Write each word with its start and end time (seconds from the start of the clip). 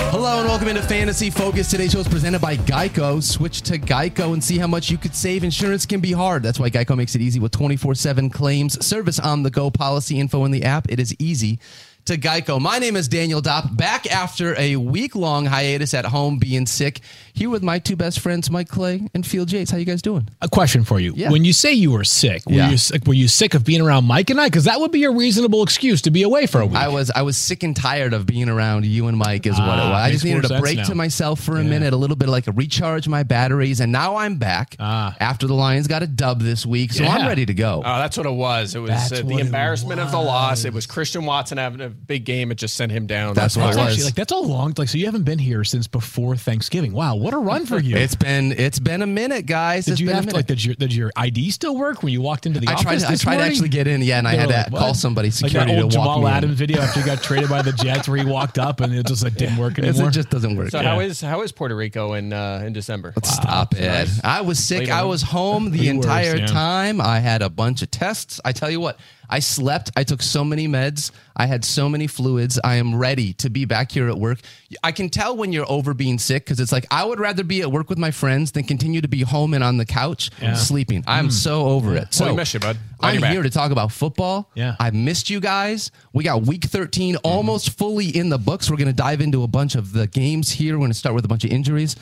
Hello 0.10 0.40
and 0.40 0.48
welcome 0.48 0.70
into 0.70 0.82
Fantasy 0.82 1.30
Focus. 1.30 1.70
Today's 1.70 1.92
show 1.92 2.00
is 2.00 2.08
presented 2.08 2.40
by 2.40 2.56
Geico. 2.56 3.22
Switch 3.22 3.62
to 3.64 3.78
Geico 3.78 4.32
and 4.32 4.42
see 4.42 4.58
how 4.58 4.68
much 4.68 4.90
you 4.90 4.98
could 4.98 5.14
save. 5.14 5.44
Insurance 5.44 5.86
can 5.86 6.00
be 6.00 6.14
hard. 6.14 6.42
That's 6.42 6.58
why 6.58 6.70
Geico 6.70 6.96
makes 6.96 7.16
it 7.16 7.22
easy 7.22 7.42
with 7.42 7.52
24 7.52 7.96
7 7.96 8.30
claims, 8.30 8.86
service 8.86 9.20
on 9.20 9.44
the 9.44 9.50
go, 9.50 9.70
policy 9.70 10.22
info 10.22 10.46
in 10.46 10.52
the 10.52 10.64
app. 10.64 10.90
It 10.90 11.02
is 11.02 11.14
easy 11.20 11.60
to 12.08 12.18
Geico. 12.18 12.60
My 12.62 12.80
name 12.80 12.96
is 12.96 13.08
Daniel 13.08 13.42
Dopp, 13.42 13.76
back 13.76 14.08
after 14.12 14.56
a 14.58 14.78
week 14.78 15.16
long 15.16 15.46
hiatus 15.46 15.94
at 15.94 16.06
home 16.06 16.38
being 16.40 16.66
sick. 16.66 17.02
Here 17.34 17.50
with 17.50 17.62
my 17.62 17.78
two 17.80 17.96
best 17.96 18.20
friends, 18.22 18.50
Mike 18.50 18.68
Clay 18.70 19.08
and 19.14 19.26
Field 19.28 19.52
Yates. 19.52 19.70
How 19.70 19.78
you 19.78 19.86
guys 19.86 20.02
doing? 20.02 20.28
A 20.42 20.48
question 20.50 20.84
for 20.84 21.00
you. 21.00 21.14
Yeah. 21.16 21.30
When 21.32 21.44
you 21.46 21.54
say 21.54 21.74
you 21.74 21.92
were 21.92 22.04
sick, 22.04 22.44
were, 22.48 22.54
Yeah. 22.54 22.72
you, 22.72 22.78
sick- 22.78 23.06
were 23.06 23.14
you 23.14 23.28
sick 23.28 23.54
of 23.54 23.64
being 23.64 23.82
around 23.82 24.06
Mike 24.06 24.30
and 24.32 24.42
I? 24.42 24.48
Because 24.48 24.64
that 24.64 24.80
would 24.80 24.92
be 24.92 25.04
a 25.04 25.12
reasonable 25.12 25.62
excuse 25.64 26.02
to 26.04 26.12
be 26.12 26.24
away 26.24 26.48
for 26.48 26.62
a 26.62 26.66
week. 26.66 26.78
I 26.78 26.88
was 26.88 27.12
I 27.12 27.22
was 27.22 27.38
sick 27.38 27.62
and 27.62 27.76
tired 27.76 28.14
of 28.14 28.26
being 28.26 28.50
around 28.50 28.86
you 28.86 29.08
and 29.08 29.18
Mike 29.18 29.46
is 29.46 29.60
what 29.60 29.78
it 29.78 29.82
Ah, 29.84 29.92
was. 29.92 30.02
I 30.02 30.12
just 30.12 30.26
needed 30.26 30.50
a 30.50 30.60
break 30.60 30.78
now. 30.78 30.84
to 30.86 30.96
myself 30.96 31.40
for 31.42 31.58
a 31.58 31.64
minute, 31.64 31.94
a 31.94 31.98
little 31.98 32.16
bit 32.16 32.28
of 32.30 32.32
like 32.32 32.48
a 32.48 32.52
recharge 32.52 33.08
my 33.08 33.22
batteries, 33.24 33.82
and 33.82 33.92
now 33.92 34.16
I'm 34.16 34.38
back 34.38 34.76
Ah. 34.80 35.16
after 35.20 35.46
the 35.46 35.54
Lions 35.54 35.88
got 35.88 36.02
a 36.02 36.08
dub 36.08 36.42
this 36.42 36.66
week, 36.66 36.92
so 36.94 37.04
I'm 37.06 37.28
ready 37.28 37.46
to 37.46 37.54
go. 37.54 37.84
Oh, 37.86 37.98
that's 38.00 38.18
what 38.18 38.26
it 38.26 38.32
was. 38.32 38.74
It 38.74 38.80
was 38.80 38.92
uh, 38.92 39.22
the 39.24 39.36
it 39.38 39.40
embarrassment 39.42 40.00
of 40.00 40.10
the 40.12 40.20
loss. 40.20 40.66
It 40.66 40.74
was 40.74 40.88
Christian 40.88 41.26
Watson 41.26 41.58
having 41.60 41.82
a 41.82 41.92
big 42.06 42.26
game. 42.26 42.52
It 42.52 42.56
just 42.56 42.76
sent 42.76 42.92
him 42.92 43.08
down. 43.08 43.34
That's 43.34 43.58
what 43.58 43.64
it 43.64 43.68
was. 43.68 43.78
actually 43.78 44.04
like 44.06 44.16
that's 44.16 44.32
a 44.32 44.38
long 44.38 44.74
like 44.78 44.90
so 44.90 44.98
you 44.98 45.06
haven't 45.06 45.24
been 45.24 45.40
here 45.40 45.64
since 45.64 45.88
before 45.88 46.36
Thanksgiving. 46.36 46.94
Wow, 46.94 47.16
what 47.16 47.34
a 47.34 47.38
run 47.38 47.66
for 47.66 47.80
you. 47.80 47.96
It's 47.98 48.16
been 48.16 48.52
it's 48.52 48.80
been 48.80 49.02
a 49.02 49.08
minute, 49.08 49.46
guys. 49.46 49.86
did 49.86 49.94
It's 49.94 50.02
you 50.02 50.08
been 50.08 50.16
have 50.16 50.28
to 50.28 50.36
like 50.36 50.48
did 50.48 50.64
your 50.64 50.76
did 50.76 50.94
your 50.94 51.12
ID 51.16 51.52
still 51.52 51.76
work 51.78 52.04
when 52.04 52.14
you 52.14 52.22
walked 52.22 52.46
into 52.46 52.60
the 52.60 52.68
I 52.68 52.74
office? 52.74 52.84
tried. 52.84 53.04
I 53.04 53.12
this 53.12 53.22
tried 53.22 53.38
to 53.38 53.44
actually 53.44 53.70
get 53.70 53.88
in. 53.88 54.02
Yeah, 54.02 54.20
and 54.20 54.28
I 54.28 54.36
had 54.36 54.48
were 54.48 54.54
to 54.54 54.58
like, 54.60 54.70
call 54.72 54.88
what? 54.90 54.96
somebody 54.96 55.28
Like 55.30 55.34
security 55.34 55.76
that 55.76 55.82
old 55.84 55.92
to 55.92 55.98
walk 55.98 56.06
Jamal 56.06 56.22
me 56.22 56.28
in. 56.28 56.34
Adams 56.34 56.58
video 56.58 56.82
after 56.82 57.00
he 57.02 57.06
got 57.06 57.22
traded 57.24 57.50
by 57.50 57.62
the 57.62 57.74
Jets 57.74 58.08
where 58.08 58.18
he 58.18 58.26
walked 58.26 58.60
up 58.60 58.80
and 58.82 58.94
it 58.94 59.06
just 59.08 59.24
like 59.24 59.36
didn't 59.36 59.58
work 59.58 59.78
anymore. 59.80 60.10
It 60.10 60.12
just 60.12 60.30
doesn't 60.30 60.56
work. 60.56 60.70
so 60.70 60.82
Yeah. 60.82 60.90
how 60.94 61.00
is 61.00 61.22
how 61.22 61.42
is 61.42 61.52
Puerto 61.52 61.76
Rico 61.76 62.14
in 62.14 62.34
uh, 62.34 62.64
in 62.66 62.74
December? 62.74 63.14
Stop 63.24 63.74
it. 63.76 63.82
Nice. 63.88 64.22
I 64.24 64.42
was 64.42 64.60
sick. 64.60 64.80
Late 64.82 64.90
I 64.92 65.04
was 65.04 65.22
home 65.22 65.72
the 65.72 65.90
entire 65.90 66.46
time. 66.48 67.02
I 67.02 67.20
had 67.20 67.42
a 67.42 67.50
bunch 67.50 67.82
of 67.82 67.92
tests. 67.92 68.40
I 68.46 68.52
tell 68.52 68.70
you 68.70 68.80
what, 68.80 69.00
I 69.30 69.40
slept. 69.40 69.92
I 69.96 70.04
took 70.04 70.22
so 70.22 70.44
many 70.44 70.68
meds. 70.68 71.12
I 71.36 71.46
had 71.46 71.64
so 71.66 71.90
many 71.90 72.08
fluids. 72.08 72.60
I 72.64 72.76
am 72.76 72.96
ready 72.96 73.34
to 73.34 73.50
be 73.50 73.66
back 73.66 73.92
here 73.92 74.08
at 74.08 74.18
work. 74.18 74.40
I 74.84 74.92
can 74.92 75.10
tell 75.10 75.36
when 75.36 75.52
you're 75.54 75.70
over 75.70 75.94
being 75.94 76.18
sick 76.18 76.46
because 76.46 76.60
it's 76.60 76.72
like 76.72 76.86
I 76.92 77.04
would 77.06 77.20
rather 77.20 77.44
be 77.44 77.62
at 77.62 77.72
work 77.72 77.90
with 77.90 77.98
my 77.98 78.12
friends 78.12 78.52
than 78.54 78.64
continue 78.64 79.02
to 79.02 79.08
be 79.08 79.22
home 79.22 79.54
and 79.54 79.64
on 79.64 79.78
the 79.78 79.86
couch 79.86 80.32
sleeping. 80.56 81.04
I'm 81.08 81.30
so 81.30 81.66
over 81.68 81.96
it. 81.96 82.14
So 82.14 82.26
Well, 82.26 82.34
we 82.34 82.38
miss 82.38 82.54
you, 82.54 82.60
bud. 82.60 82.78
Glad 83.00 83.24
I'm 83.24 83.32
here 83.32 83.44
to 83.44 83.50
talk 83.50 83.72
about 83.72 83.92
football. 83.92 84.50
Yeah. 84.56 84.76
I 84.80 84.90
missed 84.92 85.30
you 85.30 85.40
guys. 85.40 85.92
We 86.14 86.24
got 86.24 86.44
week 86.44 86.64
13 86.66 87.18
almost 87.18 87.78
fully 87.78 88.08
in 88.08 88.30
the 88.30 88.38
books. 88.40 88.70
We're 88.72 88.78
going 88.78 88.88
to 88.88 88.94
dive 88.94 89.22
into 89.22 89.44
a 89.44 89.48
bunch 89.48 89.76
of 89.76 89.94
the 89.94 90.08
games 90.08 90.50
here. 90.52 90.74
We're 90.76 90.80
going 90.80 90.92
to 90.92 90.98
start 90.98 91.14
with 91.16 91.26
a 91.26 91.28
bunch 91.28 91.44
of 91.44 91.52
injuries. 91.52 91.96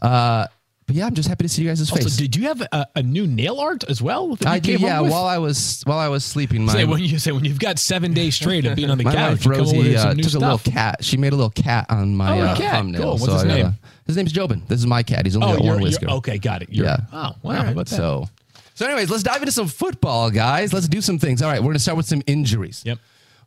Uh, 0.00 0.46
but 0.88 0.96
yeah, 0.96 1.06
I'm 1.06 1.14
just 1.14 1.28
happy 1.28 1.44
to 1.44 1.48
see 1.48 1.62
you 1.62 1.68
guys' 1.68 1.88
face. 1.88 2.04
also, 2.04 2.18
did 2.20 2.34
you 2.34 2.48
have 2.48 2.60
a, 2.60 2.86
a 2.96 3.02
new 3.04 3.26
nail 3.28 3.60
art 3.60 3.84
as 3.88 4.02
well? 4.02 4.36
I 4.44 4.58
home 4.58 4.64
yeah. 4.80 5.00
While 5.00 5.26
I 5.26 5.38
was 5.38 5.82
while 5.84 5.98
I 5.98 6.08
was 6.08 6.24
sleeping, 6.24 6.64
my 6.64 6.72
say 6.72 6.84
when 6.86 7.00
you 7.04 7.18
say 7.20 7.30
when 7.30 7.44
you've 7.44 7.60
got 7.60 7.78
seven 7.78 8.12
days 8.14 8.34
straight 8.34 8.64
of 8.66 8.74
being 8.74 8.90
on 8.90 8.98
the 8.98 9.04
couch, 9.14 9.14
wife 9.14 9.44
you 9.44 9.50
come 9.52 9.60
Rosie 9.60 9.96
uh, 9.96 10.14
took 10.14 10.34
a 10.34 10.38
little 10.38 10.58
cat. 10.58 11.04
She 11.04 11.16
made 11.16 11.32
a 11.32 11.36
little 11.36 11.50
cat 11.50 11.86
on 11.90 12.16
my 12.16 12.36
Oh, 12.40 12.42
uh, 12.42 12.56
cat. 12.56 12.72
thumbnail. 12.74 13.00
Cool. 13.02 13.10
What's 13.12 13.24
so 13.26 13.32
his 13.34 13.44
I 13.44 13.48
gotta- 13.62 13.74
his 14.06 14.16
name's 14.16 14.32
Jobin. 14.32 14.66
This 14.66 14.80
is 14.80 14.86
my 14.86 15.02
cat. 15.04 15.26
He's 15.26 15.36
only 15.36 15.48
Oh, 15.52 15.56
got 15.58 15.64
one 15.64 15.82
whisker. 15.82 16.08
okay. 16.08 16.38
Got 16.38 16.62
it. 16.62 16.70
You're, 16.72 16.86
Yeah. 16.86 16.96
Oh, 17.12 17.34
wow. 17.42 17.62
How 17.62 17.72
about 17.72 17.86
that? 17.88 17.94
So, 17.94 18.26
so 18.74 18.86
anyways, 18.86 19.10
let's 19.10 19.22
dive 19.22 19.42
into 19.42 19.52
some 19.52 19.68
football, 19.68 20.30
guys. 20.30 20.72
Let's 20.72 20.88
do 20.88 21.02
some 21.02 21.18
things. 21.18 21.42
All 21.42 21.50
right, 21.50 21.60
we're 21.60 21.68
gonna 21.68 21.78
start 21.78 21.98
with 21.98 22.06
some 22.06 22.22
injuries. 22.26 22.82
Yep. 22.86 22.98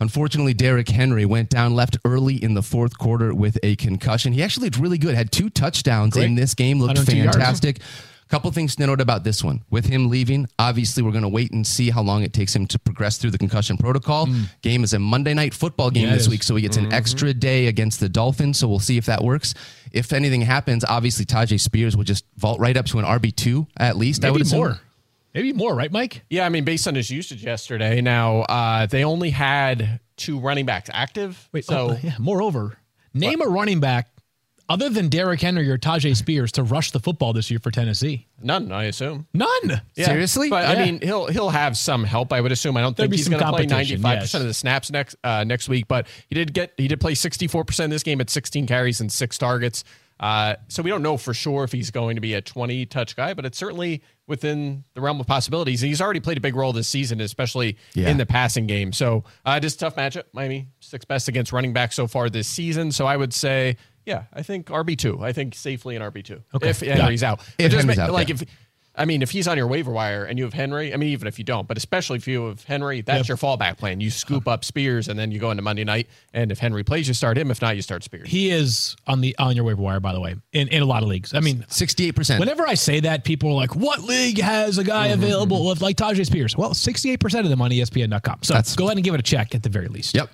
Unfortunately, 0.02 0.54
Derrick 0.54 0.90
Henry 0.90 1.26
went 1.26 1.50
down, 1.50 1.76
left 1.76 1.96
early 2.06 2.36
in 2.44 2.56
the 2.56 2.64
fourth 2.64 2.98
quarter 2.98 3.34
with 3.34 3.58
a 3.64 3.76
concussion. 3.78 4.34
He 4.34 4.42
actually 4.44 4.66
looked 4.66 4.78
really 4.80 4.98
good. 4.98 5.14
Had 5.16 5.32
two 5.32 5.50
touchdowns 5.50 6.14
Great. 6.16 6.26
in 6.26 6.36
this 6.36 6.54
game. 6.56 6.80
Looked 6.80 6.98
102 6.98 7.17
yards. 7.17 7.38
fantastic. 7.38 7.80
Couple 8.28 8.50
things 8.52 8.78
to 8.78 8.88
note 8.88 9.02
about 9.02 9.26
this 9.26 9.44
one. 9.44 9.61
With 9.70 9.86
him 9.86 10.10
leaving, 10.10 10.48
obviously 10.58 11.04
we're 11.04 11.11
going 11.11 11.23
to 11.23 11.28
wait 11.30 11.52
and 11.52 11.67
see 11.67 11.90
how 11.90 12.02
long 12.02 12.23
it 12.23 12.32
takes 12.32 12.56
him 12.56 12.66
to 12.67 12.80
progress 12.80 13.17
through 13.17 13.32
the 13.32 13.38
concussion 13.38 13.78
protocol. 13.78 14.28
Game 14.61 14.86
is 14.86 14.94
a 14.94 15.00
Monday 15.00 15.34
night 15.34 15.54
football 15.54 15.92
game 15.92 16.08
Mm. 16.08 16.11
It 16.11 16.14
this. 16.14 16.23
Mm-hmm. 16.23 16.32
week, 16.32 16.44
so 16.44 16.56
he 16.56 16.61
gets 16.61 16.78
an 16.78 16.94
extra 16.94 17.34
day 17.34 17.67
against 17.67 18.00
the 18.00 18.08
Dolphins. 18.08 18.58
So 18.58 18.70
we'll 18.70 18.80
see 18.80 18.98
if 18.98 19.06
that 19.08 19.22
works. 19.22 19.54
If 19.92 20.14
anything 20.14 20.42
happens, 20.42 20.86
obviously 20.86 21.26
Tyjae 21.26 21.60
Spears 21.60 21.98
will 21.98 22.06
just 22.06 22.23
vault 22.38 22.60
right 22.61 22.76
up 22.78 22.86
to 22.88 23.00
an 23.00 23.06
RB 23.06 23.36
two 23.36 23.67
at 23.78 23.98
least. 23.98 24.23
I 24.23 24.32
would 24.32 24.38
Maybe 24.40 24.48
assume. 24.48 24.60
more. 24.60 24.80
Maybe 25.33 25.53
more, 25.53 25.75
right, 25.75 25.92
Mike? 25.92 26.23
Yeah, 26.30 26.45
I 26.45 26.49
mean, 26.49 26.65
based 26.65 26.87
on 26.87 26.95
his 26.95 27.09
usage 27.09 27.43
yesterday, 27.43 28.02
now 28.02 28.42
uh, 28.42 28.86
they 28.86 29.03
only 29.03 29.30
had 29.30 29.99
two 30.17 30.39
running 30.39 30.65
backs 30.65 30.89
active. 30.93 31.47
Wait, 31.53 31.65
so 31.65 31.92
oh, 31.92 31.97
yeah. 32.03 32.15
Moreover, 32.19 32.77
name 33.14 33.42
a 33.42 33.45
running 33.45 33.80
back 33.80 34.09
other 34.71 34.89
than 34.89 35.09
Derrick 35.09 35.42
Henry 35.42 35.69
or 35.69 35.77
Tyjae 35.77 36.15
Spears 36.15 36.52
to 36.53 36.64
rush 36.64 36.92
the 36.92 36.99
football 36.99 37.33
this 37.33 37.52
year 37.52 37.59
for 37.59 37.71
Tennessee. 37.71 38.27
none, 38.42 38.71
I 38.71 38.86
assume. 38.86 39.27
None. 39.33 39.81
Yeah. 39.95 40.05
Seriously? 40.05 40.49
But 40.49 40.64
Yeah. 40.64 40.81
I 40.81 40.86
mean, 40.86 41.02
he'll 41.02 41.27
he'll 41.27 41.49
have 41.49 41.77
some 41.77 42.05
help. 42.05 42.31
I 42.31 42.39
would 42.39 42.53
assume. 42.53 42.77
I 42.77 42.81
don't 42.81 42.95
There'd 42.95 43.09
think 43.09 43.17
he's 43.17 43.27
going 43.27 43.42
to 43.42 43.49
play 43.49 43.65
ninety 43.65 43.95
competition, 43.95 44.02
five 44.02 44.15
yes. 44.15 44.23
percent 44.23 44.42
of 44.43 44.48
the 44.48 44.53
snaps 44.53 44.89
next 44.89 45.15
uh, 45.23 45.43
next 45.43 45.67
week. 45.67 45.87
But 45.87 46.08
he 46.30 46.36
did 46.36 46.53
get 46.53 46.73
he 46.77 46.87
did 46.87 47.02
play 47.02 47.15
sixty 47.15 47.48
four 47.48 47.65
percent 47.65 47.86
in 47.86 47.89
this 47.92 48.03
game 48.03 48.21
at 48.21 48.30
sixteen 48.30 48.65
carries 48.65 49.02
and 49.02 49.11
six 49.11 49.37
targets. 49.37 49.83
Uh, 50.21 50.55
so 50.67 50.83
we 50.83 50.89
don't 50.92 51.02
know 51.02 51.17
for 51.17 51.33
sure 51.33 51.64
if 51.64 51.71
he's 51.71 51.89
going 51.89 52.15
to 52.15 52.21
be 52.21 52.36
a 52.36 52.42
twenty 52.42 52.86
touch 52.86 53.15
guy, 53.15 53.33
but 53.33 53.43
it's 53.43 53.58
certainly 53.58 54.04
within 54.27 54.83
the 54.93 55.02
realm 55.02 55.20
of 55.20 55.26
possibilities. 55.27 55.82
He's 55.82 55.99
already 55.99 56.20
played 56.20 56.37
a 56.37 56.42
big 56.42 56.55
role 56.55 56.71
this 56.73 56.87
season, 56.87 57.20
especially 57.20 57.77
Yeah. 57.95 58.08
in 58.09 58.17
the 58.17 58.26
passing 58.27 58.67
game. 58.67 58.93
So 58.93 59.23
uh, 59.45 59.60
just 59.60 59.77
a 59.77 59.80
tough 59.80 59.95
matchup. 59.95 60.26
Miami 60.31 60.67
sixth 60.80 61.08
best 61.08 61.27
against 61.27 61.52
running 61.52 61.73
back 61.73 61.92
so 61.92 62.05
far 62.08 62.30
this 62.30 62.48
season. 62.48 62.92
So 62.92 63.05
I 63.08 63.17
would 63.17 63.33
say. 63.33 63.77
Yeah, 64.05 64.23
I 64.33 64.42
think 64.42 64.67
RB 64.67 64.98
two. 64.98 65.23
I 65.23 65.31
think 65.31 65.54
safely 65.54 65.95
in 65.95 66.02
RB 66.02 66.23
two. 66.23 66.42
Okay. 66.55 66.70
If 66.70 66.80
Henry's 66.80 67.21
it. 67.21 67.26
out, 67.26 67.39
If 67.60 67.71
just 67.71 67.81
Henry's 67.81 67.99
out, 67.99 68.11
like 68.11 68.30
yeah. 68.30 68.36
if 68.36 68.43
I 68.94 69.06
mean, 69.06 69.22
if 69.22 69.32
he's 69.32 69.48
on 69.48 69.56
your 69.58 69.68
waiver 69.68 69.90
wire 69.92 70.26
and 70.26 70.38
you 70.38 70.44
have 70.44 70.54
Henry, 70.54 70.94
I 70.94 70.98
mean, 70.98 71.10
even 71.10 71.26
if 71.28 71.40
you 71.40 71.46
don't, 71.46 71.66
but 71.66 71.78
especially 71.78 72.18
if 72.18 72.28
you 72.28 72.48
have 72.48 72.64
Henry, 72.66 73.00
that's 73.02 73.20
Yep. 73.20 73.28
your 73.30 73.38
fallback 73.38 73.78
plan. 73.78 74.02
You 74.02 74.10
scoop 74.12 74.50
up 74.50 74.66
Spears 74.66 75.08
and 75.08 75.18
then 75.18 75.32
you 75.32 75.40
go 75.40 75.50
into 75.50 75.64
Monday 75.64 75.86
night. 75.86 76.08
And 76.34 76.52
if 76.52 76.60
Henry 76.60 76.84
plays, 76.84 77.08
you 77.08 77.14
start 77.14 77.38
him. 77.38 77.52
If 77.52 77.62
not, 77.62 77.78
you 77.78 77.82
start 77.82 78.04
Spears. 78.04 78.30
He 78.30 78.52
is 78.52 78.98
on 79.08 79.22
the 79.22 79.34
on 79.40 79.56
your 79.56 79.64
waiver 79.64 79.82
wire, 79.82 80.02
by 80.02 80.12
the 80.14 80.20
way, 80.20 80.36
in, 80.52 80.68
in 80.68 80.82
a 80.82 80.86
lot 80.86 81.04
of 81.04 81.10
leagues. 81.10 81.34
I 81.34 81.40
mean, 81.40 81.66
Sixty-eight 81.70 82.16
percent. 82.18 82.42
whenever 82.42 82.68
I 82.68 82.74
say 82.74 83.00
that, 83.00 83.24
people 83.24 83.50
are 83.52 83.56
like, 83.56 83.76
"What 83.78 84.02
league 84.04 84.40
has 84.42 84.78
a 84.78 84.84
guy 84.84 85.08
Mm-hmm, 85.10 85.23
available 85.23 85.68
with 85.70 85.82
like 85.82 85.96
Tyjae 85.96 86.26
Spears?" 86.26 86.58
Well, 86.58 86.73
sixty-eight 86.73 87.22
percent 87.22 87.46
of 87.46 87.50
them 87.50 87.62
on 87.62 87.72
ESPN.com. 87.72 88.40
So 88.44 88.54
That's- 88.56 88.76
go 88.76 88.86
ahead 88.86 88.98
and 88.98 89.06
give 89.06 89.14
it 89.14 89.20
a 89.22 89.23
check 89.23 89.56
at 89.56 89.64
the 89.64 89.70
very 89.70 89.88
least. 89.88 90.16
Yep. 90.16 90.30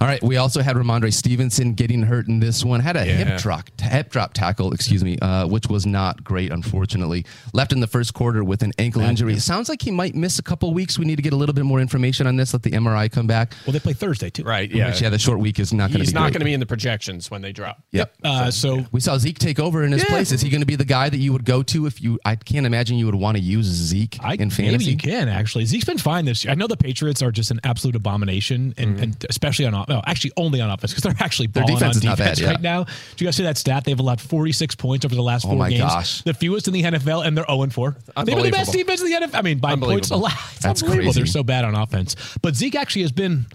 All 0.00 0.08
right. 0.08 0.22
We 0.22 0.38
also 0.38 0.62
had 0.62 0.76
Rhamondre 0.76 1.12
Stevenson 1.12 1.74
getting 1.74 2.02
hurt 2.04 2.26
in 2.28 2.40
this 2.40 2.64
one. 2.64 2.80
Had 2.80 2.96
a 2.96 3.04
hip 3.04 3.38
drop, 3.38 3.68
hip 3.80 4.10
drop 4.10 4.32
tackle, 4.32 4.72
excuse 4.72 5.04
me, 5.04 5.18
uh, 5.20 5.46
which 5.46 5.66
was 5.68 5.84
not 5.84 6.24
great. 6.24 6.50
Unfortunately, 6.50 7.26
left 7.52 7.72
in 7.72 7.80
the 7.80 7.86
first 7.86 7.97
quarter 8.10 8.42
with 8.44 8.62
an 8.62 8.72
ankle 8.78 9.02
injury. 9.02 9.34
It 9.34 9.40
sounds 9.40 9.68
like 9.68 9.82
he 9.82 9.90
might 9.90 10.14
miss 10.14 10.38
a 10.38 10.42
couple 10.42 10.72
weeks. 10.72 10.98
We 10.98 11.04
need 11.04 11.16
to 11.16 11.22
get 11.22 11.32
a 11.32 11.36
little 11.36 11.54
bit 11.54 11.64
more 11.64 11.80
information 11.80 12.26
on 12.26 12.36
this. 12.36 12.52
Let 12.52 12.62
the 12.62 12.70
MRI 12.70 13.10
come 13.10 13.26
back. 13.26 13.54
Well, 13.66 13.72
they 13.72 13.80
play 13.80 13.92
Thursday 13.92 14.30
too. 14.30 14.44
right. 14.44 14.70
Yeah. 14.70 14.88
Which, 14.88 15.00
yeah, 15.00 15.10
the 15.10 15.18
short 15.18 15.38
week 15.38 15.58
is 15.58 15.72
not 15.72 15.84
going 15.90 15.92
to 15.92 15.98
be. 15.98 16.04
he's 16.04 16.14
not 16.14 16.32
going 16.32 16.40
to 16.40 16.44
be 16.44 16.52
in 16.54 16.60
the 16.60 16.66
projections 16.66 17.30
when 17.30 17.42
they 17.42 17.52
drop. 17.52 17.82
Yep. 17.92 18.14
Uh, 18.24 18.50
so 18.50 18.84
We 18.92 19.00
saw 19.00 19.18
Zeke 19.18 19.38
take 19.38 19.58
over 19.58 19.82
in 19.84 19.92
his 19.92 20.02
Yeah. 20.02 20.08
place. 20.10 20.32
Is 20.32 20.40
he 20.40 20.50
going 20.50 20.60
to 20.62 20.66
be 20.66 20.76
the 20.76 20.84
guy 20.84 21.08
that 21.08 21.18
you 21.18 21.32
would 21.32 21.44
go 21.44 21.62
to 21.64 21.86
if 21.86 22.00
you? 22.02 22.18
I 22.24 22.36
can't 22.36 22.66
imagine 22.66 22.96
you 22.98 23.06
would 23.06 23.14
want 23.14 23.36
to 23.36 23.42
use 23.42 23.66
Zeke 23.66 24.18
I, 24.22 24.34
in 24.34 24.38
maybe 24.48 24.50
fantasy. 24.50 24.90
you 24.92 24.96
can 24.96 25.28
actually. 25.28 25.64
Zeke's 25.66 25.84
been 25.84 25.98
fine 25.98 26.24
this 26.24 26.44
year. 26.44 26.52
I 26.52 26.54
know 26.54 26.66
the 26.66 26.76
Patriots 26.76 27.22
are 27.22 27.30
just 27.32 27.50
an 27.50 27.60
absolute 27.64 27.96
abomination, 27.96 28.74
and, 28.76 28.88
Mm-hmm. 28.94 29.02
and 29.02 29.26
especially 29.28 29.66
on 29.66 29.84
well, 29.88 30.02
actually 30.06 30.32
only 30.36 30.60
on 30.60 30.70
offense 30.70 30.92
because 30.92 31.02
they're 31.04 31.24
actually 31.24 31.46
balling 31.48 31.74
defense 31.74 31.96
on 31.96 32.00
is 32.00 32.04
not 32.04 32.16
defense 32.16 32.38
bad, 32.40 32.44
yeah. 32.44 32.50
right 32.52 32.60
now. 32.60 32.84
Do 32.84 32.90
you 33.18 33.26
guys 33.26 33.36
see 33.36 33.42
that 33.42 33.56
stat? 33.58 33.84
They've 33.84 33.98
allowed 33.98 34.20
46 34.20 34.74
points 34.76 35.04
over 35.04 35.14
the 35.14 35.22
last 35.22 35.42
four 35.44 35.52
Oh 35.52 35.56
my 35.56 35.68
games, 35.70 35.82
gosh. 35.82 36.22
the 36.22 36.34
fewest 36.34 36.68
in 36.68 36.74
the 36.74 36.82
NFL, 36.82 37.26
and 37.26 37.36
they're 37.36 37.44
0 37.46 37.62
and 37.62 37.72
4. 37.72 37.87
They've 38.16 38.26
been 38.26 38.42
the 38.42 38.50
best 38.50 38.72
defense 38.72 39.00
in 39.02 39.08
the 39.10 39.26
NFL. 39.26 39.34
I 39.34 39.42
mean, 39.42 39.58
by 39.58 39.76
points 39.76 40.10
Unbelievable. 40.10 40.16
allowed. 40.18 40.50
It's 40.52 40.62
That's 40.62 40.82
unbelievable. 40.82 41.12
crazy. 41.12 41.20
They're 41.20 41.26
so 41.26 41.42
bad 41.42 41.64
on 41.64 41.74
offense, 41.74 42.16
but 42.42 42.54
Zeke 42.54 42.74
actually 42.76 43.02
has 43.02 43.12
been 43.12 43.46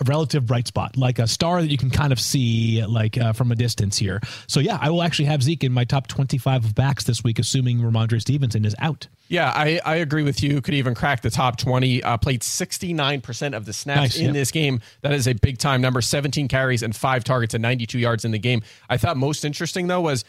a 0.00 0.04
relative 0.04 0.46
bright 0.46 0.66
spot, 0.66 0.96
like 0.96 1.18
a 1.18 1.26
star 1.26 1.60
that 1.60 1.70
you 1.70 1.76
can 1.76 1.90
kind 1.90 2.12
of 2.12 2.20
see 2.20 2.84
like 2.86 3.18
uh, 3.18 3.32
from 3.32 3.50
a 3.50 3.54
distance 3.56 3.98
here. 3.98 4.20
So 4.46 4.60
yeah, 4.60 4.78
I 4.80 4.90
will 4.90 5.02
actually 5.02 5.24
have 5.26 5.42
Zeke 5.42 5.64
in 5.64 5.72
my 5.72 5.84
top 5.84 6.06
25 6.06 6.64
of 6.66 6.74
backs 6.74 7.04
this 7.04 7.24
week, 7.24 7.38
assuming 7.38 7.80
Rhamondre 7.80 8.20
Stevenson 8.20 8.64
is 8.64 8.76
out. 8.78 9.08
Yeah, 9.28 9.52
I, 9.54 9.80
I 9.84 9.96
agree 9.96 10.22
with 10.22 10.42
you. 10.42 10.60
Could 10.62 10.74
even 10.74 10.94
crack 10.94 11.20
the 11.20 11.30
top 11.30 11.58
20. 11.58 12.02
Uh, 12.02 12.16
played 12.16 12.40
69% 12.40 13.56
of 13.56 13.66
the 13.66 13.72
snaps 13.72 14.00
Nice, 14.00 14.18
in 14.18 14.26
yeah. 14.26 14.32
this 14.32 14.50
game. 14.50 14.80
That 15.02 15.12
is 15.12 15.26
a 15.28 15.34
big 15.34 15.58
time 15.58 15.80
number 15.80 16.00
17 16.00 16.48
carries 16.48 16.82
and 16.82 16.94
five 16.96 17.24
targets 17.24 17.52
and 17.54 17.60
92 17.60 17.98
yards 17.98 18.24
in 18.24 18.30
the 18.30 18.38
game. 18.38 18.62
I 18.88 18.96
thought 18.96 19.16
most 19.16 19.44
interesting, 19.44 19.86
though, 19.86 20.00
was 20.00 20.24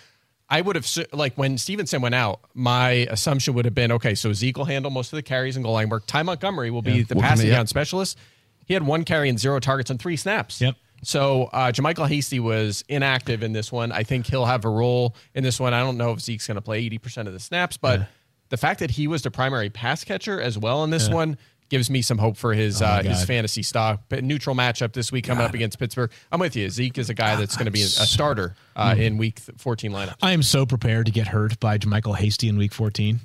I 0.50 0.62
would 0.62 0.75
have, 0.75 0.90
like, 1.13 1.36
when 1.36 1.57
Stevenson 1.57 2.01
went 2.01 2.16
out, 2.16 2.40
my 2.56 2.90
assumption 3.10 3.54
would 3.54 3.66
have 3.66 3.75
been 3.75 3.92
okay, 3.92 4.16
so 4.16 4.34
Zeke 4.34 4.57
will 4.57 4.66
handle 4.66 4.90
most 4.90 5.13
of 5.13 5.18
the 5.18 5.24
carries 5.24 5.56
and 5.56 5.63
goal 5.63 5.74
line 5.74 5.90
work. 5.90 6.07
Ty 6.07 6.24
Montgomery 6.24 6.72
will 6.72 6.81
be 6.81 7.04
the 7.04 7.16
Will 7.16 7.22
passing 7.22 7.48
in, 7.48 7.54
down 7.54 7.68
specialist. 7.68 8.18
He 8.66 8.74
had 8.74 8.84
one 8.84 9.04
carry 9.04 9.30
and 9.30 9.40
zero 9.40 9.60
targets 9.60 9.92
and 9.92 10.00
three 10.00 10.18
snaps. 10.18 10.60
Yep. 10.60 10.75
So 11.04 11.44
uh, 11.54 11.72
JaMycal 11.72 12.07
Hasty 12.07 12.40
was 12.40 12.84
inactive 12.90 13.44
in 13.44 13.54
this 13.54 13.72
one. 13.72 13.92
I 13.92 14.04
think 14.04 14.28
he'll 14.28 14.46
have 14.46 14.66
a 14.66 14.69
role 14.69 15.16
in 15.34 15.44
this 15.44 15.60
one. 15.60 15.74
I 15.74 15.81
don't 15.81 15.98
know 15.98 16.12
if 16.12 16.19
Zeke's 16.19 16.48
going 16.48 16.56
to 16.56 16.62
play 16.62 16.88
80% 16.90 17.28
of 17.28 17.34
the 17.34 17.40
snaps, 17.40 17.78
but 17.78 18.07
the 18.50 18.57
fact 18.57 18.80
that 18.80 18.92
he 18.92 19.07
was 19.07 19.22
the 19.22 19.31
primary 19.31 19.69
pass 19.69 20.04
catcher 20.04 20.42
as 20.42 20.57
well 20.57 20.84
in 20.84 20.90
this 20.90 21.07
one 21.10 21.38
gives 21.69 21.89
me 21.89 22.01
some 22.01 22.18
hope 22.18 22.38
for 22.38 22.54
his 22.54 22.81
uh, 22.81 23.01
his 23.04 23.24
fantasy 23.24 23.63
stock. 23.63 24.01
But 24.10 24.24
neutral 24.24 24.56
matchup 24.56 24.94
this 24.94 25.12
week 25.12 25.25
coming 25.25 25.44
up 25.44 25.54
against 25.54 25.80
Pittsburgh. 25.80 26.12
I'm 26.31 26.39
with 26.39 26.56
you. 26.56 26.69
Zeke 26.69 26.98
is 26.98 27.10
a 27.10 27.13
guy 27.13 27.36
that's 27.36 27.56
going 27.56 27.66
to 27.66 27.71
be 27.71 27.81
a, 27.81 27.86
a 27.86 27.88
starter 28.07 28.56
uh, 28.75 28.95
in 28.98 29.18
week 29.18 29.39
14 29.39 29.92
lineup. 29.92 30.16
I 30.21 30.31
am 30.31 30.44
so 30.44 30.66
prepared 30.66 31.06
to 31.06 31.12
get 31.12 31.27
hurt 31.27 31.60
by 31.60 31.77
Michael 31.86 32.13
Hasty 32.13 32.50
in 32.50 32.57
week 32.57 32.74
14. 32.74 33.19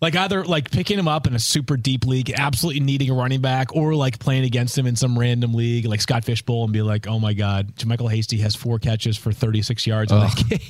Like 0.00 0.14
either 0.14 0.44
like 0.44 0.70
picking 0.70 0.98
him 0.98 1.08
up 1.08 1.26
in 1.26 1.34
a 1.34 1.40
super 1.40 1.76
deep 1.76 2.06
league, 2.06 2.30
absolutely 2.30 2.80
needing 2.80 3.10
a 3.10 3.14
running 3.14 3.40
back, 3.40 3.74
or 3.74 3.94
like 3.94 4.18
playing 4.20 4.44
against 4.44 4.78
him 4.78 4.86
in 4.86 4.94
some 4.94 5.18
random 5.18 5.54
league 5.54 5.86
like 5.86 6.00
Scott 6.00 6.24
Fish 6.24 6.42
Bowl 6.42 6.64
and 6.64 6.72
be 6.72 6.82
like, 6.82 7.08
oh 7.08 7.18
my 7.18 7.32
God, 7.34 7.72
Michael 7.84 8.08
Hasty 8.08 8.38
has 8.38 8.54
four 8.54 8.78
catches 8.78 9.16
for 9.16 9.32
36 9.32 9.86
yards 9.86 10.12
in 10.12 10.20
that 10.20 10.36
game. 10.48 10.60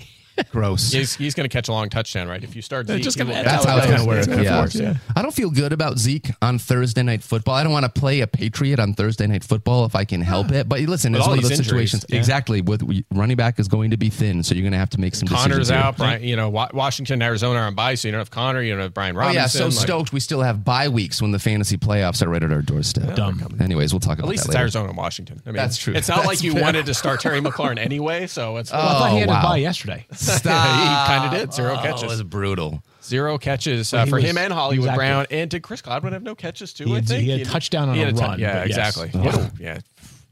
Gross. 0.50 0.92
He's, 0.98 1.14
he's 1.16 1.34
going 1.34 1.48
to 1.48 1.52
catch 1.52 1.68
a 1.68 1.72
long 1.72 1.88
touchdown, 1.88 2.28
right? 2.28 2.42
If 2.42 2.54
you 2.56 2.62
start 2.62 2.86
Zeke, 2.86 3.02
just 3.02 3.18
gonna- 3.18 3.32
That's 3.32 3.64
how 3.64 3.76
it's 3.78 3.86
going 3.86 3.98
to 4.00 4.06
work. 4.06 4.26
Yeah. 4.44 4.58
course, 4.60 4.74
yeah. 4.74 4.94
I 5.16 5.22
don't 5.22 5.34
feel 5.34 5.50
good 5.50 5.72
about 5.72 5.98
Zeke 5.98 6.30
on 6.42 6.58
Thursday 6.58 7.02
night 7.02 7.22
football. 7.22 7.54
I 7.54 7.62
don't 7.62 7.72
want 7.72 7.84
to 7.92 8.00
play 8.00 8.20
a 8.20 8.26
Patriot 8.26 8.78
on 8.80 8.94
Thursday 8.94 9.26
night 9.26 9.44
football 9.44 9.84
if 9.84 9.94
I 9.94 10.04
can 10.04 10.20
help 10.20 10.50
it. 10.52 10.68
But 10.68 10.80
listen, 10.80 11.12
With 11.12 11.20
it's 11.20 11.26
all 11.26 11.32
one 11.32 11.38
of 11.38 11.42
those 11.42 11.52
injuries, 11.52 11.66
situations. 11.90 12.06
yeah. 12.08 12.16
Exactly. 12.18 12.60
With 12.60 12.82
running 13.12 13.36
back 13.36 13.58
is 13.58 13.68
going 13.68 13.90
to 13.90 13.96
be 13.96 14.10
thin, 14.10 14.42
so 14.42 14.54
you're 14.54 14.62
going 14.62 14.72
to 14.72 14.78
have 14.78 14.90
to 14.90 15.00
make 15.00 15.14
some 15.14 15.28
Conner's 15.28 15.58
decisions. 15.58 15.68
here. 15.70 15.78
out. 15.78 15.96
Brian, 15.96 16.22
you 16.22 16.36
know, 16.36 16.48
Washington, 16.50 17.14
and 17.14 17.22
Arizona 17.22 17.58
are 17.60 17.66
on 17.66 17.74
bye, 17.74 17.94
so 17.94 18.08
you 18.08 18.12
don't 18.12 18.20
have 18.20 18.30
Conner. 18.30 18.62
You 18.62 18.72
don't 18.74 18.82
have 18.82 18.94
Brian 18.94 19.16
Oh 19.16 19.20
Robinson. 19.20 19.40
yeah, 19.40 19.46
so 19.46 19.64
like- 19.66 19.72
stoked. 19.74 20.12
We 20.12 20.20
still 20.20 20.42
have 20.42 20.64
bye 20.64 20.88
weeks 20.88 21.20
when 21.22 21.30
the 21.32 21.38
fantasy 21.38 21.76
playoffs 21.76 22.22
are 22.24 22.28
right 22.28 22.42
at 22.42 22.52
our 22.52 22.62
doorstep. 22.62 23.14
Dumb. 23.16 23.56
Anyways, 23.60 23.92
we'll 23.92 24.00
talk 24.00 24.18
about 24.18 24.26
At 24.26 24.30
least 24.30 24.44
that 24.44 24.48
it's 24.50 24.54
later. 24.54 24.62
Arizona 24.62 24.88
and 24.88 24.96
Washington. 24.96 25.42
I 25.44 25.50
mean, 25.50 25.56
That's 25.56 25.76
true. 25.76 25.94
It's 25.94 26.08
not 26.08 26.16
That's 26.18 26.26
like 26.28 26.42
you 26.42 26.52
fair. 26.52 26.62
wanted 26.62 26.86
to 26.86 26.94
start 26.94 27.20
Terry 27.20 27.40
McLaurin 27.42 27.78
anyway, 27.78 28.26
so 28.26 28.56
it's. 28.58 28.72
Oh 28.72 28.76
I 28.76 28.80
thought 28.80 29.10
he 29.10 29.16
Oh, 29.16 29.20
had 29.20 29.28
wow. 29.28 29.40
a 29.40 29.42
bye 29.42 29.56
yesterday. 29.58 30.06
Stop. 30.38 30.80
he 30.80 31.12
kind 31.14 31.24
of 31.34 31.40
did 31.40 31.52
zero 31.54 31.74
Oh, 31.76 31.78
it 31.78 31.82
catches. 31.82 32.04
was 32.04 32.22
brutal. 32.22 32.82
Zero 33.02 33.38
catches 33.38 33.94
uh, 33.94 34.04
for 34.06 34.16
was- 34.16 34.24
him 34.24 34.36
and 34.38 34.52
Hollywood 34.52 34.80
was 34.82 34.88
active. 34.88 34.98
Brown. 34.98 35.26
And 35.30 35.50
did 35.50 35.62
Chris 35.62 35.80
Godwin 35.82 36.12
have 36.12 36.22
no 36.22 36.34
catches 36.34 36.72
too? 36.72 36.84
He 36.86 36.96
I 36.96 37.00
think 37.00 37.22
he 37.24 37.30
had 37.30 37.40
a 37.40 37.44
touchdown 37.44 37.88
on 37.88 37.94
he 37.96 38.02
a 38.02 38.06
had 38.06 38.16
ton- 38.16 38.30
run, 38.30 38.38
Yeah, 38.40 38.60
but 38.60 38.68
yes. 38.68 38.76
exactly. 38.96 39.20
What 39.20 39.34
a- 39.34 39.52
yeah, 39.58 39.78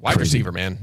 wide 0.01 0.19
receiver, 0.21 0.53
man. 0.53 0.79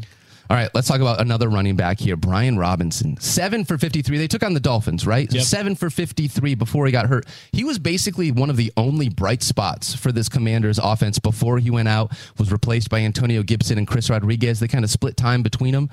All 0.49 0.57
right, 0.57 0.69
let's 0.75 0.87
talk 0.87 0.99
about 0.99 1.21
another 1.21 1.47
running 1.49 1.75
back 1.77 1.99
here, 1.99 2.17
Brian 2.17 2.57
Robinson. 2.57 3.17
Seven 3.19 3.63
for 3.63 3.77
53. 3.77 4.17
They 4.17 4.27
took 4.27 4.43
on 4.43 4.53
the 4.53 4.59
Dolphins, 4.59 5.07
right? 5.07 5.31
Yep. 5.33 5.43
Seven 5.43 5.73
for 5.75 5.89
53 5.89 6.53
before 6.55 6.85
he 6.85 6.91
got 6.91 7.07
hurt. 7.07 7.25
He 7.53 7.63
was 7.63 7.79
basically 7.79 8.29
one 8.31 8.49
of 8.49 8.57
the 8.57 8.71
only 8.75 9.07
bright 9.07 9.41
spots 9.41 9.95
for 9.95 10.11
this 10.11 10.27
Commanders 10.29 10.79
offense 10.83 11.17
before 11.17 11.59
he 11.59 11.71
went 11.71 11.87
out, 11.87 12.11
was 12.37 12.51
replaced 12.51 12.89
by 12.89 12.99
Antonio 12.99 13.41
Gibson 13.41 13.77
and 13.77 13.87
Chris 13.87 14.09
Rodriguez. 14.09 14.59
They 14.59 14.67
kind 14.67 14.83
of 14.83 14.91
split 14.91 15.15
time 15.15 15.43
between 15.43 15.71
them. 15.73 15.89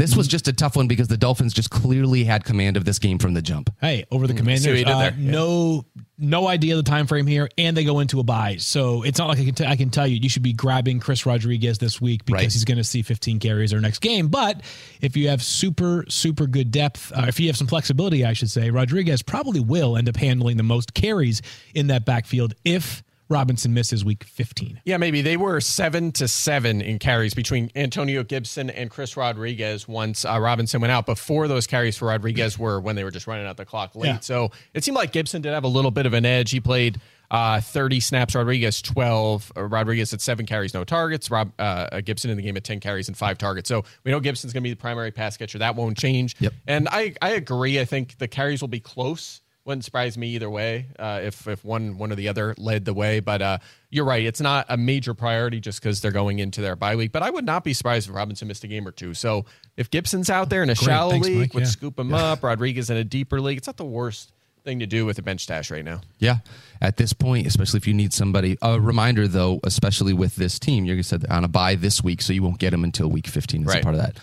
This 0.00 0.16
was 0.16 0.26
just 0.26 0.48
a 0.48 0.52
tough 0.52 0.76
one 0.76 0.88
because 0.88 1.08
the 1.08 1.16
Dolphins 1.18 1.52
just 1.52 1.70
clearly 1.70 2.24
had 2.24 2.44
command 2.44 2.76
of 2.78 2.84
this 2.84 2.98
game 2.98 3.18
from 3.18 3.34
the 3.34 3.42
jump. 3.42 3.70
Hey, 3.80 4.06
over 4.10 4.26
the 4.26 4.32
See 4.32 4.38
what 4.38 4.38
Commanders, 4.40 4.84
uh, 4.86 4.98
there? 4.98 5.14
Yeah. 5.18 5.30
no, 5.30 5.84
no 6.16 6.48
idea 6.48 6.76
the 6.76 6.82
time 6.82 7.06
frame 7.06 7.26
here, 7.26 7.48
and 7.58 7.76
they 7.76 7.84
go 7.84 8.00
into 8.00 8.18
a 8.18 8.22
bye. 8.22 8.56
So 8.58 9.02
it's 9.02 9.18
not 9.18 9.28
like 9.28 9.38
I 9.38 9.44
can, 9.44 9.54
t- 9.54 9.66
I 9.66 9.76
can 9.76 9.90
tell 9.90 10.06
you 10.06 10.16
you 10.16 10.28
should 10.30 10.42
be 10.42 10.52
grabbing 10.54 11.00
Chris 11.00 11.26
Rodriguez 11.26 11.78
this 11.78 12.00
week 12.00 12.24
because 12.24 12.40
Right. 12.42 12.52
he's 12.52 12.64
going 12.64 12.78
to 12.78 12.84
see 12.84 13.02
15 13.02 13.38
carries 13.40 13.74
our 13.74 13.80
next 13.80 13.98
game. 14.00 14.28
But 14.28 14.62
if 15.02 15.16
you 15.16 15.28
have 15.28 15.42
super, 15.42 16.04
super 16.08 16.46
good 16.46 16.70
depth, 16.70 17.12
uh, 17.14 17.26
if 17.28 17.38
you 17.38 17.48
have 17.48 17.56
some 17.58 17.66
flexibility, 17.66 18.24
I 18.24 18.32
should 18.32 18.50
say, 18.50 18.70
Rodriguez 18.70 19.22
probably 19.22 19.60
will 19.60 19.96
end 19.98 20.08
up 20.08 20.16
handling 20.16 20.56
the 20.56 20.62
most 20.62 20.94
carries 20.94 21.42
in 21.74 21.88
that 21.88 22.04
backfield 22.06 22.54
if 22.64 23.02
Robinson 23.30 23.72
misses 23.72 24.04
week 24.04 24.24
15. 24.24 24.82
Yeah, 24.84 24.96
maybe 24.96 25.22
they 25.22 25.36
were 25.36 25.60
seven 25.60 26.10
to 26.12 26.26
seven 26.26 26.80
in 26.80 26.98
carries 26.98 27.32
between 27.32 27.70
Antonio 27.76 28.24
Gibson 28.24 28.68
and 28.68 28.90
Chris 28.90 29.16
Rodriguez 29.16 29.86
once 29.86 30.24
uh, 30.24 30.38
Robinson 30.40 30.80
went 30.80 30.90
out. 30.90 31.06
Before 31.06 31.46
those 31.46 31.66
carries 31.66 31.96
for 31.96 32.06
Rodriguez 32.06 32.58
were 32.58 32.80
when 32.80 32.96
they 32.96 33.04
were 33.04 33.12
just 33.12 33.28
running 33.28 33.46
out 33.46 33.56
the 33.56 33.64
clock 33.64 33.94
late. 33.94 34.08
Yeah. 34.08 34.20
So 34.20 34.50
it 34.74 34.84
seemed 34.84 34.96
like 34.96 35.12
Gibson 35.12 35.42
did 35.42 35.52
have 35.52 35.64
a 35.64 35.68
little 35.68 35.92
bit 35.92 36.06
of 36.06 36.12
an 36.12 36.26
edge. 36.26 36.50
He 36.50 36.60
played 36.60 37.00
uh, 37.30 37.60
30 37.60 38.00
snaps, 38.00 38.34
Rodriguez 38.34 38.82
12. 38.82 39.52
Uh, 39.56 39.64
Rodriguez 39.64 40.12
at 40.12 40.20
seven 40.20 40.44
carries, 40.44 40.74
no 40.74 40.82
targets. 40.82 41.30
Rob 41.30 41.52
uh, 41.58 42.00
Gibson 42.00 42.30
in 42.30 42.36
the 42.36 42.42
game 42.42 42.56
at 42.56 42.64
10 42.64 42.80
carries 42.80 43.06
and 43.06 43.16
five 43.16 43.38
targets. 43.38 43.68
So 43.68 43.84
we 44.04 44.10
know 44.10 44.18
Gibson's 44.18 44.52
going 44.52 44.62
to 44.62 44.66
be 44.68 44.72
the 44.72 44.80
primary 44.80 45.12
pass 45.12 45.36
catcher. 45.36 45.58
That 45.58 45.76
won't 45.76 45.96
change. 45.96 46.34
Yep. 46.40 46.52
And 46.66 46.88
I, 46.90 47.14
I 47.22 47.30
agree. 47.30 47.78
I 47.78 47.84
think 47.84 48.18
the 48.18 48.28
carries 48.28 48.60
will 48.60 48.68
be 48.68 48.80
close. 48.80 49.40
Wouldn't 49.70 49.84
surprise 49.84 50.18
me 50.18 50.30
either 50.34 50.50
way 50.50 50.86
uh, 50.98 51.20
if 51.22 51.46
if 51.46 51.64
one 51.64 51.96
one 51.96 52.10
or 52.10 52.16
the 52.16 52.26
other 52.26 52.56
led 52.58 52.84
the 52.84 52.92
way. 52.92 53.20
But 53.20 53.40
uh, 53.40 53.58
you're 53.88 54.04
right; 54.04 54.24
it's 54.26 54.40
not 54.40 54.66
a 54.68 54.76
major 54.76 55.14
priority 55.14 55.60
just 55.60 55.80
because 55.80 56.00
they're 56.00 56.10
going 56.10 56.40
into 56.40 56.60
their 56.60 56.74
bye 56.74 56.96
week. 56.96 57.12
But 57.12 57.22
I 57.22 57.30
would 57.30 57.44
not 57.46 57.62
be 57.62 57.72
surprised 57.72 58.08
if 58.08 58.14
Robinson 58.16 58.48
missed 58.48 58.64
a 58.64 58.66
game 58.66 58.86
or 58.86 58.90
two. 58.90 59.14
So 59.14 59.44
if 59.76 59.88
Gibson's 59.88 60.28
out 60.28 60.50
there 60.50 60.64
in 60.64 60.70
a 60.70 60.74
shallow 60.74 61.12
Thanks, 61.12 61.28
league, 61.28 61.38
Mike. 61.38 61.54
would 61.54 61.60
Yeah. 61.62 61.66
scoop 61.68 61.98
him 62.00 62.12
up. 62.12 62.42
Rodriguez 62.42 62.90
in 62.90 62.96
a 62.96 63.04
deeper 63.04 63.40
league. 63.40 63.58
It's 63.58 63.68
not 63.68 63.76
the 63.76 63.84
worst 63.84 64.32
thing 64.64 64.80
to 64.80 64.86
do 64.86 65.06
with 65.06 65.18
a 65.18 65.22
bench 65.22 65.42
stash 65.42 65.70
right 65.70 65.84
now. 65.84 66.00
Yeah, 66.18 66.38
at 66.82 66.96
this 66.96 67.12
point, 67.12 67.46
especially 67.46 67.78
if 67.78 67.86
you 67.86 67.94
need 67.94 68.12
somebody. 68.12 68.58
A 68.60 68.80
reminder, 68.80 69.28
though, 69.28 69.60
especially 69.62 70.12
with 70.14 70.34
this 70.34 70.58
team, 70.58 70.84
you 70.84 71.00
said 71.04 71.20
they're 71.20 71.32
on 71.32 71.44
a 71.44 71.48
bye 71.48 71.76
this 71.76 72.02
week, 72.02 72.22
so 72.22 72.32
you 72.32 72.42
won't 72.42 72.58
get 72.58 72.70
them 72.70 72.82
until 72.84 73.08
week 73.08 73.26
15 73.28 73.62
as 73.62 73.66
a 73.66 73.70
Right. 73.70 73.82
part 73.84 73.94
of 73.94 74.00
that. 74.00 74.16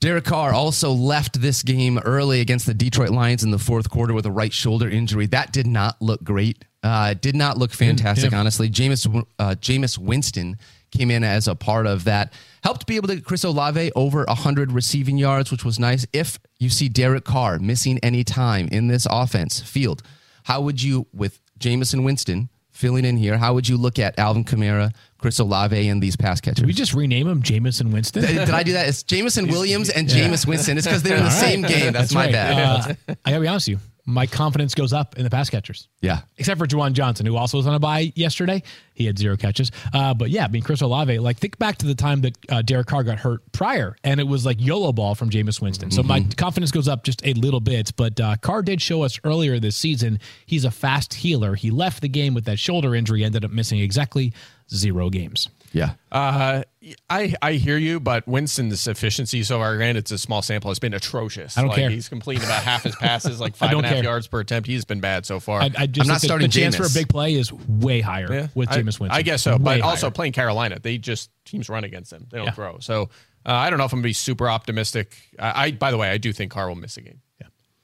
Derek 0.00 0.24
Carr 0.24 0.54
also 0.54 0.92
left 0.92 1.42
this 1.42 1.62
game 1.62 1.98
early 1.98 2.40
against 2.40 2.64
the 2.64 2.72
Detroit 2.72 3.10
Lions 3.10 3.44
in 3.44 3.50
the 3.50 3.58
fourth 3.58 3.90
quarter 3.90 4.14
with 4.14 4.24
a 4.24 4.30
right 4.30 4.52
shoulder 4.52 4.88
injury. 4.88 5.26
That 5.26 5.52
did 5.52 5.66
not 5.66 6.00
look 6.00 6.24
great. 6.24 6.64
Uh, 6.82 7.12
did 7.12 7.36
not 7.36 7.58
look 7.58 7.70
fantastic, 7.70 8.32
honestly. 8.32 8.70
Jameis, 8.70 9.06
uh, 9.38 9.54
Jameis 9.60 9.98
Winston 9.98 10.56
came 10.90 11.10
in 11.10 11.22
as 11.22 11.46
a 11.46 11.54
part 11.54 11.86
of 11.86 12.04
that. 12.04 12.32
Helped 12.64 12.86
be 12.86 12.96
able 12.96 13.08
to 13.08 13.16
get 13.16 13.26
Chris 13.26 13.44
Olave 13.44 13.92
over 13.94 14.24
100 14.24 14.72
receiving 14.72 15.18
yards, 15.18 15.50
which 15.50 15.66
was 15.66 15.78
nice. 15.78 16.06
If 16.14 16.38
you 16.58 16.70
see 16.70 16.88
Derek 16.88 17.24
Carr 17.24 17.58
missing 17.58 17.98
any 18.02 18.24
time 18.24 18.68
in 18.68 18.88
this 18.88 19.06
offense 19.10 19.60
field, 19.60 20.02
how 20.44 20.62
would 20.62 20.82
you, 20.82 21.06
with 21.12 21.40
Jameis 21.58 22.02
Winston 22.02 22.48
filling 22.80 23.04
in 23.04 23.16
here, 23.16 23.36
how 23.36 23.52
would 23.52 23.68
you 23.68 23.76
look 23.76 23.98
at 23.98 24.18
Alvin 24.18 24.42
Kamara, 24.42 24.92
Chris 25.18 25.38
Olave, 25.38 25.88
and 25.88 26.02
these 26.02 26.16
pass 26.16 26.40
catchers? 26.40 26.64
We 26.64 26.72
just 26.72 26.94
rename 26.94 27.28
them 27.28 27.42
Jamison 27.42 27.92
Winston. 27.92 28.22
Did 28.22 28.50
I 28.50 28.62
do 28.62 28.72
that? 28.72 28.88
It's 28.88 29.02
Jameson 29.02 29.48
Williams 29.48 29.90
and 29.90 30.08
Jameis 30.08 30.46
Winston. 30.46 30.78
It's 30.78 30.86
because 30.86 31.02
they're 31.02 31.18
in 31.18 31.24
the 31.24 31.30
same 31.30 31.62
game. 31.62 31.92
That's, 31.92 32.14
my 32.14 32.24
right. 32.24 32.32
bad. 32.32 32.96
Uh, 33.08 33.14
I 33.24 33.30
gotta 33.30 33.42
be 33.42 33.48
honest 33.48 33.68
with 33.68 33.78
you. 33.78 33.86
My 34.06 34.26
confidence 34.26 34.74
goes 34.74 34.92
up 34.92 35.16
in 35.16 35.24
the 35.24 35.30
pass 35.30 35.50
catchers. 35.50 35.88
yeah. 36.00 36.20
except 36.36 36.58
for 36.58 36.66
Juwan 36.66 36.92
Johnson, 36.92 37.26
who 37.26 37.36
also 37.36 37.58
was 37.58 37.66
on 37.66 37.74
a 37.74 37.78
bye 37.78 38.12
yesterday. 38.16 38.62
He 38.94 39.06
had 39.06 39.18
zero 39.18 39.36
catches. 39.36 39.70
Uh, 39.94 40.14
but 40.14 40.30
yeah, 40.30 40.44
I 40.44 40.48
mean, 40.48 40.62
Chris 40.62 40.80
Olave, 40.80 41.18
like 41.18 41.38
think 41.38 41.58
back 41.58 41.78
to 41.78 41.86
the 41.86 41.94
time 41.94 42.20
that 42.22 42.36
uh, 42.48 42.62
Derek 42.62 42.86
Carr 42.86 43.02
got 43.04 43.18
hurt 43.18 43.40
prior, 43.52 43.96
and 44.04 44.20
it 44.20 44.24
was 44.24 44.44
like 44.44 44.60
YOLO 44.60 44.92
ball 44.92 45.14
from 45.14 45.30
Jameis 45.30 45.60
Winston. 45.60 45.90
So 45.90 46.02
my 46.02 46.24
confidence 46.36 46.70
goes 46.70 46.88
up 46.88 47.04
just 47.04 47.24
a 47.26 47.32
little 47.34 47.60
bit. 47.60 47.92
But 47.96 48.20
uh, 48.20 48.36
Carr 48.40 48.62
did 48.62 48.82
show 48.82 49.02
us 49.02 49.18
earlier 49.24 49.58
this 49.58 49.76
season 49.76 50.18
he's 50.46 50.64
a 50.64 50.70
fast 50.70 51.14
healer. 51.14 51.54
He 51.54 51.70
left 51.70 52.02
the 52.02 52.08
game 52.08 52.34
with 52.34 52.44
that 52.44 52.58
shoulder 52.58 52.94
injury, 52.94 53.24
ended 53.24 53.44
up 53.44 53.50
missing 53.50 53.80
exactly 53.80 54.32
zero 54.72 55.10
games. 55.10 55.48
Yeah. 55.72 55.92
Uh, 56.10 56.62
I 57.08 57.34
I 57.40 57.52
hear 57.52 57.76
you, 57.76 58.00
but 58.00 58.26
Winston's 58.26 58.88
efficiency 58.88 59.42
so 59.44 59.58
far, 59.58 59.76
granted 59.76 60.00
it's 60.00 60.10
a 60.10 60.18
small 60.18 60.42
sample, 60.42 60.70
has 60.70 60.78
been 60.80 60.94
atrocious. 60.94 61.56
I 61.56 61.60
don't 61.60 61.68
like, 61.68 61.78
care. 61.78 61.90
He's 61.90 62.08
completing 62.08 62.44
about 62.44 62.62
half 62.64 62.82
his 62.82 62.96
passes, 63.00 63.38
like 63.40 63.54
five 63.54 63.70
don't 63.70 63.78
and 63.84 63.86
a 63.86 63.88
half 63.88 63.96
care. 63.98 64.04
yards 64.04 64.26
per 64.26 64.40
attempt. 64.40 64.66
He's 64.66 64.84
been 64.84 65.00
bad 65.00 65.26
so 65.26 65.38
far. 65.38 65.60
I, 65.60 65.70
I 65.78 65.86
just 65.86 66.00
I'm 66.00 66.08
not 66.08 66.20
think 66.20 66.20
that 66.20 66.20
starting 66.26 66.48
the 66.48 66.52
chance 66.52 66.74
for 66.76 66.84
a 66.86 66.90
big 66.92 67.08
play 67.08 67.34
is 67.34 67.52
way 67.52 68.00
higher 68.00 68.32
Yeah, 68.32 68.46
with 68.54 68.70
I- 68.70 68.78
Jameis 68.78 68.98
Winston. 68.98 69.10
I 69.10 69.22
guess 69.22 69.42
so, 69.42 69.52
Way 69.52 69.58
but 69.78 69.80
also 69.82 70.10
playing 70.10 70.32
Carolina, 70.32 70.78
they 70.80 70.98
just 70.98 71.30
teams 71.44 71.68
run 71.68 71.84
against 71.84 72.10
them. 72.10 72.26
They 72.30 72.38
don't 72.38 72.46
Yeah. 72.46 72.52
throw. 72.52 72.78
So 72.80 73.10
uh, 73.46 73.52
I 73.52 73.70
don't 73.70 73.78
know 73.78 73.84
if 73.84 73.92
I'm 73.92 73.98
gonna 74.00 74.04
be 74.08 74.12
super 74.12 74.48
optimistic. 74.48 75.14
I, 75.38 75.66
I 75.66 75.70
by 75.72 75.90
the 75.92 75.98
way, 75.98 76.08
I 76.10 76.18
do 76.18 76.32
think 76.32 76.50
Carr 76.50 76.68
will 76.68 76.74
miss 76.76 76.96
a 76.96 77.02
game. 77.02 77.20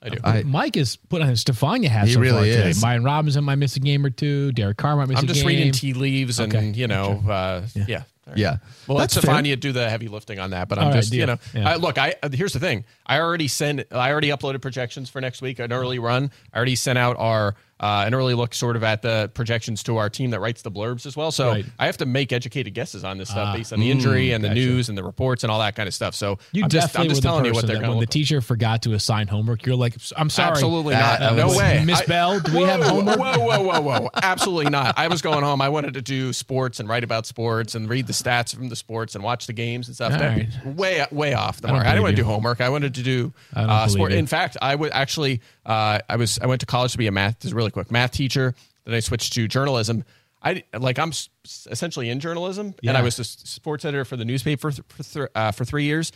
Yeah. 0.06 0.18
I 0.24 0.32
do. 0.32 0.38
I- 0.40 0.42
Mike 0.44 0.76
is 0.76 0.96
put 0.96 1.22
on 1.22 1.28
his 1.28 1.40
Stephania 1.44 1.88
hat 1.88 2.06
He 2.06 2.14
so 2.14 2.20
far 2.20 2.22
really 2.24 2.50
today. 2.50 2.70
is. 2.70 2.80
Brian 2.80 3.04
Robinson 3.04 3.44
might 3.44 3.56
miss 3.56 3.76
a 3.76 3.80
game 3.80 4.04
or 4.04 4.10
two. 4.10 4.52
Derek 4.52 4.76
Carr 4.76 4.96
might 4.96 5.08
miss 5.08 5.18
I'm 5.18 5.24
a 5.24 5.26
just 5.28 5.40
game. 5.40 5.48
reading 5.48 5.72
tea 5.72 5.92
leaves 5.94 6.38
and 6.38 6.76
you 6.76 6.86
know, 6.88 7.22
uh, 7.28 7.66
yeah. 7.74 7.96
All 7.98 8.04
right. 8.26 8.36
Yeah. 8.36 8.56
Well, 8.86 8.98
That's 8.98 9.14
fair. 9.14 9.22
Stephania 9.22 9.56
do 9.56 9.72
the 9.72 9.88
heavy 9.88 10.08
lifting 10.08 10.38
on 10.38 10.50
that, 10.50 10.68
but 10.68 10.78
I'm 10.78 10.84
All 10.86 10.90
right, 10.90 11.00
just, 11.00 11.12
you 11.12 11.26
know, 11.26 11.36
Yeah. 11.54 11.70
I, 11.70 11.76
look, 11.76 11.98
I 11.98 12.14
here's 12.32 12.52
the 12.52 12.60
thing. 12.60 12.84
I 13.06 13.20
already 13.20 13.48
sent, 13.48 13.84
I 13.92 14.10
already 14.10 14.28
uploaded 14.28 14.60
projections 14.62 15.08
for 15.10 15.20
next 15.20 15.42
week, 15.42 15.58
an 15.58 15.72
early 15.72 15.98
run. 15.98 16.30
I 16.52 16.56
already 16.56 16.74
sent 16.76 16.98
out 16.98 17.16
our 17.18 17.54
uh, 17.78 18.04
an 18.06 18.14
early 18.14 18.32
look, 18.32 18.54
sort 18.54 18.74
of 18.74 18.82
at 18.82 19.02
the 19.02 19.30
projections 19.34 19.82
to 19.82 19.98
our 19.98 20.08
team 20.08 20.30
that 20.30 20.40
writes 20.40 20.62
the 20.62 20.70
blurbs 20.70 21.04
as 21.04 21.14
well. 21.14 21.30
So 21.30 21.48
Right. 21.50 21.66
I 21.78 21.84
have 21.84 21.98
to 21.98 22.06
make 22.06 22.32
educated 22.32 22.72
guesses 22.72 23.04
on 23.04 23.18
this 23.18 23.28
stuff 23.28 23.48
Ah, 23.50 23.54
based 23.54 23.70
on 23.70 23.80
the 23.80 23.90
injury 23.90 24.32
and 24.32 24.42
the 24.42 24.48
gotcha. 24.48 24.58
news 24.60 24.88
and 24.88 24.96
the 24.96 25.04
reports 25.04 25.44
and 25.44 25.50
all 25.50 25.58
that 25.58 25.76
kind 25.76 25.86
of 25.86 25.92
stuff. 25.92 26.14
So 26.14 26.38
You 26.52 26.62
I'm 26.64 26.70
just, 26.70 26.86
definitely 26.86 27.04
I'm 27.04 27.10
just 27.10 27.22
telling 27.22 27.44
you 27.44 27.52
what 27.52 27.66
they're 27.66 27.76
going 27.76 27.90
when 27.90 28.00
the 28.00 28.06
teacher 28.06 28.40
forgot 28.40 28.80
to 28.84 28.94
assign 28.94 29.28
homework, 29.28 29.66
you're 29.66 29.76
like, 29.76 29.94
I'm 30.16 30.30
sorry. 30.30 30.52
Absolutely 30.52 30.94
That- 30.94 31.20
not. 31.20 31.36
that 31.36 31.46
no 31.48 31.54
way. 31.54 31.82
Miss 31.84 32.00
Bell, 32.06 32.40
do 32.40 32.56
we 32.56 32.62
have 32.64 32.82
homework? 32.82 33.18
Whoa, 33.18 33.38
whoa, 33.40 33.60
whoa, 33.60 33.80
whoa. 33.82 34.10
Absolutely 34.22 34.70
not. 34.70 34.94
I 34.96 35.08
was 35.08 35.20
going 35.20 35.44
home. 35.44 35.60
I 35.60 35.68
wanted 35.68 35.92
to 35.94 36.02
do 36.02 36.32
sports 36.32 36.80
and 36.80 36.88
write 36.88 37.04
about 37.04 37.26
sports 37.26 37.74
and 37.74 37.90
read 37.90 38.06
the 38.06 38.14
stats 38.22 38.54
from 38.54 38.68
the 38.68 38.76
sports 38.76 39.14
and 39.14 39.22
watch 39.24 39.46
the 39.46 39.52
games 39.52 39.88
and 39.88 39.94
stuff. 39.94 40.12
All 40.12 40.18
That- 40.18 40.36
right. 40.36 40.66
Way, 40.76 41.06
way 41.10 41.34
off 41.34 41.60
the 41.60 41.68
I 41.68 41.72
mark. 41.72 41.86
I 41.86 41.90
didn't 41.90 42.02
want 42.02 42.16
to 42.16 42.22
do 42.22 42.26
homework. 42.26 42.60
I 42.60 42.68
wanted 42.68 42.94
to 42.94 43.02
do 43.02 43.32
uh, 43.54 43.86
sport. 43.88 44.12
you. 44.12 44.18
In 44.18 44.26
fact, 44.26 44.56
I 44.60 44.74
would 44.74 44.92
actually, 44.92 45.40
uh, 45.64 46.00
I 46.08 46.16
was, 46.16 46.38
I 46.40 46.46
went 46.46 46.60
to 46.60 46.66
college 46.66 46.92
to 46.92 46.98
be 46.98 47.06
a 47.06 47.12
math, 47.12 47.38
this 47.40 47.46
is 47.50 47.54
really 47.54 47.70
quick, 47.70 47.90
math 47.90 48.12
teacher. 48.12 48.54
Then 48.84 48.94
I 48.94 49.00
switched 49.00 49.32
to 49.34 49.48
journalism. 49.48 50.04
I 50.42 50.62
like 50.78 50.98
I'm 50.98 51.08
s- 51.08 51.28
essentially 51.70 52.08
in 52.08 52.20
journalism, 52.20 52.74
and 52.86 52.96
I 52.96 53.02
was 53.02 53.18
a 53.18 53.24
sports 53.24 53.84
editor 53.84 54.04
for 54.04 54.16
the 54.16 54.24
newspaper 54.24 54.70
for 54.70 54.76
th- 54.76 54.86
for, 54.88 55.02
th- 55.02 55.28
uh, 55.34 55.50
for 55.50 55.64
three 55.64 55.84
years. 55.84 56.12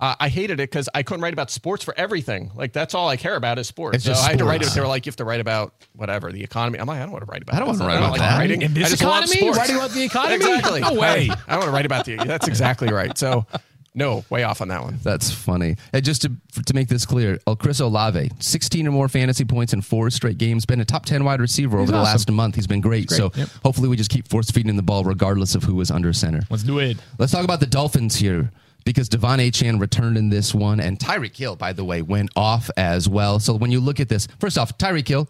Uh, 0.00 0.14
I 0.18 0.28
hated 0.28 0.54
it 0.58 0.70
because 0.70 0.88
I 0.92 1.04
couldn't 1.04 1.22
write 1.22 1.34
about 1.34 1.50
sports 1.52 1.84
for 1.84 1.94
everything. 1.96 2.50
Like 2.56 2.72
that's 2.72 2.94
all 2.94 3.08
I 3.08 3.16
care 3.16 3.36
about 3.36 3.58
is 3.60 3.68
sports. 3.68 3.96
It's 3.96 4.04
so 4.04 4.10
just 4.10 4.24
I 4.24 4.30
had 4.30 4.38
to 4.38 4.44
write 4.44 4.60
it. 4.62 4.68
They 4.70 4.80
were 4.80 4.88
like, 4.88 5.06
you 5.06 5.10
have 5.10 5.16
to 5.16 5.24
write 5.24 5.40
about 5.40 5.72
whatever 5.94 6.32
the 6.32 6.42
economy. 6.42 6.80
I'm 6.80 6.86
like, 6.86 6.98
I 6.98 7.02
don't 7.02 7.12
want 7.12 7.24
to 7.24 7.30
write 7.30 7.42
about. 7.42 7.54
I 7.54 7.58
don't 7.60 7.68
wanna 7.68 7.86
write 7.86 7.98
about 7.98 8.18
that. 8.18 8.38
writing. 8.38 8.62
In 8.62 8.74
this 8.74 8.86
I 8.86 8.90
just 8.90 9.02
love 9.04 9.24
economy? 9.24 9.50
Writing 9.56 9.76
about 9.76 9.90
the 9.90 10.02
economy? 10.02 10.34
Exactly. 10.34 10.80
No 10.80 10.94
way. 10.94 11.28
I, 11.30 11.34
I 11.46 11.50
don't 11.52 11.58
want 11.60 11.62
to 11.64 11.70
write 11.70 11.86
about 11.86 12.04
the. 12.06 12.16
That's 12.16 12.48
exactly 12.48 12.88
right. 12.88 13.16
So, 13.16 13.46
no, 13.94 14.24
way 14.30 14.42
off 14.42 14.60
on 14.60 14.66
that 14.68 14.82
one. 14.82 14.98
That's 15.04 15.30
funny. 15.30 15.76
And 15.92 16.04
just 16.04 16.22
to, 16.22 16.32
to 16.66 16.74
make 16.74 16.88
this 16.88 17.06
clear, 17.06 17.38
El 17.46 17.54
Chris 17.54 17.78
Olave, 17.78 18.32
16 18.40 18.88
or 18.88 18.90
more 18.90 19.08
fantasy 19.08 19.44
points 19.44 19.72
in 19.72 19.80
four 19.80 20.10
straight 20.10 20.38
games, 20.38 20.66
been 20.66 20.80
a 20.80 20.84
top 20.84 21.06
10 21.06 21.22
wide 21.22 21.40
receiver 21.40 21.78
over 21.78 21.92
the 21.92 21.98
last 22.00 22.28
month. 22.28 22.56
He's 22.56 22.66
been 22.66 22.80
great. 22.80 23.10
So 23.12 23.30
Yep. 23.36 23.48
hopefully 23.62 23.88
we 23.88 23.96
just 23.96 24.10
keep 24.10 24.26
force 24.26 24.50
feeding 24.50 24.74
the 24.74 24.82
ball 24.82 25.04
regardless 25.04 25.54
of 25.54 25.62
who 25.62 25.80
is 25.80 25.92
under 25.92 26.12
center. 26.12 26.40
Let's 26.50 26.64
do 26.64 26.80
it. 26.80 26.96
Let's 27.18 27.30
talk 27.30 27.44
about 27.44 27.60
the 27.60 27.66
Dolphins 27.66 28.16
here 28.16 28.50
because 28.84 29.08
De'Von 29.08 29.38
Achane 29.38 29.80
returned 29.80 30.16
in 30.16 30.30
this 30.30 30.54
one, 30.54 30.80
and 30.80 30.98
Tyreek 30.98 31.36
Hill, 31.36 31.56
by 31.56 31.72
the 31.72 31.84
way, 31.84 32.02
went 32.02 32.30
off 32.36 32.70
as 32.76 33.08
well. 33.08 33.38
So 33.38 33.54
when 33.54 33.70
you 33.70 33.80
look 33.80 34.00
at 34.00 34.08
this, 34.08 34.28
first 34.38 34.58
off, 34.58 34.76
Tyreek 34.78 35.08
Hill, 35.08 35.28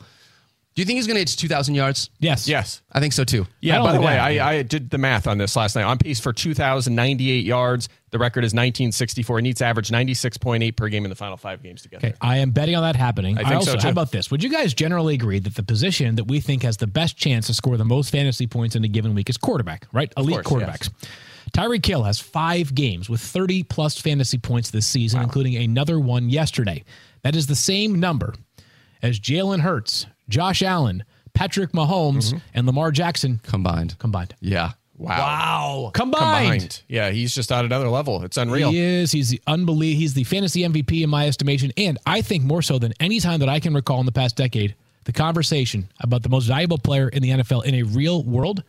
do 0.74 0.82
you 0.82 0.86
think 0.86 0.96
he's 0.96 1.06
going 1.06 1.14
to 1.14 1.20
hit 1.20 1.28
2,000 1.28 1.76
yards? 1.76 2.10
Yes. 2.18 2.48
Yes. 2.48 2.82
I 2.90 2.98
think 2.98 3.12
so 3.12 3.22
too. 3.22 3.46
Yeah. 3.60 3.80
By 3.80 3.92
the 3.92 4.00
way, 4.00 4.18
I, 4.18 4.54
I 4.54 4.62
did 4.62 4.90
the 4.90 4.98
math 4.98 5.28
on 5.28 5.38
this 5.38 5.54
last 5.54 5.76
night. 5.76 5.84
On 5.84 5.98
pace 5.98 6.18
for 6.18 6.32
2,098 6.32 7.44
yards. 7.44 7.88
The 8.10 8.18
record 8.18 8.44
is 8.44 8.50
1964. 8.50 9.38
He 9.38 9.42
needs 9.42 9.58
to 9.58 9.66
average 9.66 9.90
96.8 9.90 10.76
per 10.76 10.88
game 10.88 11.04
in 11.04 11.10
the 11.10 11.16
final 11.16 11.36
five 11.36 11.62
games 11.62 11.82
together. 11.82 12.08
Okay, 12.08 12.16
I 12.20 12.38
am 12.38 12.50
betting 12.50 12.76
on 12.76 12.82
that 12.82 12.96
happening. 12.96 13.38
I, 13.38 13.42
think 13.42 13.54
also, 13.54 13.72
so, 13.72 13.76
too. 13.76 13.82
how 13.82 13.90
about 13.90 14.12
this? 14.12 14.30
Would 14.30 14.42
you 14.42 14.50
guys 14.50 14.72
generally 14.72 15.14
agree 15.14 15.40
that 15.40 15.54
the 15.54 15.64
position 15.64 16.16
that 16.16 16.24
we 16.24 16.40
think 16.40 16.62
has 16.62 16.76
the 16.76 16.86
best 16.86 17.16
chance 17.16 17.48
to 17.48 17.54
score 17.54 17.76
the 17.76 17.84
most 17.84 18.10
fantasy 18.10 18.46
points 18.46 18.76
in 18.76 18.84
a 18.84 18.88
given 18.88 19.14
week 19.14 19.30
is 19.30 19.36
quarterback, 19.36 19.86
right? 19.92 20.12
Elite 20.16 20.44
course, 20.44 20.62
quarterbacks. 20.62 20.90
Tyreek 21.54 21.86
Hill 21.86 22.02
has 22.02 22.18
five 22.18 22.74
games 22.74 23.08
with 23.08 23.20
30 23.20 23.62
plus 23.62 23.98
fantasy 23.98 24.38
points 24.38 24.70
this 24.70 24.86
season, 24.86 25.22
including 25.22 25.56
another 25.56 25.98
one 26.00 26.28
yesterday. 26.28 26.84
That 27.22 27.36
is 27.36 27.46
the 27.46 27.54
same 27.54 27.98
number 28.00 28.34
as 29.02 29.20
Jalen 29.20 29.60
Hurts, 29.60 30.06
Josh 30.28 30.62
Allen, 30.62 31.04
Patrick 31.32 31.72
Mahomes, 31.72 32.28
Mm-hmm. 32.30 32.38
and 32.54 32.66
Lamar 32.66 32.90
Jackson 32.90 33.40
Combined. 33.44 33.98
combined. 33.98 34.34
Yeah. 34.40 34.72
Wow. 34.96 35.90
Combined. 35.94 36.50
Combined. 36.52 36.82
Yeah, 36.88 37.10
he's 37.10 37.34
just 37.34 37.50
on 37.50 37.64
another 37.64 37.88
level. 37.88 38.22
It's 38.24 38.36
unreal. 38.36 38.70
He 38.70 38.78
is. 38.80 39.10
He's 39.12 39.30
the 39.30 39.40
unbelievable. 39.46 40.00
He's 40.00 40.14
the 40.14 40.24
fantasy 40.24 40.62
MVP 40.62 41.02
in 41.02 41.10
my 41.10 41.26
estimation, 41.26 41.72
and 41.76 41.98
I 42.06 42.22
think 42.22 42.44
more 42.44 42.62
so 42.62 42.78
than 42.78 42.94
any 43.00 43.18
time 43.20 43.40
that 43.40 43.48
I 43.48 43.58
can 43.60 43.74
recall 43.74 43.98
in 44.00 44.06
the 44.06 44.12
past 44.12 44.36
decade, 44.36 44.74
the 45.04 45.12
conversation 45.12 45.88
about 46.00 46.22
the 46.22 46.28
most 46.28 46.46
valuable 46.46 46.78
player 46.78 47.08
in 47.08 47.22
the 47.22 47.30
NFL 47.30 47.64
in 47.64 47.74
a 47.74 47.82
real 47.82 48.22
world. 48.22 48.62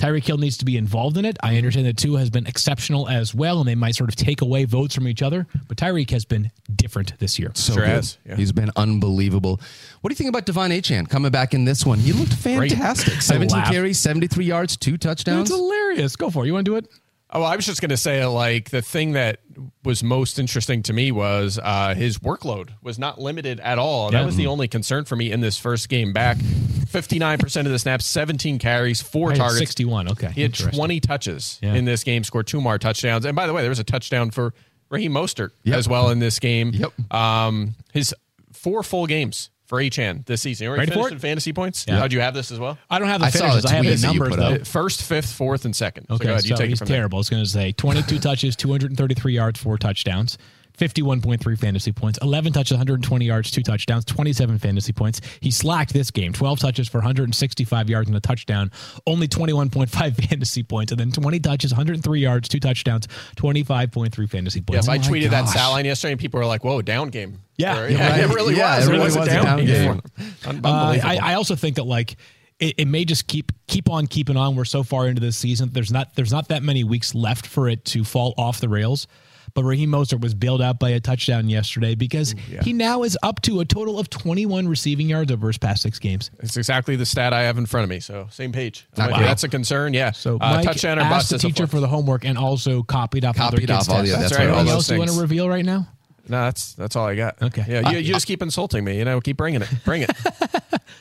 Tyreek 0.00 0.24
Hill 0.24 0.38
needs 0.38 0.56
to 0.56 0.64
be 0.64 0.78
involved 0.78 1.18
in 1.18 1.26
it. 1.26 1.36
I 1.42 1.58
understand 1.58 1.84
that 1.86 1.98
Tua 1.98 2.18
has 2.20 2.30
been 2.30 2.46
exceptional 2.46 3.06
as 3.06 3.34
well, 3.34 3.58
and 3.60 3.68
they 3.68 3.74
might 3.74 3.94
sort 3.94 4.08
of 4.08 4.16
take 4.16 4.40
away 4.40 4.64
votes 4.64 4.94
from 4.94 5.06
each 5.06 5.20
other. 5.20 5.46
But 5.68 5.76
Tyreek 5.76 6.08
has 6.10 6.24
been 6.24 6.50
different 6.74 7.18
this 7.18 7.38
year. 7.38 7.50
So 7.54 7.74
Sure 7.74 7.84
good. 7.84 8.16
yeah. 8.26 8.36
He's 8.36 8.50
been 8.50 8.70
unbelievable. 8.76 9.60
What 10.00 10.08
do 10.08 10.12
you 10.12 10.16
think 10.16 10.30
about 10.30 10.46
De'Von 10.46 10.70
Achane 10.70 11.06
coming 11.06 11.30
back 11.30 11.52
in 11.52 11.66
this 11.66 11.84
one? 11.84 11.98
He 11.98 12.14
looked 12.14 12.32
fantastic. 12.32 13.20
17 13.20 13.62
carries, 13.64 13.98
73 13.98 14.46
yards, 14.46 14.78
two 14.78 14.96
touchdowns. 14.96 15.50
It's 15.50 15.58
hilarious. 15.58 16.16
Go 16.16 16.30
for 16.30 16.44
it. 16.44 16.46
You 16.46 16.54
want 16.54 16.64
to 16.64 16.70
do 16.70 16.76
it? 16.76 16.88
Oh, 17.32 17.42
I 17.42 17.54
was 17.54 17.64
just 17.64 17.80
going 17.80 17.90
to 17.90 17.96
say, 17.96 18.24
like, 18.26 18.70
the 18.70 18.82
thing 18.82 19.12
that 19.12 19.38
was 19.84 20.02
most 20.02 20.38
interesting 20.38 20.82
to 20.84 20.92
me 20.92 21.12
was 21.12 21.60
uh, 21.62 21.94
his 21.94 22.18
workload 22.18 22.70
was 22.82 22.98
not 22.98 23.20
limited 23.20 23.60
at 23.60 23.78
all. 23.78 24.10
That 24.10 24.20
Yeah. 24.20 24.26
was 24.26 24.36
the 24.36 24.48
only 24.48 24.66
concern 24.66 25.04
for 25.04 25.14
me 25.14 25.30
in 25.30 25.40
this 25.40 25.56
first 25.56 25.88
game 25.88 26.12
back. 26.12 26.38
59% 26.38 27.66
of 27.66 27.72
the 27.72 27.78
snaps, 27.78 28.04
17 28.06 28.58
carries, 28.58 29.00
four 29.00 29.32
I 29.32 29.36
targets. 29.36 29.58
61. 29.58 30.08
Okay. 30.10 30.32
He 30.34 30.42
had 30.42 30.54
20 30.54 30.98
touches 31.00 31.58
Yeah. 31.62 31.74
in 31.74 31.84
this 31.84 32.02
game, 32.02 32.24
scored 32.24 32.46
two 32.48 32.60
more 32.60 32.78
touchdowns. 32.78 33.24
And 33.24 33.36
by 33.36 33.46
the 33.46 33.52
way, 33.52 33.60
there 33.62 33.70
was 33.70 33.78
a 33.78 33.84
touchdown 33.84 34.30
for 34.32 34.52
Raheem 34.88 35.12
Mostert 35.12 35.50
Yep. 35.62 35.76
as 35.78 35.88
well 35.88 36.10
in 36.10 36.18
this 36.18 36.40
game. 36.40 36.72
Yep. 36.74 37.14
Um, 37.14 37.74
his 37.92 38.12
four 38.52 38.82
full 38.82 39.06
games 39.06 39.50
for 39.70 39.78
Achane 39.80 40.26
this 40.26 40.42
season. 40.42 40.64
You 40.64 40.70
already 40.70 40.90
Ready 40.90 41.00
for 41.00 41.08
it? 41.08 41.12
in 41.12 41.18
fantasy 41.20 41.52
points? 41.52 41.86
Yeah. 41.88 41.98
How'd 41.98 42.12
you 42.12 42.20
have 42.20 42.34
this 42.34 42.50
as 42.50 42.58
well? 42.58 42.76
I 42.90 42.98
don't 42.98 43.06
have 43.08 43.20
the 43.20 43.26
I 43.28 43.30
saw 43.30 43.38
finishes. 43.50 43.62
the 43.62 43.68
I 43.68 43.72
have 43.74 43.84
tweet 43.84 43.96
the 43.96 44.02
that 44.08 44.12
you 44.12 44.18
numbers, 44.20 44.36
put 44.36 44.58
though. 44.58 44.64
First, 44.64 45.02
fifth, 45.04 45.32
fourth, 45.32 45.64
and 45.64 45.74
second. 45.74 46.06
So 46.08 46.16
Okay, 46.16 46.24
go 46.24 46.30
ahead. 46.32 46.42
so 46.42 46.48
You 46.48 46.56
take 46.56 46.68
he's 46.70 46.78
it 46.78 46.78
from 46.80 46.88
there. 46.88 46.96
terrible. 46.98 47.16
I 47.16 47.20
was 47.20 47.30
going 47.30 47.44
to 47.44 47.48
say 47.48 47.72
22 47.72 48.18
touches, 48.18 48.56
233 48.56 49.32
yards, 49.32 49.60
four 49.60 49.78
touchdowns. 49.78 50.36
51.3 50.80 51.58
fantasy 51.58 51.92
points, 51.92 52.18
11 52.22 52.52
touches, 52.54 52.72
120 52.72 53.24
yards, 53.24 53.50
two 53.50 53.62
touchdowns, 53.62 54.04
27 54.06 54.58
fantasy 54.58 54.92
points. 54.92 55.20
He 55.40 55.50
slacked 55.50 55.92
this 55.92 56.10
game, 56.10 56.32
12 56.32 56.58
touches 56.58 56.88
for 56.88 56.98
165 56.98 57.90
yards 57.90 58.08
and 58.08 58.16
a 58.16 58.20
touchdown, 58.20 58.70
only 59.06 59.28
21.5 59.28 59.88
fantasy 60.28 60.62
points, 60.62 60.90
and 60.92 60.98
then 60.98 61.12
20 61.12 61.38
touches, 61.40 61.72
103 61.72 62.20
yards, 62.20 62.48
two 62.48 62.58
touchdowns, 62.60 63.06
25.3 63.36 64.30
fantasy 64.30 64.60
points. 64.60 64.86
Yes, 64.86 64.88
I 64.88 64.96
my 64.98 65.04
tweeted 65.04 65.30
that 65.30 65.42
gosh. 65.44 65.50
stat 65.50 65.68
line 65.70 65.84
yesterday, 65.84 66.12
and 66.12 66.20
people 66.20 66.40
were 66.40 66.46
like, 66.46 66.64
"Whoa, 66.64 66.80
down 66.82 67.08
game." 67.10 67.40
Yeah. 67.56 67.78
Or- 67.80 67.88
Yeah, 67.88 68.16
it 68.16 68.28
really 68.34 68.56
Yeah, 68.56 68.78
was. 68.78 68.88
it 68.88 68.90
really 68.90 69.04
was 69.04 69.18
was 69.18 69.28
a 69.28 69.30
down 69.30 69.64
game. 69.64 69.90
Un- 69.90 70.00
Uh, 70.44 70.48
Unbelievable. 70.48 71.08
I, 71.10 71.18
I 71.22 71.34
also 71.34 71.54
think 71.56 71.76
that 71.76 71.84
like 71.84 72.16
it, 72.58 72.74
it 72.78 72.88
may 72.88 73.04
just 73.04 73.26
keep 73.26 73.52
keep 73.66 73.90
on 73.90 74.06
keeping 74.06 74.36
on. 74.36 74.56
We're 74.56 74.64
so 74.64 74.82
far 74.82 75.06
into 75.08 75.20
this 75.20 75.36
season. 75.36 75.70
There's 75.72 75.92
not 75.92 76.14
there's 76.16 76.32
not 76.32 76.48
that 76.48 76.62
many 76.62 76.84
weeks 76.84 77.14
left 77.14 77.46
for 77.46 77.68
it 77.68 77.84
to 77.86 78.02
fall 78.04 78.34
off 78.38 78.60
the 78.60 78.68
rails. 78.68 79.06
But 79.54 79.64
Raheem 79.64 79.90
Mostert 79.90 80.20
was 80.20 80.34
bailed 80.34 80.62
out 80.62 80.78
by 80.78 80.90
a 80.90 81.00
touchdown 81.00 81.48
yesterday 81.48 81.94
because 81.94 82.34
he 82.62 82.72
now 82.72 83.02
is 83.02 83.16
up 83.22 83.42
to 83.42 83.60
a 83.60 83.64
total 83.64 83.98
of 83.98 84.08
21 84.10 84.68
receiving 84.68 85.08
yards 85.08 85.30
over 85.32 85.46
his 85.48 85.58
past 85.58 85.82
six 85.82 85.98
games. 85.98 86.30
it's 86.40 86.56
exactly 86.56 86.96
the 86.96 87.06
stat 87.06 87.32
I 87.32 87.42
have 87.42 87.58
in 87.58 87.66
front 87.66 87.84
of 87.84 87.90
me. 87.90 88.00
So 88.00 88.26
same 88.30 88.52
page. 88.52 88.86
Wow. 88.96 89.08
That's 89.18 89.44
a 89.44 89.48
concern. 89.48 89.94
Yeah. 89.94 90.10
So 90.12 90.36
uh, 90.36 90.54
Mike 90.56 90.64
touchdown 90.64 90.98
or 90.98 91.02
asked 91.02 91.10
bust 91.10 91.28
the 91.30 91.34
as 91.36 91.44
a 91.44 91.46
teacher 91.46 91.66
for 91.66 91.80
the 91.80 91.88
homework 91.88 92.24
and 92.24 92.36
also 92.38 92.82
copied 92.82 93.24
off 93.24 93.38
other 93.40 93.56
Copied 93.56 93.68
kids' 93.68 93.88
off 93.88 93.94
all 93.96 94.02
the- 94.02 94.08
tests. 94.08 94.20
that's 94.22 94.32
right, 94.34 94.48
Anything 94.48 94.64
those 94.66 94.74
else 94.74 94.90
you 94.90 94.98
want 94.98 95.10
to 95.10 95.20
reveal 95.20 95.48
right 95.48 95.64
now? 95.64 95.88
No, 96.30 96.42
that's 96.44 96.74
that's 96.74 96.96
all 96.96 97.06
I 97.06 97.16
got. 97.16 97.40
Okay. 97.42 97.64
Yeah, 97.68 97.90
you, 97.90 97.98
you 97.98 98.12
just 98.14 98.26
keep 98.26 98.40
insulting 98.42 98.84
me. 98.84 98.98
You 98.98 99.04
know, 99.04 99.20
keep 99.20 99.36
bringing 99.36 99.62
it. 99.62 99.68
Bring 99.84 100.02
it. 100.02 100.10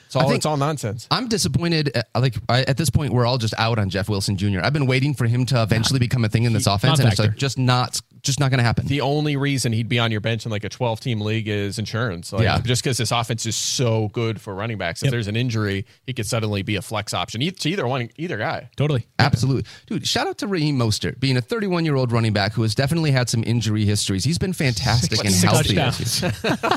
It's 0.06 0.16
all 0.16 0.32
it's 0.32 0.46
all 0.48 0.58
nonsense. 0.58 1.08
I'm 1.12 1.28
disappointed. 1.28 1.96
uh, 1.96 2.02
Like 2.20 2.36
I, 2.50 2.64
at 2.64 2.78
this 2.78 2.90
point, 2.90 3.14
we're 3.14 3.28
all 3.28 3.38
just 3.38 3.54
out 3.60 3.78
on 3.78 3.92
Jeff 3.92 4.10
Wilson 4.10 4.38
Jr. 4.38 4.60
I've 4.64 4.74
been 4.74 4.88
waiting 4.88 5.14
for 5.14 5.26
him 5.28 5.46
to 5.48 5.62
eventually 5.62 6.00
become 6.00 6.26
a 6.26 6.30
thing 6.30 6.46
in 6.46 6.54
this 6.54 6.66
offense, 6.66 7.00
and 7.00 7.08
it's 7.10 7.20
like 7.20 7.36
just 7.36 7.60
not, 7.60 8.02
just 8.24 8.40
not 8.40 8.50
going 8.50 8.58
to 8.58 8.64
happen. 8.64 8.88
The 8.88 9.02
only 9.02 9.36
reason 9.38 9.72
he'd 9.72 9.88
be 9.88 10.00
on 10.00 10.12
your 10.12 10.20
bench 10.22 10.46
in 10.48 10.52
like 10.52 10.64
a 10.64 10.70
12 10.70 11.00
team 11.00 11.22
league 11.22 11.48
is 11.48 11.78
insurance. 11.78 12.34
Like, 12.34 12.42
Yeah. 12.42 12.60
Just 12.60 12.84
because 12.84 12.98
this 12.98 13.12
offense 13.12 13.46
is 13.46 13.56
so 13.56 14.08
good 14.10 14.42
for 14.42 14.56
running 14.56 14.80
backs. 14.80 15.04
If 15.04 15.08
Yep. 15.08 15.12
there's 15.12 15.28
an 15.28 15.36
injury, 15.36 15.86
he 16.08 16.14
could 16.14 16.26
suddenly 16.26 16.64
be 16.64 16.76
a 16.76 16.82
flex 16.82 17.14
option 17.14 17.44
e- 17.44 17.52
to 17.52 17.70
either 17.70 17.88
one, 17.88 18.10
either 18.18 18.38
guy. 18.38 18.70
Totally. 18.78 19.06
Absolutely. 19.20 19.66
Dude, 19.86 20.08
shout 20.08 20.26
out 20.26 20.40
to 20.40 20.48
Raheem 20.48 20.78
Mostert, 20.80 21.20
being 21.20 21.38
a 21.38 21.42
31 21.42 21.86
year 21.86 21.96
old 21.96 22.12
running 22.12 22.34
back 22.34 22.54
who 22.54 22.64
has 22.64 22.74
definitely 22.74 23.12
had 23.12 23.30
some 23.30 23.44
injury 23.46 23.86
histories. 23.86 24.24
He's 24.24 24.40
been 24.40 24.54
fantastic 24.54 25.19
and 25.26 25.34
Six 25.34 25.52
healthy. 25.52 25.76
touchdowns. 25.76 26.24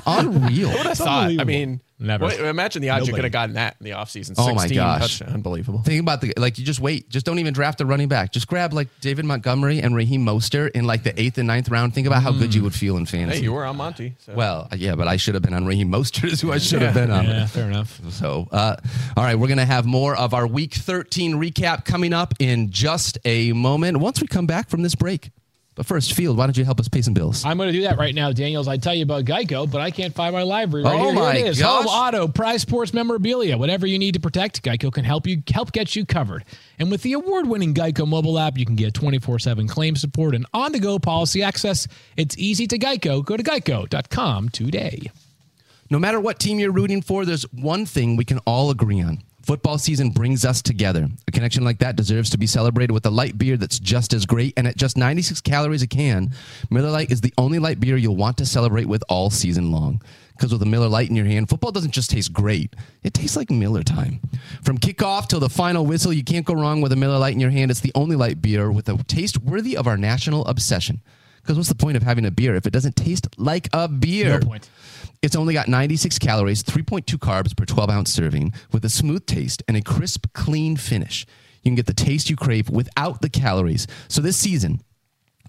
Unreal. 0.06 0.70
I 0.70 0.94
thought. 0.94 1.30
I 1.38 1.44
mean, 1.44 1.80
Never. 1.98 2.24
what- 2.24 2.38
imagine 2.40 2.82
the 2.82 2.90
odds 2.90 3.06
you 3.06 3.12
Nobody. 3.12 3.16
could 3.18 3.24
have 3.24 3.32
gotten 3.32 3.54
that 3.54 3.76
in 3.80 3.84
the 3.84 3.90
offseason. 3.92 4.34
16 4.36 4.36
Oh 4.38 4.54
my 4.54 4.68
gosh. 4.68 5.18
touchdown. 5.18 5.34
Unbelievable. 5.34 5.82
Think 5.82 6.00
about 6.00 6.20
the 6.20 6.32
like. 6.36 6.58
You 6.58 6.64
just 6.64 6.80
wait. 6.80 7.08
Just 7.08 7.24
don't 7.26 7.38
even 7.38 7.54
draft 7.54 7.80
a 7.80 7.86
running 7.86 8.08
back. 8.08 8.32
Just 8.32 8.48
grab 8.48 8.72
like 8.72 8.88
David 9.00 9.24
Montgomery 9.24 9.80
and 9.80 9.94
Raheem 9.94 10.24
Mostert 10.24 10.72
in 10.72 10.84
like 10.86 11.02
the 11.04 11.18
eighth 11.20 11.38
and 11.38 11.46
ninth 11.46 11.68
round. 11.68 11.94
Think 11.94 12.06
about 12.06 12.22
how 12.22 12.32
good 12.32 12.54
you 12.54 12.62
would 12.64 12.74
feel 12.74 12.96
in 12.96 13.06
fantasy. 13.06 13.38
Hey, 13.38 13.44
you 13.44 13.52
were 13.52 13.64
on 13.64 13.76
Monty. 13.76 14.14
So. 14.18 14.34
well, 14.34 14.68
yeah, 14.76 14.94
but 14.96 15.06
I 15.08 15.16
should 15.16 15.34
have 15.34 15.42
been 15.42 15.54
on 15.54 15.64
Raheem 15.66 15.90
Mostert. 15.90 16.32
Is 16.32 16.40
who 16.40 16.52
I 16.52 16.58
should 16.58 16.82
have 16.82 16.94
been 16.94 17.10
on. 17.10 17.24
Yeah, 17.24 17.46
fair 17.46 17.66
enough. 17.68 18.00
So, 18.10 18.48
uh, 18.50 18.76
all 19.16 19.24
right, 19.24 19.36
we're 19.38 19.48
going 19.48 19.58
to 19.58 19.64
have 19.64 19.84
more 19.86 20.16
of 20.16 20.34
our 20.34 20.46
Week 20.46 20.74
13 20.74 21.34
recap 21.34 21.84
coming 21.84 22.12
up 22.12 22.34
in 22.38 22.70
just 22.70 23.18
a 23.24 23.52
moment 23.52 23.98
once 23.98 24.20
we 24.20 24.26
come 24.26 24.46
back 24.46 24.68
from 24.68 24.82
this 24.82 24.94
break. 24.94 25.30
But 25.74 25.86
first, 25.86 26.12
Field, 26.12 26.36
why 26.36 26.44
don't 26.44 26.56
you 26.58 26.66
help 26.66 26.80
us 26.80 26.88
pay 26.88 27.00
some 27.00 27.14
bills? 27.14 27.46
I'm 27.46 27.56
going 27.56 27.68
to 27.68 27.72
do 27.72 27.84
that 27.84 27.96
right 27.96 28.14
now, 28.14 28.30
Daniels. 28.30 28.68
I 28.68 28.76
tell 28.76 28.94
you 28.94 29.04
about 29.04 29.24
Geico, 29.24 29.70
but 29.70 29.80
I 29.80 29.90
can't 29.90 30.14
find 30.14 30.34
my 30.34 30.42
library. 30.42 30.84
Oh 30.84 30.90
right 30.90 31.00
Oh 31.00 31.04
here. 31.04 31.14
my 31.14 31.34
Here 31.34 31.46
it 31.46 31.48
is. 31.48 31.58
gosh. 31.60 31.86
Home 31.86 31.86
auto, 31.86 32.28
prize 32.28 32.60
sports 32.60 32.92
memorabilia, 32.92 33.56
whatever 33.56 33.86
you 33.86 33.98
need 33.98 34.12
to 34.12 34.20
protect, 34.20 34.62
Geico 34.62 34.92
can 34.92 35.04
help 35.04 35.26
you 35.26 35.42
help 35.50 35.72
get 35.72 35.96
you 35.96 36.04
covered. 36.04 36.44
And 36.78 36.90
with 36.90 37.00
the 37.00 37.14
award-winning 37.14 37.72
Geico 37.72 38.06
mobile 38.06 38.38
app, 38.38 38.58
you 38.58 38.66
can 38.66 38.76
get 38.76 38.92
24/7 38.92 39.66
claim 39.66 39.96
support 39.96 40.34
and 40.34 40.44
on-the-go 40.52 40.98
policy 40.98 41.42
access. 41.42 41.88
It's 42.18 42.36
easy 42.36 42.66
to 42.66 42.78
Geico. 42.78 43.24
Go 43.24 43.38
to 43.38 43.42
geico.com 43.42 44.50
today. 44.50 45.10
No 45.88 45.98
matter 45.98 46.20
what 46.20 46.38
team 46.38 46.58
you're 46.58 46.70
rooting 46.72 47.00
for, 47.00 47.24
there's 47.24 47.44
one 47.52 47.86
thing 47.86 48.16
we 48.16 48.24
can 48.26 48.38
all 48.40 48.70
agree 48.70 49.00
on. 49.00 49.22
Football 49.42 49.78
season 49.78 50.10
brings 50.10 50.44
us 50.44 50.62
together. 50.62 51.08
A 51.26 51.32
connection 51.32 51.64
like 51.64 51.78
that 51.78 51.96
deserves 51.96 52.30
to 52.30 52.38
be 52.38 52.46
celebrated 52.46 52.92
with 52.92 53.04
a 53.06 53.10
light 53.10 53.36
beer 53.36 53.56
that's 53.56 53.80
just 53.80 54.12
as 54.12 54.24
great. 54.24 54.54
And 54.56 54.68
at 54.68 54.76
just 54.76 54.96
96 54.96 55.40
calories 55.40 55.82
a 55.82 55.88
can, 55.88 56.30
Miller 56.70 56.90
Lite 56.90 57.10
is 57.10 57.20
the 57.20 57.34
only 57.36 57.58
light 57.58 57.80
beer 57.80 57.96
you'll 57.96 58.16
want 58.16 58.38
to 58.38 58.46
celebrate 58.46 58.86
with 58.86 59.02
all 59.08 59.30
season 59.30 59.72
long. 59.72 60.00
Because 60.36 60.52
with 60.52 60.62
a 60.62 60.66
Miller 60.66 60.88
Lite 60.88 61.10
in 61.10 61.16
your 61.16 61.26
hand, 61.26 61.48
football 61.48 61.72
doesn't 61.72 61.90
just 61.90 62.10
taste 62.10 62.32
great, 62.32 62.74
it 63.02 63.14
tastes 63.14 63.36
like 63.36 63.50
Miller 63.50 63.82
time. 63.82 64.20
From 64.62 64.78
kickoff 64.78 65.28
till 65.28 65.40
the 65.40 65.48
final 65.48 65.86
whistle, 65.86 66.12
you 66.12 66.24
can't 66.24 66.46
go 66.46 66.54
wrong 66.54 66.80
with 66.80 66.92
a 66.92 66.96
Miller 66.96 67.18
Lite 67.18 67.34
in 67.34 67.40
your 67.40 67.50
hand. 67.50 67.70
It's 67.70 67.80
the 67.80 67.92
only 67.94 68.16
light 68.16 68.40
beer 68.40 68.70
with 68.70 68.88
a 68.88 69.02
taste 69.04 69.38
worthy 69.38 69.76
of 69.76 69.86
our 69.86 69.96
national 69.96 70.44
obsession. 70.46 71.00
Because 71.42 71.56
what's 71.56 71.68
the 71.68 71.74
point 71.74 71.96
of 71.96 72.02
having 72.02 72.24
a 72.24 72.30
beer 72.30 72.54
if 72.54 72.66
it 72.66 72.72
doesn't 72.72 72.96
taste 72.96 73.28
like 73.36 73.68
a 73.72 73.88
beer? 73.88 74.38
No 74.38 74.46
point. 74.46 74.70
It's 75.22 75.36
only 75.36 75.54
got 75.54 75.68
96 75.68 76.18
calories, 76.18 76.62
3.2 76.62 77.16
carbs 77.18 77.56
per 77.56 77.64
12 77.64 77.90
ounce 77.90 78.12
serving, 78.12 78.52
with 78.72 78.84
a 78.84 78.88
smooth 78.88 79.26
taste 79.26 79.62
and 79.68 79.76
a 79.76 79.82
crisp, 79.82 80.26
clean 80.34 80.76
finish. 80.76 81.26
You 81.62 81.70
can 81.70 81.76
get 81.76 81.86
the 81.86 81.94
taste 81.94 82.28
you 82.28 82.36
crave 82.36 82.68
without 82.68 83.22
the 83.22 83.28
calories. 83.28 83.86
So 84.08 84.20
this 84.20 84.36
season, 84.36 84.82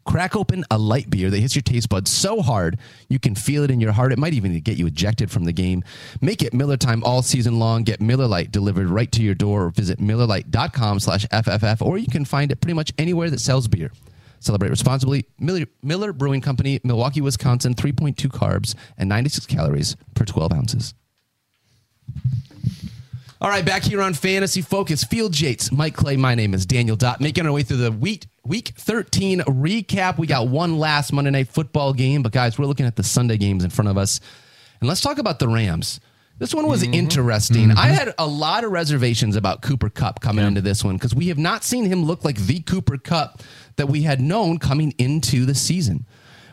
Crack 0.05 0.35
open 0.35 0.65
a 0.69 0.77
light 0.77 1.09
beer 1.09 1.29
that 1.29 1.39
hits 1.39 1.55
your 1.55 1.62
taste 1.62 1.89
buds 1.89 2.12
so 2.12 2.41
hard 2.41 2.77
you 3.07 3.19
can 3.19 3.35
feel 3.35 3.63
it 3.63 3.71
in 3.71 3.79
your 3.79 3.93
heart. 3.93 4.12
It 4.12 4.19
might 4.19 4.33
even 4.33 4.59
get 4.59 4.77
you 4.77 4.88
ejected 4.88 5.31
from 5.31 5.45
the 5.45 5.53
game. 5.53 5.83
Make 6.19 6.43
it 6.43 6.53
Miller 6.53 6.77
time 6.77 7.03
all 7.03 7.21
season 7.21 7.57
long. 7.57 7.83
Get 7.83 8.01
Miller 8.01 8.27
Lite 8.27 8.51
delivered 8.51 8.89
right 8.89 9.12
to 9.13 9.21
your 9.23 9.35
door 9.35 9.65
or 9.65 9.69
visit 9.69 10.00
MillerLite.com 10.00 11.00
slash 11.00 11.25
FFF 11.27 11.81
or 11.81 11.97
you 11.97 12.07
can 12.07 12.25
find 12.25 12.51
it 12.51 12.59
pretty 12.59 12.73
much 12.73 12.91
anywhere 12.97 13.29
that 13.29 13.39
sells 13.39 13.67
beer. 13.67 13.91
Celebrate 14.43 14.69
responsibly. 14.69 15.25
Miller, 15.39 15.65
Miller 15.81 16.12
Brewing 16.12 16.41
Company, 16.41 16.81
Milwaukee, 16.83 17.21
Wisconsin, 17.21 17.73
3.2 17.73 18.29
carbs 18.29 18.75
and 18.97 19.07
96 19.07 19.45
calories 19.45 19.95
per 20.15 20.25
12 20.25 20.51
ounces. 20.51 20.93
All 23.39 23.50
right, 23.50 23.65
back 23.65 23.83
here 23.83 24.01
on 24.01 24.13
Fantasy 24.13 24.62
Focus, 24.62 25.03
Field 25.03 25.39
Yates, 25.39 25.71
Mike 25.71 25.95
Clay. 25.95 26.17
My 26.17 26.35
name 26.35 26.53
is 26.53 26.65
Daniel 26.65 26.95
Dopp. 26.97 27.19
Making 27.19 27.45
our 27.45 27.51
way 27.51 27.63
through 27.63 27.77
the 27.77 27.91
week 27.91 28.27
week 28.45 28.73
13 28.77 29.39
recap. 29.41 30.17
We 30.17 30.27
got 30.27 30.50
one 30.50 30.77
last 30.77 31.13
Monday 31.13 31.31
night 31.31 31.47
football 31.47 31.93
game, 31.93 32.21
but 32.21 32.33
guys, 32.33 32.59
we're 32.59 32.65
looking 32.65 32.85
at 32.85 32.97
the 32.97 33.03
Sunday 33.03 33.38
games 33.38 33.63
in 33.63 33.69
front 33.69 33.89
of 33.89 33.97
us. 33.97 34.19
And 34.81 34.89
let's 34.89 35.01
talk 35.01 35.17
about 35.17 35.39
the 35.39 35.47
Rams. 35.47 36.01
This 36.39 36.53
one 36.53 36.67
was 36.67 36.83
mm-hmm. 36.83 36.93
interesting. 36.93 37.71
I 37.71 37.73
mm-hmm. 37.73 37.93
had 37.93 38.13
a 38.17 38.25
lot 38.25 38.63
of 38.63 38.71
reservations 38.71 39.35
about 39.35 39.62
Cooper 39.62 39.89
Kupp 39.89 40.19
coming 40.19 40.45
into 40.45 40.62
this 40.62 40.83
one 40.83 40.95
because 40.95 41.13
we 41.13 41.27
have 41.27 41.38
not 41.38 41.63
seen 41.63 41.85
him 41.85 42.03
look 42.03 42.25
like 42.25 42.38
the 42.38 42.59
Cooper 42.62 42.97
Kupp 42.97 43.41
that 43.77 43.87
we 43.87 44.03
had 44.03 44.21
known 44.21 44.57
coming 44.59 44.93
into 44.97 45.45
the 45.45 45.55
season. 45.55 46.05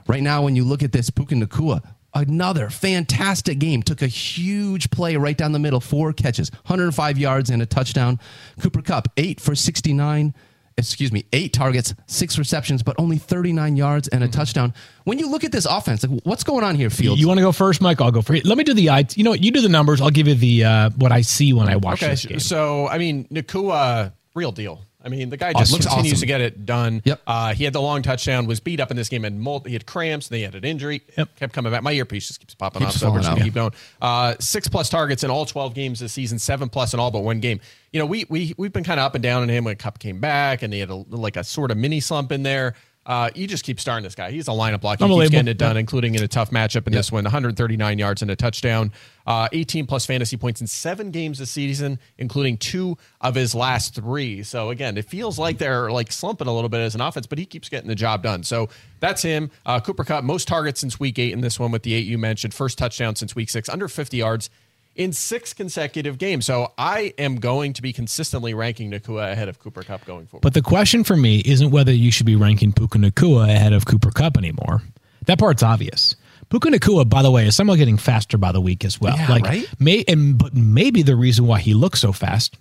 Right 0.06 0.22
now, 0.22 0.42
when 0.42 0.56
you 0.56 0.64
look 0.64 0.82
at 0.82 0.92
this, 0.92 1.10
Puka 1.10 1.34
Nacua, 1.34 1.82
another 2.14 2.70
fantastic 2.70 3.58
game. 3.58 3.82
Took 3.82 4.02
a 4.02 4.06
huge 4.08 4.90
play 4.90 5.16
right 5.16 5.36
down 5.36 5.52
the 5.52 5.58
middle, 5.58 5.80
four 5.80 6.12
catches, 6.12 6.50
105 6.66 7.18
yards 7.18 7.50
and 7.50 7.62
a 7.62 7.66
touchdown. 7.66 8.18
Cooper 8.60 8.82
Kupp, 8.82 9.08
eight 9.16 9.40
for 9.40 9.54
69. 9.54 10.34
Excuse 10.76 11.12
me, 11.12 11.26
eight 11.34 11.52
targets, 11.52 11.94
six 12.06 12.38
receptions, 12.38 12.82
but 12.82 12.96
only 12.98 13.18
39 13.18 13.76
yards 13.76 14.08
and 14.08 14.24
a 14.24 14.28
touchdown. 14.28 14.72
When 15.04 15.18
you 15.18 15.28
look 15.28 15.44
at 15.44 15.52
this 15.52 15.66
offense, 15.66 16.02
like 16.06 16.22
what's 16.24 16.42
going 16.42 16.64
on 16.64 16.74
here, 16.74 16.88
Fields? 16.88 17.20
You 17.20 17.28
want 17.28 17.36
to 17.36 17.42
go 17.42 17.52
first, 17.52 17.82
Mike? 17.82 18.00
I'll 18.00 18.10
go 18.10 18.22
first. 18.22 18.46
Let 18.46 18.56
me 18.56 18.64
do 18.64 18.72
the 18.72 18.88
I. 18.88 19.04
You 19.14 19.24
know 19.24 19.30
what? 19.30 19.44
You 19.44 19.50
do 19.50 19.60
the 19.60 19.68
numbers. 19.68 20.00
I'll 20.00 20.08
give 20.10 20.26
you 20.26 20.34
the 20.36 20.64
uh, 20.64 20.90
what 20.96 21.12
I 21.12 21.20
see 21.20 21.52
when 21.52 21.68
I 21.68 21.76
watch 21.76 22.02
Okay, 22.02 22.12
this 22.12 22.24
game. 22.24 22.40
so 22.40 22.88
I 22.88 22.96
mean, 22.96 23.26
Nacua, 23.26 24.12
real 24.34 24.52
deal. 24.52 24.80
I 25.02 25.08
mean, 25.08 25.30
the 25.30 25.36
guy 25.38 25.52
Oh, 25.54 25.58
just 25.60 25.72
continues 25.72 26.12
awesome. 26.12 26.20
to 26.20 26.26
get 26.26 26.40
it 26.42 26.66
done. 26.66 27.00
Yep. 27.06 27.22
Uh, 27.26 27.54
he 27.54 27.64
had 27.64 27.72
the 27.72 27.80
long 27.80 28.02
touchdown, 28.02 28.46
was 28.46 28.60
beat 28.60 28.80
up 28.80 28.90
in 28.90 28.96
this 28.98 29.08
game, 29.08 29.24
and 29.24 29.40
mul- 29.40 29.62
he 29.66 29.72
had 29.72 29.86
cramps, 29.86 30.28
and 30.28 30.36
he 30.36 30.42
had 30.42 30.54
an 30.54 30.64
injury. 30.64 31.00
Yep. 31.16 31.36
Kept 31.36 31.52
coming 31.54 31.72
back. 31.72 31.82
My 31.82 31.92
earpiece 31.92 32.28
just 32.28 32.40
keeps 32.40 32.54
popping 32.54 32.80
Keeps 32.82 32.96
off, 32.96 33.00
so 33.00 33.10
we're 33.10 33.18
just 33.20 33.30
gonna 33.30 33.42
keep 33.44 33.54
going. 33.54 33.72
Uh, 34.02 34.34
six 34.40 34.68
plus 34.68 34.88
targets 34.90 35.24
in 35.24 35.30
all 35.30 35.46
twelve 35.46 35.74
games 35.74 36.00
this 36.00 36.12
season, 36.12 36.38
seven 36.38 36.68
plus 36.68 36.92
in 36.92 37.00
all 37.00 37.10
but 37.10 37.20
one 37.20 37.40
game. 37.40 37.60
You 37.92 37.98
know, 38.00 38.06
we 38.06 38.26
we 38.28 38.54
we've 38.58 38.72
been 38.72 38.84
kind 38.84 39.00
of 39.00 39.06
up 39.06 39.14
and 39.14 39.22
down 39.22 39.42
on 39.42 39.48
him 39.48 39.64
when 39.64 39.76
Kupp 39.76 39.98
came 39.98 40.20
back, 40.20 40.62
and 40.62 40.72
he 40.72 40.80
had 40.80 40.90
a, 40.90 40.94
like 40.94 41.36
a 41.36 41.44
sort 41.44 41.70
of 41.70 41.76
mini 41.78 42.00
slump 42.00 42.30
in 42.30 42.42
there. 42.42 42.74
Uh, 43.06 43.30
you 43.34 43.46
just 43.46 43.64
keep 43.64 43.80
starting 43.80 44.04
this 44.04 44.14
guy. 44.14 44.30
He's 44.30 44.46
a 44.46 44.50
lineup 44.50 44.82
block. 44.82 44.98
He 44.98 45.06
keeps 45.06 45.30
getting 45.30 45.48
it 45.48 45.56
done, 45.56 45.76
including 45.78 46.14
in 46.14 46.22
a 46.22 46.28
tough 46.28 46.50
matchup 46.50 46.86
in 46.86 46.92
this 46.92 47.10
one. 47.10 47.24
139 47.24 47.98
yards 47.98 48.20
and 48.20 48.30
a 48.30 48.36
touchdown, 48.36 48.92
uh, 49.26 49.48
18 49.52 49.86
plus 49.86 50.04
fantasy 50.04 50.36
points 50.36 50.60
in 50.60 50.66
seven 50.66 51.10
games 51.10 51.38
this 51.38 51.50
season, 51.50 51.98
including 52.18 52.58
two 52.58 52.98
of 53.22 53.34
his 53.34 53.54
last 53.54 53.94
three. 53.94 54.42
So 54.42 54.68
again, 54.68 54.98
it 54.98 55.06
feels 55.06 55.38
like 55.38 55.56
they're 55.56 55.90
like 55.90 56.12
slumping 56.12 56.46
a 56.46 56.52
little 56.54 56.68
bit 56.68 56.80
as 56.80 56.94
an 56.94 57.00
offense, 57.00 57.26
but 57.26 57.38
he 57.38 57.46
keeps 57.46 57.70
getting 57.70 57.88
the 57.88 57.94
job 57.94 58.22
done. 58.22 58.42
So 58.42 58.68
that's 59.00 59.22
him. 59.22 59.50
Uh, 59.64 59.80
Cooper 59.80 60.04
Kupp, 60.04 60.22
most 60.22 60.46
targets 60.46 60.80
since 60.80 61.00
week 61.00 61.18
eight 61.18 61.32
in 61.32 61.40
this 61.40 61.58
one 61.58 61.70
with 61.70 61.84
the 61.84 61.94
eight 61.94 62.06
you 62.06 62.18
mentioned. 62.18 62.52
First 62.52 62.76
touchdown 62.76 63.16
since 63.16 63.34
week 63.34 63.48
six, 63.48 63.70
under 63.70 63.88
50 63.88 64.18
yards 64.18 64.50
in 64.96 65.12
six 65.12 65.52
consecutive 65.54 66.18
games. 66.18 66.46
So 66.46 66.72
I 66.76 67.14
am 67.18 67.36
going 67.36 67.72
to 67.74 67.82
be 67.82 67.92
consistently 67.92 68.54
ranking 68.54 68.90
Nacua 68.90 69.32
ahead 69.32 69.48
of 69.48 69.58
Cooper 69.58 69.82
Kupp 69.82 70.04
going 70.04 70.26
forward. 70.26 70.42
But 70.42 70.54
the 70.54 70.62
question 70.62 71.04
for 71.04 71.16
me 71.16 71.40
isn't 71.44 71.70
whether 71.70 71.92
you 71.92 72.10
should 72.10 72.26
be 72.26 72.36
ranking 72.36 72.72
Puka 72.72 72.98
Nacua 72.98 73.44
ahead 73.48 73.72
of 73.72 73.86
Cooper 73.86 74.10
Kupp 74.10 74.36
anymore. 74.36 74.82
That 75.26 75.38
part's 75.38 75.62
obvious. 75.62 76.16
Puka 76.48 76.68
Nacua, 76.68 77.08
by 77.08 77.22
the 77.22 77.30
way, 77.30 77.46
is 77.46 77.54
somehow 77.54 77.76
getting 77.76 77.96
faster 77.96 78.36
by 78.36 78.50
the 78.52 78.60
week 78.60 78.84
as 78.84 79.00
well. 79.00 79.16
Yeah, 79.16 79.28
like, 79.30 79.44
right? 79.44 79.68
May 79.78 80.04
and 80.08 80.36
but 80.36 80.54
maybe 80.54 81.02
the 81.02 81.14
reason 81.14 81.46
why 81.46 81.60
he 81.60 81.74
looks 81.74 82.00
so 82.00 82.12
fast 82.12 82.56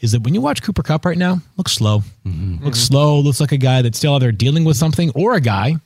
is 0.00 0.12
that 0.12 0.22
when 0.22 0.34
you 0.34 0.40
watch 0.40 0.62
Cooper 0.62 0.82
Kupp 0.82 1.04
right 1.04 1.18
now, 1.18 1.40
looks 1.56 1.72
slow, 1.72 2.02
Mm-hmm. 2.26 2.64
looks 2.64 2.78
slow, 2.80 3.20
looks 3.20 3.40
like 3.40 3.52
a 3.52 3.56
guy 3.58 3.82
that's 3.82 3.98
still 3.98 4.14
either 4.14 4.32
dealing 4.32 4.64
with 4.64 4.76
something 4.78 5.10
or 5.14 5.34
a 5.34 5.40
guy 5.40 5.76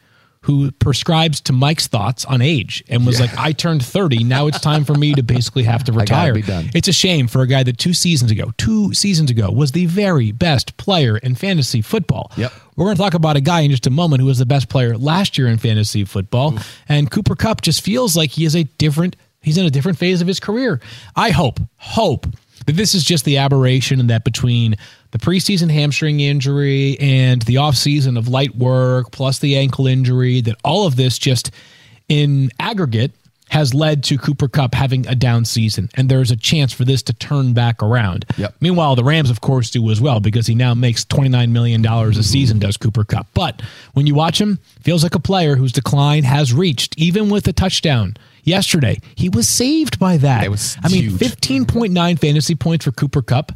who 0.49 0.71
prescribes 0.71 1.43
to 1.43 1.53
Mike's 1.53 1.89
thoughts 1.89 2.25
on 2.25 2.41
age 2.41 2.83
and 2.89 3.05
was 3.05 3.21
like, 3.21 3.37
I 3.37 3.53
turned 3.53 3.85
30. 3.85 4.25
Now 4.25 4.47
it's 4.47 4.59
time 4.59 4.83
for 4.83 4.95
me 4.95 5.13
to 5.13 5.23
basically 5.23 5.65
have 5.65 5.85
to 5.85 5.93
retire. 5.93 6.33
It's 6.75 6.89
a 6.89 6.93
shame 6.93 7.29
for 7.29 7.43
a 7.43 7.47
guy 7.47 7.63
that 7.65 7.77
two 7.77 7.93
seasons 7.93 8.31
ago, 8.31 8.53
two 8.57 8.95
seasons 8.95 9.31
ago, 9.31 9.51
was 9.51 9.73
the 9.73 9.85
very 9.85 10.33
best 10.33 10.79
player 10.79 11.19
in 11.19 11.35
fantasy 11.35 11.83
football. 11.83 12.33
Yep. 12.39 12.51
We're 12.77 12.87
going 12.87 12.97
to 12.97 13.03
talk 13.03 13.13
about 13.13 13.37
a 13.37 13.43
guy 13.43 13.61
in 13.61 13.71
just 13.71 13.87
a 13.87 13.91
moment 13.91 14.23
who 14.23 14.27
was 14.27 14.39
the 14.39 14.47
best 14.47 14.71
player 14.71 14.97
last 14.97 15.37
year 15.37 15.49
in 15.49 15.59
fantasy 15.59 16.07
football. 16.07 16.57
And 16.89 17.11
Cooper 17.11 17.37
Kupp 17.37 17.61
just 17.61 17.83
feels 17.83 18.17
like 18.17 18.31
he 18.31 18.47
is 18.47 18.57
a 18.57 18.65
different, 18.65 19.17
he's 19.43 19.59
in 19.59 19.67
a 19.67 19.71
different 19.71 19.99
phase 19.99 20.23
of 20.23 20.27
his 20.27 20.41
career. 20.41 20.81
I 21.15 21.29
hope, 21.29 21.61
hope 21.77 22.27
that 22.65 22.77
this 22.77 22.95
is 22.95 23.05
just 23.05 23.27
the 23.27 23.37
aberration 23.37 24.01
and 24.01 24.09
that 24.09 24.25
between 24.25 24.77
the 25.11 25.19
preseason 25.19 25.71
hamstring 25.71 26.21
injury 26.21 26.99
and 27.01 27.43
the 27.43 27.57
offseason 27.57 28.19
of 28.19 28.29
light 28.29 28.55
work 28.57 29.11
plus 29.11 29.39
the 29.39 29.57
ankle 29.57 29.87
injury, 29.87 30.41
that 30.43 30.57
all 30.65 30.87
of 30.87 30.97
this 30.97 31.19
just 31.19 31.51
in 32.09 32.51
aggregate 32.59 33.13
has 33.51 33.73
led 33.73 34.05
to 34.05 34.19
Cooper 34.19 34.49
Kupp 34.49 34.75
having 34.75 35.07
a 35.07 35.15
down 35.15 35.45
season, 35.45 35.89
and 35.95 36.09
there's 36.09 36.31
a 36.31 36.37
chance 36.37 36.73
for 36.73 36.85
this 36.85 37.03
to 37.05 37.13
turn 37.15 37.55
back 37.55 37.83
around. 37.83 38.27
Yep. 38.37 38.55
Meanwhile, 38.61 38.97
the 38.97 39.05
Rams, 39.05 39.31
of 39.31 39.41
course, 39.41 39.71
do 39.71 39.91
as 39.91 40.01
well 40.01 40.21
because 40.21 40.47
he 40.47 40.55
now 40.55 40.75
makes 40.75 41.05
$29 41.05 41.51
million 41.51 41.85
a 41.87 42.23
season, 42.23 42.59
does 42.59 42.77
Cooper 42.77 43.05
Kupp. 43.05 43.27
But 43.35 43.63
when 43.95 44.07
you 44.07 44.15
watch 44.15 44.41
him, 44.41 44.59
feels 44.83 45.03
like 45.03 45.15
a 45.15 45.21
player 45.21 45.57
whose 45.57 45.73
decline 45.73 46.25
has 46.25 46.53
reached, 46.53 46.99
even 46.99 47.31
with 47.31 47.49
a 47.49 47.53
touchdown 47.53 48.17
yesterday. 48.45 49.01
He 49.15 49.29
was 49.29 49.49
saved 49.49 49.99
by 49.99 50.19
that. 50.19 50.45
It 50.45 50.51
was 50.51 50.77
I 50.83 50.89
mean, 50.89 51.05
huge. 51.05 51.19
15.9 51.19 52.19
fantasy 52.19 52.55
points 52.55 52.85
for 52.85 52.93
Cooper 52.93 53.23
Kupp. 53.23 53.53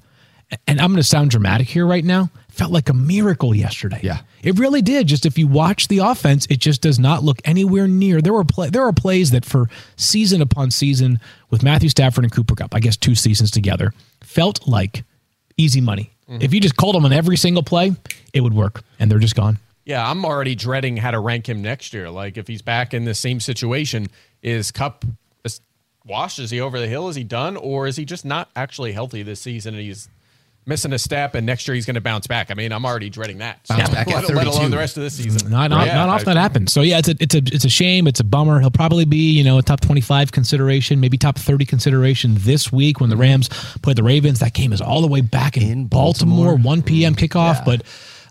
And 0.66 0.80
I'm 0.80 0.88
going 0.88 0.96
to 0.96 1.02
sound 1.02 1.30
dramatic 1.30 1.68
here 1.68 1.86
right 1.86 2.04
now. 2.04 2.30
Felt 2.48 2.70
like 2.70 2.88
a 2.88 2.94
miracle 2.94 3.54
yesterday. 3.54 4.00
Yeah. 4.02 4.20
It 4.42 4.58
really 4.58 4.82
did. 4.82 5.06
Just 5.06 5.24
if 5.24 5.38
you 5.38 5.46
watch 5.46 5.88
the 5.88 5.98
offense, 5.98 6.46
it 6.50 6.58
just 6.58 6.82
does 6.82 6.98
not 6.98 7.22
look 7.22 7.40
anywhere 7.44 7.88
near. 7.88 8.20
There 8.20 8.32
were 8.32 8.44
play, 8.44 8.68
there 8.68 8.86
are 8.86 8.92
plays 8.92 9.30
that 9.30 9.44
for 9.44 9.70
season 9.96 10.42
upon 10.42 10.70
season 10.70 11.20
with 11.50 11.62
Matthew 11.62 11.88
Stafford 11.88 12.24
and 12.24 12.32
Cooper 12.32 12.54
Kupp, 12.54 12.74
I 12.74 12.80
guess 12.80 12.96
two 12.96 13.14
seasons 13.14 13.50
together, 13.50 13.94
felt 14.20 14.66
like 14.68 15.04
easy 15.56 15.80
money. 15.80 16.10
Mm-hmm. 16.28 16.42
If 16.42 16.52
you 16.52 16.60
just 16.60 16.76
called 16.76 16.94
them 16.94 17.04
on 17.04 17.12
every 17.12 17.36
single 17.36 17.62
play, 17.62 17.92
it 18.34 18.42
would 18.42 18.54
work, 18.54 18.82
and 18.98 19.10
they're 19.10 19.18
just 19.18 19.34
gone. 19.34 19.58
Yeah, 19.84 20.08
I'm 20.08 20.24
already 20.24 20.54
dreading 20.54 20.96
how 20.98 21.10
to 21.10 21.18
rank 21.18 21.48
him 21.48 21.62
next 21.62 21.94
year. 21.94 22.10
Like 22.10 22.36
if 22.36 22.46
he's 22.46 22.62
back 22.62 22.94
in 22.94 23.04
the 23.04 23.14
same 23.14 23.40
situation, 23.40 24.08
is 24.42 24.70
Kupp 24.70 25.04
washed? 26.04 26.38
Is 26.38 26.50
he 26.50 26.60
over 26.60 26.78
the 26.78 26.88
hill? 26.88 27.08
Is 27.08 27.16
he 27.16 27.24
done, 27.24 27.56
or 27.56 27.86
is 27.86 27.96
he 27.96 28.04
just 28.04 28.24
not 28.24 28.50
actually 28.56 28.92
healthy 28.92 29.22
this 29.22 29.40
season 29.40 29.74
and 29.74 29.82
he's 29.82 30.08
missing 30.66 30.92
a 30.92 30.98
step? 30.98 31.34
And 31.34 31.46
next 31.46 31.66
year 31.66 31.74
he's 31.74 31.86
going 31.86 31.94
to 31.94 32.00
bounce 32.00 32.26
back. 32.26 32.50
I 32.50 32.54
mean, 32.54 32.72
I'm 32.72 32.84
already 32.84 33.10
dreading 33.10 33.38
that. 33.38 33.60
Bounce 33.68 33.90
back 33.90 34.08
at 34.08 34.14
let, 34.14 34.34
let 34.34 34.44
32. 34.44 34.50
alone 34.50 34.70
the 34.70 34.76
rest 34.76 34.96
of 34.96 35.02
the 35.02 35.10
season. 35.10 35.50
Not, 35.50 35.70
not, 35.70 35.86
Yeah, 35.86 35.94
not 35.94 36.08
often 36.08 36.28
I- 36.30 36.34
that 36.34 36.40
happens. 36.40 36.72
So 36.72 36.82
yeah, 36.82 36.98
it's 36.98 37.08
a 37.08 37.16
it's 37.20 37.34
a 37.34 37.38
it's 37.38 37.64
a 37.64 37.68
shame. 37.68 38.06
It's 38.06 38.20
a 38.20 38.24
bummer. 38.24 38.60
He'll 38.60 38.70
probably 38.70 39.04
be 39.04 39.32
you 39.32 39.44
know 39.44 39.58
a 39.58 39.62
top 39.62 39.80
twenty 39.80 40.00
five 40.00 40.32
consideration, 40.32 41.00
maybe 41.00 41.18
top 41.18 41.38
thirty 41.38 41.64
consideration 41.64 42.34
this 42.38 42.72
week 42.72 43.00
when 43.00 43.10
the 43.10 43.16
Rams 43.16 43.48
play 43.82 43.94
the 43.94 44.02
Ravens. 44.02 44.38
That 44.40 44.52
game 44.54 44.72
is 44.72 44.80
all 44.80 45.00
the 45.00 45.08
way 45.08 45.20
back 45.20 45.56
in, 45.56 45.62
In 45.62 45.86
Baltimore, 45.86 46.46
Baltimore. 46.46 46.56
one 46.66 46.82
p.m. 46.82 47.14
kickoff. 47.14 47.64
But 47.64 47.82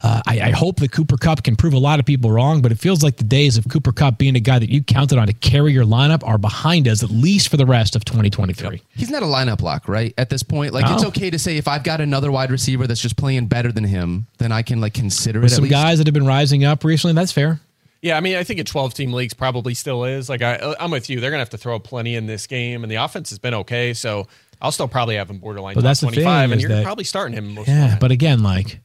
uh, 0.04 0.22
I, 0.28 0.42
I 0.42 0.50
hope 0.52 0.78
that 0.78 0.92
Cooper 0.92 1.16
Kupp 1.18 1.44
can 1.44 1.56
prove 1.56 1.74
a 1.74 1.78
lot 1.80 2.00
of 2.00 2.06
people 2.06 2.32
wrong. 2.32 2.62
But 2.62 2.72
it 2.72 2.80
feels 2.80 3.04
like 3.04 3.18
the 3.18 3.24
days 3.24 3.58
of 3.58 3.68
Cooper 3.70 3.92
Kupp 3.92 4.18
being 4.18 4.36
a 4.36 4.40
guy 4.40 4.58
that 4.60 4.70
you 4.70 4.84
counted 4.84 5.18
on 5.20 5.28
to 5.28 5.34
carry 5.34 5.74
your 5.74 5.86
lineup 5.86 6.26
are 6.28 6.38
behind 6.38 6.88
us 6.88 7.04
at 7.04 7.12
least 7.12 7.50
for 7.50 7.58
the 7.58 7.66
rest 7.66 7.96
of 7.96 8.04
twenty 8.06 8.30
twenty 8.30 8.54
three. 8.54 8.82
He's 8.96 9.10
not 9.12 9.22
a 9.24 9.28
lineup 9.28 9.62
lock, 9.62 9.88
right? 9.88 10.14
At 10.18 10.30
this 10.30 10.44
point, 10.44 10.74
like 10.74 10.86
it's 10.90 11.04
okay 11.06 11.30
to 11.30 11.38
say 11.40 11.58
if 11.58 11.68
I've 11.68 11.84
got 11.84 12.02
another 12.02 12.32
wide 12.32 12.52
receiver 12.52 12.88
that's 12.88 13.02
just 13.02 13.18
playing 13.18 13.48
better 13.48 13.72
than 13.72 13.84
him, 13.84 14.28
then 14.40 14.52
I 14.52 14.62
can 14.64 14.82
like 14.82 14.94
consider 14.94 15.40
With 15.40 15.52
it. 15.52 15.54
at 15.54 15.56
some 15.58 15.64
least. 15.64 15.72
guys 15.72 15.98
that 16.00 16.08
have 16.08 16.14
been 16.14 16.26
rising 16.26 16.64
up 16.66 16.84
recently, 16.84 17.14
that's 17.14 17.32
fair. 17.32 17.60
Yeah, 18.02 18.18
I 18.18 18.20
mean, 18.22 18.36
I 18.36 18.44
think 18.44 18.60
a 18.60 18.64
12 18.64 18.96
team 18.96 19.14
leagues 19.14 19.36
probably 19.36 19.76
still 19.76 20.06
is. 20.06 20.28
Like, 20.28 20.42
I, 20.42 20.74
I'm 20.80 20.90
with 20.90 21.08
you. 21.08 21.20
They're 21.20 21.30
going 21.30 21.38
to 21.38 21.44
have 21.44 21.52
to 21.52 21.58
throw 21.60 21.78
plenty 21.78 22.16
in 22.16 22.26
this 22.26 22.48
game, 22.48 22.82
and 22.82 22.92
the 22.92 22.96
offense 22.96 23.30
has 23.30 23.38
been 23.38 23.54
okay. 23.54 23.94
So 23.94 24.26
I'll 24.60 24.72
still 24.72 24.88
probably 24.88 25.18
have 25.18 25.30
him 25.30 25.38
borderline 25.38 25.76
But 25.76 25.82
top 25.82 25.90
that's 25.90 26.00
the 26.00 26.08
25, 26.08 26.24
thing 26.50 26.52
and 26.54 26.62
you're 26.62 26.70
that- 26.70 26.84
probably 26.84 27.04
starting 27.04 27.38
him. 27.38 27.54
Most 27.54 27.68
of 27.68 27.76
the 27.76 27.80
Yeah, 27.80 27.88
time. 27.90 28.00
but 28.00 28.10
again, 28.10 28.42
like 28.42 28.80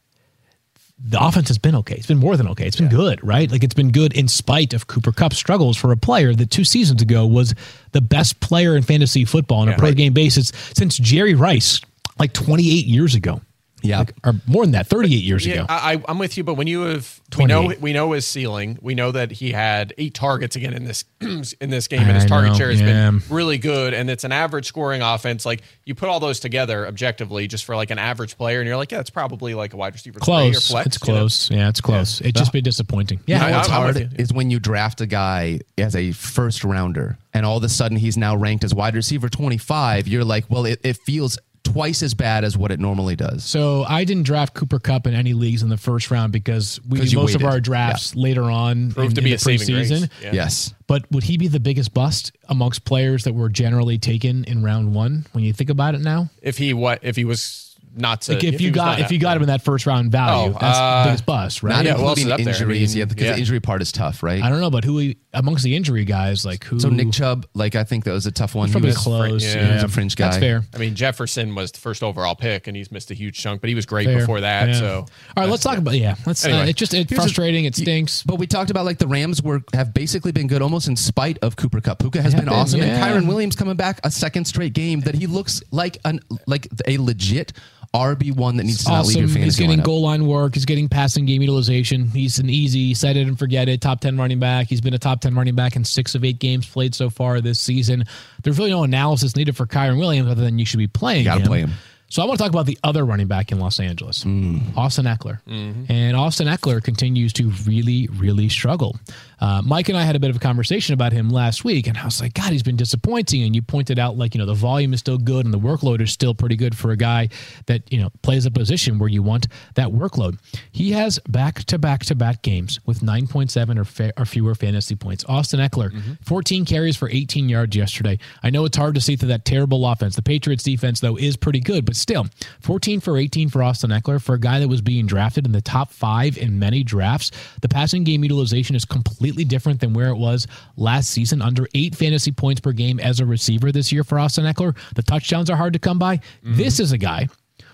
the 0.98 1.22
offense 1.22 1.48
has 1.48 1.58
been 1.58 1.74
okay. 1.74 1.94
It's 1.94 2.06
been 2.06 2.18
more 2.18 2.36
than 2.36 2.48
okay. 2.48 2.66
It's 2.66 2.76
been 2.76 2.88
good, 2.88 3.22
right? 3.22 3.50
Like 3.50 3.62
it's 3.62 3.74
been 3.74 3.92
good 3.92 4.14
in 4.14 4.28
spite 4.28 4.72
of 4.72 4.86
Cooper 4.86 5.12
Kupp 5.12 5.34
struggles 5.34 5.76
for 5.76 5.92
a 5.92 5.96
player 5.96 6.34
that 6.34 6.50
two 6.50 6.64
seasons 6.64 7.02
ago 7.02 7.26
was 7.26 7.54
the 7.92 8.00
best 8.00 8.40
player 8.40 8.76
in 8.76 8.82
fantasy 8.82 9.24
football 9.24 9.60
on 9.60 9.68
a 9.68 9.76
per 9.76 9.92
game 9.92 10.14
basis 10.14 10.52
since 10.74 10.96
Jerry 10.96 11.34
Rice, 11.34 11.82
like 12.18 12.32
28 12.32 12.86
years 12.86 13.14
ago. 13.14 13.40
Yeah. 13.82 13.98
Like, 14.00 14.14
or 14.24 14.34
more 14.46 14.64
than 14.64 14.72
that, 14.72 14.86
38 14.86 15.22
years 15.22 15.46
Yeah, 15.46 15.54
ago. 15.54 15.66
I, 15.68 15.94
I- 15.94 16.02
I'm 16.08 16.18
with 16.18 16.36
you, 16.36 16.44
but 16.44 16.54
when 16.54 16.66
you 16.66 16.82
have 16.82 17.20
we 17.36 17.44
know 17.44 17.72
we 17.80 17.92
know 17.92 18.12
his 18.12 18.26
ceiling, 18.26 18.78
we 18.80 18.94
know 18.94 19.12
that 19.12 19.30
he 19.30 19.52
had 19.52 19.92
eight 19.98 20.14
targets 20.14 20.56
again 20.56 20.72
in 20.72 20.84
this 20.84 21.04
in 21.20 21.70
this 21.70 21.86
game, 21.88 22.02
and 22.02 22.12
his 22.12 22.24
I 22.24 22.28
target 22.28 22.52
know, 22.52 22.58
share 22.58 22.70
has 22.70 22.80
yeah. 22.80 23.10
been 23.10 23.22
really 23.28 23.58
good, 23.58 23.92
and 23.94 24.08
it's 24.08 24.24
an 24.24 24.32
average 24.32 24.66
scoring 24.66 25.02
offense. 25.02 25.44
Like 25.44 25.62
you 25.84 25.94
put 25.94 26.08
all 26.08 26.20
those 26.20 26.40
together 26.40 26.86
objectively, 26.86 27.46
just 27.48 27.64
for 27.64 27.76
like 27.76 27.90
an 27.90 27.98
average 27.98 28.36
player, 28.38 28.60
and 28.60 28.66
you're 28.66 28.76
like, 28.76 28.92
yeah, 28.92 29.00
it's 29.00 29.10
probably 29.10 29.54
like 29.54 29.74
a 29.74 29.76
wide 29.76 29.92
receiver 29.92 30.20
three 30.20 30.34
or 30.34 30.50
close. 30.52 30.68
flex. 30.68 30.86
it's 30.86 31.06
you 31.06 31.12
know? 31.12 31.18
close. 31.20 31.50
Yeah, 31.50 31.68
it's 31.68 31.80
close. 31.80 32.20
It's 32.22 32.38
just 32.38 32.52
be 32.52 32.62
disappointing. 32.62 33.20
Yeah. 33.26 33.44
You 33.44 33.50
know 33.50 33.56
what's 33.58 33.68
I'm 33.68 33.74
hard 33.74 33.94
with 33.94 34.12
you. 34.12 34.18
is 34.18 34.32
when 34.32 34.50
you 34.50 34.58
draft 34.58 35.00
a 35.00 35.06
guy 35.06 35.60
as 35.76 35.94
a 35.94 36.12
first 36.12 36.64
rounder 36.64 37.18
and 37.34 37.44
all 37.44 37.58
of 37.58 37.64
a 37.64 37.68
sudden 37.68 37.98
he's 37.98 38.16
now 38.16 38.34
ranked 38.36 38.64
as 38.64 38.74
wide 38.74 38.94
receiver 38.94 39.28
25. 39.28 40.08
You're 40.08 40.24
like, 40.24 40.46
well, 40.48 40.64
it, 40.64 40.80
it 40.82 40.96
feels 40.96 41.38
twice 41.66 42.02
as 42.02 42.14
bad 42.14 42.44
as 42.44 42.56
what 42.56 42.70
it 42.70 42.80
normally 42.80 43.16
does. 43.16 43.44
So 43.44 43.84
I 43.84 44.04
didn't 44.04 44.24
draft 44.24 44.54
Cooper 44.54 44.78
Kupp 44.78 45.06
in 45.06 45.14
any 45.14 45.34
leagues 45.34 45.62
in 45.62 45.68
the 45.68 45.76
first 45.76 46.10
round 46.10 46.32
because 46.32 46.80
we 46.88 47.00
do 47.00 47.06
you 47.06 47.18
most 47.18 47.34
of 47.34 47.44
our 47.44 47.60
drafts 47.60 48.14
later 48.14 48.44
on 48.44 48.92
Proved 48.92 49.10
in, 49.10 49.14
to 49.16 49.20
in 49.20 49.24
be 49.24 49.30
the 49.30 49.36
a 49.36 49.38
saving 49.38 49.66
preseason. 49.68 50.10
Yeah. 50.22 50.32
Yes. 50.32 50.74
But 50.86 51.10
would 51.10 51.24
he 51.24 51.36
be 51.36 51.48
the 51.48 51.60
biggest 51.60 51.92
bust 51.92 52.32
amongst 52.48 52.84
players 52.84 53.24
that 53.24 53.34
were 53.34 53.48
generally 53.48 53.98
taken 53.98 54.44
in 54.44 54.62
round 54.62 54.94
one? 54.94 55.26
When 55.32 55.44
you 55.44 55.52
think 55.52 55.70
about 55.70 55.94
it 55.94 56.00
now, 56.00 56.30
If 56.42 56.58
he 56.58 56.72
what 56.72 57.00
if 57.02 57.16
he 57.16 57.24
was 57.24 57.75
not 57.96 58.22
to 58.22 58.32
like 58.34 58.44
if, 58.44 58.58
he 58.60 58.66
you 58.66 58.70
got 58.70 59.00
if 59.00 59.10
a- 59.10 59.14
you 59.14 59.18
got 59.20 59.36
him 59.36 59.42
in 59.42 59.48
that 59.48 59.62
first 59.62 59.86
round 59.86 60.12
value, 60.12 60.50
Oh, 60.54 60.58
that's 60.60 60.78
uh, 60.78 61.02
the 61.04 61.08
biggest 61.10 61.26
bust, 61.26 61.62
right? 61.62 61.72
Not 61.76 61.84
Yeah, 61.84 61.92
including 61.92 62.26
is 62.26 62.30
up 62.32 62.38
there? 62.38 62.48
I 62.48 62.50
injuries, 62.52 62.94
mean, 62.94 62.98
yeah, 63.00 63.04
because 63.06 63.24
yeah. 63.24 63.32
the 63.32 63.38
injury 63.38 63.60
part 63.60 63.82
is 63.82 63.92
tough, 63.92 64.22
right? 64.22 64.42
I 64.42 64.48
don't 64.50 64.60
know, 64.60 64.70
but 64.70 64.84
who 64.84 64.98
he- 64.98 65.16
amongst 65.32 65.64
the 65.64 65.74
injury 65.76 66.04
guys, 66.04 66.44
like 66.44 66.64
who? 66.64 66.78
So 66.80 66.88
Nick 66.88 67.12
Chubb, 67.12 67.46
like 67.54 67.74
I 67.74 67.84
think 67.84 68.04
that 68.04 68.12
was 68.12 68.26
a 68.26 68.32
tough 68.32 68.54
one. 68.54 68.68
He 68.68 68.72
probably 68.72 68.88
was- 68.90 68.98
close. 68.98 69.44
yeah, 69.44 69.54
Yeah, 69.54 69.66
he 69.68 69.74
was 69.74 69.82
a 69.84 69.88
fringe 69.88 70.14
guy. 70.16 70.26
That's 70.26 70.38
fair. 70.38 70.62
I 70.74 70.78
mean, 70.78 70.94
Jefferson 70.94 71.54
was 71.54 71.72
the 71.72 71.78
first 71.80 72.02
overall 72.02 72.34
pick, 72.34 72.66
and 72.66 72.76
he's 72.76 72.90
missed 72.92 73.10
a 73.10 73.14
huge 73.14 73.38
chunk, 73.38 73.60
but 73.60 73.68
he 73.68 73.74
was 73.74 73.86
great 73.86 74.06
Fair. 74.06 74.18
before 74.20 74.40
that. 74.40 74.68
Yeah. 74.68 74.74
So, 74.78 74.96
all 74.98 75.06
right, 75.36 75.48
let's 75.48 75.62
talk 75.62 75.78
about 75.78 75.94
yeah. 75.94 76.14
Let's. 76.26 76.44
Uh, 76.44 76.50
Anyway. 76.50 76.70
it 76.70 76.76
just 76.76 76.94
it's 76.94 77.08
Here's 77.10 77.18
a- 77.18 77.22
frustrating. 77.22 77.64
it 77.64 77.74
stinks. 77.74 78.22
But 78.22 78.36
we 78.36 78.46
talked 78.46 78.70
about 78.70 78.84
like 78.84 78.98
the 78.98 79.06
Rams 79.08 79.42
were 79.42 79.62
have 79.74 79.92
basically 79.94 80.32
been 80.32 80.46
good 80.46 80.62
almost 80.62 80.88
in 80.88 80.96
spite 80.96 81.38
of 81.42 81.56
Cooper 81.56 81.80
Kupp. 81.80 81.98
Puka 82.00 82.20
has 82.22 82.34
been, 82.34 82.44
been, 82.44 82.52
awesome, 82.54 82.80
yeah. 82.80 82.86
and 83.06 83.24
Kyren 83.24 83.28
Williams 83.28 83.56
coming 83.56 83.76
back 83.76 84.00
a 84.04 84.10
second 84.10 84.44
straight 84.46 84.72
game 84.74 85.00
that 85.00 85.14
he 85.14 85.26
looks 85.26 85.62
like 85.70 85.98
an 86.04 86.20
like 86.46 86.68
a 86.86 86.98
legit 86.98 87.52
RB 87.96 88.34
one 88.36 88.56
that 88.56 88.64
needs 88.64 88.84
to 88.84 88.90
not 88.90 89.06
leave 89.06 89.16
your 89.16 89.24
awesome. 89.24 89.34
fantasy 89.34 89.44
He's 89.44 89.56
getting 89.58 89.80
lineup. 89.80 89.84
goal 89.84 90.02
line 90.02 90.26
work. 90.26 90.54
He's 90.54 90.64
getting 90.64 90.88
passing 90.88 91.24
game 91.26 91.42
utilization. 91.42 92.08
He's 92.08 92.38
an 92.38 92.48
easy 92.50 92.94
set 92.94 93.16
it 93.16 93.26
and 93.26 93.38
forget 93.38 93.68
it 93.68 93.80
top 93.80 94.00
10 94.00 94.16
running 94.18 94.38
back. 94.38 94.68
He's 94.68 94.80
been 94.80 94.94
a 94.94 94.98
top 94.98 95.20
10 95.20 95.34
running 95.34 95.54
back 95.54 95.76
in 95.76 95.84
six 95.84 96.14
of 96.14 96.24
eight 96.24 96.38
games 96.38 96.66
played 96.68 96.94
so 96.94 97.10
far 97.10 97.40
this 97.40 97.58
season. 97.60 98.04
There's 98.42 98.58
really 98.58 98.70
no 98.70 98.84
analysis 98.84 99.34
needed 99.36 99.56
for 99.56 99.66
Kyren 99.66 99.98
Williams 99.98 100.30
other 100.30 100.42
than 100.44 100.58
you 100.58 100.66
should 100.66 100.78
be 100.78 100.86
playing 100.86 101.24
Gotta 101.24 101.40
him. 101.40 101.46
play 101.46 101.60
him. 101.60 101.70
So 102.08 102.22
I 102.22 102.26
want 102.26 102.38
to 102.38 102.44
talk 102.44 102.52
about 102.52 102.66
the 102.66 102.78
other 102.84 103.04
running 103.04 103.26
back 103.26 103.50
in 103.50 103.58
Los 103.58 103.80
Angeles, 103.80 104.22
Mm. 104.22 104.76
Austin 104.76 105.06
Ekeler. 105.06 105.40
Mm-hmm. 105.48 105.90
And 105.90 106.16
Austin 106.16 106.46
Ekeler 106.46 106.80
continues 106.80 107.32
to 107.32 107.50
really, 107.66 108.08
really 108.12 108.48
struggle. 108.48 108.96
Uh, 109.38 109.62
Mike 109.64 109.88
and 109.88 109.98
I 109.98 110.02
had 110.02 110.16
a 110.16 110.18
bit 110.20 110.30
of 110.30 110.36
a 110.36 110.40
conversation 110.40 110.94
about 110.94 111.12
him 111.12 111.28
last 111.28 111.64
week, 111.64 111.86
and 111.86 111.98
I 111.98 112.04
was 112.04 112.20
like, 112.20 112.34
God, 112.34 112.52
he's 112.52 112.62
been 112.62 112.76
disappointing. 112.76 113.42
And 113.42 113.54
you 113.54 113.62
pointed 113.62 113.98
out, 113.98 114.16
like, 114.16 114.34
you 114.34 114.38
know, 114.38 114.46
the 114.46 114.54
volume 114.54 114.92
is 114.94 115.00
still 115.00 115.18
good 115.18 115.44
and 115.44 115.52
the 115.52 115.58
workload 115.58 116.00
is 116.00 116.10
still 116.10 116.34
pretty 116.34 116.56
good 116.56 116.76
for 116.76 116.90
a 116.90 116.96
guy 116.96 117.28
that, 117.66 117.90
you 117.92 118.00
know, 118.00 118.10
plays 118.22 118.46
a 118.46 118.50
position 118.50 118.98
where 118.98 119.08
you 119.08 119.22
want 119.22 119.46
that 119.74 119.88
workload. 119.88 120.38
He 120.72 120.92
has 120.92 121.18
back 121.28 121.64
to 121.64 121.78
back 121.78 122.04
to 122.06 122.14
back 122.14 122.42
games 122.42 122.80
with 122.86 123.00
9.7 123.00 123.78
or, 123.78 123.84
fa- 123.84 124.12
or 124.16 124.24
fewer 124.24 124.54
fantasy 124.54 124.94
points. 124.94 125.24
Austin 125.28 125.60
Ekeler, 125.60 125.92
14 126.24 126.64
carries 126.64 126.96
for 126.96 127.10
18 127.10 127.48
yards 127.48 127.76
yesterday. 127.76 128.18
I 128.42 128.50
know 128.50 128.64
it's 128.64 128.76
hard 128.76 128.94
to 128.94 129.00
see 129.00 129.16
through 129.16 129.28
that 129.28 129.44
terrible 129.44 129.86
offense. 129.86 130.16
The 130.16 130.22
Patriots 130.22 130.62
defense, 130.64 131.00
though, 131.00 131.16
is 131.16 131.36
pretty 131.36 131.60
good, 131.60 131.84
but 131.84 131.96
still, 131.96 132.26
14 132.60 133.00
for 133.00 133.16
18 133.18 133.48
for 133.50 133.62
Austin 133.62 133.90
Ekeler 133.90 134.22
for 134.22 134.34
a 134.34 134.40
guy 134.40 134.60
that 134.60 134.68
was 134.68 134.80
being 134.80 135.06
drafted 135.06 135.44
in 135.46 135.52
the 135.52 135.60
top 135.60 135.90
five 135.90 136.38
in 136.38 136.58
many 136.58 136.82
drafts. 136.82 137.30
The 137.60 137.68
passing 137.68 138.04
game 138.04 138.22
utilization 138.22 138.74
is 138.76 138.84
completely 138.84 139.25
different 139.34 139.80
than 139.80 139.92
where 139.94 140.08
it 140.08 140.16
was 140.16 140.46
last 140.76 141.10
season, 141.10 141.42
under 141.42 141.66
eight 141.74 141.94
fantasy 141.94 142.32
points 142.32 142.60
per 142.60 142.72
game 142.72 143.00
as 143.00 143.20
a 143.20 143.26
receiver 143.26 143.72
this 143.72 143.92
year 143.92 144.04
for 144.04 144.18
Austin 144.18 144.44
Ekeler. 144.44 144.76
The 144.94 145.02
touchdowns 145.02 145.50
are 145.50 145.56
hard 145.56 145.72
to 145.72 145.78
come 145.78 145.98
by. 145.98 146.20
This 146.42 146.80
is 146.80 146.92
a 146.92 146.98
guy 146.98 147.28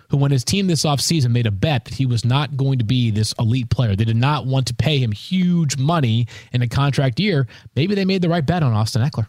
who, 0.08 0.16
when 0.16 0.30
his 0.30 0.44
team 0.44 0.66
this 0.66 0.84
offseason 0.84 1.30
made 1.30 1.46
a 1.46 1.50
bet 1.50 1.86
that 1.86 1.94
he 1.94 2.06
was 2.06 2.24
not 2.24 2.56
going 2.56 2.78
to 2.78 2.84
be 2.84 3.10
this 3.10 3.32
elite 3.38 3.70
player, 3.70 3.96
they 3.96 4.04
did 4.04 4.16
not 4.16 4.46
want 4.46 4.66
to 4.66 4.74
pay 4.74 4.98
him 4.98 5.12
huge 5.12 5.76
money 5.78 6.26
in 6.52 6.62
a 6.62 6.68
contract 6.68 7.18
year. 7.18 7.46
Maybe 7.74 7.94
they 7.94 8.04
made 8.04 8.22
the 8.22 8.28
right 8.28 8.44
bet 8.44 8.62
on 8.62 8.72
Austin 8.72 9.02
Ekeler. 9.02 9.26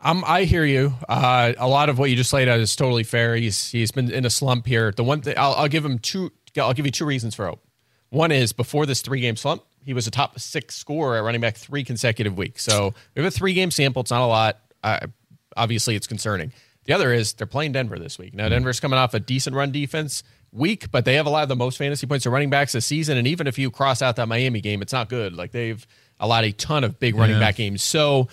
Um, 0.00 0.22
I 0.26 0.44
hear 0.44 0.64
you. 0.64 0.94
Uh, 1.08 1.54
a 1.58 1.66
lot 1.66 1.88
of 1.88 1.98
what 1.98 2.08
you 2.08 2.16
just 2.16 2.32
laid 2.32 2.48
out 2.48 2.60
is 2.60 2.76
totally 2.76 3.02
fair. 3.02 3.34
He's 3.34 3.70
he's 3.70 3.90
been 3.90 4.10
in 4.10 4.24
a 4.24 4.30
slump 4.30 4.66
here. 4.66 4.92
The 4.92 5.02
one 5.02 5.22
thing 5.22 5.34
I'll, 5.36 5.54
I'll 5.54 5.68
give 5.68 5.84
him 5.84 5.98
two. 5.98 6.30
I'll 6.56 6.72
give 6.72 6.86
you 6.86 6.92
two 6.92 7.04
reasons 7.04 7.34
for 7.34 7.46
hope. 7.46 7.64
One 8.10 8.30
is 8.30 8.52
before 8.52 8.86
this 8.86 9.02
three 9.02 9.20
game 9.20 9.36
slump, 9.36 9.62
he 9.88 9.94
was 9.94 10.06
a 10.06 10.10
top 10.10 10.38
six 10.38 10.74
scorer 10.74 11.16
at 11.16 11.24
running 11.24 11.40
back 11.40 11.56
three 11.56 11.82
consecutive 11.82 12.36
weeks. 12.36 12.62
So 12.62 12.92
we 13.14 13.22
have 13.22 13.32
a 13.32 13.34
three 13.34 13.54
game 13.54 13.70
sample. 13.70 14.00
It's 14.00 14.10
not 14.10 14.20
a 14.20 14.26
lot. 14.26 14.58
Uh, 14.84 15.06
obviously, 15.56 15.96
it's 15.96 16.06
concerning. 16.06 16.52
The 16.84 16.92
other 16.92 17.10
is 17.10 17.32
they're 17.32 17.46
playing 17.46 17.72
Denver 17.72 17.98
this 17.98 18.18
week. 18.18 18.34
Now 18.34 18.50
Denver's 18.50 18.80
coming 18.80 18.98
off 18.98 19.14
a 19.14 19.18
decent 19.18 19.56
run 19.56 19.72
defense 19.72 20.24
week, 20.52 20.90
but 20.90 21.06
they 21.06 21.14
have 21.14 21.24
allowed 21.24 21.46
the 21.46 21.56
most 21.56 21.78
fantasy 21.78 22.06
points 22.06 22.24
to 22.24 22.30
running 22.30 22.50
backs 22.50 22.72
this 22.72 22.84
season. 22.84 23.16
And 23.16 23.26
even 23.26 23.46
if 23.46 23.58
you 23.58 23.70
cross 23.70 24.02
out 24.02 24.16
that 24.16 24.28
Miami 24.28 24.60
game, 24.60 24.82
it's 24.82 24.92
not 24.92 25.08
good. 25.08 25.32
Like 25.32 25.52
they've 25.52 25.86
allowed 26.20 26.44
a 26.44 26.52
ton 26.52 26.84
of 26.84 27.00
big 27.00 27.14
running 27.16 27.40
back 27.40 27.56
games. 27.56 27.82
So 27.82 28.28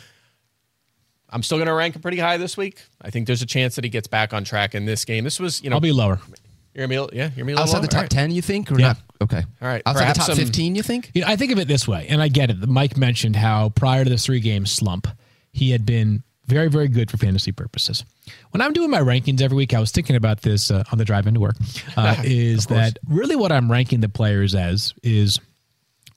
I'm 1.29 1.41
still 1.41 1.57
going 1.57 1.67
to 1.67 1.73
rank 1.73 1.95
him 1.95 2.01
pretty 2.01 2.19
high 2.19 2.35
this 2.35 2.57
week. 2.57 2.81
I 3.01 3.11
think 3.11 3.27
there's 3.27 3.41
a 3.41 3.45
chance 3.45 3.75
that 3.75 3.85
he 3.85 3.89
gets 3.89 4.09
back 4.09 4.33
on 4.33 4.43
track 4.43 4.75
in 4.75 4.83
this 4.85 5.05
game. 5.05 5.23
This 5.23 5.39
was, 5.39 5.63
you 5.63 5.69
know, 5.69 5.77
I'll 5.77 5.81
be 5.81 5.93
lower. 5.93 6.19
You're 6.75 6.87
gonna 6.87 7.07
be, 7.09 7.15
yeah, 7.17 7.23
you're 7.35 7.45
gonna 7.45 7.57
be 7.57 7.61
Outside 7.61 7.81
the 7.81 7.87
top 7.87 7.95
All 7.97 8.01
right. 8.03 8.09
10, 8.09 8.31
you 8.31 8.41
think? 8.41 8.71
Or 8.71 8.79
Yeah. 8.79 8.87
not? 8.87 8.97
Okay. 9.21 9.43
All 9.61 9.67
right. 9.67 9.81
Outside 9.85 10.09
the 10.15 10.19
top 10.19 10.35
15, 10.35 10.75
you 10.75 10.83
think? 10.83 11.11
You 11.13 11.21
know, 11.21 11.27
I 11.27 11.35
think 11.35 11.51
of 11.51 11.59
it 11.59 11.67
this 11.67 11.87
way, 11.87 12.05
and 12.09 12.21
I 12.21 12.27
get 12.27 12.49
it. 12.49 12.57
Mike 12.67 12.97
mentioned 12.97 13.35
how 13.37 13.69
prior 13.69 14.03
to 14.03 14.09
this 14.09 14.25
three 14.25 14.39
game 14.41 14.65
slump, 14.65 15.07
he 15.53 15.71
had 15.71 15.85
been 15.85 16.23
very, 16.47 16.67
very 16.67 16.87
good 16.89 17.09
for 17.09 17.17
fantasy 17.17 17.51
purposes. 17.51 18.03
When 18.51 18.61
I'm 18.61 18.73
doing 18.73 18.89
my 18.91 18.99
rankings 18.99 19.41
every 19.41 19.55
week, 19.57 19.73
I 19.73 19.79
was 19.79 19.91
thinking 19.91 20.15
about 20.15 20.41
this 20.41 20.69
uh, 20.69 20.83
on 20.91 20.97
the 20.99 21.05
drive 21.05 21.25
into 21.27 21.39
work. 21.39 21.55
Uh, 21.97 22.15
is 22.23 22.67
that 22.67 22.99
really 23.07 23.35
what 23.35 23.51
I'm 23.51 23.71
ranking 23.71 24.01
the 24.01 24.09
players 24.09 24.53
as? 24.53 24.93
Is 25.01 25.39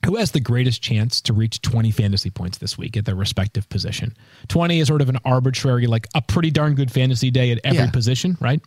who 0.05 0.17
has 0.17 0.31
the 0.31 0.39
greatest 0.39 0.81
chance 0.81 1.19
to 1.21 1.33
reach 1.33 1.61
20 1.61 1.91
fantasy 1.91 2.29
points 2.29 2.57
this 2.59 2.77
week 2.77 2.95
at 2.95 3.05
their 3.05 3.15
respective 3.15 3.67
position? 3.69 4.15
20 4.49 4.79
is 4.79 4.87
sort 4.87 5.01
of 5.01 5.09
an 5.09 5.17
arbitrary, 5.25 5.87
like 5.87 6.07
a 6.13 6.21
pretty 6.21 6.51
darn 6.51 6.75
good 6.75 6.91
fantasy 6.91 7.31
day 7.31 7.51
at 7.51 7.59
every 7.63 7.79
Yeah. 7.79 7.89
position, 7.89 8.37
right? 8.39 8.61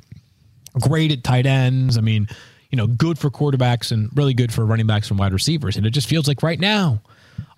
Great 0.80 1.12
at 1.12 1.22
tight 1.24 1.46
ends. 1.46 1.98
I 1.98 2.00
mean, 2.00 2.28
you 2.70 2.76
know, 2.76 2.87
good 2.87 3.18
for 3.18 3.30
quarterbacks 3.30 3.92
and 3.92 4.11
really 4.16 4.35
good 4.35 4.52
for 4.52 4.64
running 4.64 4.87
backs 4.87 5.11
and 5.11 5.18
wide 5.18 5.32
receivers. 5.32 5.76
And 5.76 5.87
it 5.87 5.90
just 5.90 6.08
feels 6.08 6.26
like 6.26 6.42
right 6.42 6.58
now, 6.58 7.00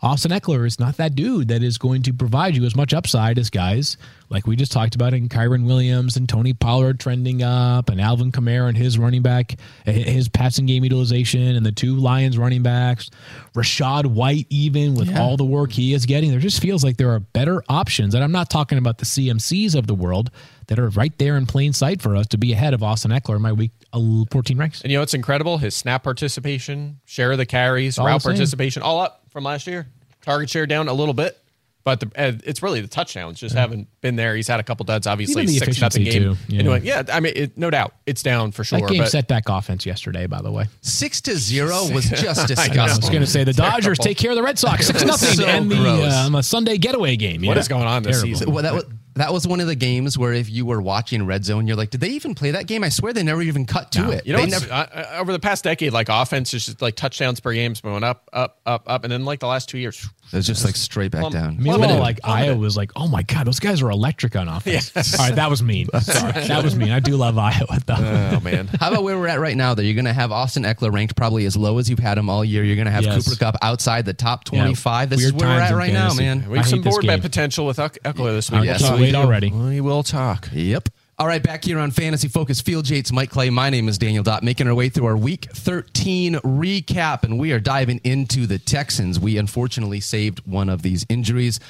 Austin 0.03 0.33
Ekeler 0.33 0.67
is 0.67 0.79
not 0.79 0.97
that 0.99 1.15
dude 1.15 1.49
that 1.49 1.63
is 1.63 1.79
going 1.79 2.03
to 2.03 2.13
provide 2.13 2.55
you 2.57 2.65
as 2.65 2.77
much 2.77 2.93
upside 2.93 3.39
as 3.39 3.49
guys 3.49 3.97
like 4.29 4.47
we 4.47 4.57
just 4.57 4.73
talked 4.73 4.95
about 4.95 5.15
in 5.15 5.29
Kyren 5.29 5.65
Williams 5.65 6.17
and 6.17 6.29
Tony 6.29 6.53
Pollard 6.53 6.99
trending 6.99 7.43
up 7.43 7.89
and 7.89 8.01
Alvin 8.01 8.33
Kamara 8.33 8.69
and 8.69 8.77
his 8.77 8.99
running 8.99 9.23
back, 9.23 9.57
his 9.85 10.29
passing 10.29 10.67
game 10.67 10.83
utilization 10.83 11.55
and 11.57 11.65
the 11.65 11.73
two 11.73 11.97
Lions 11.97 12.37
running 12.37 12.63
backs, 12.63 13.11
Rachaad 13.55 14.07
White, 14.07 14.47
even 14.51 14.95
with 14.95 15.15
all 15.17 15.37
the 15.37 15.45
work 15.45 15.73
he 15.73 15.95
is 15.95 16.05
getting. 16.05 16.31
There 16.31 16.41
just 16.41 16.61
feels 16.61 16.83
like 16.83 16.97
there 16.97 17.11
are 17.11 17.21
better 17.21 17.63
options. 17.69 18.15
And 18.15 18.25
I'm 18.25 18.33
not 18.33 18.51
talking 18.51 18.79
about 18.79 18.99
the 18.99 19.05
CMCs 19.05 19.75
of 19.75 19.87
the 19.87 19.95
world 19.95 20.31
that 20.69 20.79
are 20.79 20.89
right 20.91 21.17
there 21.19 21.37
in 21.37 21.47
plain 21.47 21.73
sight 21.73 22.01
for 22.03 22.17
us 22.17 22.27
to 22.29 22.39
be 22.39 22.53
ahead 22.53 22.75
of 22.75 22.83
Austin 22.83 23.11
Ekeler 23.11 23.37
in 23.37 23.43
my 23.43 23.53
week 23.53 23.73
14 23.93 24.57
ranks. 24.59 24.81
And 24.83 24.91
you 24.91 24.99
know 24.99 25.03
it's 25.03 25.15
incredible? 25.15 25.59
His 25.59 25.75
snap 25.75 26.03
participation, 26.05 27.01
share 27.05 27.33
of 27.33 27.39
the 27.39 27.47
carries, 27.47 27.99
All 27.99 28.07
route 28.07 28.23
the 28.23 28.29
participation, 28.29 28.83
all 28.83 29.01
up 29.01 29.23
from 29.31 29.45
last 29.45 29.67
year. 29.67 29.87
Target 30.23 30.51
share 30.51 30.67
down 30.67 30.89
a 30.89 30.93
little 30.95 31.13
bit, 31.15 31.39
but 31.85 32.01
the, 32.01 32.07
uh, 32.17 32.33
it's 32.45 32.63
really 32.63 32.81
the 32.81 32.89
touchdowns 32.89 33.39
just 33.39 33.55
haven't 33.55 33.89
been 34.01 34.17
there. 34.17 34.35
He's 34.35 34.49
had 34.49 34.59
a 34.59 34.63
couple 34.63 34.85
duds, 34.85 35.07
obviously 35.07 35.43
Even 35.43 35.55
the 35.55 35.59
six 35.67 35.81
nothing 35.83 36.05
game. 36.05 36.23
too. 36.23 36.37
Yeah. 36.49 36.61
Anyway, 36.61 36.81
yeah, 36.83 37.03
I 37.13 37.21
mean, 37.21 37.35
it, 37.37 37.59
no 37.59 37.69
doubt, 37.69 37.93
it's 38.07 38.23
down 38.23 38.53
for 38.53 38.65
sure. 38.65 38.81
That 38.81 38.89
game 38.89 38.99
but 39.03 39.11
set 39.11 39.29
back 39.29 39.51
offense 39.51 39.85
yesterday, 39.85 40.27
by 40.27 40.41
the 40.41 40.51
way. 40.51 40.65
Six 40.81 41.21
to 41.23 41.37
zero 41.37 41.87
was 41.93 42.09
just 42.09 42.59
I. 42.59 42.75
I 42.75 42.87
was 42.87 43.01
going 43.11 43.21
to 43.21 43.27
say 43.27 43.45
the 43.45 43.53
Dodgers 43.53 43.99
take 43.99 44.17
care 44.17 44.31
of 44.31 44.37
the 44.37 44.43
Red 44.43 44.59
Sox 44.59 44.87
six 44.89 45.05
nothing 45.05 45.35
So 45.35 45.45
to 45.45 45.49
end 45.51 45.71
the 45.71 45.77
gross. 45.77 46.11
uh, 46.11 46.25
on 46.27 46.35
a 46.35 46.43
Sunday 46.43 46.79
getaway 46.79 47.17
game. 47.17 47.43
What 47.43 47.57
Yeah. 47.57 47.61
is 47.61 47.69
going 47.69 47.85
on 47.87 48.03
this 48.03 48.17
Terrible. 48.23 48.39
season? 48.39 48.53
Well, 48.55 48.63
that 48.63 48.73
was 48.75 48.85
that 49.15 49.33
was 49.33 49.47
one 49.47 49.61
of 49.61 49.67
the 49.67 49.75
games 49.77 50.19
where 50.19 50.33
if 50.33 50.51
you 50.51 50.67
were 50.67 50.81
watching 50.81 51.25
Red 51.27 51.45
Zone, 51.45 51.67
you're 51.67 51.77
like, 51.77 51.91
did 51.91 52.01
they 52.01 52.11
even 52.11 52.35
play 52.35 52.51
that 52.53 52.67
game? 52.67 52.83
I 52.85 52.89
swear 52.89 53.13
they 53.13 53.23
never 53.23 53.43
even 53.43 53.65
cut 53.65 53.93
to 53.93 54.01
No. 54.03 54.11
it. 54.11 54.27
You 54.27 54.33
know, 54.37 54.45
never. 54.45 54.73
uh, 54.73 54.77
uh, 54.93 55.17
over 55.21 55.33
the 55.33 55.39
past 55.39 55.65
decade, 55.65 55.93
like 55.93 56.09
offense 56.09 56.53
is 56.55 56.67
just 56.67 56.83
like 56.83 56.97
touchdowns 56.97 57.41
per 57.41 57.53
game's 57.53 57.81
going 57.81 58.03
up, 58.05 58.29
up, 58.33 58.59
up, 58.67 58.83
up, 58.87 59.05
and 59.05 59.13
then 59.13 59.25
like 59.25 59.41
the 59.41 59.47
last 59.47 59.69
two 59.69 59.79
years, 59.79 60.07
it's 60.25 60.33
was 60.33 60.47
just 60.47 60.65
like 60.65 60.75
straight 60.77 61.11
back 61.13 61.21
Plum- 61.21 61.33
down. 61.33 61.57
Meanwhile, 61.59 61.79
Plummeted. 61.79 62.01
like 62.01 62.21
Plummeted. 62.23 62.49
Iowa 62.51 62.59
was 62.59 62.77
like, 62.77 62.91
oh 62.97 63.07
my 63.09 63.23
god, 63.23 63.47
those 63.47 63.61
guys 63.61 63.83
are 63.83 63.91
electric 63.91 64.35
on 64.37 64.49
offense. 64.49 64.93
All 65.19 65.27
right, 65.27 65.35
that 65.37 65.49
was 65.51 65.63
mean. 65.63 65.87
Sorry, 66.01 66.33
that 66.33 66.65
was 66.65 66.75
mean. 66.75 66.91
I 66.91 67.01
do 67.01 67.17
love 67.17 67.39
Iowa 67.39 67.79
though. 67.87 67.95
oh 68.37 68.41
man, 68.41 68.69
How 68.81 68.91
about 68.91 69.05
where 69.05 69.19
we're 69.19 69.29
at 69.29 69.39
right 69.39 69.57
now? 69.57 69.75
Though 69.75 69.83
you're 69.83 69.95
going 69.95 70.05
to 70.07 70.13
have 70.13 70.33
Austin 70.33 70.65
Ekeler 70.65 70.93
ranked 70.93 71.15
probably 71.17 71.45
as 71.47 71.57
low 71.57 71.79
as 71.79 71.89
you've 71.89 71.99
had 71.99 72.19
him 72.19 72.29
all 72.29 72.45
year. 72.45 72.65
You're 72.65 72.77
going 72.77 72.87
to 72.87 72.91
have 72.93 73.05
Yes. 73.05 73.25
Cooper 73.29 73.39
Kupp 73.39 73.57
outside 73.63 74.07
the 74.07 74.15
top 74.15 74.45
Yeah. 74.51 74.63
25. 74.63 75.11
This 75.11 75.19
Weird 75.21 75.27
is 75.27 75.33
where 75.35 75.49
we're 75.51 75.61
at 75.61 75.71
in 75.71 75.77
right 75.77 75.93
now, 75.93 76.15
man. 76.15 76.49
we 76.51 76.57
have 76.59 76.67
some 76.67 76.83
hate 76.83 76.91
board 76.91 77.07
bet 77.07 77.21
potential 77.21 77.67
with 77.67 77.79
Eck- 77.79 77.99
Ekeler 78.03 78.33
this 78.33 78.51
week. 78.51 78.65
Yes, 78.65 78.83
can't 79.13 79.17
we 79.17 79.25
already. 79.25 79.51
We 79.51 79.81
will 79.81 80.03
talk. 80.03 80.49
Yep. 80.53 80.89
All 81.17 81.29
right, 81.29 81.43
back 81.43 81.63
here 81.65 81.79
on 81.79 81.93
Fantasy 81.93 82.27
Focus 82.27 82.61
Field 82.61 82.91
Yates, 82.91 83.13
Mike 83.13 83.31
Clay. 83.31 83.49
My 83.49 83.71
name 83.71 83.89
is 83.89 83.99
Daniel 83.99 84.25
Dopp, 84.25 84.43
making 84.43 84.67
our 84.67 84.75
way 84.75 84.89
through 84.89 85.07
our 85.07 85.17
Week 85.17 85.47
13 85.53 86.35
recap, 86.37 87.23
and 87.23 87.39
we 87.39 87.53
are 87.53 87.61
diving 87.61 88.01
into 88.03 88.47
the 88.49 88.59
Texans. 88.59 89.21
We 89.21 89.39
unfortunately 89.39 90.01
saved 90.01 90.41
one 90.45 90.69
of 90.69 90.83
these 90.83 91.07
injuries. 91.09 91.61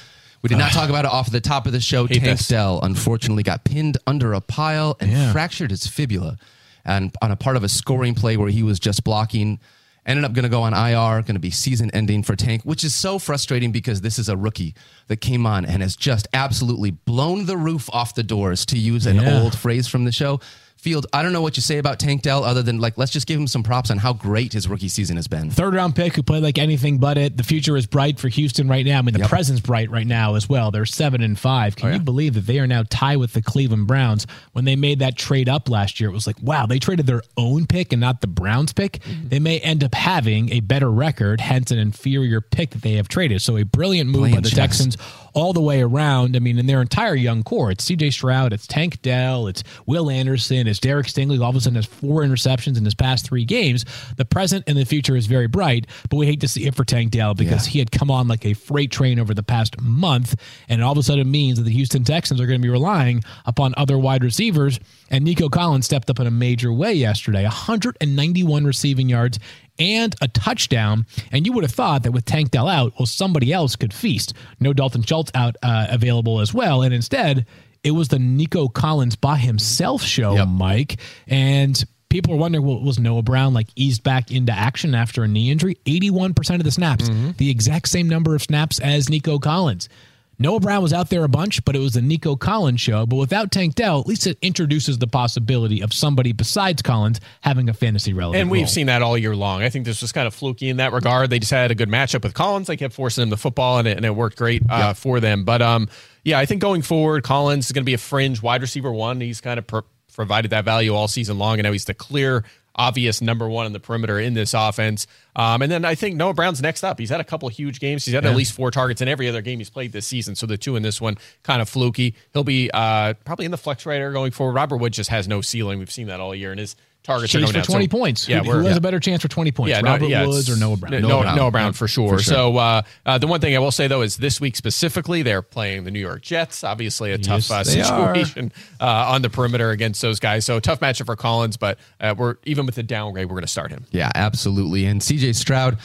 We 0.41 0.49
did 0.49 0.57
not 0.57 0.71
talk 0.71 0.89
about 0.89 1.05
it 1.05 1.11
off 1.11 1.31
the 1.31 1.41
top 1.41 1.67
of 1.67 1.73
the 1.73 1.79
show. 1.79 2.07
Hate 2.07 2.21
Tank 2.21 2.39
this. 2.39 2.47
Dell 2.47 2.79
unfortunately 2.81 3.43
got 3.43 3.63
pinned 3.63 3.99
under 4.07 4.33
a 4.33 4.41
pile 4.41 4.97
and 4.99 5.11
Yeah. 5.11 5.31
fractured 5.31 5.69
his 5.69 5.85
fibula, 5.85 6.37
and 6.83 7.15
on 7.21 7.31
a 7.31 7.35
part 7.35 7.55
of 7.55 7.63
a 7.63 7.69
scoring 7.69 8.15
play 8.15 8.37
where 8.37 8.49
he 8.49 8.63
was 8.63 8.79
just 8.79 9.03
blocking. 9.03 9.59
Ended 10.05 10.23
up 10.23 10.33
going 10.33 10.43
to 10.43 10.49
go 10.49 10.61
on 10.61 10.73
IR, 10.73 11.23
going 11.23 11.33
to 11.35 11.39
be 11.39 11.49
season 11.49 11.89
ending 11.91 12.21
for 12.21 12.35
Tank, 12.35 12.61
which 12.63 12.83
is 12.83 12.93
so 12.93 13.17
frustrating 13.17 13.71
because 13.71 14.01
this 14.01 14.19
is 14.19 14.29
a 14.29 14.37
rookie 14.37 14.75
that 15.07 15.17
came 15.17 15.47
on 15.47 15.65
and 15.65 15.81
has 15.81 15.95
just 15.95 16.27
absolutely 16.31 16.91
blown 16.91 17.47
the 17.47 17.57
roof 17.57 17.89
off 17.91 18.13
the 18.13 18.21
doors, 18.21 18.65
to 18.67 18.77
use 18.77 19.07
an 19.07 19.15
Yeah. 19.17 19.39
old 19.41 19.57
phrase 19.57 19.87
from 19.87 20.05
the 20.05 20.11
show. 20.11 20.39
Field, 20.85 21.07
I 21.11 21.23
don't 21.23 21.33
know 21.33 21.41
what 21.41 21.57
you 21.57 21.61
say 21.61 21.79
about 21.79 21.97
Tank 21.97 22.21
Dell 22.21 22.43
other 22.43 22.61
than 22.61 22.79
like, 22.79 22.95
let's 22.95 23.11
just 23.11 23.25
give 23.25 23.39
him 23.39 23.47
some 23.47 23.63
props 23.63 23.89
on 23.89 23.97
how 23.97 24.13
great 24.13 24.53
his 24.53 24.67
rookie 24.67 24.87
season 24.87 25.15
has 25.15 25.27
been. 25.27 25.49
Third 25.49 25.73
round 25.73 25.95
pick 25.95 26.15
who 26.15 26.21
played 26.21 26.43
like 26.43 26.59
anything 26.59 26.99
but 26.99 27.17
it. 27.17 27.37
The 27.37 27.43
future 27.43 27.75
is 27.75 27.87
bright 27.87 28.19
for 28.19 28.27
Houston 28.27 28.67
right 28.67 28.85
now. 28.85 28.99
I 28.99 29.01
mean, 29.01 29.13
the 29.13 29.21
Yep. 29.21 29.29
present's 29.29 29.61
bright 29.61 29.89
right 29.89 30.05
now 30.05 30.35
as 30.35 30.47
well. 30.47 30.69
They're 30.69 30.85
seven 30.85 31.23
and 31.23 31.39
five. 31.39 31.75
Can 31.75 31.89
oh, 31.89 31.93
you 31.93 31.99
believe 32.01 32.35
that 32.35 32.45
they 32.45 32.59
are 32.59 32.67
now 32.67 32.83
tied 32.87 33.17
with 33.17 33.33
the 33.33 33.41
Cleveland 33.41 33.87
Browns? 33.87 34.27
When 34.51 34.65
they 34.65 34.75
made 34.75 34.99
that 34.99 35.17
trade 35.17 35.49
up 35.49 35.69
last 35.69 35.99
year, 35.99 36.11
it 36.11 36.13
was 36.13 36.27
like, 36.27 36.39
wow, 36.39 36.67
they 36.67 36.77
traded 36.77 37.07
their 37.07 37.23
own 37.35 37.65
pick 37.65 37.91
and 37.91 37.99
not 37.99 38.21
the 38.21 38.27
Browns 38.27 38.71
pick. 38.71 38.99
Mm-hmm. 38.99 39.29
They 39.29 39.39
may 39.39 39.59
end 39.61 39.83
up 39.83 39.95
having 39.95 40.51
a 40.51 40.59
better 40.59 40.91
record, 40.91 41.41
hence 41.41 41.71
an 41.71 41.79
inferior 41.79 42.41
pick 42.41 42.69
that 42.69 42.83
they 42.83 42.93
have 42.93 43.07
traded. 43.07 43.41
So 43.41 43.57
a 43.57 43.63
brilliant 43.63 44.11
move 44.11 44.21
Playing 44.21 44.35
by 44.35 44.41
the 44.41 44.49
chess. 44.49 44.57
Texans 44.57 44.97
all 45.35 45.53
the 45.53 45.61
way 45.61 45.81
around. 45.81 46.35
I 46.35 46.39
mean, 46.39 46.57
in 46.57 46.65
their 46.65 46.81
entire 46.81 47.13
young 47.13 47.43
core, 47.43 47.69
it's 47.69 47.85
CJ 47.85 48.11
Stroud, 48.13 48.53
it's 48.53 48.65
Tank 48.65 49.01
Dell, 49.01 49.47
it's 49.47 49.63
Will 49.85 50.09
Anderson, 50.09 50.65
it's 50.65 50.79
Derek 50.79 51.07
Stingley. 51.07 51.39
All 51.41 51.49
of 51.51 51.55
a 51.55 51.61
sudden 51.61 51.75
has 51.75 51.85
four 51.85 52.21
interceptions 52.23 52.77
in 52.77 52.85
his 52.85 52.95
past 52.95 53.25
three 53.25 53.45
games. 53.45 53.85
The 54.17 54.25
present 54.25 54.63
and 54.65 54.77
the 54.77 54.85
future 54.85 55.15
is 55.15 55.27
very 55.27 55.47
bright, 55.47 55.87
but 56.09 56.15
we 56.17 56.25
hate 56.25 56.39
to 56.41 56.47
see 56.47 56.65
it 56.65 56.73
for 56.73 56.85
Tank 56.85 57.11
Dell 57.11 57.33
because 57.35 57.67
Yeah. 57.67 57.71
he 57.73 57.79
had 57.79 57.91
come 57.91 58.09
on 58.09 58.27
like 58.27 58.45
a 58.45 58.53
freight 58.53 58.91
train 58.91 59.19
over 59.19 59.33
the 59.33 59.43
past 59.43 59.79
month, 59.81 60.35
and 60.69 60.81
all 60.81 60.93
of 60.93 60.97
a 60.97 61.03
sudden 61.03 61.29
means 61.29 61.57
that 61.57 61.65
the 61.65 61.71
Houston 61.73 62.03
Texans 62.05 62.39
are 62.39 62.47
going 62.47 62.59
to 62.61 62.65
be 62.65 62.69
relying 62.71 63.21
upon 63.45 63.73
other 63.77 63.99
wide 63.99 64.23
receivers. 64.23 64.79
And 65.11 65.23
Nico 65.25 65.49
Collins 65.49 65.85
stepped 65.85 66.09
up 66.09 66.19
in 66.19 66.25
a 66.27 66.31
major 66.31 66.71
way 66.73 66.93
yesterday, 66.93 67.43
191 67.43 68.65
receiving 68.65 69.09
yards 69.09 69.37
and 69.79 70.15
a 70.21 70.27
touchdown. 70.27 71.05
And 71.31 71.45
you 71.45 71.53
would 71.53 71.63
have 71.63 71.71
thought 71.73 72.03
that 72.03 72.11
with 72.11 72.25
Tank 72.25 72.51
Dell 72.51 72.67
out, 72.67 72.93
well, 72.99 73.05
somebody 73.05 73.51
else 73.51 73.75
could 73.75 73.93
feast. 73.93 74.33
No 74.59 74.73
Dalton 74.73 75.03
Schultz 75.03 75.31
out 75.35 75.55
uh, 75.63 75.87
available 75.89 76.39
as 76.39 76.53
well, 76.53 76.81
and 76.81 76.93
instead 76.93 77.45
it 77.83 77.91
was 77.91 78.07
the 78.07 78.19
Nico 78.19 78.67
Collins 78.67 79.15
by 79.15 79.37
himself 79.37 80.01
show, 80.01 80.35
Yep. 80.35 80.47
Mike, 80.47 80.99
and. 81.27 81.83
People 82.07 82.33
are 82.35 82.37
wondering, 82.37 82.63
well, 82.63 82.79
was 82.81 82.97
Noah 82.97 83.23
Brown 83.23 83.53
like 83.53 83.67
eased 83.75 84.01
back 84.01 84.31
into 84.31 84.53
action 84.53 84.95
after 84.95 85.23
a 85.25 85.27
knee 85.27 85.51
injury? 85.51 85.75
81% 85.85 86.55
of 86.55 86.63
the 86.63 86.71
snaps, 86.71 87.09
the 87.37 87.49
exact 87.49 87.89
same 87.89 88.07
number 88.07 88.33
of 88.35 88.41
snaps 88.41 88.79
as 88.79 89.09
Nico 89.09 89.37
Collins. 89.37 89.89
Noah 90.37 90.59
Brown 90.59 90.81
was 90.81 90.93
out 90.93 91.09
there 91.09 91.23
a 91.23 91.29
bunch, 91.29 91.63
but 91.65 91.75
it 91.75 91.79
was 91.79 91.93
the 91.93 92.01
Nico 92.01 92.35
Collins 92.35 92.81
show. 92.81 93.05
But 93.05 93.15
without 93.15 93.51
Tank 93.51 93.75
Dell, 93.75 93.99
at 94.01 94.07
least 94.07 94.27
it 94.27 94.37
introduces 94.41 94.97
the 94.97 95.07
possibility 95.07 95.81
of 95.81 95.93
somebody 95.93 96.33
besides 96.33 96.81
Collins 96.81 97.21
having 97.41 97.69
a 97.69 97.73
fantasy 97.73 98.13
relevant. 98.13 98.41
And 98.41 98.51
we've 98.51 98.63
role. 98.63 98.67
seen 98.67 98.87
that 98.87 99.01
all 99.01 99.17
year 99.17 99.35
long. 99.35 99.63
I 99.63 99.69
think 99.69 99.85
this 99.85 100.01
was 100.01 100.11
kind 100.11 100.27
of 100.27 100.33
fluky 100.33 100.69
in 100.69 100.77
that 100.77 100.91
regard. 100.91 101.29
They 101.29 101.39
just 101.39 101.51
had 101.51 101.71
a 101.71 101.75
good 101.75 101.89
matchup 101.89 102.23
with 102.23 102.33
Collins. 102.33 102.67
They 102.67 102.77
kept 102.77 102.93
forcing 102.93 103.23
him 103.23 103.29
the 103.29 103.37
football, 103.37 103.79
and 103.79 103.87
it, 103.87 103.97
and 103.97 104.05
it 104.05 104.15
worked 104.15 104.37
great 104.37 104.63
uh, 104.69 104.93
for 104.93 105.19
them. 105.19 105.45
But 105.45 105.61
um, 105.61 105.89
yeah, 106.23 106.39
I 106.39 106.45
think 106.45 106.61
going 106.61 106.81
forward, 106.81 107.23
Collins 107.23 107.67
is 107.67 107.71
going 107.71 107.83
to 107.83 107.85
be 107.85 107.93
a 107.93 107.99
fringe 107.99 108.41
wide 108.41 108.61
receiver 108.61 108.91
one. 108.91 109.21
He's 109.21 109.41
kind 109.41 109.57
of 109.57 109.67
pro- 109.67 109.83
provided 110.15 110.51
that 110.51 110.65
value 110.65 110.93
all 110.93 111.07
season 111.07 111.37
long, 111.37 111.59
and 111.59 111.63
now 111.63 111.71
he's 111.71 111.85
the 111.85 111.93
clear, 111.93 112.43
obvious 112.75 113.21
number 113.21 113.47
one 113.47 113.65
on 113.65 113.73
the 113.73 113.79
perimeter 113.79 114.19
in 114.19 114.33
this 114.33 114.53
offense. 114.53 115.07
Um, 115.35 115.61
and 115.61 115.71
then 115.71 115.85
I 115.85 115.95
think 115.95 116.15
Noah 116.15 116.33
Brown's 116.33 116.61
next 116.61 116.83
up. 116.83 116.99
He's 116.99 117.09
had 117.09 117.19
a 117.19 117.23
couple 117.23 117.47
huge 117.49 117.79
games. 117.79 118.05
He's 118.05 118.13
had 118.13 118.25
at 118.25 118.35
least 118.35 118.53
four 118.53 118.71
targets 118.71 119.01
in 119.01 119.07
every 119.07 119.29
other 119.29 119.41
game 119.41 119.59
he's 119.59 119.69
played 119.69 119.91
this 119.91 120.07
season. 120.07 120.35
So 120.35 120.45
the 120.45 120.57
two 120.57 120.75
in 120.75 120.83
this 120.83 120.99
one 120.99 121.17
kind 121.43 121.61
of 121.61 121.69
fluky. 121.69 122.15
He'll 122.33 122.43
be 122.43 122.69
uh, 122.73 123.13
probably 123.25 123.45
in 123.45 123.51
the 123.51 123.57
flex 123.57 123.85
right 123.85 123.99
going 124.11 124.31
forward. 124.31 124.53
Robert 124.53 124.77
Wood 124.77 124.93
just 124.93 125.09
has 125.09 125.27
no 125.27 125.41
ceiling. 125.41 125.79
We've 125.79 125.91
seen 125.91 126.07
that 126.07 126.19
all 126.19 126.33
year, 126.33 126.51
and 126.51 126.59
his 126.59 126.75
targets 127.05 127.33
are 127.35 127.39
going 127.39 127.47
for 127.47 127.53
down. 127.53 127.63
20 127.65 127.85
So- 127.85 127.89
points. 127.89 128.27
Yeah, 128.27 128.39
who, 128.43 128.51
who 128.51 128.57
has 128.59 128.71
yeah. 128.71 128.77
a 128.77 128.81
better 128.81 128.99
chance 128.99 129.21
for 129.21 129.27
20 129.27 129.51
points? 129.51 129.69
Yeah, 129.69 129.81
no, 129.81 129.91
Robert 129.91 130.07
yeah, 130.07 130.25
Woods 130.25 130.49
or 130.49 130.57
Noah 130.57 130.77
Brown? 130.77 130.91
No, 130.91 130.99
Noah 130.99 131.09
Noah 131.09 131.21
Brown. 131.21 131.35
Brown, 131.35 131.51
Brown 131.51 131.73
for 131.73 131.87
sure. 131.87 132.09
For 132.09 132.19
sure. 132.19 132.33
So 132.33 132.57
uh, 132.57 132.81
uh, 133.05 133.17
the 133.17 133.27
one 133.27 133.39
thing 133.41 133.55
I 133.55 133.59
will 133.59 133.71
say 133.71 133.87
though 133.87 134.01
is 134.01 134.17
this 134.17 134.41
week 134.41 134.55
specifically, 134.55 135.21
they're 135.21 135.41
playing 135.41 135.83
the 135.83 135.91
New 135.91 135.99
York 135.99 136.21
Jets. 136.21 136.63
Obviously, 136.63 137.11
a 137.11 137.17
tough 137.17 137.49
Yes, 137.49 137.51
uh, 137.51 137.63
situation 137.63 138.51
uh, 138.81 138.85
on 138.85 139.21
the 139.21 139.29
perimeter 139.29 139.69
against 139.71 140.01
those 140.01 140.19
guys. 140.19 140.45
So 140.45 140.57
a 140.57 140.61
tough 140.61 140.79
matchup 140.79 141.05
for 141.05 141.15
Collins, 141.15 141.57
but 141.57 141.77
uh, 141.99 142.15
we're 142.17 142.35
even 142.43 142.65
with 142.65 142.75
the 142.75 142.83
downgrade, 142.83 143.27
we're 143.27 143.35
going 143.35 143.41
to 143.43 143.47
start 143.47 143.71
him. 143.71 143.85
Yeah, 143.91 144.11
absolutely. 144.15 144.85
And 144.85 145.01
CJ 145.01 145.35
Stroud, 145.35 145.77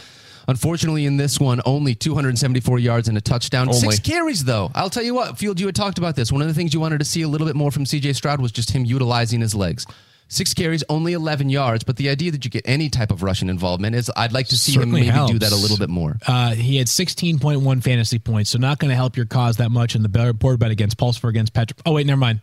unfortunately, 0.49 1.07
in 1.07 1.17
this 1.17 1.39
one, 1.39 1.61
only 1.65 1.95
274 1.95 2.79
yards 2.79 3.09
and 3.09 3.17
a 3.17 3.21
touchdown. 3.21 3.69
Only. 3.69 3.79
Six 3.79 4.01
carries, 4.01 4.45
though. 4.45 4.71
I'll 4.75 4.91
tell 4.91 5.03
you 5.03 5.15
what, 5.15 5.39
Field, 5.39 5.61
you 5.61 5.67
had 5.67 5.75
talked 5.75 5.99
about 5.99 6.17
this. 6.17 6.33
One 6.33 6.43
of 6.43 6.49
the 6.49 6.55
things 6.55 6.75
you 6.75 6.81
wanted 6.81 6.99
to 6.99 7.05
see 7.05 7.23
a 7.23 7.29
little 7.29 7.47
bit 7.47 7.57
more 7.57 7.71
from 7.71 7.85
CJ 7.85 8.15
Stroud 8.17 8.41
was 8.41 8.53
just 8.53 8.71
him 8.71 8.85
utilizing 8.85 9.41
his 9.41 9.55
legs. 9.55 9.87
Six 10.33 10.55
carries, 10.55 10.85
only 10.89 11.13
11 11.13 11.51
yards, 11.51 11.83
but 11.83 11.97
the 11.97 12.09
idea 12.09 12.31
that 12.31 12.45
you 12.45 12.51
get 12.53 12.63
any 12.65 12.89
type 12.89 13.11
of 13.11 13.25
rushing 13.25 13.49
involvement 13.49 13.97
is 13.97 14.09
I'd 14.17 14.33
like 14.33 14.47
to 14.49 14.57
see 14.57 14.71
Certainly 14.73 15.01
him 15.01 15.07
maybe 15.09 15.15
helps. 15.17 15.33
do 15.33 15.39
that 15.41 15.51
a 15.51 15.57
little 15.57 15.77
bit 15.77 15.89
more. 15.91 16.19
Uh, 16.25 16.55
he 16.55 16.77
had 16.77 16.87
16.1 16.87 17.83
fantasy 17.83 18.21
points, 18.21 18.51
so 18.51 18.59
not 18.59 18.79
going 18.79 18.91
to 18.91 18.95
help 18.95 19.17
your 19.17 19.27
cause 19.27 19.57
that 19.57 19.71
much 19.71 19.97
in 19.97 20.03
the 20.05 20.09
board 20.39 20.61
bet 20.61 20.71
against 20.71 20.97
Pulsifer 20.99 21.29
against 21.29 21.53
Patrick. 21.53 21.81
Oh, 21.85 21.93
wait, 21.95 22.07
never 22.07 22.21
mind. 22.21 22.41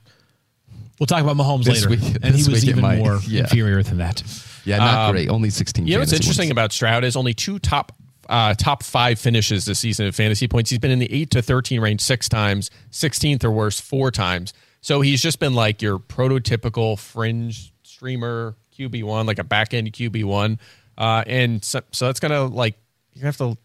We'll 0.99 1.07
talk 1.07 1.21
about 1.23 1.37
Mahomes 1.37 1.63
This 1.63 1.85
later. 1.85 1.89
week- 2.01 2.17
and 2.21 2.35
he 2.35 2.49
was 2.49 2.67
even 2.67 2.81
might. 2.81 2.97
more 2.97 3.19
Yeah. 3.27 3.41
inferior 3.41 3.81
than 3.83 3.99
that. 3.99 4.21
Yeah, 4.65 4.79
not 4.79 5.11
great. 5.13 5.29
Only 5.29 5.49
16 5.49 5.87
You 5.87 5.93
know 5.93 5.99
what's 5.99 6.11
interesting 6.11 6.47
points. 6.47 6.51
about 6.51 6.71
Stroud 6.73 7.03
is 7.05 7.15
only 7.15 7.33
two 7.33 7.57
top 7.59 7.93
uh, 8.27 8.53
top 8.55 8.83
five 8.83 9.17
finishes 9.17 9.63
this 9.63 9.79
season 9.79 10.05
in 10.05 10.11
fantasy 10.11 10.49
points. 10.49 10.69
He's 10.69 10.79
been 10.79 10.91
in 10.91 10.99
the 10.99 11.09
eight 11.13 11.31
to 11.31 11.41
thirteen 11.41 11.79
range 11.79 12.01
six 12.01 12.27
times, 12.27 12.69
sixteenth 12.91 13.45
or 13.45 13.51
worse 13.51 13.79
four 13.79 14.11
times. 14.11 14.53
So 14.81 14.99
he's 14.99 15.21
just 15.21 15.39
been 15.39 15.53
like 15.53 15.81
your 15.81 15.97
prototypical 15.97 16.99
fringe 16.99 17.71
streamer 17.97 18.55
QB 18.77 19.03
one, 19.03 19.25
like 19.25 19.39
a 19.39 19.43
back 19.43 19.73
end 19.73 19.91
QB 19.91 20.23
one, 20.23 20.59
uh, 20.99 21.23
and 21.25 21.63
so, 21.65 21.81
so 21.91 22.05
that's 22.05 22.19
gonna 22.19 22.45
like 22.45 22.75
you 23.13 23.23
have 23.23 23.37
to 23.37 23.57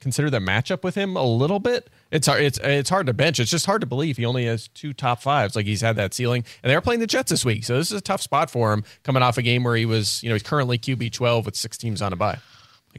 consider 0.00 0.30
the 0.30 0.38
matchup 0.38 0.84
with 0.84 0.94
him 0.94 1.16
a 1.16 1.24
little 1.24 1.58
bit. 1.58 1.90
It's 2.12 2.28
hard. 2.28 2.42
It's 2.42 2.58
it's 2.62 2.88
hard 2.88 3.06
to 3.06 3.12
bench. 3.12 3.40
It's 3.40 3.50
just 3.50 3.66
hard 3.66 3.80
to 3.80 3.88
believe 3.88 4.16
he 4.16 4.24
only 4.24 4.44
has 4.46 4.68
two 4.68 4.92
top 4.92 5.22
fives. 5.22 5.56
Like 5.56 5.66
he's 5.66 5.80
had 5.80 5.96
that 5.96 6.14
ceiling, 6.14 6.44
and 6.62 6.70
they're 6.70 6.80
playing 6.80 7.00
the 7.00 7.06
Jets 7.08 7.30
this 7.30 7.44
week, 7.44 7.64
so 7.64 7.76
this 7.76 7.90
is 7.90 7.98
a 7.98 8.00
tough 8.00 8.22
spot 8.22 8.48
for 8.48 8.72
him 8.72 8.84
coming 9.02 9.24
off 9.24 9.38
a 9.38 9.42
game 9.42 9.64
where 9.64 9.74
he 9.74 9.86
was, 9.86 10.22
you 10.22 10.28
know, 10.28 10.36
he's 10.36 10.44
currently 10.44 10.78
QB 10.78 11.12
twelve 11.12 11.46
with 11.46 11.56
six 11.56 11.76
teams 11.76 12.00
on 12.00 12.12
a 12.12 12.16
bye. 12.16 12.38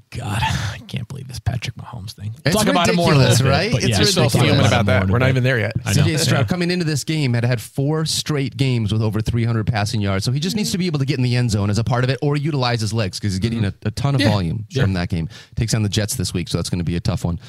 God, 0.10 0.42
I 0.42 0.80
can't 0.88 1.08
believe 1.08 1.28
this 1.28 1.40
Patrick 1.40 1.76
Mahomes 1.76 2.12
thing. 2.12 2.34
It's 2.46 2.56
talk 2.56 2.68
about 2.68 2.90
it 2.90 2.96
more 2.96 3.14
in 3.14 3.22
a 3.22 3.28
bit, 3.30 3.42
right? 3.42 3.74
It's 3.74 3.88
yeah, 3.88 3.98
You're 3.98 4.06
still 4.06 4.24
ridiculous. 4.24 4.50
fuming 4.50 4.62
Talk 4.64 4.82
about 4.82 4.86
that. 4.86 5.10
We're 5.10 5.20
not 5.20 5.30
even 5.30 5.44
there 5.44 5.60
yet. 5.60 5.74
CJ 5.80 6.20
Stroud 6.20 6.48
coming 6.48 6.70
into 6.72 6.86
this 6.86 7.04
game 7.04 7.34
had 7.34 7.46
had 7.46 7.62
four 7.62 8.06
straight 8.06 8.58
games 8.58 8.92
with 8.92 9.02
over 9.02 9.22
300 9.22 9.68
passing 9.68 10.02
yards, 10.02 10.26
so 10.26 10.32
he 10.32 10.40
just 10.40 10.56
needs 10.56 10.72
to 10.72 10.78
be 10.78 10.86
able 10.86 11.00
to 11.00 11.06
get 11.06 11.18
in 11.18 11.24
the 11.24 11.36
end 11.36 11.52
zone 11.52 11.70
as 11.70 11.78
a 11.78 11.84
part 11.84 12.04
of 12.04 12.10
it, 12.10 12.20
or 12.22 12.36
utilize 12.36 12.82
his 12.82 12.94
legs 12.94 13.20
because 13.20 13.34
he's 13.34 13.40
getting 13.40 13.64
a, 13.66 13.74
a 13.84 13.92
ton 13.92 14.16
of 14.16 14.22
volume 14.22 14.66
from 14.74 14.94
that 14.94 15.10
game. 15.10 15.30
Takes 15.56 15.74
on 15.74 15.84
the 15.84 15.90
Jets 15.90 16.16
this 16.16 16.34
week, 16.34 16.48
so 16.50 16.58
that's 16.58 16.70
going 16.70 16.80
to 16.80 16.86
be 16.86 16.96
a 16.96 17.02
tough 17.02 17.24
one. 17.24 17.40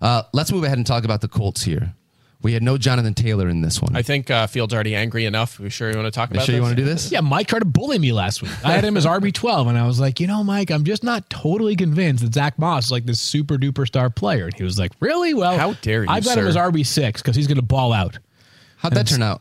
Uh, 0.00 0.22
let's 0.32 0.50
move 0.52 0.64
ahead 0.64 0.78
and 0.78 0.86
talk 0.86 1.04
about 1.04 1.20
the 1.20 1.28
Colts 1.28 1.62
here. 1.62 1.94
We 2.42 2.54
had 2.54 2.62
no 2.62 2.76
Jonathan 2.76 3.14
Taylor 3.14 3.48
in 3.48 3.60
this 3.62 3.80
one. 3.80 3.94
I 3.94 4.02
think 4.02 4.30
uh, 4.30 4.46
Field's 4.48 4.74
already 4.74 4.94
angry 4.96 5.26
enough. 5.26 5.60
Are 5.60 5.62
you 5.64 5.70
sure 5.70 5.88
you 5.90 5.96
want 5.96 6.06
to 6.06 6.10
talk 6.10 6.30
you 6.30 6.34
about? 6.34 6.46
sure 6.46 6.54
you 6.56 6.60
want 6.60 6.76
to 6.76 6.82
do 6.82 6.84
this? 6.84 7.12
Yeah, 7.12 7.20
Mike 7.20 7.46
tried 7.46 7.60
to 7.60 7.64
bully 7.66 7.98
me 7.98 8.12
last 8.12 8.42
week. 8.42 8.50
I 8.64 8.72
had 8.72 8.84
him 8.84 8.96
as 8.96 9.06
RB12, 9.06 9.68
and 9.68 9.78
I 9.78 9.86
was 9.86 10.00
like, 10.00 10.18
you 10.18 10.26
know, 10.26 10.42
Mike, 10.42 10.70
I'm 10.70 10.82
just 10.84 11.04
not 11.04 11.30
totally 11.30 11.76
convinced 11.76 12.24
that 12.24 12.34
Zach 12.34 12.58
Moss 12.58 12.86
is 12.86 12.90
like 12.90 13.06
this 13.06 13.20
super 13.20 13.56
duper 13.58 13.86
star 13.86 14.10
player. 14.10 14.46
And 14.46 14.54
he 14.54 14.64
was 14.64 14.78
like, 14.78 14.92
really? 14.98 15.34
Well, 15.34 15.56
How 15.56 15.74
dare 15.74 16.02
you, 16.04 16.10
I've 16.10 16.24
got 16.24 16.36
him 16.36 16.46
as 16.46 16.56
RB6 16.56 17.14
because 17.14 17.36
he's 17.36 17.46
going 17.46 17.56
to 17.56 17.62
ball 17.62 17.92
out. 17.92 18.18
How'd 18.78 18.94
that 18.94 19.06
turn 19.06 19.22
out? 19.22 19.40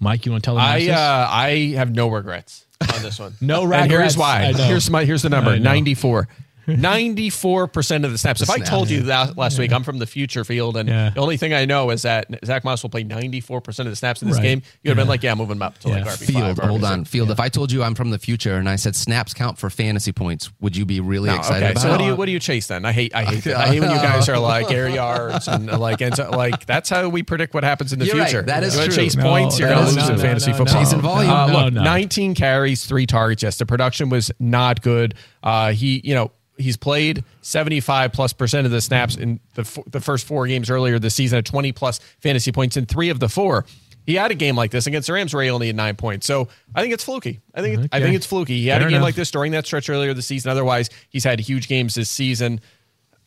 Mike, 0.00 0.24
you 0.24 0.30
want 0.30 0.44
to 0.44 0.46
tell 0.46 0.54
him 0.56 0.60
I 0.62 0.88
uh, 0.90 1.28
I 1.28 1.72
have 1.74 1.92
no 1.92 2.06
regrets 2.08 2.66
on 2.94 3.02
this 3.02 3.18
one. 3.18 3.34
No 3.40 3.62
And 3.62 3.70
regrets. 3.72 3.90
here's 3.90 4.16
why. 4.16 4.52
Here's 4.52 4.88
my 4.88 5.04
here's 5.04 5.22
the 5.22 5.28
number. 5.28 5.58
94. 5.58 6.28
94% 6.68 8.04
of 8.04 8.12
the 8.12 8.18
snaps. 8.18 8.42
If 8.42 8.50
I 8.50 8.58
told 8.58 8.90
you 8.90 9.02
that 9.02 9.36
last 9.36 9.58
week, 9.58 9.72
I'm 9.72 9.82
from 9.82 9.98
the 9.98 10.06
future 10.06 10.44
field, 10.44 10.76
and 10.76 10.88
Yeah. 10.88 11.10
the 11.10 11.20
only 11.20 11.36
thing 11.36 11.52
I 11.54 11.64
know 11.64 11.90
is 11.90 12.02
that 12.02 12.26
Zach 12.44 12.64
Moss 12.64 12.82
will 12.82 12.90
play 12.90 13.04
94% 13.04 13.86
of 13.86 13.92
the 13.92 13.96
snaps 13.96 14.22
in 14.22 14.28
this 14.28 14.36
Right. 14.38 14.42
game, 14.44 14.62
you 14.82 14.90
would 14.90 14.98
have 14.98 15.04
been 15.04 15.08
like, 15.08 15.22
yeah, 15.22 15.34
moving 15.34 15.56
him 15.56 15.62
up 15.62 15.78
to 15.78 15.88
like 15.88 16.04
Yeah. 16.04 16.10
RB5. 16.12 16.26
Field, 16.26 16.60
or 16.62 16.68
hold 16.68 16.84
on. 16.84 17.04
Field, 17.04 17.30
if 17.30 17.40
I 17.40 17.48
told 17.48 17.72
you 17.72 17.82
I'm 17.82 17.94
from 17.94 18.10
the 18.10 18.18
future 18.18 18.56
and 18.56 18.68
I 18.68 18.76
said 18.76 18.94
snaps 18.96 19.34
count 19.34 19.58
for 19.58 19.70
fantasy 19.70 20.12
points, 20.12 20.50
would 20.60 20.76
you 20.76 20.84
be 20.84 21.00
really 21.00 21.28
No, 21.30 21.36
excited 21.36 21.62
okay, 21.64 21.70
about 21.72 21.80
so 21.82 21.88
it? 21.88 21.90
what 21.92 21.98
do 21.98 22.04
you 22.04 22.14
what 22.16 22.26
do 22.26 22.32
you 22.32 22.38
chase 22.40 22.66
then? 22.66 22.84
I 22.84 22.92
hate 22.92 23.14
I 23.14 23.24
hate 23.24 23.44
that. 23.44 23.56
I 23.56 23.68
hate 23.68 23.80
when 23.80 23.90
you 23.90 23.96
guys 23.96 24.28
are 24.28 24.38
like 24.38 24.70
air 24.70 24.88
yards 24.88 25.48
and 25.48 25.66
like 25.78 26.00
and 26.00 26.14
so, 26.14 26.30
like 26.30 26.66
that's 26.66 26.88
how 26.90 27.08
we 27.08 27.22
predict 27.22 27.54
what 27.54 27.64
happens 27.64 27.92
in 27.92 27.98
the 27.98 28.06
You're 28.06 28.16
right. 28.16 28.28
future. 28.28 28.42
That 28.42 28.62
is 28.62 28.76
you 28.76 28.84
true. 28.84 28.94
chase 28.94 29.16
No, 29.16 29.22
points, 29.24 29.58
you're 29.58 29.68
that 29.68 29.74
gonna 29.76 29.86
lose 29.86 29.96
not- 29.96 30.10
in 30.10 30.16
no, 30.16 30.22
fantasy 30.22 30.50
no, 30.50 30.56
football. 30.58 30.82
Chasing 30.82 31.00
volume. 31.00 31.30
Uh, 31.30 31.46
No, 31.46 31.64
look, 31.64 31.72
no. 31.74 31.82
19 31.82 32.34
carries, 32.34 32.84
three 32.84 33.06
targets. 33.06 33.42
Yes, 33.42 33.56
the 33.56 33.66
production 33.66 34.08
was 34.10 34.30
not 34.38 34.82
good. 34.82 35.14
Uh, 35.42 35.72
he 35.72 36.00
you 36.04 36.14
know 36.14 36.30
he's 36.58 36.76
played 36.76 37.24
75 37.42 38.12
plus 38.12 38.32
percent 38.32 38.66
of 38.66 38.72
the 38.72 38.80
snaps 38.80 39.16
in 39.16 39.40
the 39.54 39.82
the 39.86 40.00
first 40.00 40.26
four 40.26 40.46
games 40.46 40.70
earlier 40.70 40.98
this 40.98 41.14
season 41.14 41.38
at 41.38 41.44
20 41.44 41.72
plus 41.72 41.98
fantasy 42.20 42.52
points 42.52 42.76
in 42.76 42.86
three 42.86 43.10
of 43.10 43.20
the 43.20 43.28
four. 43.28 43.64
He 44.04 44.14
had 44.14 44.30
a 44.30 44.34
game 44.34 44.56
like 44.56 44.70
this 44.70 44.86
against 44.86 45.06
the 45.06 45.12
Rams 45.12 45.34
where 45.34 45.44
he 45.44 45.50
only 45.50 45.66
had 45.66 45.76
nine 45.76 45.94
points. 45.94 46.26
So 46.26 46.48
I 46.74 46.80
think 46.80 46.94
it's 46.94 47.04
fluky. 47.04 47.40
I 47.54 47.60
think 47.60 47.84
it, 47.84 47.90
I 47.92 48.00
think 48.00 48.16
it's 48.16 48.24
fluky. 48.24 48.58
He 48.58 48.68
had 48.68 48.78
Fair 48.78 48.88
a 48.88 48.90
game 48.90 48.96
enough. 48.96 49.04
like 49.06 49.14
this 49.14 49.30
during 49.30 49.52
that 49.52 49.66
stretch 49.66 49.90
earlier 49.90 50.14
this 50.14 50.26
season. 50.26 50.50
Otherwise, 50.50 50.88
he's 51.10 51.24
had 51.24 51.40
huge 51.40 51.68
games 51.68 51.94
this 51.94 52.08
season. 52.08 52.60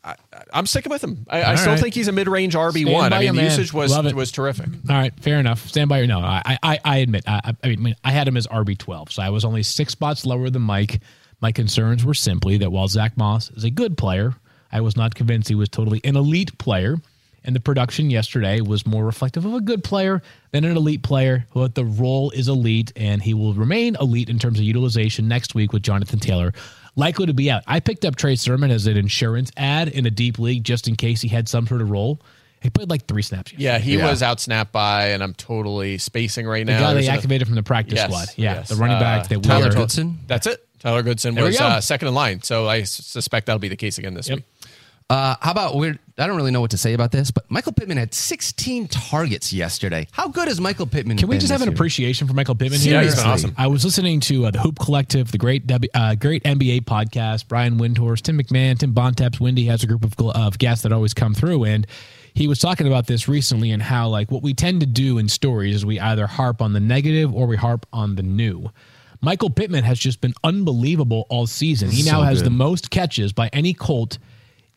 I, 0.03 0.15
I'm 0.51 0.65
sticking 0.65 0.89
with 0.89 1.03
him. 1.03 1.27
I, 1.29 1.43
I 1.43 1.55
still 1.55 1.73
right. 1.73 1.79
think 1.79 1.93
he's 1.93 2.07
a 2.07 2.11
mid-range 2.11 2.55
RB 2.55 2.91
one. 2.91 3.13
I 3.13 3.19
mean, 3.19 3.35
the 3.35 3.43
usage 3.43 3.71
was 3.71 3.95
was 4.13 4.31
terrific. 4.31 4.69
All 4.89 4.95
right, 4.95 5.13
fair 5.19 5.39
enough. 5.39 5.67
Stand 5.67 5.89
by 5.89 5.99
your 5.99 6.07
no. 6.07 6.19
I 6.19 6.57
I, 6.63 6.79
I 6.83 6.97
admit. 6.97 7.25
I, 7.27 7.55
I 7.63 7.75
mean, 7.75 7.95
I 8.03 8.11
had 8.11 8.27
him 8.27 8.35
as 8.35 8.47
RB 8.47 8.75
twelve, 8.75 9.11
so 9.11 9.21
I 9.21 9.29
was 9.29 9.45
only 9.45 9.61
six 9.61 9.91
spots 9.91 10.25
lower 10.25 10.49
than 10.49 10.63
Mike. 10.63 11.01
My 11.41 11.51
concerns 11.51 12.05
were 12.05 12.13
simply 12.13 12.57
that 12.59 12.71
while 12.71 12.87
Zach 12.87 13.17
Moss 13.17 13.49
is 13.51 13.63
a 13.63 13.69
good 13.71 13.97
player, 13.97 14.35
I 14.71 14.81
was 14.81 14.95
not 14.95 15.15
convinced 15.15 15.49
he 15.49 15.55
was 15.55 15.69
totally 15.69 15.99
an 16.03 16.15
elite 16.15 16.57
player. 16.57 16.97
And 17.43 17.55
the 17.55 17.59
production 17.59 18.11
yesterday 18.11 18.61
was 18.61 18.85
more 18.85 19.03
reflective 19.03 19.45
of 19.45 19.55
a 19.55 19.61
good 19.61 19.83
player 19.83 20.21
than 20.51 20.63
an 20.63 20.77
elite 20.77 21.01
player. 21.01 21.47
But 21.55 21.73
the 21.73 21.83
role 21.83 22.29
is 22.29 22.47
elite, 22.47 22.93
and 22.95 23.19
he 23.19 23.33
will 23.33 23.55
remain 23.55 23.95
elite 23.99 24.29
in 24.29 24.37
terms 24.37 24.59
of 24.59 24.63
utilization 24.65 25.27
next 25.27 25.55
week 25.55 25.73
with 25.73 25.81
Jonathan 25.81 26.19
Taylor 26.19 26.53
likely 26.95 27.25
to 27.25 27.33
be 27.33 27.49
out. 27.49 27.63
I 27.65 27.79
picked 27.79 28.05
up 28.05 28.15
Trey 28.17 28.35
Sermon 28.35 28.69
as 28.69 28.85
an 28.85 28.95
insurance 28.97 29.49
ad 29.57 29.87
in 29.87 30.05
a 30.05 30.11
deep 30.11 30.37
league 30.37 30.63
just 30.63 30.87
in 30.87 30.95
case 30.95 31.21
he 31.21 31.29
had 31.29 31.49
some 31.49 31.65
sort 31.65 31.81
of 31.81 31.89
role. 31.89 32.19
He 32.61 32.69
played 32.69 32.91
like 32.91 33.07
three 33.07 33.23
snaps. 33.23 33.53
yesterday. 33.53 33.63
Yeah, 33.63 33.79
he 33.79 33.97
Yeah. 33.97 34.11
was 34.11 34.21
out 34.21 34.39
snapped 34.39 34.71
by, 34.71 35.07
and 35.07 35.23
I'm 35.23 35.33
totally 35.33 35.97
spacing 35.97 36.45
right 36.45 36.63
now. 36.63 36.73
The 36.73 36.79
now. 36.81 36.87
guy 36.89 36.93
There's 36.93 37.05
they 37.07 37.11
a- 37.11 37.15
activated 37.15 37.47
from 37.47 37.55
the 37.55 37.63
practice 37.63 37.95
Yes, 37.95 38.03
squad. 38.11 38.27
Yeah, 38.35 38.53
yes. 38.55 38.69
the 38.69 38.75
running 38.75 38.99
back 38.99 39.23
Uh, 39.23 39.27
that 39.29 39.37
we 39.39 39.43
Tyler 39.43 39.67
are- 39.69 39.73
Goodson. 39.73 40.19
That's 40.27 40.45
it. 40.45 40.63
Tyler 40.81 41.03
Goodson 41.03 41.35
There 41.35 41.43
was 41.43 41.57
go. 41.57 41.65
uh, 41.65 41.81
second 41.81 42.07
in 42.09 42.13
line, 42.13 42.41
so 42.41 42.67
I 42.67 42.83
suspect 42.83 43.45
that'll 43.45 43.59
be 43.59 43.67
the 43.69 43.75
case 43.75 43.97
again 43.97 44.13
this 44.13 44.27
Yep. 44.29 44.37
week. 44.39 44.45
Uh, 45.09 45.35
how 45.41 45.51
about 45.51 45.75
we're? 45.75 45.99
I 46.17 46.25
don't 46.27 46.37
really 46.37 46.51
know 46.51 46.61
what 46.61 46.71
to 46.71 46.77
say 46.77 46.93
about 46.93 47.11
this, 47.11 47.31
but 47.31 47.43
Michael 47.51 47.73
Pittman 47.73 47.97
had 47.97 48.13
16 48.13 48.87
targets 48.87 49.51
yesterday. 49.51 50.07
How 50.11 50.29
good 50.29 50.47
is 50.47 50.61
Michael 50.61 50.85
Pittman? 50.85 51.17
Can 51.17 51.27
we 51.27 51.33
been 51.35 51.41
just 51.41 51.51
have 51.51 51.61
an 51.61 51.67
year? 51.67 51.73
appreciation 51.73 52.27
for 52.29 52.33
Michael 52.33 52.55
Pittman 52.55 52.79
Yeah, 52.79 52.91
here? 52.93 53.01
he's 53.03 53.15
been 53.15 53.25
awesome. 53.25 53.53
I 53.57 53.67
was 53.67 53.83
listening 53.83 54.21
to 54.21 54.45
uh, 54.45 54.51
the 54.51 54.59
Hoop 54.59 54.79
Collective, 54.79 55.29
the 55.33 55.37
great 55.37 55.67
W- 55.67 55.89
uh, 55.93 56.15
great 56.15 56.43
NBA 56.45 56.81
podcast. 56.85 57.49
Brian 57.49 57.77
Windhorst, 57.77 58.21
Tim 58.21 58.39
McMahon, 58.41 58.79
Tim 58.79 58.93
Bontemps, 58.93 59.39
Wendy 59.41 59.65
has 59.65 59.83
a 59.83 59.87
group 59.87 60.05
of, 60.05 60.13
of 60.33 60.57
guests 60.59 60.83
that 60.83 60.93
always 60.93 61.13
come 61.13 61.33
through, 61.33 61.65
and 61.65 61.85
he 62.33 62.47
was 62.47 62.59
talking 62.59 62.87
about 62.87 63.07
this 63.07 63.27
recently 63.27 63.71
and 63.71 63.83
how 63.83 64.07
like 64.07 64.31
what 64.31 64.43
we 64.43 64.53
tend 64.53 64.79
to 64.79 64.85
do 64.85 65.17
in 65.17 65.27
stories 65.27 65.75
is 65.75 65.85
we 65.85 65.99
either 65.99 66.25
harp 66.25 66.61
on 66.61 66.71
the 66.71 66.79
negative 66.79 67.33
or 67.35 67.47
we 67.47 67.57
harp 67.57 67.85
on 67.91 68.15
the 68.15 68.23
new. 68.23 68.71
Michael 69.23 69.51
Pittman 69.51 69.83
has 69.83 69.99
just 69.99 70.19
been 70.19 70.33
unbelievable 70.43 71.27
all 71.29 71.45
season. 71.45 71.91
He 71.91 72.01
now 72.01 72.23
has 72.23 72.39
good. 72.39 72.47
the 72.47 72.51
most 72.51 72.89
catches 72.89 73.33
by 73.33 73.49
any 73.53 73.73
Colt 73.73 74.17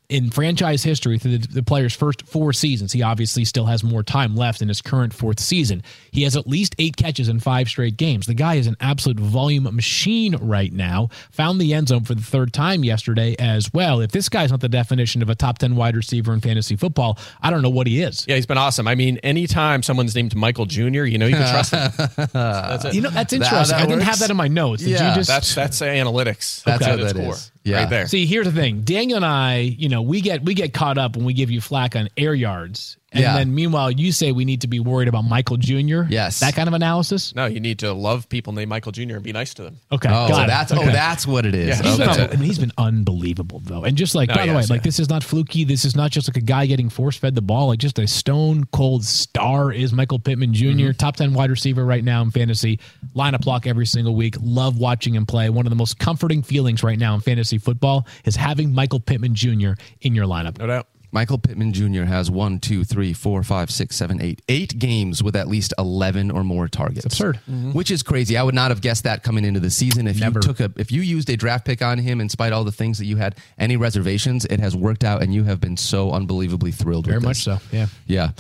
in 0.09 0.31
franchise 0.31 0.83
history 0.83 1.19
through 1.19 1.39
the, 1.39 1.49
the 1.49 1.63
player's 1.63 1.95
first 1.95 2.27
four 2.27 2.53
seasons. 2.53 2.93
He 2.93 3.03
obviously 3.03 3.45
still 3.45 3.67
has 3.67 3.83
more 3.83 4.03
time 4.03 4.37
left 4.37 4.61
in 4.61 4.69
his 4.69 4.83
current 4.83 5.15
fourth 5.15 5.41
season. 5.41 5.83
He 6.11 6.23
has 6.25 6.37
at 6.37 6.47
least 6.47 6.75
eight 6.79 6.97
catches 6.97 7.29
in 7.29 7.41
five 7.41 7.69
straight 7.69 7.97
games. 7.97 8.27
The 8.27 8.35
guy 8.35 8.55
is 8.57 8.67
an 8.67 8.77
absolute 8.81 9.19
volume 9.19 9.65
machine 9.65 10.37
right 10.37 10.73
now. 10.73 11.09
Found 11.33 11.61
the 11.61 11.73
end 11.73 11.89
zone 11.89 12.05
for 12.05 12.15
the 12.15 12.23
third 12.23 12.53
time 12.53 12.85
yesterday 12.85 13.35
as 13.39 13.73
well. 13.73 14.01
If 14.01 14.13
this 14.13 14.29
guy's 14.29 14.51
not 14.51 14.61
the 14.61 14.69
definition 14.69 15.23
of 15.23 15.31
a 15.31 15.35
top 15.35 15.59
10 15.59 15.75
wide 15.75 15.97
receiver 15.97 16.35
in 16.35 16.41
fantasy 16.41 16.77
football, 16.77 17.19
I 17.43 17.51
don't 17.51 17.63
know 17.63 17.71
what 17.71 17.87
he 17.87 18.03
is. 18.03 18.27
Yeah, 18.29 18.37
he's 18.37 18.47
been 18.47 18.59
awesome. 18.59 18.87
I 18.87 18.95
mean, 18.95 19.19
anytime 19.19 19.83
someone's 19.83 20.15
named 20.15 20.37
Michael 20.37 20.67
Jr., 20.67 21.05
you 21.05 21.19
know 21.19 21.27
you 21.27 21.37
can 21.37 21.51
trust 21.51 21.73
him. 21.73 22.07
that's 22.33 22.85
it. 22.85 22.95
You 22.95 23.01
know, 23.01 23.11
that's 23.11 23.33
interesting. 23.33 23.77
that 23.77 23.83
I 23.83 23.87
didn't 23.87 24.03
have 24.03 24.19
that 24.19 24.31
in 24.31 24.37
my 24.37 24.49
notes. 24.49 24.83
Did 24.83 24.91
Yeah, 24.93 25.11
you 25.11 25.15
just 25.17 25.29
That's 25.29 25.55
that's 25.55 25.81
analytics. 25.81 26.63
That's 26.65 26.83
at 26.85 26.91
what 26.91 27.01
its 27.01 27.13
that 27.15 27.23
core. 27.23 27.33
is. 27.33 27.51
Yeah. 27.65 27.79
Right 27.79 27.91
there. 27.91 28.07
See, 28.07 28.27
here's 28.27 28.45
the 28.47 28.53
thing. 28.53 28.83
Daniel 28.83 29.17
and 29.17 29.25
I, 29.25 29.61
you 29.61 29.89
know, 29.89 29.94
we 30.03 30.21
get 30.21 30.45
we 30.45 30.55
get 30.55 30.73
caught 30.73 30.99
up 30.99 31.17
when 31.17 31.25
we 31.25 31.33
give 31.33 31.51
you 31.51 31.61
flack 31.61 31.97
on 31.97 32.09
air 32.17 32.35
yards. 32.35 32.97
And 33.15 33.23
Yeah. 33.23 33.35
then 33.37 33.55
meanwhile 33.55 33.91
you 33.91 34.13
say 34.13 34.33
we 34.33 34.45
need 34.45 34.61
to 34.63 34.67
be 34.69 34.81
worried 34.81 35.09
about 35.09 35.23
Michael 35.23 35.57
Jr. 35.57 36.03
Yes. 36.09 36.41
That 36.41 36.55
kind 36.55 36.69
of 36.69 36.75
analysis? 36.75 37.35
no, 37.35 37.47
you 37.47 37.61
need 37.61 37.79
to 37.79 37.93
love 37.93 38.29
people 38.29 38.53
named 38.53 38.69
Michael 38.69 38.93
Jr. 38.93 39.15
and 39.15 39.23
be 39.23 39.33
nice 39.33 39.55
to 39.55 39.63
them. 39.63 39.79
Okay. 39.93 40.09
Oh, 40.09 40.29
got 40.29 40.45
it. 40.45 40.47
that's 40.49 40.73
Okay. 40.73 40.89
oh, 40.89 40.93
that's 40.93 41.27
what 41.27 41.47
it 41.47 41.55
is. 41.55 41.79
Yeah. 41.81 41.83
He's 41.91 42.01
Okay. 42.01 42.17
been, 42.27 42.31
I 42.31 42.37
mean, 42.37 42.45
he's 42.45 42.59
been 42.59 42.73
unbelievable 42.77 43.61
though, 43.65 43.85
and 43.85 43.97
just 43.97 44.15
like 44.15 44.29
No, 44.29 44.35
by 44.35 44.47
the 44.47 44.53
way, 44.53 44.59
yes, 44.61 44.71
like 44.71 44.83
this 44.83 44.99
is 44.99 45.09
not 45.09 45.23
fluky. 45.23 45.65
This 45.65 45.85
is 45.85 45.95
not 45.97 46.11
just 46.11 46.29
like 46.29 46.37
a 46.37 46.41
guy 46.45 46.67
getting 46.67 46.89
force 46.91 47.17
fed 47.17 47.35
the 47.35 47.43
ball. 47.43 47.69
Like 47.69 47.79
just 47.79 47.99
a 47.99 48.07
stone 48.07 48.65
cold 48.73 49.05
star 49.05 49.73
is 49.73 49.93
Michael 49.93 50.19
Pittman 50.19 50.53
junior 50.55 50.91
Mm-hmm. 50.91 50.99
top 50.99 51.17
ten 51.17 51.33
wide 51.35 51.51
receiver 51.51 51.85
right 51.85 52.03
now 52.05 52.23
in 52.23 52.31
fantasy. 52.31 52.81
Lineup 53.15 53.43
block 53.43 53.67
every 53.67 53.87
single 53.87 54.15
week. 54.15 54.37
Love 54.41 54.79
watching 54.79 55.15
him 55.15 55.25
play. 55.27 55.49
One 55.51 55.67
of 55.67 55.71
the 55.71 55.77
most 55.77 55.99
comforting 55.99 56.43
feelings 56.43 56.83
right 56.83 56.99
now 56.99 57.15
in 57.15 57.21
fantasy 57.21 57.59
football 57.59 58.07
is 58.25 58.35
having 58.37 58.75
Michael 58.75 59.01
Pittman 59.01 59.35
Jr. 59.35 59.73
in 60.01 60.15
your 60.15 60.27
lineup. 60.27 60.59
No 60.59 60.67
doubt. 60.67 60.89
Michael 61.15 61.39
Pittman 61.39 61.73
Jr. 61.73 62.03
has 62.03 62.29
one, 62.29 62.59
two, 62.59 62.83
three, 62.83 63.13
four, 63.13 63.43
five, 63.45 63.71
six, 63.71 63.95
seven, 63.95 64.21
eight, 64.21 64.43
eight 64.49 64.77
games 64.81 65.23
with 65.23 65.37
at 65.37 65.47
least 65.47 65.73
eleven 65.79 66.29
or 66.33 66.43
more 66.43 66.67
targets. 66.67 67.07
absurd. 67.07 67.37
which 67.73 67.93
is 67.93 68.03
crazy. 68.03 68.37
I 68.37 68.43
would 68.43 68.55
not 68.55 68.73
have 68.73 68.81
guessed 68.81 69.05
that 69.05 69.23
coming 69.23 69.45
into 69.45 69.61
the 69.61 69.71
season. 69.71 70.09
If 70.09 70.19
Never. 70.19 70.41
you 70.41 70.43
took 70.43 70.59
a, 70.59 70.73
if 70.77 70.91
you 70.91 71.03
used 71.03 71.31
a 71.31 71.37
draft 71.37 71.65
pick 71.67 71.83
on 71.83 71.99
him, 71.99 72.21
in 72.21 72.29
spite 72.29 72.53
of 72.53 72.59
all 72.59 72.65
the 72.65 72.73
things 72.73 72.99
that 72.99 73.05
you 73.07 73.17
had 73.17 73.37
any 73.59 73.77
reservations, 73.77 74.45
it 74.47 74.59
has 74.59 74.75
worked 74.75 75.05
out, 75.05 75.23
and 75.23 75.33
you 75.33 75.45
have 75.45 75.61
been 75.61 75.77
so 75.77 76.11
unbelievably 76.11 76.73
thrilled. 76.73 77.07
Very 77.07 77.19
with 77.19 77.25
much 77.27 77.45
this. 77.45 77.61
so. 77.63 77.67
Yeah. 77.71 77.87
Yeah, 78.07 78.31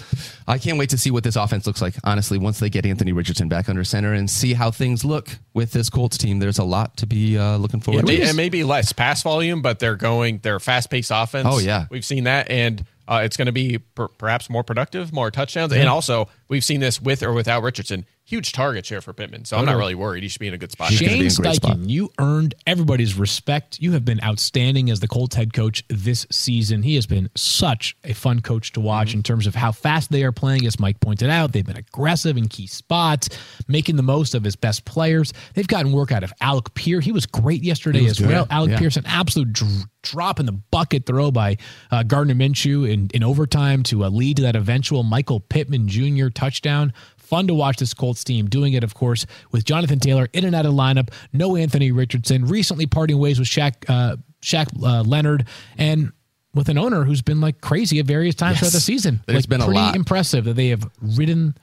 I 0.49 0.59
can't 0.59 0.77
wait 0.77 0.91
to 0.91 0.99
see 0.99 1.13
what 1.13 1.23
this 1.23 1.37
offense 1.37 1.69
looks 1.69 1.81
like. 1.81 1.95
Honestly, 2.03 2.39
once 2.39 2.59
they 2.59 2.71
get 2.71 2.85
Anthony 2.85 3.13
Richardson 3.13 3.49
back 3.49 3.69
under 3.69 3.85
center 3.85 4.13
and 4.15 4.29
see 4.29 4.53
how 4.53 4.73
things 4.73 5.05
look 5.05 5.29
with 5.53 5.71
this 5.71 5.89
Colts 5.91 6.19
team, 6.19 6.41
there's 6.41 6.59
a 6.59 6.65
lot 6.65 6.97
to 6.97 7.07
be 7.07 7.39
uh, 7.39 7.57
looking 7.57 7.79
It 7.81 7.85
forward 7.85 8.07
may, 8.07 8.17
to. 8.17 8.23
it 8.25 8.35
may 8.35 8.49
be 8.49 8.65
less 8.65 8.93
pass 8.93 9.23
volume, 9.23 9.63
but 9.63 9.79
they're 9.79 9.95
going. 9.97 10.41
They're 10.43 10.59
fast 10.59 10.91
paced 10.91 11.13
offense. 11.15 11.47
Oh, 11.49 11.59
yeah. 11.61 11.87
we've 11.89 12.05
seen 12.05 12.25
that, 12.25 12.51
and 12.51 12.63
uh, 13.07 13.20
it's 13.24 13.37
going 13.37 13.46
to 13.46 13.53
be 13.53 13.79
per, 13.79 14.09
perhaps 14.09 14.48
more 14.48 14.62
productive, 14.62 15.12
more 15.12 15.31
touchdowns, 15.31 15.72
and 15.72 15.88
also 15.88 16.29
we've 16.48 16.64
seen 16.64 16.81
this 16.81 17.00
with 17.00 17.22
or 17.22 17.33
without 17.33 17.62
Richardson. 17.62 18.07
Huge 18.27 18.53
target 18.53 18.87
share 18.87 19.03
for 19.03 19.13
Pittman, 19.13 19.45
so 19.45 19.59
I'm 19.59 19.67
not 19.67 19.77
really 19.77 19.95
worried. 19.95 20.23
He 20.23 20.31
should 20.31 20.41
be 20.41 20.49
in 20.49 20.55
a 20.55 20.59
good 20.59 20.73
spot. 20.73 20.91
Shane 20.91 21.09
be 21.09 21.27
in 21.27 21.31
a 21.31 21.35
great 21.35 21.57
spot. 21.57 21.77
Steichen, 21.77 21.91
you 21.91 22.11
earned 22.19 22.55
everybody's 22.67 23.19
respect. 23.19 23.79
You 23.81 23.93
have 23.93 24.05
been 24.07 24.19
outstanding 24.25 24.89
as 24.89 25.01
the 25.01 25.09
Colts 25.09 25.37
head 25.37 25.53
coach 25.53 25.85
this 25.89 26.27
season. 26.31 26.83
He 26.83 26.95
has 26.95 27.05
been 27.05 27.29
such 27.37 27.95
a 28.03 28.15
fun 28.15 28.41
coach 28.41 28.73
to 28.73 28.81
watch 28.81 29.09
Mm-hmm. 29.09 29.19
in 29.19 29.23
terms 29.25 29.47
of 29.47 29.55
how 29.55 29.73
fast 29.73 30.11
they 30.11 30.23
are 30.25 30.33
playing. 30.33 30.65
As 30.67 30.81
Mike 30.81 31.01
pointed 31.01 31.29
out, 31.29 31.53
they've 31.53 31.67
been 31.67 31.77
aggressive 31.77 32.39
in 32.39 32.49
key 32.49 32.67
spots, 32.67 33.29
making 33.69 33.97
the 33.97 34.03
most 34.03 34.35
of 34.35 34.43
his 34.43 34.57
best 34.57 34.87
players. 34.87 35.35
They've 35.53 35.69
gotten 35.69 35.93
work 35.93 36.11
out 36.11 36.25
of 36.25 36.33
Alec 36.41 36.73
Pierce. 36.73 37.05
He 37.05 37.13
was 37.13 37.27
great 37.27 37.63
yesterday 37.63 38.01
was 38.03 38.13
as 38.13 38.19
good. 38.21 38.29
well. 38.29 38.47
Alec 38.49 38.71
Yeah. 38.71 38.79
Pierce, 38.79 38.97
an 38.97 39.05
absolute 39.07 39.53
dr- 39.53 39.85
drop 40.03 40.41
in 40.41 40.47
the 40.47 40.53
bucket 40.53 41.05
throw 41.07 41.31
by 41.31 41.57
uh, 41.91 42.03
Gardner 42.03 42.35
Minshew 42.35 42.91
in, 42.91 43.11
in 43.13 43.23
overtime 43.23 43.83
to 43.85 44.05
uh, 44.05 44.09
lead 44.09 44.37
to 44.37 44.43
that 44.43 44.57
eventual 44.57 45.03
Michael 45.03 45.41
Pittman 45.41 45.89
Jr. 45.89 46.29
touchdown. 46.29 46.93
Fun 47.25 47.47
to 47.49 47.55
watch 47.55 47.79
this 47.79 47.95
Colts 47.95 48.23
team 48.23 48.49
doing 48.49 48.75
it, 48.75 48.85
of 48.85 48.95
course, 48.95 49.25
with 49.51 49.65
Jonathan 49.65 49.99
Taylor 49.99 50.29
in 50.33 50.45
and 50.45 50.55
out 50.55 50.67
of 50.67 50.75
the 50.75 50.79
lineup. 50.81 51.09
No 51.33 51.57
Anthony 51.57 51.91
Richardson. 51.91 52.45
Recently 52.45 52.87
parting 52.87 53.19
ways 53.19 53.39
with 53.39 53.49
Shaq, 53.49 53.73
uh, 53.89 54.17
Shaq 54.43 54.67
uh, 54.83 55.03
Leonard, 55.03 55.47
and 55.79 56.13
with 56.55 56.69
an 56.69 56.77
owner 56.79 57.03
who's 57.05 57.23
been 57.23 57.41
like 57.41 57.61
crazy 57.61 57.99
at 57.99 58.07
various 58.07 58.35
times 58.35 58.57
Yes. 58.57 58.61
throughout 58.61 58.73
the 58.73 58.81
season. 58.81 59.21
There's 59.27 59.45
like, 59.45 59.49
been 59.49 59.61
a 59.63 59.65
pretty 59.65 59.97
impressive 59.97 60.45
that 60.45 60.55
they 60.55 60.69
have 60.69 60.87
ridden, 61.01 61.57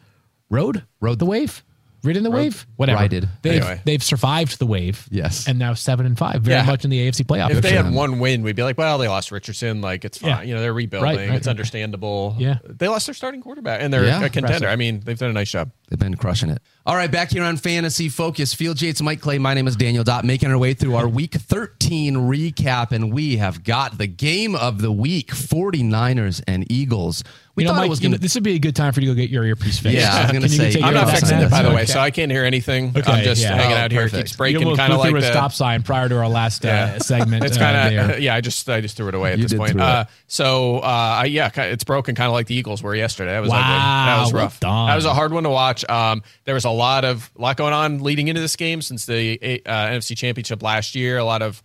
rode, 0.50 0.84
Rode- 1.00 1.20
the 1.20 1.26
wave, 1.26 1.64
ridden 2.04 2.24
the 2.24 2.32
wave, 2.32 2.66
whatever. 2.78 3.00
Rided. 3.00 3.30
They've 3.42 3.62
Anyway. 3.62 3.82
they've 3.86 4.04
survived 4.04 4.60
the 4.60 4.66
wave. 4.66 5.08
Yes. 5.12 5.48
and 5.48 5.60
now 5.60 5.74
seven 5.74 6.06
and 6.06 6.18
five, 6.18 6.42
very 6.42 6.58
Yeah. 6.60 6.66
much 6.66 6.84
in 6.84 6.90
the 6.90 7.00
AFC 7.08 7.24
playoff. 7.24 7.52
If 7.52 7.62
they 7.62 7.74
had 7.74 7.92
one 7.94 8.20
win, 8.20 8.42
we'd 8.44 8.56
be 8.56 8.64
like, 8.64 8.78
well, 8.78 8.98
they 8.98 9.08
lost 9.08 9.32
Richardson. 9.32 9.82
Like, 9.82 10.04
it's 10.06 10.18
fine. 10.18 10.30
Yeah. 10.30 10.42
You 10.42 10.54
know, 10.56 10.62
they're 10.62 10.74
rebuilding. 10.74 11.04
Right, 11.18 11.30
right, 11.30 11.36
it's 11.38 11.48
right. 11.48 11.52
understandable. 11.52 12.36
Yeah. 12.40 12.58
They 12.64 12.88
lost 12.88 13.08
their 13.08 13.14
starting 13.14 13.42
quarterback, 13.42 13.82
and 13.82 13.94
they're 13.94 14.06
Yeah. 14.06 14.18
a 14.18 14.30
contender. 14.30 14.48
Impressive. 14.48 14.70
I 14.70 14.76
mean, 14.76 15.02
they've 15.06 15.18
done 15.18 15.30
a 15.30 15.34
nice 15.34 15.52
job. 15.52 15.72
They've 15.90 16.00
been 16.00 16.16
crushing 16.16 16.50
it. 16.50 16.62
All 16.86 16.96
right, 16.96 17.12
back 17.12 17.32
here 17.32 17.44
on 17.44 17.58
Fantasy 17.58 18.10
Focus, 18.10 18.54
Field 18.54 18.82
Yates, 18.82 19.02
Mike 19.02 19.20
Clay. 19.22 19.38
My 19.38 19.54
name 19.54 19.68
is 19.68 19.76
Daniel 19.76 20.04
Dopp, 20.04 20.24
making 20.24 20.50
our 20.50 20.58
way 20.58 20.74
through 20.74 20.96
our 20.96 21.08
Week 21.22 21.34
13 21.34 22.16
recap, 22.16 22.92
and 22.92 23.14
we 23.14 23.38
have 23.38 23.64
got 23.64 23.98
the 23.98 24.08
game 24.08 24.56
of 24.56 24.82
the 24.82 24.92
week: 24.92 25.32
49ers 25.32 26.42
and 26.48 26.70
Eagles. 26.72 27.24
We 27.62 27.66
you 27.66 27.68
know, 27.68 27.74
thought 27.74 27.80
Mike, 27.82 27.86
it 27.86 27.90
was 27.90 28.00
you 28.00 28.04
going 28.06 28.12
know, 28.12 28.18
to. 28.18 28.22
this 28.22 28.34
would 28.36 28.44
be 28.44 28.56
a 28.56 28.60
good 28.60 28.76
time 28.76 28.92
for 28.94 29.02
you 29.02 29.10
to 29.10 29.14
go 29.16 29.22
get 29.22 29.30
your 29.30 29.44
earpiece 29.44 29.78
fixed. 29.80 29.98
Yeah, 29.98 30.14
I 30.14 30.24
was 30.24 30.32
gonna 30.32 30.50
say, 30.50 30.82
I'm 30.82 30.94
not 30.94 31.10
fixing 31.12 31.40
it, 31.40 31.52
by 31.52 31.62
the 31.62 31.70
way, 31.70 31.76
Okay. 31.84 31.86
so 31.86 32.00
I 32.00 32.10
can't 32.12 32.32
hear 32.32 32.44
anything. 32.44 32.90
Okay, 32.96 33.12
I'm 33.12 33.24
just 33.24 33.42
yeah. 33.42 33.56
hanging 33.56 33.78
Oh, 33.78 33.82
out 33.82 33.92
here. 33.92 34.02
It 34.06 34.12
keeps 34.12 34.36
breaking, 34.36 34.64
almost 34.64 34.80
kind 34.80 34.92
of 34.94 35.00
like 35.00 35.14
a 35.16 35.22
stop 35.22 35.52
sign 35.54 35.84
prior 35.84 36.10
to 36.10 36.18
our 36.18 36.28
last 36.28 36.66
uh, 36.66 36.68
Yeah. 36.70 36.98
segment. 37.00 37.44
It's 37.44 37.58
uh, 37.58 37.60
kind 37.60 37.96
there. 37.96 38.12
of 38.16 38.20
yeah. 38.22 38.36
I 38.36 38.42
just 38.42 38.68
I 38.70 38.82
just 38.82 38.98
threw 38.98 39.08
it 39.10 39.16
away 39.16 39.34
at 39.34 39.38
You 39.40 39.46
this 39.48 39.54
point. 39.54 39.80
Uh, 39.80 40.06
so 40.28 40.80
uh, 40.80 41.24
yeah, 41.28 41.52
it's 41.56 41.84
broken, 41.84 42.16
kind 42.16 42.28
of 42.28 42.34
like 42.34 42.48
the 42.48 42.56
Eagles 42.56 42.82
were 42.82 42.96
yesterday. 42.96 43.32
That 43.32 43.42
was 43.42 43.52
ugly. 43.52 43.62
That 43.62 44.22
was 44.22 44.34
rough. 44.34 44.60
done. 44.60 44.88
That 44.88 44.96
was 44.96 45.06
a 45.06 45.14
hard 45.14 45.34
one 45.34 45.44
to 45.44 45.50
watch. 45.50 45.88
Um, 45.90 46.24
there 46.46 46.56
was 46.56 46.66
a 46.66 46.70
lot 46.72 47.06
of 47.06 47.30
lot 47.36 47.58
going 47.58 47.74
on 47.74 48.02
leading 48.02 48.28
into 48.28 48.42
this 48.42 48.56
game 48.56 48.82
since 48.82 49.06
the 49.06 49.62
uh, 49.66 49.70
NFC 49.88 50.18
Championship 50.18 50.64
last 50.64 50.96
year. 50.96 51.18
A 51.18 51.24
lot 51.24 51.42
of 51.42 51.62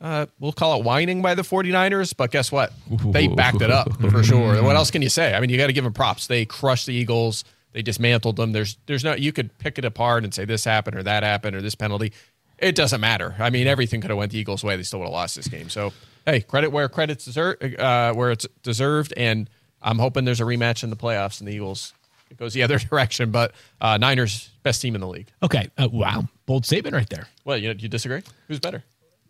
uh, 0.00 0.26
we'll 0.38 0.52
call 0.52 0.78
it 0.78 0.84
whining 0.84 1.22
by 1.22 1.34
the 1.34 1.42
49ers, 1.42 2.16
but 2.16 2.30
guess 2.30 2.52
what? 2.52 2.72
They 3.06 3.28
backed 3.28 3.62
it 3.62 3.70
up 3.70 4.00
for 4.00 4.22
sure. 4.24 4.62
What 4.62 4.76
else 4.76 4.90
can 4.90 5.02
you 5.02 5.08
say? 5.08 5.34
I 5.34 5.40
mean, 5.40 5.50
you 5.50 5.56
got 5.56 5.66
to 5.66 5.72
give 5.72 5.84
them 5.84 5.92
props. 5.92 6.26
They 6.26 6.44
crushed 6.44 6.86
the 6.86 6.94
Eagles. 6.94 7.44
They 7.72 7.82
dismantled 7.82 8.36
them. 8.36 8.52
There's 8.52 8.78
there's 8.86 9.04
no 9.04 9.14
you 9.14 9.32
could 9.32 9.56
pick 9.58 9.78
it 9.78 9.84
apart 9.84 10.24
and 10.24 10.32
say 10.32 10.44
this 10.44 10.64
happened 10.64 10.96
or 10.96 11.02
that 11.02 11.22
happened 11.22 11.54
or 11.56 11.62
this 11.62 11.74
penalty. 11.74 12.12
It 12.58 12.74
doesn't 12.74 13.00
matter. 13.00 13.36
I 13.38 13.50
mean, 13.50 13.66
everything 13.66 14.00
could 14.00 14.10
have 14.10 14.18
went 14.18 14.32
the 14.32 14.38
Eagles' 14.38 14.64
way. 14.64 14.76
They 14.76 14.82
still 14.82 15.00
would 15.00 15.06
have 15.06 15.12
lost 15.12 15.36
this 15.36 15.48
game. 15.48 15.68
So 15.68 15.92
hey, 16.26 16.40
credit 16.40 16.70
where 16.70 16.88
credit's 16.88 17.24
deserved, 17.24 17.62
uh, 17.78 18.14
where 18.14 18.30
it's 18.30 18.46
deserved, 18.62 19.12
and 19.16 19.48
I'm 19.82 19.98
hoping 19.98 20.24
there's 20.24 20.40
a 20.40 20.44
rematch 20.44 20.82
in 20.82 20.90
the 20.90 20.96
playoffs 20.96 21.40
and 21.40 21.48
the 21.48 21.54
Eagles 21.54 21.92
it 22.30 22.36
goes 22.36 22.54
the 22.54 22.62
other 22.64 22.78
direction. 22.78 23.30
But 23.30 23.52
uh, 23.80 23.98
Niners 23.98 24.50
best 24.62 24.82
team 24.82 24.94
in 24.94 25.00
the 25.00 25.08
league. 25.08 25.28
Okay. 25.42 25.68
Uh, 25.76 25.88
wow. 25.90 26.28
Bold 26.46 26.66
statement 26.66 26.94
right 26.94 27.08
there. 27.08 27.28
Well, 27.44 27.58
you 27.58 27.74
you 27.78 27.88
disagree? 27.88 28.22
Who's 28.48 28.60
better? 28.60 28.82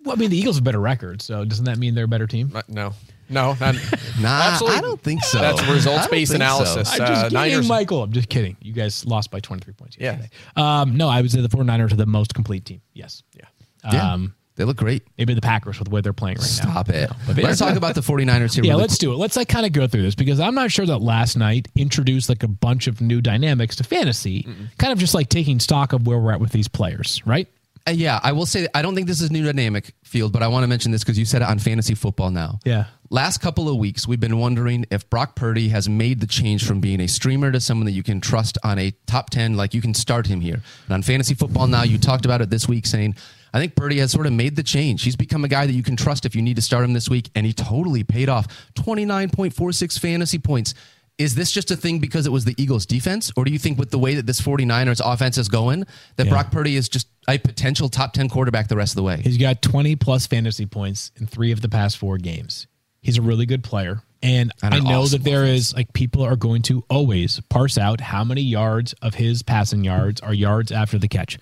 Well, 0.05 0.14
I 0.16 0.18
mean, 0.18 0.30
the 0.30 0.38
Eagles 0.38 0.57
have 0.57 0.62
a 0.62 0.64
better 0.64 0.80
record, 0.80 1.20
so 1.22 1.44
doesn't 1.44 1.64
that 1.66 1.78
mean 1.78 1.94
they're 1.94 2.05
a 2.05 2.09
better 2.09 2.26
team? 2.26 2.53
Uh, 2.55 2.62
no, 2.68 2.92
no, 3.28 3.55
not, 3.61 3.74
Nah, 4.20 4.28
absolutely. 4.53 4.78
I 4.78 4.80
don't 4.80 5.01
think 5.03 5.22
so. 5.24 5.38
That's 5.40 5.62
results-based 5.68 6.30
think 6.32 6.42
so. 6.42 6.46
analysis. 6.46 6.88
I'm 6.92 6.99
just 6.99 7.01
Uh, 7.01 7.22
kidding, 7.24 7.34
Niners- 7.34 7.68
Michael. 7.68 8.03
I'm 8.05 8.12
just 8.12 8.28
kidding. 8.28 8.57
You 8.62 8.72
guys 8.72 9.05
lost 9.05 9.30
by 9.30 9.40
23 9.40 9.74
points 9.74 9.96
Yeah. 10.01 10.22
Um, 10.57 10.96
no, 10.96 11.09
I 11.09 11.20
would 11.20 11.30
say 11.30 11.40
the 11.40 11.49
49ers 11.49 11.92
are 11.92 11.96
the 11.96 12.07
most 12.07 12.32
complete 12.34 12.64
team. 12.64 12.80
Yes. 12.94 13.22
Yeah. 13.36 13.44
Yeah, 13.92 14.12
Um, 14.14 14.34
they 14.57 14.64
look 14.64 14.76
great. 14.76 15.05
maybe 15.16 15.34
the 15.34 15.40
Packers 15.40 15.78
with 15.78 15.88
the 15.88 15.94
way 15.94 16.01
they're 16.01 16.12
playing 16.12 16.36
right 16.38 16.42
now. 16.64 16.72
Stop 16.72 16.88
it. 16.88 17.11
but 17.26 17.36
Let's 17.38 17.59
talk 17.61 17.76
about 17.76 17.94
the 17.94 18.01
49ers 18.01 18.55
here. 18.55 18.64
Yeah, 18.64 18.72
really 18.72 18.82
let's 18.82 18.99
do 18.99 19.12
it. 19.12 19.16
Let's 19.16 19.36
like 19.36 19.49
kind 19.49 19.64
of 19.66 19.72
go 19.72 19.86
through 19.86 20.03
this 20.03 20.14
because 20.16 20.40
I'm 20.40 20.55
not 20.55 20.72
sure 20.72 20.84
that 20.86 20.99
last 20.99 21.36
night 21.36 21.68
introduced 21.76 22.28
like 22.28 22.42
a 22.42 22.49
bunch 22.49 22.86
of 22.88 23.01
new 23.01 23.20
dynamics 23.20 23.76
to 23.76 23.84
fantasy, 23.84 24.46
kind 24.78 24.92
of 24.92 24.99
just 24.99 25.14
like 25.14 25.28
taking 25.28 25.61
stock 25.61 25.92
of 25.92 26.07
where 26.07 26.18
we're 26.18 26.32
at 26.32 26.40
with 26.40 26.51
these 26.53 26.66
players, 26.68 27.22
right? 27.24 27.46
Uh, 27.89 27.93
yeah, 27.93 28.20
I 28.22 28.32
will 28.32 28.45
say 28.45 28.68
I 28.74 28.82
don't 28.82 28.95
think 28.95 29.07
this 29.07 29.22
is 29.22 29.30
new 29.30 29.45
dynamic 29.45 29.95
field, 30.05 30.32
but 30.32 30.43
I 30.43 30.49
want 30.49 30.64
to 30.64 30.66
mention 30.66 30.93
this 30.93 31.03
because 31.03 31.18
you 31.18 31.24
said 31.24 31.41
it 31.41 31.49
on 31.49 31.59
fantasy 31.59 31.95
football 31.95 32.30
now. 32.30 32.59
Yeah. 32.64 32.84
Last 33.09 33.39
couple 33.39 33.66
of 33.66 33.76
weeks, 33.78 34.07
we've 34.07 34.20
been 34.20 34.39
wondering 34.39 34.84
if 34.91 35.09
Brock 35.09 35.34
Purdy 35.34 35.70
has 35.70 35.89
made 35.89 36.20
the 36.20 36.26
change 36.26 36.66
from 36.66 36.80
being 36.80 37.01
a 37.01 37.09
streamer 37.09 37.51
to 37.51 37.61
someone 37.61 37.86
that 37.86 37.93
you 37.93 38.03
can 38.03 38.20
trust 38.20 38.59
on 38.62 38.78
a 38.78 38.93
top 39.07 39.30
10, 39.30 39.57
like 39.57 39.72
you 39.72 39.80
can 39.80 39.95
start 39.95 40.26
him 40.26 40.43
here. 40.43 40.61
And 40.84 40.93
on 40.93 41.03
fantasy 41.03 41.34
football 41.34 41.66
now, 41.66 41.82
you 41.84 41.97
talked 41.97 42.26
about 42.26 42.43
it 42.43 42.51
this 42.51 42.68
week 42.68 42.84
saying, 42.84 43.16
I 43.55 43.59
think 43.59 43.74
Purdy 43.74 43.99
has 44.01 44.12
sort 44.12 44.26
of 44.26 44.34
made 44.34 44.57
the 44.57 44.62
change. 44.62 45.03
He's 45.05 45.16
become 45.16 45.43
a 45.43 45.49
guy 45.49 45.66
that 45.66 45.72
you 45.72 45.82
can 45.82 45.97
trust 45.97 46.26
if 46.26 46.36
you 46.36 46.43
need 46.43 46.57
to 46.57 46.62
start 46.62 46.84
him 46.84 46.93
this 46.93 47.09
week, 47.09 47.30
and 47.34 47.47
he 47.47 47.55
totally 47.55 48.05
paid 48.05 48.28
off 48.28 48.47
29.46 48.74 49.99
fantasy 49.99 50.39
points. 50.39 50.74
Is 51.19 51.35
this 51.35 51.51
just 51.51 51.71
a 51.73 51.77
thing 51.77 51.99
because 51.99 52.27
it 52.27 52.31
was 52.31 52.45
the 52.45 52.55
Eagles 52.57 52.87
defense? 52.87 53.33
Or 53.37 53.45
do 53.45 53.51
you 53.51 53.59
think 53.59 53.77
with 53.77 53.91
the 53.91 53.99
way 53.99 54.14
that 54.14 54.27
this 54.27 54.41
49ers 54.41 55.01
offense 55.05 55.37
is 55.37 55.49
going, 55.49 55.85
that 56.16 56.27
Yeah. 56.27 56.31
Brock 56.31 56.53
Purdy 56.53 56.77
is 56.77 56.89
just 56.89 57.09
a 57.29 57.39
potential 57.39 57.89
top 57.89 58.12
10 58.12 58.29
quarterback 58.29 58.69
the 58.69 58.77
rest 58.77 58.93
of 58.93 58.97
the 58.97 59.03
way? 59.03 59.21
He's 59.23 59.37
got 59.37 59.61
20 59.61 59.97
plus 59.97 60.29
fantasy 60.29 60.64
points 60.64 61.11
in 61.16 61.27
three 61.27 61.51
of 61.51 61.61
the 61.61 61.69
past 61.69 61.99
four 61.99 62.19
games. 62.19 62.69
He's 63.03 63.19
a 63.19 63.23
really 63.23 63.47
good 63.47 63.64
player. 63.64 64.03
And 64.23 64.53
I 64.62 64.81
know 64.81 65.03
awesome 65.03 65.23
that 65.23 65.25
there 65.31 65.45
is 65.45 65.75
like 65.75 65.93
people 65.93 66.23
are 66.23 66.37
going 66.37 66.62
to 66.62 66.85
always 66.91 67.41
parse 67.49 67.79
out 67.79 68.01
how 68.01 68.25
many 68.25 68.43
yards 68.43 68.93
of 69.03 69.14
his 69.14 69.43
passing 69.43 69.85
yards 69.85 70.21
are 70.21 70.35
yards 70.35 70.73
after 70.73 70.99
the 70.99 71.09
catch. 71.09 71.39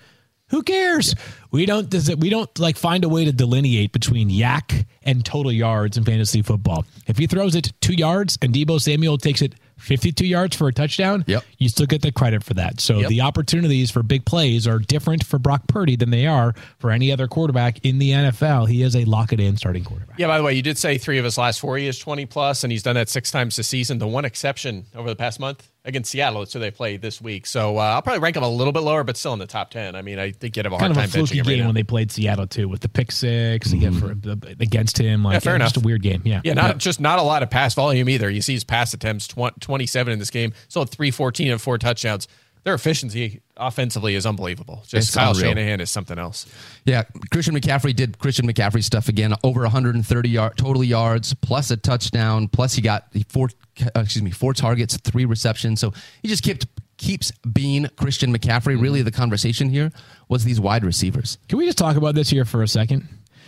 Who 0.49 0.61
cares? 0.63 1.13
We 1.51 1.65
don't 1.65 1.89
does 1.89 2.07
it 2.07 2.19
we 2.19 2.29
don't 2.29 2.57
like 2.59 2.77
find 2.77 3.03
a 3.03 3.09
way 3.09 3.25
to 3.25 3.31
delineate 3.31 3.91
between 3.91 4.29
YAC 4.29 4.85
and 5.03 5.25
total 5.25 5.51
yards 5.51 5.97
in 5.97 6.03
fantasy 6.05 6.41
football. 6.41 6.85
If 7.07 7.17
he 7.17 7.27
throws 7.27 7.55
it 7.55 7.73
2 7.81 7.93
yards 7.93 8.37
and 8.41 8.53
Deebo 8.53 8.79
Samuel 8.79 9.17
takes 9.17 9.41
it 9.41 9.55
52 9.77 10.25
yards 10.25 10.55
for 10.55 10.67
a 10.67 10.73
touchdown, 10.73 11.23
Yep. 11.27 11.43
you 11.57 11.69
still 11.69 11.85
get 11.85 12.01
the 12.01 12.11
credit 12.11 12.43
for 12.43 12.53
that. 12.55 12.79
So 12.81 12.99
Yep. 12.99 13.09
the 13.09 13.21
opportunities 13.21 13.91
for 13.91 14.03
big 14.03 14.25
plays 14.25 14.67
are 14.67 14.79
different 14.79 15.23
for 15.23 15.39
Brock 15.39 15.67
Purdy 15.67 15.95
than 15.95 16.09
they 16.09 16.25
are 16.25 16.53
for 16.79 16.91
any 16.91 17.11
other 17.11 17.27
quarterback 17.27 17.79
in 17.85 17.99
the 17.99 18.11
NFL. 18.11 18.65
He 18.65 18.81
is 18.81 18.95
a 18.95 19.05
lock 19.05 19.31
it 19.33 19.39
in 19.39 19.57
starting 19.57 19.83
quarterback. 19.83 20.17
Yeah, 20.19 20.27
by 20.27 20.37
the 20.37 20.43
way, 20.43 20.53
you 20.53 20.61
did 20.61 20.77
say 20.77 20.97
three 20.97 21.17
of 21.17 21.25
his 21.25 21.37
last 21.37 21.59
four 21.59 21.77
he 21.77 21.87
is 21.87 21.97
20 21.99 22.25
plus, 22.25 22.63
and 22.63 22.71
he's 22.71 22.83
done 22.83 22.95
that 22.95 23.09
six 23.09 23.31
times 23.31 23.55
this 23.55 23.67
season. 23.67 23.99
The 23.99 24.07
one 24.07 24.25
exception 24.25 24.85
over 24.95 25.09
the 25.09 25.15
past 25.15 25.39
month 25.39 25.67
against 25.85 26.11
Seattle, 26.11 26.45
So 26.45 26.59
they 26.59 26.69
play 26.71 26.97
this 26.97 27.21
week. 27.21 27.45
So 27.45 27.77
uh, 27.77 27.81
I'll 27.81 28.01
probably 28.01 28.19
rank 28.19 28.33
them 28.33 28.43
a 28.43 28.49
little 28.49 28.73
bit 28.73 28.81
lower, 28.81 29.03
but 29.05 29.15
still 29.15 29.31
in 29.33 29.39
the 29.39 29.47
top 29.47 29.69
10. 29.71 29.95
I 29.95 30.01
mean, 30.01 30.19
I 30.19 30.31
think 30.31 30.57
you'd 30.57 30.65
have 30.65 30.73
a 30.73 30.77
hard 30.77 30.81
Kind 30.81 30.91
of 30.91 30.97
a 30.97 31.01
time 31.01 31.09
benching 31.09 31.13
fluky 31.27 31.37
him 31.39 31.45
right 31.45 31.49
game 31.53 31.59
now. 31.61 31.65
when 31.67 31.75
they 31.75 31.83
played 31.83 32.11
Seattle 32.11 32.45
too, 32.47 32.67
with 32.67 32.81
the 32.81 32.89
pick 32.89 33.11
six 33.11 33.71
again 33.71 33.93
for 33.93 34.11
against 34.59 34.97
him. 34.99 35.23
Like 35.23 35.33
Yeah, 35.35 35.39
fair 35.39 35.55
enough. 35.55 35.73
just 35.73 35.77
a 35.77 35.85
weird 35.85 36.01
game. 36.01 36.21
Yeah, 36.25 36.41
Yeah, 36.43 36.53
not 36.53 36.77
just 36.79 36.99
not 36.99 37.19
a 37.19 37.23
lot 37.23 37.41
of 37.43 37.49
pass 37.49 37.73
volume 37.73 38.09
either. 38.09 38.29
You 38.29 38.41
see 38.41 38.53
his 38.53 38.63
pass 38.65 38.93
attempts 38.93 39.27
tw- 39.27 39.59
27 39.61 40.11
in 40.13 40.19
this 40.19 40.29
game. 40.29 40.51
Still 40.67 40.81
had 40.83 40.89
314 40.89 41.51
and 41.51 41.61
four 41.61 41.77
touchdowns. 41.77 42.27
Their 42.67 42.73
efficiency 42.73 43.39
offensively 43.55 44.15
is 44.15 44.25
unbelievable. 44.25 44.83
Just 44.85 45.07
It's 45.07 45.15
Kyle 45.15 45.31
unreal. 45.31 45.51
Shanahan 45.51 45.79
is 45.79 45.89
something 45.89 46.19
else. 46.19 46.45
Yeah, 46.83 47.03
Christian 47.31 47.55
McCaffrey 47.55 47.95
did 47.95 48.19
Christian 48.19 48.45
McCaffrey 48.45 48.83
stuff 48.83 49.07
again. 49.07 49.33
Over 49.41 49.61
130 49.61 50.27
yard, 50.27 50.57
total 50.57 50.83
yards, 50.83 51.33
plus 51.33 51.71
a 51.71 51.77
touchdown, 51.77 52.49
plus 52.49 52.73
he 52.73 52.81
got 52.81 53.05
four. 53.29 53.51
Uh, 53.81 54.01
excuse 54.01 54.21
me, 54.21 54.31
four 54.31 54.53
targets, 54.53 54.97
three 54.97 55.23
receptions. 55.23 55.79
So 55.79 55.93
he 56.21 56.27
just 56.27 56.43
kept 56.43 56.67
keeps 56.97 57.31
being 57.53 57.87
Christian 57.95 58.37
McCaffrey. 58.37 58.77
Really, 58.77 59.01
the 59.01 59.11
conversation 59.11 59.69
here 59.69 59.93
was 60.27 60.43
these 60.43 60.59
wide 60.59 60.83
receivers. 60.83 61.37
Can 61.47 61.59
we 61.59 61.67
just 61.67 61.77
talk 61.77 61.95
about 61.95 62.15
this 62.15 62.29
here 62.29 62.43
for 62.43 62.63
a 62.63 62.67
second? 62.67 63.07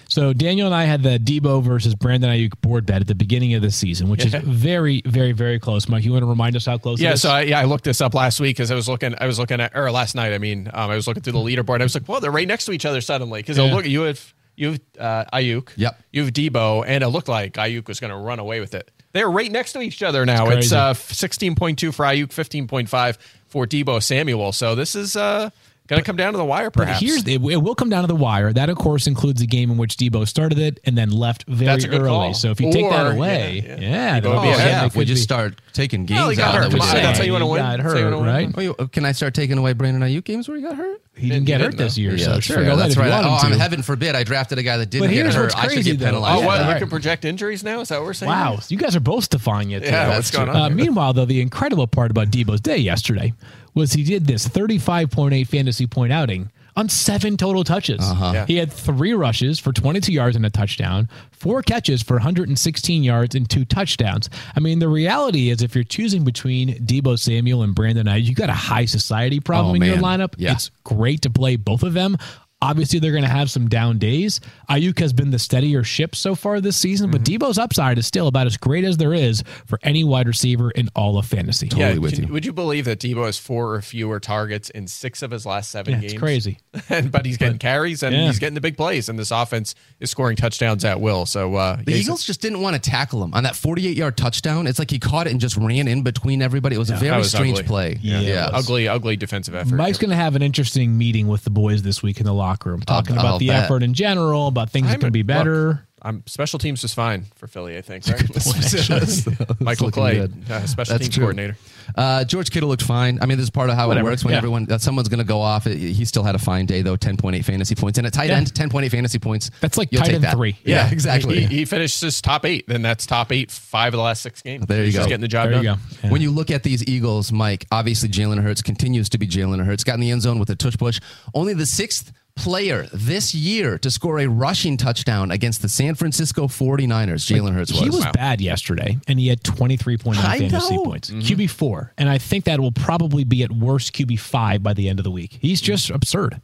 So 0.10 0.34
Daniel 0.34 0.66
and 0.66 0.76
I 0.76 0.86
had 0.86 1.04
the 1.04 1.20
Deebo 1.20 1.64
versus 1.64 1.94
Brandon 1.96 2.32
Aiyuk 2.32 2.60
board 2.62 2.86
bet 2.86 3.00
at 3.02 3.08
the 3.08 3.14
beginning 3.16 3.54
of 3.54 3.62
the 3.62 3.70
season, 3.72 4.10
which 4.10 4.26
is 4.26 4.34
very, 4.34 5.02
very, 5.06 5.32
very 5.34 5.60
close. 5.60 5.88
Mike, 5.88 6.04
you 6.04 6.12
want 6.12 6.24
to 6.24 6.28
remind 6.28 6.56
us 6.56 6.66
how 6.66 6.78
close? 6.80 7.00
Yeah, 7.00 7.12
it 7.12 7.14
is? 7.14 7.22
so 7.22 7.30
I, 7.30 7.42
yeah, 7.44 7.60
I 7.60 7.66
looked 7.66 7.84
this 7.84 8.02
up 8.02 8.16
last 8.16 8.40
week 8.40 8.58
because 8.58 8.72
I 8.72 8.76
was 8.76 8.90
looking, 8.90 9.14
I 9.22 9.28
was 9.28 9.38
looking 9.38 9.62
at, 9.62 9.72
or 9.76 9.92
last 9.92 10.16
night, 10.16 10.34
I 10.34 10.40
mean, 10.40 10.68
um, 10.74 10.90
I 10.90 10.96
was 10.96 11.08
looking 11.08 11.22
through 11.22 11.34
the 11.34 11.40
leaderboard. 11.40 11.80
I 11.80 11.84
was 11.84 11.94
like, 11.94 12.08
well, 12.10 12.20
they're 12.20 12.32
right 12.32 12.48
next 12.48 12.66
to 12.66 12.72
each 12.72 12.86
other 12.86 13.02
suddenly 13.02 13.42
because 13.42 13.58
Yeah. 13.60 13.74
look, 13.74 13.86
you 13.86 14.02
have 14.02 14.34
you 14.56 14.72
have 14.72 14.82
uh, 15.00 15.26
Aiyuk, 15.38 15.70
Yep. 15.78 16.02
you 16.12 16.26
have 16.26 16.34
Deebo, 16.34 16.84
and 16.86 17.02
it 17.04 17.08
looked 17.10 17.30
like 17.30 17.54
Aiyuk 17.54 17.88
was 17.88 18.00
going 18.02 18.12
to 18.12 18.18
run 18.18 18.40
away 18.40 18.60
with 18.60 18.74
it. 18.74 18.92
They're 19.14 19.30
right 19.32 19.50
next 19.52 19.72
to 19.74 19.80
each 19.82 20.04
other 20.04 20.26
now. 20.26 20.50
It's 20.50 20.66
It's, 20.68 20.74
uh, 20.74 20.94
sixteen 20.96 21.56
point 21.56 21.80
two 21.80 21.92
for 21.92 22.04
Aiyuk, 22.04 22.34
fifteen 22.34 22.68
point 22.68 22.90
five 22.90 23.18
for 23.48 23.66
Deebo 23.66 24.02
Samuel. 24.04 24.52
So 24.54 24.76
this 24.76 24.96
is 24.96 25.16
uh, 25.16 25.50
going 25.90 26.02
to 26.02 26.06
come 26.06 26.16
down 26.16 26.32
to 26.34 26.38
the 26.38 26.46
wire, 26.46 26.70
But 26.70 26.84
perhaps. 26.86 27.00
here's 27.02 27.28
it, 27.28 27.42
it 27.44 27.58
will 27.58 27.76
come 27.76 27.90
down 27.90 28.04
to 28.04 28.08
the 28.08 28.16
wire. 28.16 28.54
That 28.54 28.70
of 28.70 28.78
course 28.78 29.08
includes 29.08 29.42
a 29.42 29.46
game 29.48 29.70
in 29.72 29.78
which 29.78 29.98
Deebo 29.98 30.28
started 30.28 30.58
it 30.60 30.80
and 30.86 30.98
then 30.98 31.10
left 31.12 31.44
very 31.48 31.66
That's 31.66 31.84
a 31.84 31.88
good 31.88 32.02
early. 32.02 32.10
call. 32.10 32.34
So 32.36 32.52
if 32.52 32.62
you 32.62 32.72
take 32.72 32.90
that 32.90 33.16
away, 33.16 33.64
yeah, 33.66 33.76
yeah, 33.76 33.80
yeah. 33.82 34.20
then 34.20 34.22
be 34.24 34.28
all 34.30 34.38
of 34.38 34.44
a 34.44 34.48
ahead. 34.48 34.58
sudden 34.58 34.72
yeah, 34.72 34.86
if 34.86 34.96
we 34.96 35.06
just 35.06 35.20
be- 35.22 35.24
start 35.24 35.62
taking 35.74 36.06
games 36.06 36.38
Well, 36.38 36.46
out, 36.48 36.54
hurt. 36.56 36.62
that 36.62 36.74
would 36.74 36.80
Come 36.80 36.82
on, 36.90 36.96
say- 36.96 37.02
that's 37.02 37.18
how 37.18 37.26
you 37.26 37.34
wanna 37.34 37.48
win. 37.48 37.62
Got 37.62 37.78
That's 37.78 37.94
you 37.96 38.02
hurt, 38.02 38.04
wanna 38.14 38.18
win. 38.18 38.26
right? 38.28 38.54
Oh, 38.56 38.62
you- 38.62 38.90
can 38.92 39.06
I 39.06 39.12
start 39.12 39.34
taking 39.34 39.58
away 39.58 39.74
Brandon 39.74 40.02
Aiyuk 40.08 40.24
games 40.24 40.48
where 40.48 40.56
he 40.58 40.64
got 40.64 40.76
hurt? 40.76 41.02
He 41.20 41.28
didn't 41.30 41.46
Didn't- 41.46 41.46
get 41.46 41.62
hurt 41.62 41.72
didn't, 41.72 41.78
this 41.80 41.96
though. 41.96 42.02
year, 42.02 42.18
so 42.18 42.32
that's 42.32 42.46
sure, 42.46 42.56
fair. 42.58 42.66
go 42.66 42.76
That's 42.78 42.92
if 42.92 42.98
you 42.98 43.04
right. 43.04 43.24
Oh, 43.26 43.38
I'm 43.42 43.60
heaven 43.60 43.82
forbid 43.82 44.16
I 44.16 44.24
drafted 44.24 44.58
a 44.58 44.64
guy 44.64 44.78
that 44.78 44.90
didn't 44.90 45.08
But 45.08 45.14
get 45.14 45.22
here's 45.24 45.36
hurt. 45.36 45.42
what's 45.44 45.56
I 45.56 45.62
should 45.64 45.72
crazy, 45.74 45.92
get 45.92 46.00
though. 46.00 46.06
penalized. 46.06 46.44
Oh, 46.44 46.46
what? 46.48 46.58
for 46.60 46.64
that. 46.64 46.74
You 46.74 46.80
can 46.80 46.90
project 46.90 47.26
injuries 47.26 47.64
now? 47.64 47.82
Is 47.82 47.90
that 47.90 47.98
what 48.00 48.06
we're 48.06 48.14
saying? 48.14 48.30
Wow, 48.32 48.60
you 48.70 48.78
guys 48.78 48.96
are 48.96 49.00
both 49.02 49.30
defying 49.30 49.72
it. 49.72 49.84
Yeah, 49.84 50.06
today. 50.06 50.16
what's 50.16 50.32
going 50.32 50.50
on 50.50 50.56
Uh, 50.56 50.70
meanwhile, 50.70 51.14
though, 51.14 51.26
the 51.26 51.42
incredible 51.42 51.88
part 51.88 52.10
about 52.12 52.30
Deebo's 52.32 52.62
day 52.62 52.78
yesterday 52.78 53.34
was 53.76 53.94
he 53.94 54.04
did 54.04 54.28
this 54.28 54.48
35.8 54.48 55.48
fantasy 55.48 55.88
point 55.88 56.12
outing 56.14 56.50
on 56.76 56.90
seven 56.90 57.38
total 57.38 57.64
touches. 57.64 58.00
Uh-huh. 58.02 58.32
Yeah. 58.34 58.46
He 58.46 58.56
had 58.58 58.72
three 58.72 59.14
rushes 59.14 59.60
for 59.60 59.72
22 59.74 60.12
yards 60.14 60.36
and 60.36 60.46
a 60.46 60.50
touchdown, 60.50 61.10
four 61.32 61.62
catches 61.62 62.02
for 62.02 62.16
116 62.16 63.04
yards 63.04 63.36
and 63.36 63.50
two 63.50 63.66
touchdowns. 63.66 64.30
I 64.56 64.60
mean, 64.60 64.80
the 64.80 64.88
reality 64.90 65.50
is 65.50 65.62
if 65.62 65.76
you're 65.76 65.84
choosing 65.84 66.24
between 66.24 66.76
Deebo 66.86 67.18
Samuel 67.20 67.64
and 67.64 67.74
Brandon 67.76 68.08
Aiyuk, 68.08 68.24
you 68.26 68.36
got 68.36 68.50
a 68.50 68.54
high 68.54 68.86
society 68.86 69.40
problem 69.40 69.72
Oh, 69.72 69.76
in 69.76 69.84
your 69.84 69.98
lineup. 69.98 70.34
Yeah. 70.38 70.54
It's 70.54 70.72
great 70.84 71.22
to 71.24 71.30
play 71.30 71.56
both 71.56 71.84
of 71.84 71.94
them. 71.94 72.18
Obviously, 72.62 73.00
they're 73.00 73.12
going 73.14 73.24
to 73.24 73.30
have 73.30 73.50
some 73.50 73.70
down 73.70 73.98
days. 74.00 74.42
Aiyuk 74.70 75.00
has 75.00 75.14
been 75.14 75.32
the 75.32 75.40
steadier 75.40 75.82
ship 75.84 76.14
so 76.14 76.36
far 76.36 76.60
this 76.60 76.76
season, 76.76 77.10
but 77.10 77.22
Mm-hmm. 77.24 77.44
Deebo's 77.46 77.58
upside 77.58 77.98
is 77.98 78.06
still 78.06 78.28
about 78.28 78.48
as 78.48 78.58
great 78.58 78.84
as 78.84 78.98
there 78.98 79.14
is 79.14 79.44
for 79.66 79.80
any 79.82 80.04
wide 80.04 80.28
receiver 80.28 80.70
in 80.72 80.90
all 80.94 81.18
of 81.18 81.26
fantasy. 81.26 81.70
Totally 81.70 81.94
Yeah, 81.94 81.98
with 82.00 82.16
can- 82.16 82.28
you. 82.28 82.34
Would 82.34 82.46
you 82.46 82.52
believe 82.52 82.84
that 82.86 83.00
Deebo 83.00 83.26
has 83.28 83.38
four 83.38 83.76
or 83.76 83.82
fewer 83.82 84.20
targets 84.20 84.70
in 84.70 84.88
six 84.88 85.22
of 85.22 85.32
his 85.32 85.46
last 85.46 85.72
seven 85.72 85.94
Yeah, 85.94 86.00
games? 86.02 86.14
it's 86.14 86.20
crazy. 86.22 86.58
and 86.90 87.10
but 87.12 87.26
he's 87.26 87.38
getting 87.38 87.60
carries 87.60 88.04
and 88.04 88.14
yeah. 88.14 88.26
he's 88.28 88.40
getting 88.40 88.56
the 88.56 88.62
big 88.62 88.76
plays, 88.76 89.08
and 89.08 89.18
this 89.18 89.32
offense 89.32 89.74
is 90.02 90.12
scoring 90.12 90.36
touchdowns 90.36 90.84
at 90.84 91.00
will. 91.00 91.26
So 91.26 91.56
uh, 91.56 91.78
The 91.78 91.84
yeah, 91.92 91.96
he's- 91.96 92.06
Eagles 92.08 92.26
just 92.26 92.42
didn't 92.42 92.60
want 92.60 92.76
to 92.82 92.90
tackle 92.90 93.24
him 93.24 93.34
on 93.34 93.44
that 93.44 93.56
48 93.56 93.96
yard 93.96 94.18
touchdown. 94.18 94.68
It's 94.68 94.80
like 94.80 94.92
he 94.92 95.00
caught 95.00 95.28
it 95.28 95.32
and 95.32 95.40
just 95.40 95.56
ran 95.56 95.88
in 95.88 96.04
between 96.04 96.42
everybody. 96.42 96.76
It 96.76 96.80
was 96.80 96.90
a 96.90 96.98
very 96.98 97.18
was 97.18 97.30
strange 97.32 97.60
ugly. 97.60 97.68
play. 97.68 98.00
Yeah, 98.02 98.20
it 98.48 98.54
ugly, 98.54 98.90
ugly 98.90 99.16
defensive 99.16 99.56
effort. 99.56 99.76
Mike's 99.78 99.98
going 99.98 100.10
to 100.10 100.18
have 100.18 100.36
an 100.36 100.42
interesting 100.42 100.98
meeting 100.98 101.28
with 101.30 101.46
the 101.46 101.50
boys 101.52 101.84
this 101.84 102.04
week 102.04 102.20
in 102.20 102.26
the 102.26 102.34
locker 102.34 102.49
room, 102.66 102.82
talking 102.82 103.16
I'll 103.18 103.22
about 103.26 103.40
the 103.40 103.48
bet. 103.48 103.64
effort 103.66 103.84
in 103.84 103.94
general, 103.94 104.48
about 104.48 104.70
things 104.70 104.88
that 104.88 104.92
I'm- 104.94 105.00
can 105.02 105.12
be 105.12 105.20
look, 105.20 105.28
better. 105.28 105.86
I'm 106.02 106.24
special 106.28 106.60
teams 106.60 106.82
is 106.86 106.94
fine 106.94 107.26
for 107.36 107.46
Philly. 107.48 107.78
I 107.78 107.82
think. 107.82 108.08
Right? 108.08 108.22
It's 108.22 109.28
Michael 109.60 109.88
looking 109.88 109.92
Clay, 109.92 110.22
uh, 110.50 110.66
special 110.66 110.94
That's 110.94 111.04
teams 111.04 111.10
true. 111.16 111.24
coordinator. 111.24 111.58
Uh, 111.94 112.24
George 112.24 112.52
Kittle 112.52 112.70
looked 112.70 112.84
fine. 112.84 113.20
I 113.22 113.26
mean, 113.26 113.38
this 113.38 113.44
is 113.44 113.50
part 113.50 113.70
of 113.70 113.76
how 113.76 113.90
Whatever, 113.90 114.08
it 114.08 114.12
works. 114.12 114.24
When 114.24 114.32
yeah. 114.32 114.38
everyone, 114.38 114.64
that 114.66 114.80
someone's 114.80 115.10
going 115.10 115.18
to 115.20 115.26
go 115.26 115.42
off, 115.42 115.68
it, 115.68 115.78
he 115.78 116.06
still 116.06 116.24
had 116.24 116.36
a 116.36 116.40
fine 116.40 116.66
day 116.68 116.82
though. 116.84 116.96
10.8 116.96 117.44
fantasy 117.44 117.76
points 117.76 117.98
and 117.98 118.08
at 118.08 118.14
tight 118.14 118.30
Yeah. 118.30 118.38
end, 118.38 118.54
10.8 118.54 118.90
fantasy 118.92 119.20
points. 119.20 119.52
That's 119.60 119.78
like 119.78 119.90
You'll 119.92 120.04
tight 120.04 120.14
end 120.14 120.24
that. 120.24 120.36
three. 120.36 120.56
Yeah, 120.64 120.86
Yeah, 120.86 120.92
exactly. 120.92 121.42
He, 121.42 121.58
he 121.58 121.66
finished 121.66 122.00
his 122.00 122.22
top 122.22 122.46
eight, 122.46 122.66
then 122.68 122.82
that's 122.82 123.06
top 123.06 123.34
eight 123.34 123.52
five 123.52 123.94
of 123.94 123.98
the 123.98 124.04
last 124.04 124.22
six 124.22 124.42
games. 124.42 124.68
There 124.68 124.78
you 124.80 124.86
He's 124.86 124.94
go. 124.94 125.00
Just 125.00 125.10
getting 125.10 125.22
the 125.22 125.28
job 125.28 125.50
There 125.50 125.58
you 125.58 125.64
done. 125.64 125.80
go. 125.80 125.98
Yeah. 126.06 126.12
When 126.12 126.22
you 126.22 126.32
look 126.32 126.50
at 126.50 126.64
these 126.64 126.88
Eagles, 126.88 127.34
Mike, 127.34 127.66
obviously 127.74 128.08
Jalen 128.08 128.42
Hurts 128.42 128.62
continues 128.62 129.10
to 129.10 129.18
be 129.18 129.28
Jalen 129.28 129.66
Hurts. 129.66 129.84
Got 129.84 129.96
in 129.96 130.00
the 130.00 130.12
end 130.12 130.22
zone 130.22 130.40
with 130.40 130.50
a 130.50 130.56
touch 130.56 130.78
push. 130.78 131.02
Only 131.34 131.54
the 131.56 131.66
sixth 131.66 132.14
player 132.40 132.88
this 132.94 133.36
year 133.36 133.78
to 133.80 133.92
score 133.92 134.20
a 134.20 134.28
rushing 134.28 134.78
touchdown 134.78 135.30
against 135.30 135.62
the 135.62 135.68
San 135.70 135.94
Francisco 135.96 136.48
49ers. 136.48 137.26
Jalen 137.28 137.54
Hurts 137.54 137.72
was. 137.74 137.82
He 137.82 137.90
was 137.90 138.06
Wow. 138.06 138.12
bad 138.14 138.40
yesterday, 138.40 138.98
and 139.08 139.20
he 139.20 139.28
had 139.28 139.44
23.9 139.44 140.16
I 140.18 140.40
fantasy 140.40 140.76
know. 140.76 140.84
points. 140.86 141.10
Mm-hmm. 141.10 141.20
QB4. 141.20 141.90
And 141.98 142.08
I 142.08 142.18
think 142.18 142.46
that 142.46 142.60
will 142.62 142.72
probably 142.72 143.26
be 143.26 143.44
at 143.44 143.52
worst 143.52 143.92
QB5 143.94 144.64
by 144.64 144.74
the 144.74 144.88
end 144.88 145.00
of 145.00 145.04
the 145.04 145.12
week. 145.12 145.38
He's 145.42 145.60
just 145.60 145.90
absurd. 145.90 146.40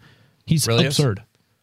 He's 0.45 0.67
Really 0.67 0.85
is? 0.85 0.97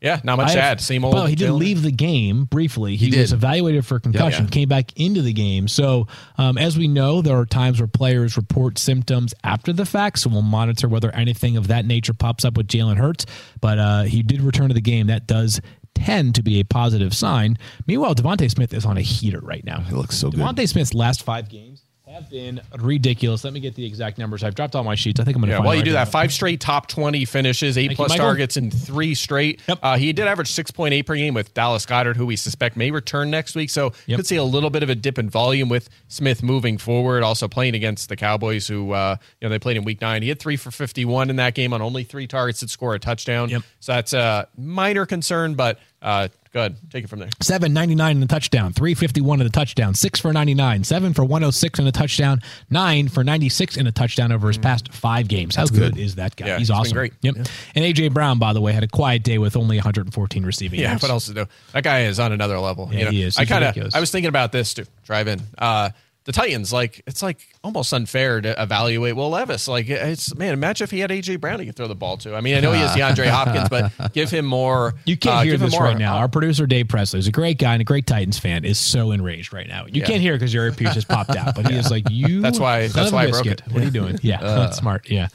Yeah, 0.03 0.21
not 0.25 0.37
much 0.37 0.51
I 0.51 0.55
to 0.55 0.61
add. 0.61 0.81
Same 0.81 1.05
old. 1.05 1.15
Well, 1.15 1.27
he 1.27 1.37
did 1.37 1.53
leave 1.53 1.83
the 1.83 1.93
game 1.93 2.45
briefly. 2.45 2.97
He, 2.97 3.11
He 3.11 3.19
was 3.21 3.33
evaluated 3.33 3.87
for 3.87 4.01
concussion, 4.01 4.45
Yeah. 4.47 4.51
came 4.51 4.69
back 4.69 4.99
into 4.99 5.23
the 5.23 5.33
game. 5.33 5.69
So, 5.69 6.09
um, 6.39 6.59
as 6.59 6.77
we 6.77 6.89
know, 6.89 7.23
there 7.23 7.39
are 7.39 7.47
times 7.47 7.79
where 7.81 7.87
players 7.87 8.37
report 8.37 8.79
symptoms 8.79 9.33
after 9.45 9.73
the 9.73 9.87
fact. 9.87 10.19
So 10.19 10.31
we'll 10.31 10.43
monitor 10.43 10.89
whether 10.89 11.15
anything 11.15 11.57
of 11.57 11.69
that 11.69 11.87
nature 11.87 12.15
pops 12.15 12.45
up 12.45 12.57
with 12.57 12.67
Jalen 12.67 12.97
Hurts. 12.97 13.27
But 13.61 13.79
uh, 13.79 14.03
he 14.03 14.23
did 14.25 14.41
return 14.41 14.69
to 14.69 14.75
the 14.75 14.81
game. 14.81 15.07
That 15.07 15.27
does 15.29 15.61
tend 15.95 16.35
to 16.35 16.43
be 16.43 16.59
a 16.59 16.65
positive 16.65 17.15
sign. 17.15 17.57
Meanwhile, 17.87 18.17
DeVonta 18.17 18.51
Smith 18.51 18.75
is 18.75 18.85
on 18.85 18.97
a 18.97 19.03
heater 19.03 19.41
right 19.41 19.65
now. 19.65 19.81
He 19.81 19.95
looks 19.95 20.17
so 20.17 20.31
good. 20.31 20.41
DeVonta 20.41 20.67
Smith's 20.69 20.95
last 20.95 21.23
five 21.23 21.49
games 21.49 21.82
have 22.13 22.29
been 22.31 22.61
ridiculous. 22.79 23.45
Let 23.45 23.53
me 23.53 23.61
get 23.61 23.75
the 23.75 23.85
exact 23.87 24.19
numbers. 24.19 24.43
I've 24.45 24.55
dropped 24.55 24.75
all 24.75 24.85
my 24.85 24.95
sheets. 24.95 25.19
I 25.21 25.25
think 25.25 25.37
I'm 25.37 25.41
going 25.43 25.51
to 25.51 25.57
Yeah, 25.57 25.61
well, 25.61 25.75
you 25.75 25.81
right 25.81 25.85
do 25.85 25.93
now. 25.93 26.05
that 26.05 26.11
five 26.13 26.33
straight 26.33 26.61
top 26.61 26.87
20 26.89 27.25
finishes, 27.25 27.79
eight 27.79 27.89
Thank 27.89 27.97
plus 27.97 28.15
targets 28.15 28.57
in 28.57 28.71
three 28.71 29.15
straight. 29.15 29.61
Yep. 29.67 29.79
Uh, 29.83 29.97
he 29.97 30.13
did 30.13 30.27
average 30.27 30.51
6.8 30.51 31.07
per 31.07 31.15
game 31.17 31.35
with 31.35 31.55
Dallas 31.55 31.87
Goedert, 31.87 32.17
who 32.17 32.27
we 32.27 32.37
suspect 32.37 32.77
may 32.77 32.91
return 32.91 33.31
next 33.31 33.55
week. 33.55 33.71
So 33.71 33.93
Yep. 34.07 34.19
could 34.19 34.27
see 34.27 34.37
a 34.37 34.45
little 34.45 34.71
bit 34.71 34.83
of 34.83 34.91
a 34.91 34.95
dip 34.95 35.19
in 35.19 35.31
volume 35.31 35.69
with 35.69 35.89
Smith 36.09 36.43
moving 36.43 36.79
forward. 36.79 37.23
Also 37.23 37.49
playing 37.49 37.75
against 37.75 38.09
the 38.09 38.17
Cowboys, 38.17 38.69
who 38.69 38.93
uh, 38.93 39.17
you 39.41 39.47
know 39.47 39.51
they 39.51 39.59
played 39.59 39.77
in 39.77 39.85
Week 39.85 40.01
Nine. 40.01 40.23
He 40.23 40.29
had 40.29 40.39
three 40.39 40.57
for 40.57 40.71
51 40.71 41.31
in 41.31 41.37
that 41.37 41.55
game 41.55 41.73
on 41.73 41.81
only 41.83 42.05
three 42.05 42.27
targets 42.27 42.61
to 42.61 42.69
score 42.69 42.95
a 42.95 42.99
touchdown. 42.99 43.49
Yep. 43.49 43.63
So 43.81 43.93
that's 43.93 44.13
a 44.13 44.49
minor 44.57 45.07
concern, 45.07 45.55
but 45.55 45.79
uh, 46.03 46.29
good. 46.53 46.77
Take 46.91 47.05
it 47.05 47.09
from 47.09 47.19
there. 47.19 47.31
Seven 47.41 47.73
ninety 47.73 47.95
nine 47.95 48.17
in 48.17 48.21
the 48.21 48.27
touchdown, 48.27 48.73
three 48.73 48.95
fifty 48.95 49.21
one 49.21 49.41
in 49.41 49.47
the 49.47 49.53
touchdown, 49.53 49.95
six 49.95 50.21
for 50.21 50.33
ninety 50.33 50.55
nine, 50.55 50.85
seven 50.85 51.13
for 51.15 51.25
one 51.25 51.43
hundred 51.43 51.53
six 51.53 51.79
in 51.79 51.85
the 51.85 51.93
touchdown, 51.93 52.41
nine 52.71 53.09
for 53.09 53.25
ninety 53.25 53.49
six 53.49 53.77
in 53.77 53.85
the 53.85 53.93
touchdown 53.93 54.33
over 54.33 54.49
his 54.49 54.59
past 54.59 54.93
five 54.93 55.29
games. 55.29 55.57
How 55.57 55.67
good. 55.67 55.97
is 55.97 56.17
that 56.17 56.37
guy? 56.37 56.47
Yeah, 56.47 56.59
He's 56.59 56.69
he's 56.69 56.71
awesome. 56.71 56.95
great. 56.95 57.13
Yep. 57.23 57.37
And 57.75 57.85
AJ 57.85 58.13
Brown, 58.13 58.39
by 58.39 58.53
the 58.53 58.61
way, 58.61 58.73
had 58.73 58.85
a 58.85 58.89
quiet 58.89 59.23
day 59.23 59.39
with 59.39 59.57
only 59.57 59.77
one 59.77 59.83
hundred 59.83 60.07
and 60.07 60.15
fourteen 60.15 60.45
receiving. 60.45 60.79
Yeah, 60.81 60.89
yards. 60.91 61.03
what 61.03 61.11
else 61.11 61.27
to 61.27 61.35
do? 61.35 61.47
That 61.73 61.85
guy 61.85 62.03
is 62.03 62.21
on 62.21 62.33
another 62.33 62.59
level. 62.59 62.89
Yeah, 62.93 62.99
you 62.99 63.05
know? 63.07 63.11
he 63.11 63.23
is. 63.23 63.39
I 63.39 63.45
kind 63.45 63.65
of. 63.65 63.95
I 63.95 64.01
was 64.01 64.11
thinking 64.11 64.29
about 64.29 64.53
this 64.53 64.75
to 64.75 64.87
drive 65.05 65.29
in. 65.29 65.41
Uh, 65.59 65.91
the 66.25 66.33
Titans, 66.33 66.73
like 66.73 67.03
it's 67.07 67.23
like 67.23 67.39
almost 67.65 67.93
unfair 67.93 68.41
to 68.41 68.63
evaluate 68.63 69.17
Will 69.17 69.31
Levis. 69.31 69.67
Like 69.67 69.89
it's 69.89 70.35
man, 70.37 70.53
imagine 70.53 70.85
if 70.85 70.91
he 70.91 71.01
had 71.01 71.11
AJ 71.11 71.41
Brown 71.41 71.59
he 71.61 71.67
could 71.67 71.77
throw 71.77 71.89
the 71.89 71.95
ball 71.95 72.17
to. 72.19 72.35
I 72.37 72.41
mean, 72.41 72.55
I 72.57 72.61
know 72.61 72.73
he 72.73 72.81
has 72.81 72.91
DeAndre 72.97 73.27
Hopkins, 73.29 73.69
but 73.69 74.13
give 74.13 74.31
him 74.31 74.45
more. 74.47 74.95
You 75.05 75.17
can't 75.17 75.37
uh, 75.37 75.41
hear 75.43 75.53
give 75.55 75.61
this 75.61 75.73
more- 75.73 75.83
right 75.85 75.99
now. 75.99 76.17
Our 76.19 76.29
producer 76.29 76.67
Dave 76.67 76.89
Presley 76.89 77.19
is 77.19 77.27
a 77.27 77.33
great 77.33 77.59
guy 77.59 77.73
and 77.75 77.81
a 77.81 77.85
great 77.85 78.07
Titans 78.07 78.39
fan. 78.39 78.65
Is 78.65 78.79
so 78.79 79.11
enraged 79.11 79.53
right 79.53 79.67
now. 79.67 79.87
You 79.87 80.01
Yeah. 80.01 80.07
can't 80.07 80.21
hear 80.21 80.35
because 80.35 80.55
your 80.55 80.65
earpiece 80.67 80.95
just 80.95 81.09
popped 81.09 81.35
out, 81.37 81.55
but 81.57 81.69
he 81.69 81.77
is 81.79 81.91
like 81.91 82.05
you. 82.11 82.41
That's 82.41 82.59
why- 82.61 82.87
that's 82.89 83.11
why 83.11 83.25
I 83.25 83.31
broke 83.31 83.45
biscuit. 83.45 83.63
it. 83.67 83.73
What 83.73 83.83
are 83.83 83.85
you 83.87 83.91
doing? 83.91 84.19
Yeah, 84.23 84.41
that's 84.43 84.77
smart. 84.79 85.11
Yeah. 85.11 85.29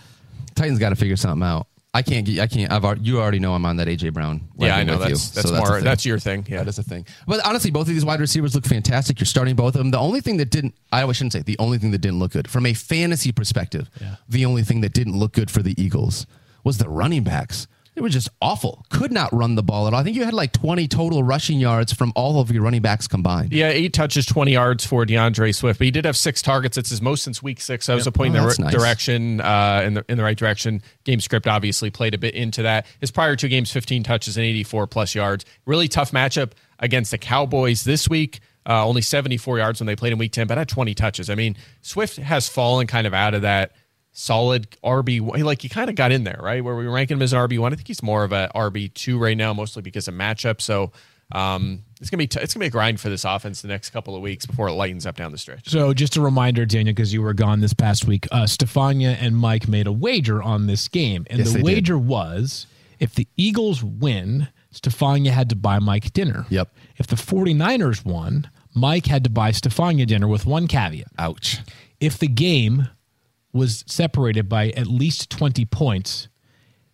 Titans 0.55 0.79
got 0.79 0.89
to 0.89 0.95
figure 0.95 1.15
something 1.17 1.45
out. 1.45 1.67
I 1.93 2.01
can't. 2.03 2.25
get- 2.25 2.39
I 2.39 2.47
can't. 2.47 2.71
I've. 2.71 3.05
You 3.05 3.19
already 3.19 3.39
know 3.39 3.53
I'm 3.55 3.65
on 3.65 3.77
that 3.77 3.87
AJ 3.87 4.13
Brown. 4.13 4.47
Yeah, 4.57 4.75
I 4.75 4.83
know 4.83 4.97
with 4.99 5.07
you, 5.09 5.15
that's 5.15 5.29
that's 5.31 5.49
so 5.49 5.55
a 5.55 5.57
more 5.57 5.81
that's 5.81 6.05
your 6.05 6.19
thing. 6.19 6.45
Yeah, 6.47 6.59
That 6.59 6.67
is 6.67 6.77
a 6.77 6.83
thing. 6.83 7.05
But 7.25 7.43
honestly, 7.45 7.71
both 7.71 7.87
of 7.87 7.93
these 7.93 8.05
wide 8.05 8.19
receivers 8.19 8.53
look 8.53 8.65
fantastic. 8.65 9.19
You're 9.19 9.25
starting 9.25 9.55
both 9.55 9.73
of 9.75 9.79
them. 9.79 9.91
The 9.91 9.97
only 9.97 10.21
thing 10.21 10.37
that 10.37 10.49
didn't, 10.51 10.75
I 10.91 11.09
shouldn't 11.11 11.33
say, 11.33 11.41
the 11.41 11.57
only 11.59 11.77
thing 11.79 11.91
that 11.91 11.99
didn't 11.99 12.19
look 12.19 12.33
good 12.33 12.49
from 12.49 12.65
a 12.65 12.73
fantasy 12.73 13.31
perspective, 13.31 13.89
Yeah. 13.99 14.15
the 14.29 14.45
only 14.45 14.63
thing 14.63 14.81
that 14.81 14.93
didn't 14.93 15.17
look 15.17 15.33
good 15.33 15.49
for 15.49 15.63
the 15.63 15.73
Eagles 15.81 16.27
was 16.63 16.77
the 16.77 16.89
running 16.89 17.23
backs. 17.23 17.67
They 17.97 18.01
was 18.01 18.13
just 18.13 18.29
awful. 18.43 18.85
Could 18.91 19.11
not 19.11 19.33
run 19.33 19.55
the 19.55 19.63
ball 19.63 19.87
at 19.87 19.93
all. 19.95 19.99
I 19.99 20.03
think 20.03 20.15
you 20.15 20.23
had 20.23 20.35
like 20.35 20.51
20 20.53 20.87
total 20.87 21.23
rushing 21.23 21.59
yards 21.59 21.91
from 21.91 22.13
all 22.15 22.39
of 22.39 22.51
your 22.51 22.61
running 22.61 22.83
backs 22.83 23.07
combined. 23.07 23.51
Yeah, 23.51 23.69
eight 23.69 23.91
touches, 23.91 24.27
20 24.27 24.51
yards 24.51 24.85
for 24.85 25.03
D'Andre 25.03 25.51
Swift, 25.51 25.79
but 25.79 25.85
he 25.85 25.89
did 25.89 26.05
have 26.05 26.15
six 26.15 26.43
targets. 26.43 26.77
It's 26.77 26.91
his 26.91 27.01
most 27.01 27.23
since 27.23 27.41
week 27.41 27.59
six. 27.59 27.87
That 27.87 27.95
was 27.95 28.05
a 28.05 28.11
point 28.11 28.35
Oh, 28.35 28.43
in 28.43 28.47
the 28.49 28.55
nice. 28.65 28.71
direction, 28.71 29.41
uh, 29.41 29.81
in 29.83 29.95
the 29.95 30.05
in 30.09 30.17
the 30.19 30.23
right 30.23 30.37
direction. 30.37 30.83
Game 31.05 31.19
script 31.19 31.47
obviously 31.47 31.89
played 31.89 32.13
a 32.13 32.19
bit 32.19 32.35
into 32.35 32.61
that. 32.61 32.85
His 32.99 33.09
prior 33.09 33.35
two 33.35 33.47
games, 33.47 33.71
15 33.71 34.03
touches 34.03 34.37
and 34.37 34.45
84 34.45 34.85
plus 34.85 35.15
yards. 35.15 35.43
Really 35.65 35.87
tough 35.87 36.11
matchup 36.11 36.51
against 36.77 37.09
the 37.09 37.17
Cowboys 37.17 37.83
this 37.83 38.07
week. 38.07 38.41
Uh, 38.69 38.85
only 38.85 39.01
74 39.01 39.57
yards 39.57 39.79
when 39.79 39.87
they 39.87 39.95
played 39.95 40.13
in 40.13 40.19
week 40.19 40.33
10, 40.33 40.45
but 40.45 40.59
had 40.59 40.69
20 40.69 40.93
touches. 40.93 41.31
I 41.31 41.35
mean, 41.35 41.55
Swift 41.81 42.17
has 42.17 42.47
fallen 42.47 42.85
kind 42.85 43.07
of 43.07 43.13
out 43.15 43.33
of 43.33 43.41
that 43.41 43.71
solid 44.17 44.67
RB. 44.83 45.43
Like 45.43 45.61
he 45.61 45.69
kind 45.69 45.89
of 45.89 45.95
got 45.95 46.11
in 46.11 46.23
there, 46.23 46.39
right? 46.41 46.63
Where 46.63 46.75
we 46.75 46.87
rank 46.87 47.11
him 47.11 47.21
as 47.21 47.33
an 47.33 47.39
RB 47.39 47.59
one. 47.59 47.71
I 47.71 47.75
think 47.75 47.87
he's 47.87 48.01
more 48.01 48.23
of 48.23 48.31
a 48.31 48.49
RB 48.55 48.93
two 48.93 49.17
right 49.19 49.37
now, 49.37 49.53
mostly 49.53 49.81
because 49.83 50.07
of 50.07 50.15
matchup. 50.15 50.59
So 50.59 50.91
um, 51.31 51.83
it's 52.01 52.09
gonna 52.09 52.19
be 52.19 52.27
t- 52.27 52.39
it's 52.39 52.53
gonna 52.53 52.63
be 52.63 52.67
a 52.67 52.71
grind 52.71 52.99
for 52.99 53.09
this 53.09 53.25
offense 53.25 53.61
the 53.61 53.67
next 53.67 53.91
couple 53.91 54.15
of 54.15 54.21
weeks 54.21 54.45
before 54.45 54.67
it 54.69 54.73
lightens 54.73 55.05
up 55.05 55.17
down 55.17 55.31
the 55.31 55.37
stretch. 55.37 55.69
So 55.69 55.93
just 55.93 56.15
a 56.17 56.21
reminder, 56.21 56.65
Daniel, 56.65 56.93
because 56.95 57.13
you 57.13 57.21
were 57.21 57.33
gone 57.33 57.59
this 57.59 57.73
past 57.73 58.05
week, 58.07 58.27
uh, 58.31 58.47
Stephania 58.47 59.11
and 59.19 59.35
Mike 59.37 59.67
made 59.67 59.87
a 59.87 59.91
wager 59.91 60.41
on 60.41 60.67
this 60.67 60.87
game. 60.87 61.25
And 61.29 61.39
Yes, 61.39 61.49
the 61.49 61.53
they 61.53 61.59
did. 61.59 61.65
wager 61.65 61.97
was 61.97 62.65
if 62.99 63.13
the 63.13 63.27
Eagles 63.37 63.83
win, 63.83 64.47
Stephania 64.71 65.31
had 65.31 65.49
to 65.49 65.55
buy 65.55 65.79
Mike 65.79 66.11
dinner. 66.13 66.45
Yep. 66.49 66.69
If 66.97 67.07
the 67.07 67.15
49ers 67.17 68.03
won, 68.05 68.49
Mike 68.73 69.05
had 69.05 69.23
to 69.25 69.29
buy 69.29 69.51
Stephania 69.51 70.05
dinner 70.07 70.27
with 70.27 70.45
one 70.45 70.67
caveat. 70.67 71.07
Ouch. 71.19 71.59
If 71.99 72.17
the 72.19 72.27
game 72.27 72.87
was 73.57 73.83
separated 73.87 74.47
by 74.47 74.69
at 74.69 74.87
least 74.87 75.29
20 75.29 75.65
points, 75.65 76.27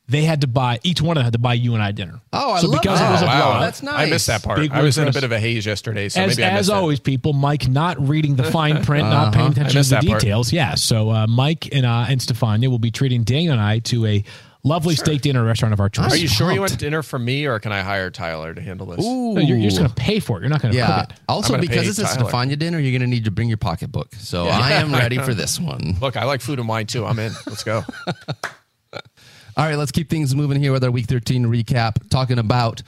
they 0.07 0.23
had 0.23 0.41
to 0.41 0.47
buy, 0.47 0.79
each 0.83 1.01
one 1.01 1.11
of 1.15 1.19
them 1.21 1.23
had 1.25 1.33
to 1.33 1.39
buy 1.39 1.53
you 1.53 1.73
and 1.75 1.81
I 1.83 1.91
dinner. 1.91 2.19
Oh, 2.33 2.51
I 2.53 2.59
so 2.61 2.67
love 2.67 2.81
because 2.81 2.99
that. 2.99 3.09
it 3.09 3.11
was 3.13 3.21
a 3.21 3.25
Oh, 3.25 3.27
wow. 3.27 3.41
blowout, 3.51 3.59
That's 3.61 3.83
I 3.85 4.05
missed 4.09 4.27
that 4.27 4.43
part. 4.43 4.59
Big 4.59 4.71
I 4.71 4.81
was 4.81 4.97
in 4.97 5.07
a 5.07 5.11
bit 5.13 5.23
of 5.23 5.31
a 5.31 5.39
haze 5.39 5.65
yesterday, 5.65 6.09
so 6.09 6.21
as, 6.21 6.37
maybe 6.37 6.43
I 6.45 6.49
as 6.49 6.53
missed 6.57 6.69
that. 6.69 6.75
always, 6.75 6.99
people, 6.99 7.31
Mike 7.33 7.67
not 7.69 8.05
reading 8.05 8.35
the 8.35 8.43
fine 8.43 8.83
print, 8.83 9.07
not 9.09 9.33
paying 9.33 9.51
attention 9.51 9.81
to 9.81 9.89
the 9.89 9.95
that 9.95 10.05
part. 10.05 10.21
details. 10.21 10.51
Yeah. 10.51 10.75
So 10.75 11.09
uh, 11.09 11.27
Mike 11.27 11.69
and 11.73 11.85
uh, 11.85 12.05
and 12.09 12.21
Stephania 12.21 12.69
will 12.69 12.79
be 12.79 12.91
treating 12.91 13.23
Daniel 13.23 13.53
and 13.53 13.61
I 13.61 13.79
to 13.79 14.05
a 14.05 14.23
lovely 14.63 14.95
steak 14.95 15.21
dinner 15.21 15.43
restaurant 15.43 15.73
of 15.73 15.79
our 15.79 15.89
choice. 15.89 16.11
Are 16.13 16.15
you 16.17 16.27
sure 16.27 16.51
you 16.51 16.59
pumped. 16.59 16.71
want 16.71 16.79
dinner 16.79 17.03
for 17.03 17.19
me, 17.19 17.45
or 17.45 17.59
can 17.59 17.71
I 17.71 17.81
hire 17.81 18.09
Tyler 18.09 18.53
to 18.53 18.61
handle 18.61 18.87
this? 18.87 19.05
Ooh. 19.05 19.33
No, 19.33 19.41
you're, 19.41 19.57
you're 19.57 19.69
just 19.69 19.77
going 19.79 19.89
to 19.89 19.95
pay 19.95 20.19
for 20.19 20.37
it. 20.37 20.41
You're 20.41 20.49
not 20.49 20.61
going 20.61 20.71
to 20.71 20.77
Yeah. 20.77 21.01
cook 21.01 21.11
it. 21.11 21.19
Also, 21.27 21.57
because 21.57 21.83
pay 21.83 21.87
it's 21.89 21.99
a 21.99 22.05
Stephania 22.05 22.55
dinner, 22.57 22.79
you're 22.79 22.91
going 22.97 23.01
to 23.01 23.13
need 23.13 23.25
to 23.25 23.31
bring 23.31 23.47
your 23.49 23.57
pocketbook. 23.57 24.13
So 24.15 24.47
I 24.47 24.71
am 24.71 24.91
ready 24.93 25.17
for 25.17 25.33
this 25.33 25.59
one. 25.59 25.95
Look, 26.01 26.15
I 26.17 26.25
like 26.25 26.41
food 26.41 26.59
and 26.59 26.67
wine 26.67 26.87
too. 26.87 27.05
I'm 27.05 27.19
in. 27.19 27.31
Let's 27.45 27.63
go. 27.63 27.83
All 29.55 29.65
right, 29.65 29.75
let's 29.75 29.91
keep 29.91 30.09
things 30.09 30.33
moving 30.35 30.59
here 30.59 30.71
with 30.71 30.83
our 30.83 30.89
Week 30.91 31.05
13 31.05 31.45
recap, 31.45 32.09
talking 32.09 32.39
about 32.39 32.81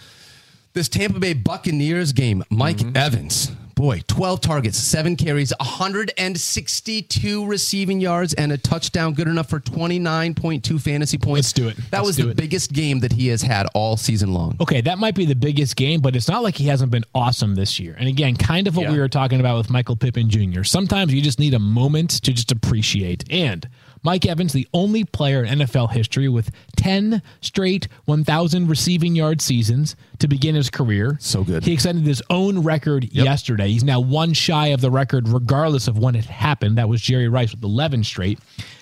this 0.73 0.89
Tampa 0.89 1.19
Bay 1.19 1.33
Buccaneers 1.33 2.11
game. 2.11 2.43
Mike 2.49 2.77
Mm-hmm. 2.77 2.97
Evans, 2.97 3.51
boy, 3.85 4.01
12 4.07 4.41
targets, 4.41 4.77
seven 4.79 5.15
carries, 5.15 5.53
162 5.59 7.45
receiving 7.45 8.01
yards, 8.01 8.33
and 8.33 8.51
a 8.51 8.57
touchdown, 8.57 9.13
good 9.13 9.27
enough 9.27 9.47
for 9.47 9.59
29.2 9.59 10.81
fantasy 10.81 11.17
points. 11.19 11.35
Let's 11.47 11.53
do 11.53 11.67
it. 11.67 11.77
That 11.91 11.99
Let's 11.99 12.07
was 12.07 12.17
the 12.17 12.29
it. 12.29 12.37
biggest 12.37 12.73
game 12.73 12.99
that 13.01 13.11
he 13.11 13.27
has 13.27 13.43
had 13.43 13.67
all 13.75 13.95
season 13.95 14.33
long. 14.33 14.57
Okay, 14.59 14.81
that 14.81 14.97
might 14.97 15.13
be 15.13 15.25
the 15.25 15.35
biggest 15.35 15.75
game, 15.75 16.01
but 16.01 16.15
it's 16.15 16.27
not 16.27 16.41
like 16.41 16.55
he 16.55 16.65
hasn't 16.65 16.89
been 16.91 17.03
awesome 17.13 17.53
this 17.53 17.79
year. 17.79 17.95
And 17.99 18.07
again, 18.09 18.35
kind 18.35 18.67
of 18.67 18.75
what 18.75 18.83
Yeah. 18.87 18.93
we 18.93 18.99
were 18.99 19.07
talking 19.09 19.39
about 19.39 19.57
with 19.57 19.69
Michael 19.69 19.95
Pittman 19.95 20.29
Jr. 20.31 20.63
Sometimes 20.63 21.13
you 21.13 21.21
just 21.21 21.37
need 21.39 21.53
a 21.53 21.59
moment 21.59 22.09
to 22.23 22.33
just 22.33 22.51
appreciate. 22.51 23.23
And 23.31 23.67
Mike 24.05 24.27
Evans, 24.27 24.53
the 24.53 24.67
only 24.71 25.03
player 25.03 25.43
in 25.43 25.57
NFL 25.57 25.91
history 25.91 26.29
with 26.29 26.51
10 26.77 27.23
straight 27.41 27.87
1,000 28.05 28.67
receiving 28.67 29.15
yard 29.15 29.41
seasons 29.41 29.95
to 30.19 30.27
begin 30.27 30.53
his 30.53 30.69
career. 30.69 31.17
So 31.19 31.43
good. 31.43 31.63
He 31.65 31.73
extended 31.73 32.05
his 32.05 32.21
own 32.29 32.61
record 32.61 33.11
yesterday. 33.11 33.69
He's 33.69 33.83
now 33.83 33.99
one 33.99 34.33
shy 34.33 34.67
of 34.67 34.81
the 34.81 34.91
record, 34.91 35.27
regardless 35.27 35.87
of 35.87 35.97
when 35.97 36.15
it 36.15 36.25
happened. 36.25 36.77
That 36.77 36.87
was 36.87 37.01
Jerry 37.01 37.27
Rice 37.27 37.51
with 37.51 37.63
11 37.63 38.03
straight. 38.03 38.37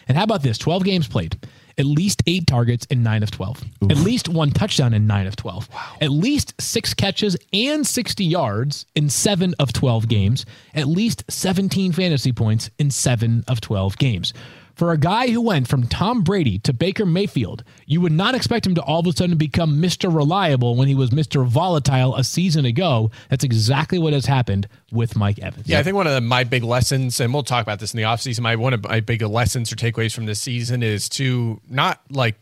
And 0.09 0.17
how 0.17 0.25
about 0.25 0.43
this? 0.43 0.57
12 0.57 0.83
games 0.83 1.07
played. 1.07 1.39
At 1.77 1.85
least 1.85 2.21
eight 2.27 2.45
targets 2.45 2.85
in 2.87 3.01
nine 3.01 3.23
of 3.23 3.31
12. 3.31 3.63
At 3.89 3.97
least 3.97 4.27
one 4.27 4.51
touchdown 4.51 4.93
in 4.93 5.07
nine 5.07 5.25
of 5.25 5.37
12. 5.37 5.69
At 6.01 6.11
least 6.11 6.53
six 6.59 6.93
catches 6.93 7.37
and 7.53 7.87
60 7.87 8.25
yards 8.25 8.85
in 8.93 9.09
seven 9.09 9.55
of 9.57 9.71
12 9.71 10.09
games. 10.09 10.45
At 10.75 10.87
least 10.87 11.23
17 11.29 11.93
fantasy 11.93 12.33
points 12.33 12.69
in 12.77 12.91
seven 12.91 13.45
of 13.47 13.61
12 13.61 13.97
games. 13.97 14.33
For 14.75 14.91
a 14.91 14.97
guy 14.97 15.29
who 15.29 15.39
went 15.39 15.67
from 15.67 15.85
Tom 15.85 16.23
Brady 16.23 16.57
to 16.59 16.73
Baker 16.73 17.05
Mayfield, 17.05 17.63
you 17.85 18.01
would 18.01 18.11
not 18.11 18.33
expect 18.33 18.65
him 18.65 18.73
to 18.75 18.81
all 18.81 19.01
of 19.01 19.05
a 19.07 19.11
sudden 19.13 19.37
become 19.37 19.79
Mr. 19.81 20.13
Reliable 20.13 20.75
when 20.75 20.87
he 20.87 20.95
was 20.95 21.11
Mr. 21.11 21.45
Volatile 21.45 22.15
a 22.15 22.23
season 22.23 22.65
ago. 22.65 23.11
That's 23.29 23.43
exactly 23.43 23.99
what 23.99 24.13
has 24.13 24.25
happened 24.25 24.67
with 24.91 25.15
Mike 25.15 25.37
Evans. 25.39 25.67
Yeah, 25.67 25.79
I 25.79 25.83
think 25.83 25.95
one 25.95 26.07
of 26.07 26.13
the, 26.13 26.21
my 26.21 26.43
big 26.43 26.63
lessons, 26.63 27.19
and 27.19 27.31
we'll 27.33 27.43
talk 27.43 27.61
about 27.61 27.79
this 27.79 27.93
in 27.93 27.97
the 27.97 28.03
offseason, 28.03 28.39
my 28.39 28.55
one 28.55 28.73
of 28.73 28.83
my 28.83 28.99
big 28.99 29.21
lessons 29.21 29.71
or 29.71 29.75
takeaways 29.75 30.13
from 30.13 30.25
this 30.25 30.41
season 30.41 30.81
is 30.81 31.07
to 31.09 31.61
not 31.69 32.01
like 32.09 32.35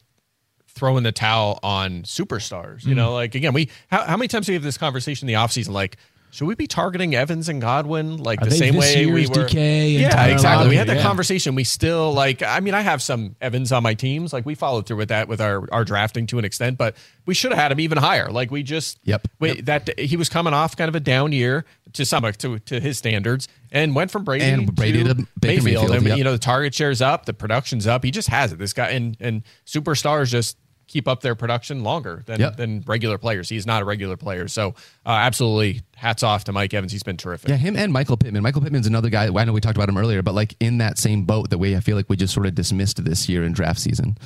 throw 0.70 0.96
in 0.96 1.04
the 1.04 1.12
towel 1.12 1.60
on 1.64 2.04
superstars. 2.04 2.86
You 2.86 2.94
Mm. 2.94 2.98
know, 2.98 3.14
like 3.14 3.36
again, 3.36 3.52
we 3.52 3.70
how, 3.90 4.04
how 4.06 4.16
many 4.16 4.30
times 4.30 4.46
do 4.46 4.54
we 4.54 4.56
have 4.56 4.64
this 4.64 4.78
conversation 4.78 5.28
in 5.28 5.34
the 5.34 5.38
offseason? 5.40 5.70
Like, 5.74 5.98
should 6.32 6.48
we 6.48 6.56
be 6.56 6.66
targeting 6.66 7.14
Evans 7.14 7.50
and 7.50 7.62
Godwin 7.62 8.18
like 8.18 8.42
Are 8.42 8.46
the 8.46 8.52
same 8.52 8.76
way 8.76 9.06
we 9.06 9.28
were? 9.28 9.34
DK 9.46 9.56
and 9.56 9.92
yeah, 10.02 10.10
Tyler 10.12 10.32
exactly. 10.34 10.70
We 10.70 10.76
had 10.78 10.88
that 10.88 10.98
Yeah. 10.98 11.02
conversation. 11.04 11.56
We 11.56 11.64
still 11.66 12.14
like. 12.14 12.42
I 12.42 12.60
mean, 12.62 12.74
I 12.74 12.82
have 12.82 13.02
some 13.02 13.36
Evans 13.42 13.72
on 13.72 13.84
my 13.84 13.94
teams. 13.94 14.32
Like 14.34 14.46
we 14.46 14.56
followed 14.56 14.86
through 14.88 14.98
with 14.98 15.10
that 15.10 15.28
with 15.28 15.42
our 15.42 15.68
our 15.74 15.84
drafting 15.84 16.26
to 16.28 16.40
an 16.40 16.46
extent, 16.46 16.78
but 16.78 16.96
we 17.26 17.34
should 17.34 17.52
have 17.52 17.60
had 17.60 17.72
him 17.72 17.80
even 17.82 17.98
higher. 17.98 18.30
Like 18.32 18.50
we 18.50 18.64
just 18.64 18.98
Yep. 19.04 19.28
Wait, 19.40 19.66
that 19.66 20.00
he 20.00 20.16
was 20.18 20.30
coming 20.30 20.54
off 20.54 20.76
kind 20.78 20.90
of 20.90 20.96
a 20.96 21.00
down 21.02 21.32
year 21.34 21.66
to 21.94 22.06
some 22.06 22.24
to 22.32 22.60
to 22.60 22.80
his 22.80 22.98
standards, 22.98 23.50
and 23.72 23.94
went 23.94 24.10
from 24.12 24.24
Brady 24.24 24.46
And 24.46 24.74
Brady 24.74 25.04
to 25.04 25.14
Baker 25.16 25.28
Mayfield. 25.64 25.64
Mayfield, 25.66 25.92
mean, 25.92 26.08
yep. 26.08 26.18
you 26.18 26.24
know, 26.24 26.32
the 26.32 26.38
target 26.40 26.74
share's 26.74 27.02
up, 27.02 27.26
the 27.26 27.34
production's 27.34 27.86
up. 27.88 28.04
He 28.06 28.12
just 28.12 28.30
has 28.30 28.54
it. 28.54 28.60
This 28.60 28.72
guy 28.74 28.90
and 28.92 29.18
and 29.20 29.44
superstars 29.66 30.30
just 30.30 30.56
keep 30.88 31.08
up 31.08 31.22
their 31.22 31.36
production 31.36 31.84
longer 31.84 32.22
than 32.26 32.40
Yep. 32.42 32.58
than 32.58 32.84
regular 32.86 33.18
players. 33.18 33.48
He's 33.48 33.66
not 33.66 33.82
a 33.82 33.86
regular 33.86 34.18
player, 34.18 34.50
so 34.50 34.70
uh, 35.06 35.10
absolutely 35.10 35.82
hats 36.02 36.24
off 36.24 36.46
to 36.46 36.52
Mike 36.52 36.74
Evans. 36.74 36.92
He's 36.92 37.04
been 37.04 37.16
terrific. 37.18 37.48
Yeah, 37.50 37.58
him 37.58 37.76
and 37.78 37.94
Michael 37.94 38.18
Pittman. 38.18 38.42
Michael 38.42 38.62
Pittman's 38.62 38.88
another 38.88 39.10
guy. 39.10 39.26
I 39.34 39.46
know 39.46 39.54
we 39.54 39.62
talked 39.62 39.78
about 39.78 39.88
him 39.88 39.98
earlier, 39.98 40.24
but 40.24 40.34
like 40.34 40.56
in 40.60 40.80
that 40.80 40.98
same 40.98 41.26
boat 41.26 41.52
that 41.52 41.60
we, 41.60 41.76
I 41.76 41.80
feel 41.80 41.96
like 41.96 42.10
we 42.10 42.18
just 42.18 42.34
sort 42.34 42.48
of 42.48 42.56
dismissed 42.56 43.04
this 43.06 43.30
year 43.30 43.44
in 43.44 43.54
draft 43.54 43.80
season. 43.80 44.18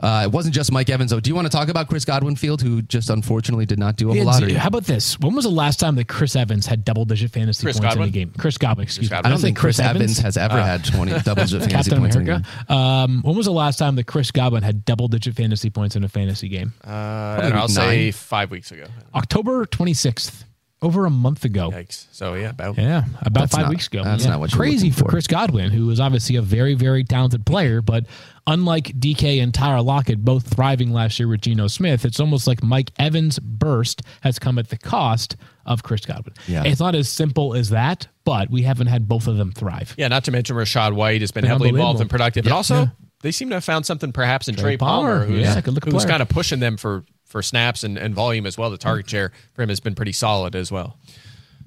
Uh, 0.00 0.22
it 0.24 0.32
wasn't 0.32 0.54
just 0.54 0.72
Mike 0.72 0.88
Evans, 0.88 1.10
though. 1.10 1.20
Do 1.20 1.28
you 1.28 1.34
want 1.34 1.44
to 1.44 1.50
talk 1.54 1.68
about 1.68 1.88
Chris 1.88 2.06
Godwin 2.06 2.34
Field, 2.34 2.62
who 2.62 2.80
just 2.80 3.10
unfortunately 3.10 3.66
did 3.66 3.78
not 3.78 3.96
do 3.96 4.10
a 4.10 4.14
whole 4.14 4.24
lot? 4.24 4.42
or- 4.42 4.54
How 4.58 4.68
about 4.68 4.84
this? 4.84 5.20
When 5.20 5.34
was 5.34 5.44
the 5.44 5.50
last 5.50 5.78
time 5.78 5.94
that 5.96 6.08
Chris 6.08 6.34
Evans 6.34 6.64
had 6.64 6.86
double 6.86 7.04
digit 7.04 7.30
fantasy 7.32 7.64
Chris 7.66 7.78
points 7.78 7.94
Godwin? 7.96 8.04
in 8.04 8.08
a 8.08 8.12
game? 8.12 8.32
Chris 8.38 8.56
Godwin, 8.56 8.84
excuse 8.84 9.10
Godwin. 9.10 9.28
me. 9.28 9.28
I 9.28 9.36
don't 9.36 9.42
think 9.42 9.58
Chris, 9.58 9.78
Evans, 9.78 10.18
has 10.20 10.38
ever 10.38 10.54
Uh, 10.56 10.64
had 10.64 10.86
20 10.86 11.12
double 11.24 11.42
digit 11.44 11.60
fantasy 11.64 11.90
Captain 11.90 11.98
points 11.98 12.16
in 12.16 12.22
a 12.22 12.24
America. 12.24 12.48
game. 12.66 12.76
Um, 12.78 13.20
when 13.24 13.36
was 13.36 13.44
the 13.44 13.52
last 13.52 13.78
time 13.78 13.96
that 13.96 14.04
Chris 14.04 14.30
Godwin 14.30 14.62
had 14.62 14.86
double 14.86 15.06
digit 15.08 15.36
fantasy 15.36 15.68
points 15.68 15.96
in 15.96 16.02
a 16.02 16.08
fantasy 16.08 16.48
game? 16.48 16.72
Uh, 16.82 16.90
I 16.90 17.38
don't 17.42 17.50
know, 17.50 17.56
I'll 17.58 17.66
week 17.66 17.76
say 17.76 18.10
five 18.12 18.50
weeks 18.50 18.72
ago. 18.72 18.86
October 19.14 19.66
26th, 19.66 20.44
over 20.82 21.04
a 21.04 21.10
month 21.10 21.44
ago. 21.44 21.70
Yikes! 21.70 22.06
So 22.12 22.34
yeah, 22.34 22.50
about 22.50 22.78
Yeah, 22.78 23.04
about 23.22 23.50
five 23.50 23.62
not- 23.62 23.70
weeks 23.70 23.86
ago. 23.88 24.02
that's 24.04 24.24
Yeah. 24.24 24.30
not 24.30 24.40
what 24.40 24.50
you're 24.52 24.58
crazy 24.58 24.90
for 24.90 25.04
for. 25.04 25.10
Chris 25.10 25.26
Godwin, 25.26 25.70
who 25.72 25.90
is 25.90 26.00
obviously 26.00 26.36
a 26.36 26.42
very, 26.42 26.74
very 26.74 27.04
talented 27.04 27.44
player, 27.44 27.82
but 27.82 28.06
unlike 28.46 28.98
DK 28.98 29.40
and 29.42 29.52
Tyler 29.52 29.82
Lockett, 29.82 30.24
both 30.24 30.46
thriving 30.46 30.92
last 30.92 31.18
year 31.18 31.28
with 31.28 31.42
Geno 31.42 31.66
Smith, 31.66 32.04
it's 32.04 32.18
almost 32.18 32.46
like 32.46 32.62
Mike 32.62 32.90
Evans' 32.98 33.38
burst 33.38 34.02
has 34.22 34.38
come 34.38 34.58
at 34.58 34.68
the 34.70 34.78
cost 34.78 35.36
of 35.66 35.82
Chris 35.82 36.04
Godwin. 36.06 36.34
Yeah. 36.48 36.62
It's 36.64 36.80
not 36.80 36.94
as 36.94 37.08
simple 37.08 37.54
as 37.54 37.70
that, 37.70 38.08
but 38.24 38.50
we 38.50 38.62
haven't 38.62 38.86
had 38.88 39.06
both 39.06 39.26
of 39.26 39.36
them 39.36 39.52
thrive. 39.52 39.94
Yeah, 39.98 40.08
not 40.08 40.24
to 40.24 40.30
mention 40.32 40.56
Rachaad 40.56 40.94
White 40.94 41.20
has 41.20 41.30
been 41.30 41.42
Been 41.42 41.50
heavily 41.50 41.68
involved 41.68 42.00
and 42.00 42.08
productive. 42.10 42.44
And 42.46 42.50
Yeah. 42.50 42.56
also, 42.56 42.74
Yeah. 42.80 42.86
they 43.22 43.30
seem 43.32 43.50
to 43.50 43.56
have 43.56 43.64
found 43.64 43.84
something 43.86 44.12
perhaps 44.12 44.48
in 44.48 44.54
Trey 44.54 44.62
Trey, 44.62 44.76
Palmer, 44.78 45.20
Palmer. 45.20 45.26
who's, 45.26 45.40
Yeah, 45.42 45.60
who's 45.60 46.04
kind 46.06 46.22
of 46.22 46.28
pushing 46.28 46.58
them 46.60 46.76
for, 46.78 47.04
for 47.30 47.42
snaps 47.42 47.84
and, 47.84 47.96
and 47.96 48.14
volume 48.14 48.44
as 48.44 48.58
well. 48.58 48.70
The 48.70 48.76
target 48.78 49.08
share 49.08 49.32
for 49.54 49.62
him 49.62 49.68
has 49.70 49.80
been 49.80 49.94
pretty 49.94 50.12
solid 50.12 50.54
as 50.54 50.70
well. 50.70 50.98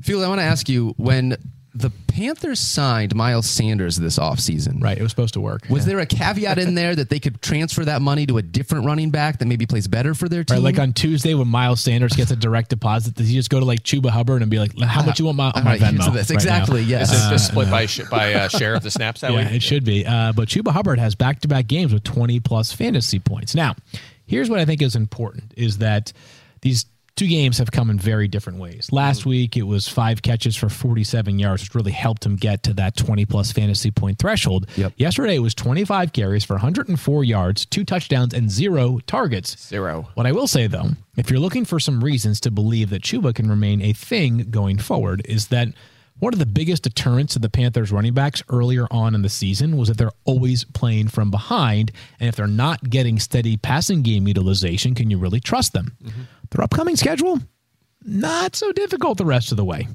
Field, 0.02 0.24
I 0.24 0.28
want 0.28 0.40
to 0.42 0.46
ask 0.46 0.68
you 0.70 0.94
when 0.98 1.38
the 1.76 1.90
Panthers 2.08 2.60
signed 2.60 3.16
Miles 3.16 3.50
Sanders 3.50 3.96
this 3.96 4.20
offseason. 4.20 4.80
Right. 4.84 4.96
It 4.96 5.02
was 5.02 5.12
supposed 5.12 5.34
to 5.34 5.40
work. 5.42 5.64
Was 5.70 5.84
Yeah. 5.88 5.94
there 5.94 6.00
a 6.02 6.06
caveat 6.06 6.60
in 6.60 6.76
there 6.76 6.96
that 6.96 7.10
they 7.10 7.20
could 7.20 7.42
transfer 7.42 7.84
that 7.86 8.00
money 8.00 8.28
to 8.28 8.38
a 8.38 8.44
different 8.44 8.86
running 8.86 9.10
back 9.10 9.40
that 9.40 9.46
maybe 9.48 9.66
plays 9.66 9.88
better 9.88 10.14
for 10.14 10.30
their 10.30 10.44
team? 10.44 10.58
Right, 10.58 10.64
like 10.64 10.78
on 10.78 10.94
Tuesday 10.94 11.34
when 11.34 11.48
Miles 11.48 11.82
Sanders 11.82 12.14
gets 12.14 12.30
a 12.30 12.36
direct 12.36 12.70
deposit, 12.70 13.16
does 13.16 13.28
he 13.28 13.34
just 13.34 13.50
go 13.50 13.60
to 13.60 13.66
like 13.66 13.82
Chuba 13.82 14.10
Hubbard 14.12 14.44
and 14.44 14.52
be 14.52 14.60
like, 14.60 14.78
"How 14.82 15.04
much 15.04 15.18
you 15.20 15.26
want 15.26 15.38
my, 15.38 15.50
on 15.50 15.64
my 15.64 15.72
right, 15.72 15.82
Venmo?" 15.82 15.98
this. 16.14 16.30
right 16.30 16.30
now? 16.30 16.36
Exactly. 16.36 16.82
Yes. 16.84 17.12
Is 17.12 17.26
it 17.26 17.30
just 17.32 17.48
split 17.48 17.72
by 17.72 17.88
sh- 17.88 18.02
by 18.12 18.34
uh, 18.36 18.48
share 18.50 18.76
of 18.76 18.84
the 18.84 18.92
snaps 18.92 19.22
that 19.22 19.32
yeah, 19.34 19.38
way? 19.50 19.56
it 19.56 19.64
should 19.64 19.84
be. 19.84 20.06
Uh, 20.06 20.32
but 20.34 20.50
Chuba 20.50 20.72
Hubbard 20.74 21.00
has 21.00 21.16
back 21.16 21.40
to 21.42 21.48
back 21.48 21.66
games 21.66 21.92
with 21.92 22.04
20 22.04 22.40
plus 22.42 22.72
fantasy 22.72 23.18
points. 23.18 23.56
Now, 23.56 23.76
here's 24.26 24.50
what 24.50 24.60
I 24.60 24.66
think 24.66 24.82
is 24.82 24.96
important 24.96 25.54
is 25.58 25.80
that 25.80 26.14
these 26.62 26.86
two 27.16 27.28
games 27.28 27.58
have 27.60 27.72
come 27.72 27.90
in 27.90 28.00
very 28.00 28.28
different 28.28 28.60
ways. 28.60 28.90
Last 28.92 29.22
mm-hmm. 29.22 29.30
week, 29.30 29.58
it 29.58 29.64
was 29.64 29.88
five 29.88 30.22
catches 30.22 30.56
for 30.56 30.70
47 30.70 31.38
yards, 31.38 31.62
which 31.62 31.76
really 31.76 31.92
helped 31.92 32.26
him 32.26 32.36
get 32.36 32.64
to 32.64 32.74
that 32.74 32.96
20 32.96 33.26
plus 33.26 33.52
fantasy 33.52 33.92
point 33.92 34.18
threshold. 34.20 34.68
Yep. 34.76 34.94
Yesterday, 34.98 35.36
it 35.36 35.40
was 35.40 35.54
25 35.54 36.14
carries 36.14 36.44
for 36.44 36.54
104 36.54 37.24
yards, 37.24 37.66
two 37.66 37.84
touchdowns, 37.84 38.34
and 38.34 38.50
zero 38.50 39.00
targets. 39.06 39.68
Zero. 39.68 40.10
What 40.16 40.26
I 40.26 40.32
will 40.32 40.48
say 40.48 40.68
though, 40.68 40.90
if 41.18 41.30
you're 41.30 41.40
looking 41.40 41.66
for 41.66 41.80
some 41.80 42.04
reasons 42.04 42.40
to 42.42 42.52
believe 42.52 42.90
that 42.90 43.04
Chuba 43.04 43.36
can 43.36 43.50
remain 43.50 43.82
a 43.82 43.94
thing 43.94 44.48
going 44.50 44.80
forward, 44.80 45.22
is 45.26 45.48
that 45.48 45.70
one 46.20 46.34
of 46.34 46.40
the 46.40 46.46
biggest 46.46 46.84
deterrents 46.84 47.34
to 47.34 47.40
the 47.40 47.50
Panthers 47.50 47.92
running 47.92 48.14
backs 48.14 48.44
earlier 48.50 48.88
on 48.92 49.16
in 49.16 49.22
the 49.22 49.30
season 49.30 49.78
was 49.78 49.90
that 49.90 49.98
they're 49.98 50.12
always 50.26 50.64
playing 50.64 51.10
from 51.10 51.32
behind. 51.32 51.92
And 52.20 52.30
if 52.30 52.36
they're 52.36 52.48
not 52.48 52.90
getting 52.90 53.20
steady 53.20 53.58
passing 53.58 54.04
game 54.04 54.28
utilization, 54.28 54.96
can 54.96 55.10
you 55.10 55.18
really 55.18 55.40
trust 55.40 55.74
them? 55.74 55.96
Mm-hmm. 56.04 56.22
Their 56.52 56.64
upcoming 56.64 56.96
schedule, 56.96 57.40
not 58.06 58.56
so 58.56 58.72
difficult 58.72 59.18
the 59.18 59.26
rest 59.26 59.52
of 59.52 59.58
the 59.58 59.66
way. 59.66 59.88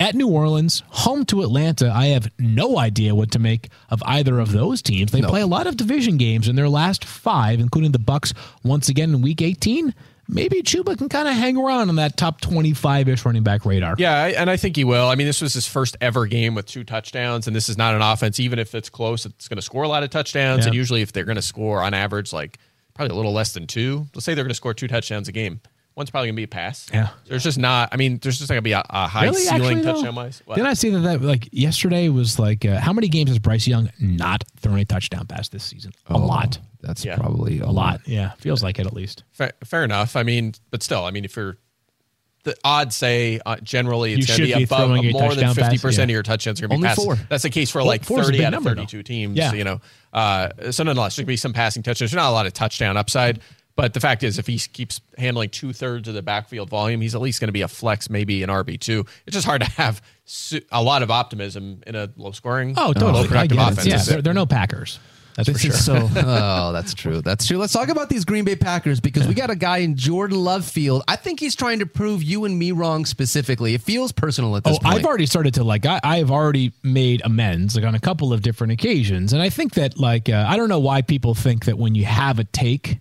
At 0.00 0.16
New 0.16 0.28
Orleans, 0.28 0.82
home 0.88 1.24
to 1.26 1.42
Atlanta, 1.42 1.92
I 1.94 2.06
have 2.06 2.28
no 2.38 2.78
idea 2.78 3.14
what 3.14 3.30
to 3.32 3.38
make 3.38 3.68
of 3.88 4.02
either 4.04 4.40
of 4.40 4.50
those 4.50 4.82
teams. 4.82 5.12
They 5.12 5.22
play 5.22 5.42
a 5.42 5.46
lot 5.46 5.68
of 5.68 5.76
division 5.76 6.16
games 6.16 6.48
in 6.48 6.56
their 6.56 6.68
last 6.68 7.04
five, 7.04 7.60
including 7.60 7.92
the 7.92 8.00
Bucks 8.00 8.34
once 8.64 8.88
again 8.88 9.10
in 9.10 9.22
Week 9.22 9.40
18. 9.40 9.94
Maybe 10.28 10.62
Chuba 10.62 10.96
can 10.96 11.08
kind 11.08 11.28
of 11.28 11.34
hang 11.34 11.56
around 11.56 11.88
on 11.88 11.96
that 11.96 12.16
top 12.16 12.40
25-ish 12.40 13.24
running 13.24 13.42
back 13.42 13.66
radar. 13.66 13.96
Yeah, 13.98 14.24
and 14.24 14.48
I 14.48 14.56
think 14.56 14.76
he 14.76 14.84
will. 14.84 15.06
I 15.08 15.14
mean, 15.14 15.26
this 15.26 15.42
was 15.42 15.52
his 15.52 15.66
first 15.66 15.96
ever 16.00 16.26
game 16.26 16.54
with 16.54 16.66
two 16.66 16.84
touchdowns, 16.84 17.46
and 17.46 17.56
this 17.56 17.68
is 17.68 17.76
not 17.76 17.94
an 17.94 18.02
offense. 18.02 18.38
Even 18.40 18.58
if 18.58 18.74
it's 18.74 18.88
close, 18.88 19.26
it's 19.26 19.48
going 19.48 19.56
to 19.56 19.62
score 19.62 19.82
a 19.82 19.88
lot 19.88 20.02
of 20.02 20.10
touchdowns. 20.10 20.60
Yeah. 20.60 20.68
And 20.68 20.74
usually, 20.74 21.02
if 21.02 21.12
they're 21.12 21.24
going 21.24 21.36
to 21.36 21.42
score 21.42 21.82
on 21.82 21.92
average, 21.92 22.32
like 22.32 22.58
probably 22.94 23.14
a 23.14 23.16
little 23.16 23.32
less 23.32 23.52
than 23.52 23.66
two, 23.66 24.06
let's 24.14 24.24
say 24.24 24.34
they're 24.34 24.44
going 24.44 24.50
to 24.50 24.54
score 24.54 24.74
two 24.74 24.88
touchdowns 24.88 25.28
a 25.28 25.32
game. 25.32 25.60
One's 25.94 26.10
probably 26.10 26.28
going 26.28 26.36
to 26.36 26.40
be 26.40 26.44
a 26.44 26.48
pass. 26.48 26.88
Yeah. 26.92 27.10
There's 27.26 27.42
just 27.42 27.58
not. 27.58 27.90
I 27.92 27.96
mean, 27.96 28.18
there's 28.22 28.38
just 28.38 28.48
not 28.48 28.54
going 28.54 28.62
to 28.62 28.68
be 28.68 28.72
a, 28.72 28.82
a 28.88 29.06
high 29.08 29.24
Really, 29.24 29.42
ceiling 29.42 29.62
actually, 29.62 29.80
though? 29.82 29.92
touchdown 29.92 30.14
wise. 30.14 30.42
What? 30.46 30.54
Didn't 30.54 30.68
I 30.68 30.74
see 30.74 30.88
that, 30.90 31.00
that 31.00 31.20
like 31.22 31.48
yesterday 31.52 32.08
was 32.08 32.38
like 32.38 32.64
uh, 32.64 32.80
how 32.80 32.92
many 32.94 33.08
games 33.08 33.28
has 33.28 33.38
Bryce 33.38 33.66
Young 33.66 33.90
not 34.00 34.42
thrown 34.58 34.78
a 34.78 34.84
touchdown 34.86 35.26
pass 35.26 35.50
this 35.50 35.64
season? 35.64 35.92
A 36.06 36.16
lot. 36.16 36.58
That's 36.80 37.04
Yeah. 37.04 37.16
probably 37.16 37.60
a, 37.60 37.66
A 37.66 37.70
lot. 37.72 38.00
Yeah. 38.06 38.32
Feels 38.38 38.62
like 38.62 38.78
it 38.78 38.86
at 38.86 38.94
least. 38.94 39.24
Fair, 39.32 39.52
fair 39.64 39.84
enough. 39.84 40.16
I 40.16 40.22
mean, 40.22 40.54
but 40.70 40.82
still, 40.82 41.04
I 41.04 41.10
mean, 41.10 41.24
if 41.26 41.36
you're 41.36 41.58
the 42.44 42.56
odds 42.64 42.96
say 42.96 43.38
uh, 43.46 43.56
generally 43.62 44.14
it's 44.14 44.20
You 44.22 44.26
going 44.26 44.38
to 44.40 44.46
should 44.46 44.54
be 44.54 44.58
be 44.60 44.64
above 44.64 44.88
throwing 44.88 45.04
a 45.06 45.12
more 45.12 45.20
than 45.20 45.28
touchdown 45.44 45.54
pass, 45.54 45.64
fifty 45.64 45.78
percent 45.78 45.98
yeah. 46.08 46.12
of 46.14 46.16
your 46.16 46.22
touchdowns 46.24 46.60
are 46.60 46.66
going 46.66 46.70
to 46.70 46.82
be 46.82 46.86
Only 46.86 46.88
passes. 46.88 47.04
four. 47.04 47.14
That's 47.28 47.44
the 47.44 47.50
case 47.50 47.70
for 47.70 47.78
Well, 47.78 47.86
like 47.86 48.02
four's 48.04 48.22
a 48.22 48.24
thirty 48.24 48.38
big 48.38 48.46
out 48.46 48.54
of 48.54 48.64
number, 48.64 48.70
though. 48.70 48.82
thirty-two 48.82 49.02
teams. 49.04 49.36
Yeah. 49.36 49.52
You 49.52 49.62
know, 49.62 49.80
uh, 50.12 50.72
so 50.72 50.82
nonetheless, 50.82 51.12
there's 51.14 51.18
going 51.18 51.26
to 51.26 51.32
be 51.34 51.36
some 51.36 51.52
passing 51.52 51.84
touchdowns. 51.84 52.10
There's 52.10 52.20
not 52.20 52.30
a 52.30 52.32
lot 52.32 52.46
of 52.46 52.52
touchdown 52.52 52.96
upside. 52.96 53.40
But 53.74 53.94
the 53.94 54.00
fact 54.00 54.22
is, 54.22 54.38
if 54.38 54.46
he 54.46 54.58
keeps 54.58 55.00
handling 55.16 55.48
two 55.50 55.72
thirds 55.72 56.06
of 56.08 56.14
the 56.14 56.22
backfield 56.22 56.68
volume, 56.68 57.00
he's 57.00 57.14
at 57.14 57.20
least 57.22 57.40
going 57.40 57.48
to 57.48 57.52
be 57.52 57.62
a 57.62 57.68
flex, 57.68 58.10
maybe 58.10 58.42
an 58.42 58.50
RB 58.50 58.78
two. 58.78 59.06
It's 59.26 59.34
just 59.34 59.46
hard 59.46 59.62
to 59.62 59.70
have 59.72 60.02
su- 60.26 60.60
a 60.70 60.82
lot 60.82 61.02
of 61.02 61.10
optimism 61.10 61.82
in 61.86 61.94
a 61.96 62.10
low 62.16 62.32
scoring, 62.32 62.74
Oh, 62.76 62.88
low 62.88 62.92
totally. 62.92 63.24
I 63.24 63.26
productive 63.28 63.58
offense. 63.58 63.86
Yeah, 63.86 63.96
they're, 64.02 64.22
they're 64.22 64.34
no 64.34 64.44
Packers. 64.46 64.98
That's 65.34 65.48
This 65.48 65.56
for 65.56 65.62
sure. 65.62 65.70
is 65.70 65.84
so. 65.86 66.08
Oh, 66.26 66.72
that's 66.74 66.92
true. 66.92 67.22
That's 67.22 67.46
true. 67.46 67.56
Let's 67.56 67.72
talk 67.72 67.88
about 67.88 68.10
these 68.10 68.26
Green 68.26 68.44
Bay 68.44 68.54
Packers 68.54 69.00
because 69.00 69.26
we 69.26 69.32
got 69.32 69.48
a 69.48 69.56
guy 69.56 69.78
in 69.78 69.96
Jordan 69.96 70.36
Love 70.44 70.62
Field. 70.66 71.02
I 71.08 71.16
think 71.16 71.40
he's 71.40 71.56
trying 71.56 71.78
to 71.78 71.86
prove 71.86 72.22
you 72.22 72.44
and 72.44 72.58
me 72.58 72.70
wrong 72.72 73.06
specifically. 73.06 73.72
It 73.72 73.80
feels 73.80 74.12
personal 74.12 74.54
at 74.58 74.64
this 74.64 74.76
Oh, 74.76 74.80
point. 74.82 74.96
I've 74.96 75.06
already 75.06 75.24
started 75.24 75.54
to 75.54 75.64
like. 75.64 75.86
I, 75.86 75.98
I've 76.04 76.30
already 76.30 76.74
made 76.82 77.22
amends 77.24 77.74
like 77.74 77.84
on 77.86 77.94
a 77.94 77.98
couple 78.00 78.34
of 78.34 78.42
different 78.42 78.74
occasions, 78.74 79.32
and 79.32 79.40
I 79.40 79.48
think 79.48 79.72
that 79.76 79.98
like 79.98 80.28
uh, 80.28 80.44
I 80.46 80.58
don't 80.58 80.68
know 80.68 80.80
why 80.80 81.00
people 81.00 81.34
think 81.34 81.64
that 81.64 81.78
when 81.78 81.94
you 81.94 82.04
have 82.04 82.38
a 82.38 82.44
take 82.44 82.98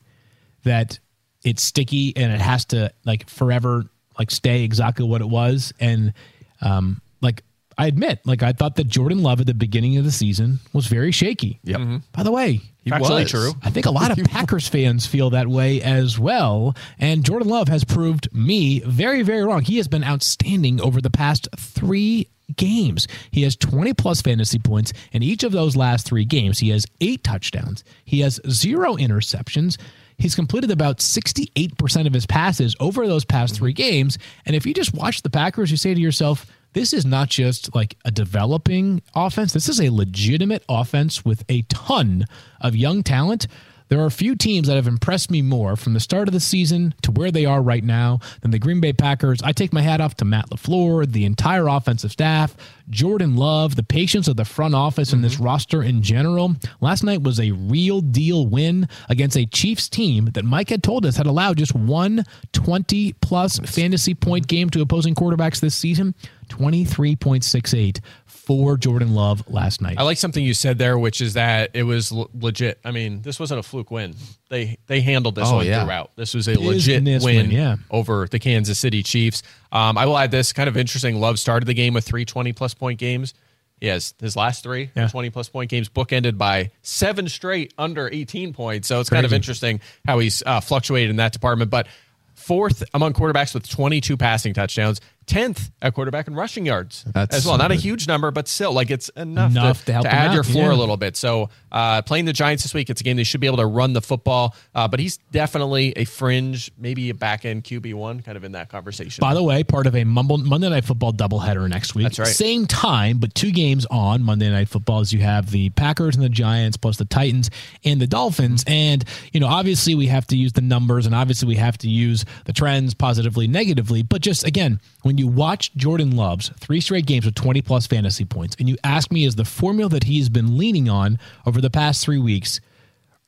that 0.63 0.99
it's 1.43 1.61
sticky 1.63 2.13
and 2.15 2.31
it 2.31 2.41
has 2.41 2.65
to 2.65 2.91
like 3.05 3.29
forever 3.29 3.85
like 4.19 4.29
stay 4.31 4.63
exactly 4.63 5.05
what 5.05 5.21
it 5.21 5.29
was, 5.29 5.73
and 5.79 6.13
um 6.61 7.01
like 7.21 7.43
I 7.77 7.87
admit 7.87 8.19
like 8.25 8.43
I 8.43 8.51
thought 8.51 8.75
that 8.75 8.87
Jordan 8.87 9.23
Love 9.23 9.39
at 9.41 9.47
the 9.47 9.53
beginning 9.53 9.97
of 9.97 10.03
the 10.03 10.11
season 10.11 10.59
was 10.73 10.87
very 10.87 11.11
shaky. 11.11 11.59
Yep. 11.63 12.01
By 12.11 12.23
the 12.23 12.31
way, 12.31 12.61
He 12.83 12.91
Factually 12.91 13.21
was. 13.23 13.31
true. 13.31 13.53
I 13.63 13.69
think 13.71 13.85
a 13.87 13.91
lot 13.91 14.11
of 14.17 14.23
Packers 14.25 14.67
fans 14.67 15.07
feel 15.07 15.31
that 15.31 15.47
way 15.47 15.81
as 15.81 16.19
well. 16.19 16.75
And 16.99 17.23
Jordan 17.25 17.47
Love 17.47 17.69
has 17.69 17.83
proved 17.83 18.31
me 18.35 18.81
very, 18.81 19.23
very 19.23 19.43
wrong. 19.43 19.61
He 19.61 19.77
has 19.77 19.87
been 19.87 20.03
outstanding 20.03 20.79
over 20.81 21.01
the 21.01 21.09
past 21.09 21.47
three 21.57 22.27
games. 22.55 23.07
He 23.31 23.43
has 23.43 23.55
20 23.55 23.93
plus 23.93 24.21
fantasy 24.21 24.59
points 24.59 24.91
in 25.13 25.23
each 25.23 25.43
of 25.43 25.51
those 25.53 25.75
last 25.75 26.05
three 26.05 26.25
games. 26.25 26.59
He 26.59 26.69
has 26.69 26.85
eight 26.99 27.23
touchdowns, 27.23 27.83
he 28.05 28.19
has 28.19 28.39
zero 28.49 28.95
interceptions. 28.95 29.77
He's 30.17 30.35
completed 30.35 30.71
about 30.71 30.97
68% 30.97 32.07
of 32.07 32.13
his 32.13 32.25
passes 32.25 32.75
over 32.79 33.07
those 33.07 33.25
past 33.25 33.55
three 33.55 33.73
mhm. 33.73 33.77
games. 33.77 34.17
And 34.45 34.55
if 34.55 34.65
you 34.65 34.73
just 34.73 34.93
watch 34.93 35.21
the 35.21 35.29
Packers, 35.29 35.71
you 35.71 35.77
say 35.77 35.93
to 35.93 35.99
yourself, 35.99 36.45
this 36.73 36.93
is 36.93 37.05
not 37.05 37.29
just 37.29 37.75
like 37.75 37.97
a 38.05 38.11
developing 38.11 39.01
offense. 39.13 39.51
This 39.53 39.67
is 39.67 39.81
a 39.81 39.89
legitimate 39.89 40.63
offense 40.69 41.25
with 41.25 41.43
a 41.49 41.63
ton 41.63 42.25
of 42.61 42.75
young 42.75 43.03
talent. 43.03 43.47
There 43.91 43.99
are 43.99 44.05
a 44.05 44.09
few 44.09 44.37
teams 44.37 44.69
that 44.69 44.75
have 44.75 44.87
impressed 44.87 45.29
me 45.29 45.41
more 45.41 45.75
from 45.75 45.91
the 45.91 45.99
start 45.99 46.29
of 46.29 46.33
the 46.33 46.39
season 46.39 46.95
to 47.01 47.11
where 47.11 47.29
they 47.29 47.43
are 47.43 47.61
right 47.61 47.83
now 47.83 48.21
than 48.39 48.51
the 48.51 48.57
Green 48.57 48.79
Bay 48.79 48.93
Packers. 48.93 49.41
I 49.43 49.51
take 49.51 49.73
my 49.73 49.81
hat 49.81 49.99
off 49.99 50.15
to 50.15 50.25
Matt 50.25 50.49
LaFleur, 50.49 51.11
the 51.11 51.25
entire 51.25 51.67
offensive 51.67 52.13
staff, 52.13 52.55
Jordan 52.89 53.35
Love, 53.35 53.75
the 53.75 53.83
patience 53.83 54.29
of 54.29 54.37
the 54.37 54.45
front 54.45 54.75
office 54.75 55.11
and 55.11 55.21
this 55.21 55.35
mm-hmm. 55.35 55.43
roster 55.43 55.83
in 55.83 56.01
general. 56.01 56.55
Last 56.79 57.03
night 57.03 57.21
was 57.21 57.37
a 57.37 57.51
real 57.51 57.99
deal 57.99 58.47
win 58.47 58.87
against 59.09 59.35
a 59.35 59.45
Chiefs 59.45 59.89
team 59.89 60.29
that 60.35 60.45
Mike 60.45 60.69
had 60.69 60.83
told 60.83 61.05
us 61.05 61.17
had 61.17 61.27
allowed 61.27 61.57
just 61.57 61.75
one 61.75 62.23
20 62.53 63.11
plus 63.19 63.59
fantasy 63.59 64.13
point 64.13 64.47
game 64.47 64.69
to 64.69 64.81
opposing 64.81 65.15
quarterbacks 65.15 65.59
this 65.59 65.75
season. 65.75 66.15
23.68 66.51 67.99
for 68.25 68.77
Jordan 68.77 69.13
Love 69.13 69.43
last 69.49 69.81
night. 69.81 69.97
I 69.97 70.03
like 70.03 70.17
something 70.17 70.43
you 70.43 70.53
said 70.53 70.77
there, 70.77 70.97
which 70.97 71.21
is 71.21 71.33
that 71.35 71.71
it 71.73 71.83
was 71.83 72.11
l- 72.11 72.29
legit. 72.39 72.79
I 72.83 72.91
mean, 72.91 73.21
this 73.21 73.39
wasn't 73.39 73.59
a 73.59 73.63
fluke 73.63 73.91
win. 73.91 74.15
They 74.49 74.77
they 74.87 75.01
handled 75.01 75.35
this 75.35 75.47
Oh, 75.47 75.57
one 75.57 75.65
yeah. 75.67 75.83
throughout. 75.83 76.11
This 76.15 76.33
was 76.33 76.47
a 76.47 76.55
legit 76.59 77.03
win, 77.03 77.21
win, 77.23 77.51
yeah. 77.51 77.77
over 77.89 78.27
the 78.29 78.39
Kansas 78.39 78.79
City 78.79 79.03
Chiefs. 79.03 79.43
Um, 79.71 79.97
I 79.97 80.05
will 80.05 80.17
add 80.17 80.31
this 80.31 80.53
kind 80.53 80.67
of 80.67 80.75
interesting. 80.77 81.19
Love 81.19 81.39
started 81.39 81.65
the 81.65 81.73
game 81.73 81.93
with 81.93 82.03
three 82.05 82.25
20 82.25 82.51
plus 82.53 82.73
point 82.73 82.99
games. 82.99 83.33
He 83.79 83.87
has 83.87 84.13
his 84.19 84.35
last 84.35 84.63
three 84.63 84.91
Yeah. 84.95 85.07
20 85.07 85.29
plus 85.29 85.49
point 85.49 85.69
games 85.69 85.89
bookended 85.89 86.37
by 86.37 86.71
seven 86.83 87.27
straight 87.29 87.73
under 87.77 88.09
18 88.11 88.53
points. 88.53 88.87
So 88.87 88.99
it's 88.99 89.09
kind 89.09 89.25
of 89.25 89.33
interesting 89.33 89.79
how 90.05 90.19
he's 90.19 90.43
uh, 90.45 90.59
fluctuated 90.59 91.09
in 91.09 91.15
that 91.15 91.31
department. 91.33 91.71
But 91.71 91.87
fourth 92.35 92.83
among 92.93 93.13
quarterbacks 93.13 93.53
with 93.53 93.67
22 93.69 94.17
passing 94.17 94.53
touchdowns, 94.53 94.99
10th 95.27 95.71
at 95.81 95.93
quarterback 95.93 96.27
in 96.27 96.35
rushing 96.35 96.65
yards 96.65 97.05
That's 97.07 97.35
as 97.35 97.45
well. 97.45 97.57
Not 97.57 97.71
a 97.71 97.75
huge 97.75 98.07
number, 98.07 98.31
but 98.31 98.47
still, 98.47 98.73
like 98.73 98.89
it's 98.89 99.09
enough, 99.09 99.51
Enough 99.51 99.79
to, 99.81 99.85
to 99.85 99.93
help 99.93 100.05
to 100.05 100.13
add 100.13 100.29
out, 100.29 100.33
your 100.33 100.43
floor 100.43 100.69
yeah. 100.69 100.73
a 100.73 100.79
little 100.79 100.97
bit. 100.97 101.15
So 101.15 101.49
uh, 101.71 102.01
playing 102.01 102.25
the 102.25 102.33
Giants 102.33 102.63
this 102.63 102.73
week, 102.73 102.89
it's 102.89 103.01
a 103.01 103.03
game 103.03 103.17
they 103.17 103.23
should 103.23 103.39
be 103.39 103.47
able 103.47 103.57
to 103.57 103.65
run 103.65 103.93
the 103.93 104.01
football. 104.01 104.55
Uh, 104.73 104.87
but 104.87 104.99
he's 104.99 105.17
definitely 105.31 105.93
a 105.95 106.05
fringe, 106.05 106.71
maybe 106.77 107.09
a 107.09 107.13
back 107.13 107.45
end 107.45 107.63
QB 107.63 107.93
one, 107.93 108.21
kind 108.21 108.35
of 108.35 108.43
in 108.43 108.53
that 108.53 108.69
conversation. 108.69 109.21
By 109.21 109.33
the 109.33 109.43
way, 109.43 109.63
part 109.63 109.87
of 109.87 109.95
a 109.95 110.03
Mumble, 110.03 110.37
Monday 110.37 110.69
Night 110.69 110.85
Football 110.85 111.13
doubleheader 111.13 111.69
next 111.69 111.95
week. 111.95 112.05
That's 112.05 112.19
right. 112.19 112.27
Same 112.27 112.65
time, 112.65 113.19
but 113.19 113.33
two 113.35 113.51
games 113.51 113.85
on 113.89 114.23
Monday 114.23 114.49
Night 114.49 114.69
Football 114.69 115.01
as 115.01 115.13
you 115.13 115.19
have 115.19 115.51
the 115.51 115.69
Packers 115.71 116.15
and 116.15 116.23
the 116.23 116.29
Giants, 116.29 116.77
plus 116.77 116.97
the 116.97 117.05
Titans 117.05 117.49
and 117.85 118.01
the 118.01 118.07
Dolphins. 118.07 118.63
And, 118.67 119.05
you 119.31 119.39
know, 119.39 119.47
obviously 119.47 119.95
we 119.95 120.07
have 120.07 120.27
to 120.27 120.37
use 120.37 120.53
the 120.53 120.61
numbers 120.61 121.05
and 121.05 121.15
obviously 121.15 121.47
we 121.47 121.55
have 121.55 121.77
to 121.79 121.89
use 121.89 122.25
the 122.45 122.53
trends 122.53 122.93
positively, 122.93 123.47
negatively. 123.47 124.03
But 124.03 124.21
just 124.21 124.45
again, 124.45 124.79
when 125.03 125.10
you 125.19 125.27
watch 125.27 125.73
Jordan 125.75 126.15
Love's 126.15 126.49
three 126.59 126.81
straight 126.81 127.05
games 127.05 127.25
with 127.25 127.35
20 127.35 127.61
plus 127.61 127.87
fantasy 127.87 128.25
points, 128.25 128.55
and 128.59 128.69
you 128.69 128.77
ask 128.83 129.11
me, 129.11 129.25
is 129.25 129.35
the 129.35 129.45
formula 129.45 129.89
that 129.89 130.05
he's 130.05 130.29
been 130.29 130.57
leaning 130.57 130.89
on 130.89 131.19
over 131.45 131.61
the 131.61 131.69
past 131.69 132.03
three 132.03 132.19
weeks 132.19 132.59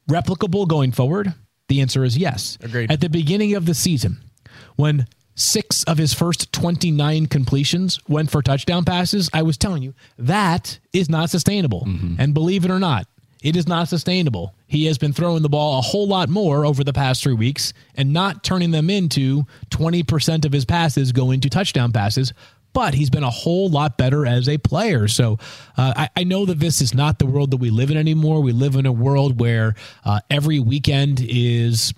replicable 0.10 0.68
going 0.68 0.92
forward? 0.92 1.34
The 1.70 1.82
answer 1.82 2.04
is 2.04 2.18
yes. 2.18 2.58
Agreed. 2.62 2.92
At 2.92 3.02
the 3.02 3.10
beginning 3.10 3.56
of 3.56 3.66
the 3.66 3.74
season, 3.74 4.18
when 4.76 5.08
six 5.36 5.84
of 5.86 5.98
his 5.98 6.14
first 6.14 6.52
29 6.54 7.28
completions 7.28 8.00
went 8.08 8.30
for 8.30 8.42
touchdown 8.42 8.86
passes, 8.86 9.30
I 9.34 9.42
was 9.42 9.58
telling 9.58 9.82
you 9.82 9.94
that 10.18 10.80
is 10.92 11.10
not 11.10 11.30
sustainable. 11.30 11.86
Mm-hmm. 11.88 12.16
And 12.20 12.34
believe 12.34 12.66
it 12.66 12.72
or 12.72 12.80
not, 12.80 13.08
it 13.44 13.58
is 13.58 13.68
not 13.68 13.90
sustainable. 13.90 14.56
He 14.68 14.86
has 14.86 14.98
been 14.98 15.14
throwing 15.14 15.44
the 15.44 15.50
ball 15.50 15.78
a 15.78 15.82
whole 15.82 16.08
lot 16.08 16.30
more 16.30 16.66
over 16.66 16.84
the 16.84 16.94
past 16.94 17.22
three 17.22 17.34
weeks 17.34 17.74
and 17.94 18.14
not 18.14 18.44
turning 18.44 18.72
them 18.72 18.90
into 18.90 19.44
20% 19.70 20.46
of 20.46 20.54
his 20.54 20.66
passes 20.66 21.12
going 21.12 21.42
to 21.42 21.50
touchdown 21.50 21.92
passes. 21.92 22.34
But 22.72 22.96
he's 22.96 23.12
been 23.12 23.24
a 23.24 23.30
whole 23.30 23.70
lot 23.70 24.00
better 24.00 24.26
as 24.26 24.50
a 24.50 24.58
player. 24.58 25.08
So 25.08 25.38
uh, 25.78 25.94
I, 25.96 26.10
I 26.16 26.24
know 26.24 26.48
that 26.48 26.60
this 26.60 26.82
is 26.82 26.96
not 26.96 27.20
the 27.20 27.28
world 27.28 27.52
that 27.52 27.58
we 27.58 27.70
live 27.70 27.92
in 27.92 27.98
anymore. 27.98 28.42
We 28.42 28.54
live 28.54 28.76
in 28.76 28.88
a 28.88 28.92
world 28.92 29.40
where 29.40 29.76
uh, 30.06 30.22
every 30.32 30.60
weekend 30.60 31.22
is 31.22 31.94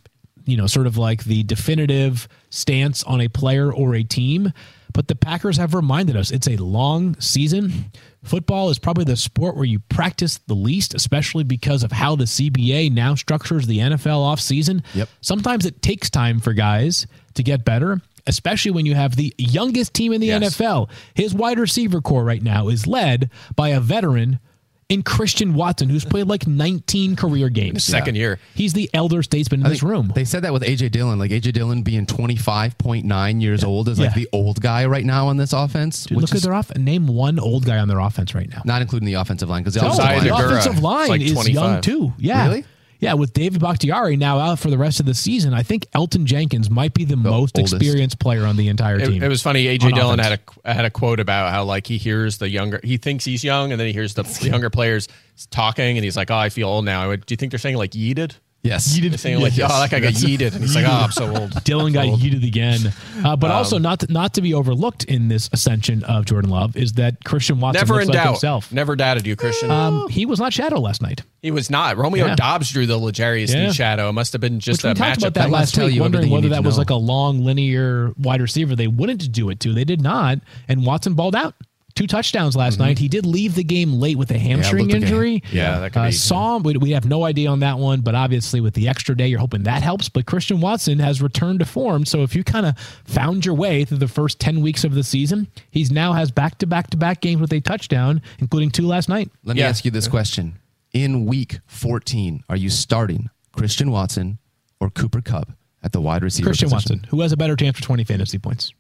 you 0.46 0.58
know, 0.58 0.68
sort 0.68 0.88
of 0.88 0.98
like 0.98 1.24
the 1.24 1.43
definitive 1.43 2.28
stance 2.50 3.04
on 3.04 3.20
a 3.22 3.28
player 3.28 3.74
or 3.74 3.96
a 3.96 4.04
team. 4.04 4.54
But 4.93 5.08
the 5.10 5.16
Packers 5.16 5.58
have 5.58 5.74
reminded 5.74 6.16
us 6.16 6.32
it's 6.32 6.48
a 6.48 6.56
long 6.58 7.20
season. 7.20 7.91
Football 8.26 8.69
is 8.69 8.80
probably 8.80 9.03
the 9.05 9.15
sport 9.15 9.55
where 9.55 9.65
you 9.65 9.80
practice 9.80 10.39
the 10.47 10.55
least, 10.55 10.93
especially 10.93 11.43
because 11.43 11.84
of 11.84 11.91
how 11.91 12.15
the 12.15 12.26
CBA 12.26 12.91
now 12.91 13.15
structures 13.15 13.67
the 13.67 13.80
NFL 13.80 14.23
offseason. 14.26 14.84
Yep. 14.93 15.09
Sometimes 15.21 15.65
it 15.65 15.82
takes 15.82 16.09
time 16.09 16.39
for 16.39 16.53
guys 16.53 17.05
to 17.36 17.43
get 17.43 17.63
better, 17.63 18.01
especially 18.28 18.71
when 18.71 18.86
you 18.86 18.95
have 18.95 19.15
the 19.15 19.34
youngest 19.38 19.93
team 19.93 20.11
in 20.11 20.21
the 20.21 20.28
Yes. 20.28 20.57
NFL. 20.57 20.89
His 21.13 21.34
wide 21.34 21.59
receiver 21.59 22.01
corps 22.01 22.23
right 22.23 22.41
now 22.41 22.67
is 22.67 22.88
led 22.88 23.30
by 23.55 23.69
a 23.69 23.80
veteran 23.80 24.39
in 24.88 25.01
Christian 25.01 25.55
Watson, 25.55 25.89
who's 25.89 26.05
played 26.05 26.27
like 26.27 26.45
19 26.47 27.15
career 27.15 27.49
games. 27.49 27.83
second 27.83 28.15
year. 28.15 28.39
He's 28.53 28.73
the 28.73 28.89
elder 28.93 29.23
statesman 29.23 29.61
in 29.61 29.65
I 29.65 29.69
this 29.69 29.81
room. 29.83 30.11
They 30.13 30.25
said 30.25 30.43
that 30.43 30.53
with 30.53 30.61
AJ 30.63 30.91
Dillon, 30.91 31.17
like 31.17 31.31
AJ 31.31 31.53
Dillon 31.53 31.81
being 31.81 32.05
25.9 32.05 33.41
years 33.41 33.63
old 33.63 33.89
is 33.89 33.99
like 33.99 34.09
Yeah. 34.09 34.15
the 34.23 34.29
old 34.31 34.61
guy 34.61 34.86
right 34.86 35.05
now 35.05 35.27
on 35.27 35.38
this 35.38 35.53
offense. 35.53 36.05
Dude, 36.05 36.17
which 36.17 36.23
look 36.31 36.36
at 36.36 36.41
their 36.43 36.53
off. 36.53 36.75
Name 36.75 37.07
one 37.07 37.39
old 37.39 37.65
guy 37.65 37.77
on 37.79 37.88
their 37.88 37.99
offense 37.99 38.36
right 38.36 38.49
now. 38.49 38.61
not 38.65 38.81
including 38.81 39.05
the 39.07 39.15
offensive 39.15 39.49
line 39.49 39.63
because 39.63 39.73
the 39.75 39.81
No, 39.81 39.88
offensive 39.88 40.05
Josiah 40.05 40.21
the 40.23 40.33
line, 40.33 40.43
offensive 40.45 40.83
line 40.83 41.09
like 41.09 41.21
is 41.21 41.49
young 41.49 41.81
too. 41.81 42.13
Yeah. 42.17 42.45
Really? 42.47 42.65
Yeah, 43.06 43.14
with 43.14 43.34
David 43.34 43.62
Bakhtiari 43.62 44.18
now 44.18 44.39
out 44.39 44.60
for 44.60 44.70
the 44.70 44.78
rest 44.78 44.99
of 44.99 45.06
the 45.06 45.14
season, 45.14 45.53
I 45.53 45.64
think 45.64 45.89
Elgton 45.91 46.26
Jenkins 46.26 46.70
might 46.70 46.93
be 46.93 47.06
the, 47.06 47.16
most 47.16 47.58
oldest. 47.58 47.76
experienced 47.76 48.20
player 48.20 48.45
on 48.45 48.58
the 48.58 48.68
entire 48.68 48.99
team. 48.99 49.24
it 49.24 49.28
was 49.28 49.41
funny. 49.41 49.66
AJ 49.66 49.93
Dillon 49.93 50.20
offense. 50.20 50.41
had 50.64 50.66
a 50.66 50.74
had 50.74 50.86
a 50.86 50.89
quote 50.89 51.20
about 51.20 51.51
how 51.51 51.64
like 51.64 51.88
he 51.88 51.97
hears 51.97 52.38
the 52.38 52.49
younger, 52.49 52.80
he 52.84 52.97
thinks 52.97 53.26
he's 53.26 53.43
young, 53.43 53.72
and 53.72 53.80
then 53.80 53.88
he 53.88 53.93
hears 53.93 54.14
the, 54.14 54.24
the 54.24 54.49
younger 54.51 54.70
players 54.70 55.08
talking, 55.49 55.97
and 55.97 56.03
he's 56.03 56.18
like, 56.18 56.32
"Oh, 56.32 56.36
I 56.36 56.49
feel 56.49 56.68
old 56.68 56.86
now." 56.86 57.08
Would, 57.10 57.26
do 57.26 57.34
you 57.34 57.38
think 57.38 57.51
they're 57.51 57.60
saying 57.60 57.78
like 57.78 57.91
yeeted? 57.91 58.36
Yes, 58.66 58.97
They're 58.99 59.18
saying 59.18 59.41
like, 59.41 59.55
Yes. 59.55 59.72
"Oh, 59.74 59.80
that 59.80 59.91
guy 59.91 59.99
got 59.99 60.13
yeeted," 60.13 60.53
and 60.53 60.61
he's 60.63 60.76
like, 60.76 60.86
"Oh, 60.86 60.91
I'm 60.91 61.11
so 61.11 61.36
old." 61.36 61.63
Dillon 61.63 61.93
got 61.93 62.05
yeeted 62.07 62.45
again, 62.45 62.91
uh, 63.24 63.36
but 63.36 63.51
Um, 63.51 63.57
also 63.57 63.78
not 63.78 63.99
to, 64.01 64.11
not 64.11 64.34
to 64.34 64.41
be 64.41 64.53
overlooked 64.53 65.03
in 65.05 65.28
this 65.28 65.49
ascension 65.53 66.03
of 66.05 66.26
Jordan 66.26 66.49
Love 66.49 66.76
is 66.76 66.93
that 66.93 67.24
Christian 67.24 67.59
Watson 67.59 67.82
Never 67.82 67.93
looks 67.93 68.03
in 68.03 68.09
like 68.09 68.16
doubt. 68.24 68.28
himself. 68.34 68.72
Never 68.72 68.95
doubted 68.95 69.28
you, 69.28 69.36
Christian. 69.36 69.70
Um, 69.72 70.07
he 70.09 70.26
was 70.26 70.39
not 70.39 70.51
shadow 70.53 70.80
last 70.80 71.01
night. 71.01 71.22
he 71.41 71.51
was 71.51 71.70
not. 71.70 71.95
Romeo 71.95 72.26
Yeah. 72.26 72.36
Doubs 72.36 72.72
drew 72.72 72.88
the 72.88 72.97
L'Jarius 72.97 73.53
Yeah. 73.53 73.68
Lee 73.68 73.74
shadow. 73.74 74.09
It 74.09 74.13
must 74.13 74.34
have 74.34 74.41
been 74.41 74.59
just 74.59 74.80
Which 74.80 74.86
we 74.86 74.89
a 74.89 74.93
talked 74.95 75.20
matchup. 75.20 75.28
about 75.28 75.34
that 75.36 75.49
last 75.51 75.76
tell 75.76 75.86
week, 75.86 75.93
you 75.95 76.01
wondering 76.01 76.24
everything 76.24 76.32
you 76.32 76.49
whether 76.49 76.49
that 76.61 76.63
was 76.66 76.76
know. 76.78 76.80
like 76.82 76.89
a 76.89 76.95
long 76.95 77.45
linear 77.45 78.13
wide 78.18 78.41
receiver 78.41 78.76
they 78.76 78.88
wouldn't 78.88 79.32
do 79.32 79.51
it 79.51 79.59
to. 79.59 79.72
They 79.74 79.84
did 79.84 80.01
not, 80.01 80.39
and 80.68 80.84
Watson 80.84 81.13
balled 81.13 81.36
out. 81.36 81.53
Two 81.96 82.08
touchdowns 82.08 82.58
last 82.58 82.78
night. 82.78 83.00
He 83.00 83.08
did 83.08 83.26
leave 83.26 83.56
the 83.56 83.64
game 83.64 83.93
late 83.93 84.18
with 84.18 84.30
a 84.30 84.38
hamstring 84.38 84.88
looked 84.89 84.93
like 84.96 85.02
a- 85.02 85.06
injury. 85.06 85.43
Yeah, 85.54 85.80
that 85.80 85.93
could 85.93 86.00
uh, 86.00 86.06
be- 86.08 86.12
Saw 86.12 86.58
him. 86.58 86.64
We, 86.64 86.76
we 86.76 86.91
have 86.91 87.06
no 87.06 87.24
idea 87.24 87.50
on 87.50 87.62
that 87.62 87.78
one, 87.80 88.02
but 88.02 88.16
obviously 88.16 88.60
with 88.60 88.74
the 88.74 88.89
extra 88.89 89.16
day, 89.16 89.28
you're 89.28 89.39
hoping 89.39 89.64
that 89.64 89.82
helps. 89.82 90.10
But 90.10 90.26
Christian 90.26 90.60
Watson 90.60 91.00
has 91.00 91.22
returned 91.22 91.60
to 91.60 91.66
form. 91.66 92.04
So 92.04 92.22
if 92.24 92.36
you 92.36 92.43
kind 92.43 92.66
of 92.66 92.78
found 93.06 93.46
your 93.46 93.56
way 93.56 93.86
through 93.86 94.00
the 94.00 94.10
first 94.10 94.41
ten 94.41 94.60
weeks 94.62 94.84
of 94.84 94.93
the 94.93 95.04
season, 95.04 95.48
he's 95.72 95.89
now 95.89 96.12
has 96.12 96.32
back 96.32 96.58
to 96.58 96.68
back 96.68 96.89
to 96.89 96.98
back 96.98 97.22
games 97.22 97.39
with 97.39 97.54
a 97.54 97.62
touchdown, 97.62 98.22
including 98.39 98.72
two 98.72 98.86
last 98.86 99.08
night. 99.08 99.32
Let 99.46 99.56
me 99.56 99.62
Yeah. 99.62 99.70
ask 99.70 99.86
you 99.86 99.91
this 99.91 100.10
question: 100.10 100.56
In 100.91 101.26
Week 101.26 101.60
14, 101.68 102.43
are 102.50 102.58
you 102.58 102.70
starting 102.70 103.30
Christian 103.54 103.89
Watson 103.89 104.38
or 104.82 104.89
Cooper 104.89 105.22
Kupp 105.22 105.50
at 105.82 105.93
the 105.93 106.02
wide 106.02 106.24
receiver? 106.24 106.48
Christian 106.50 106.70
position? 106.72 106.96
Watson, 106.98 107.10
who 107.10 107.22
has 107.22 107.32
a 107.32 107.38
better 107.38 107.56
chance 107.56 107.78
for 107.78 107.84
20 107.84 108.04
fantasy 108.04 108.38
points. 108.38 108.74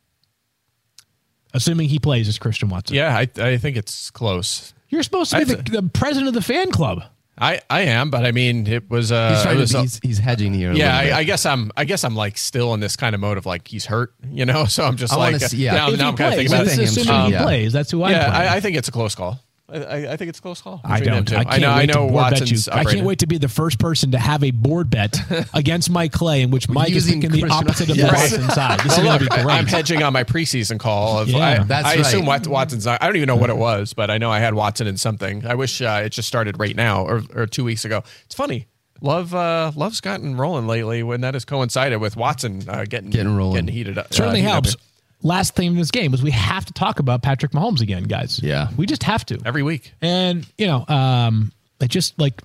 Assuming 1.55 1.87
he 1.89 1.99
plays 1.99 2.27
as 2.27 2.37
Christian 2.37 2.69
Watson. 2.69 2.95
Yeah, 2.95 3.15
I, 3.15 3.27
I 3.37 3.57
think 3.57 3.77
it's 3.77 4.11
close. 4.11 4.73
You're 4.89 5.03
supposed 5.03 5.31
to 5.31 5.37
be 5.39 5.43
the, 5.45 5.81
the 5.81 5.89
president 5.89 6.27
of 6.27 6.33
the 6.33 6.41
fan 6.41 6.71
club. 6.71 7.03
I, 7.37 7.59
I 7.69 7.81
am, 7.81 8.11
but 8.11 8.25
I 8.25 8.31
mean, 8.31 8.65
it 8.65 8.89
was. 8.89 9.11
Uh, 9.11 9.43
He's 9.43 9.45
it 9.53 9.57
was 9.57 9.73
be, 9.73 9.79
he's, 9.79 9.99
he's 10.03 10.17
hedging 10.19 10.53
here. 10.53 10.71
a 10.71 10.75
yeah, 10.75 11.03
bit. 11.03 11.13
I, 11.13 11.17
I 11.19 11.23
guess 11.23 11.45
I'm. 11.45 11.71
I 11.75 11.83
guess 11.83 12.03
I'm 12.05 12.15
like 12.15 12.37
still 12.37 12.73
in 12.73 12.79
this 12.79 12.95
kind 12.95 13.13
of 13.13 13.19
mode 13.19 13.37
of 13.37 13.45
like 13.45 13.67
he's 13.67 13.85
hurt, 13.85 14.13
you 14.29 14.45
know. 14.45 14.65
So 14.75 14.83
I'm 14.85 14.95
just 14.97 15.13
I 15.13 15.17
like, 15.17 15.41
see- 15.41 15.57
yeah. 15.57 15.73
now, 15.73 15.89
now 15.89 16.09
I'm 16.09 16.15
kind 16.17 16.33
of 16.33 16.37
thinking 16.39 16.53
about 16.53 16.65
this 16.65 16.77
it. 16.77 16.83
is 16.83 16.95
Hamstring, 16.95 17.15
assuming 17.15 17.31
he 17.37 17.43
plays. 17.43 17.73
That's 17.73 17.91
who 17.91 18.03
I'm 18.03 18.11
Yeah. 18.11 18.31
I, 18.31 18.55
I 18.55 18.59
think 18.61 18.75
it's 18.77 18.87
a 18.87 18.91
close 18.91 19.15
call. 19.15 19.39
I, 19.67 19.77
I, 19.77 19.95
I 20.13 20.17
think 20.17 20.29
it's 20.29 20.37
a 20.37 20.41
close 20.43 20.61
call. 20.61 20.79
I 20.83 20.99
don't. 20.99 21.31
I 21.33 21.43
can't 21.43 21.53
I 21.53 21.57
know. 21.57 21.69
wait 21.75 21.75
I 21.81 21.85
to 21.87 21.93
know. 21.93 21.99
board 22.09 22.29
bet 22.29 22.39
you. 22.39 22.55
Watson's. 22.55 22.67
I 22.69 22.83
can't 22.83 23.05
wait 23.05 23.19
to 23.19 23.27
be 23.27 23.39
the 23.39 23.47
first 23.49 23.79
person 23.79 24.11
to 24.11 24.19
have 24.19 24.43
a 24.43 24.51
board 24.51 24.91
bet 24.91 25.19
against 25.55 25.89
Mike 25.89 26.11
Clay, 26.11 26.43
in 26.43 26.51
which 26.51 26.69
Mike 26.69 26.89
is 26.89 27.07
Using 27.07 27.21
picking 27.21 27.47
the 27.47 27.51
opposite 27.51 27.89
of 27.89 27.95
the 27.95 28.03
Yes. 28.03 28.31
Watson 28.31 28.49
side. 28.51 28.79
This 28.81 28.91
is 28.93 28.97
Well, 28.99 29.07
going 29.07 29.17
to 29.19 29.23
look, 29.25 29.31
be 29.37 29.43
great. 29.43 29.53
I- 29.55 29.57
I'm 29.57 29.65
hedging 29.65 30.03
on 30.03 30.13
my 30.13 30.23
preseason 30.23 30.79
call. 30.79 31.17
Of, 31.17 31.29
Yeah. 31.29 31.37
I, 31.39 31.63
That's 31.63 31.87
I 31.87 31.91
right. 31.95 31.99
assume 32.01 32.25
Watson's. 32.27 32.85
Not, 32.85 33.01
I 33.01 33.07
don't 33.07 33.15
even 33.15 33.25
know 33.27 33.35
what 33.37 33.49
it 33.49 33.57
was, 33.57 33.93
but 33.93 34.11
I 34.11 34.19
know 34.19 34.29
I 34.31 34.37
had 34.39 34.53
Watson 34.53 34.85
in 34.85 34.97
something. 34.97 35.45
I 35.47 35.55
wish 35.55 35.81
uh, 35.81 36.01
it 36.05 36.09
just 36.09 36.27
started 36.27 36.59
right 36.59 36.75
now 36.75 37.03
or, 37.03 37.23
or 37.33 37.47
two 37.47 37.63
weeks 37.63 37.85
ago. 37.85 38.03
It's 38.25 38.35
funny. 38.35 38.67
Love, 39.01 39.33
uh, 39.33 39.71
love's 39.75 39.99
gotten 39.99 40.37
rolling 40.37 40.67
lately 40.67 41.01
when 41.03 41.21
that 41.21 41.33
has 41.33 41.43
coincided 41.43 41.97
with 41.99 42.15
Watson 42.15 42.61
uh, 42.69 42.85
getting 42.87 43.09
Getting 43.09 43.35
rolling. 43.35 43.55
getting 43.65 43.73
heated 43.73 43.97
up. 43.97 44.13
Certainly 44.13 44.41
uh, 44.41 44.43
heated 44.43 44.47
up 44.57 44.65
helps. 44.65 44.77
Last 45.25 45.55
thing 45.55 45.69
in 45.69 45.75
this 45.75 45.89
game 45.89 46.13
is 46.13 46.21
we 46.21 46.29
have 46.31 46.65
to 46.65 46.73
talk 46.73 46.99
about 46.99 47.23
Patrick 47.23 47.51
Mahomes 47.51 47.81
again, 47.81 48.03
guys. 48.03 48.39
Yeah. 48.43 48.69
we 48.77 48.85
just 48.85 49.01
have 49.03 49.25
to. 49.25 49.39
every 49.43 49.63
week. 49.63 49.91
And, 49.99 50.45
you 50.57 50.67
know, 50.67 50.85
um, 50.87 51.51
it 51.81 51.87
just 51.89 52.19
like, 52.19 52.39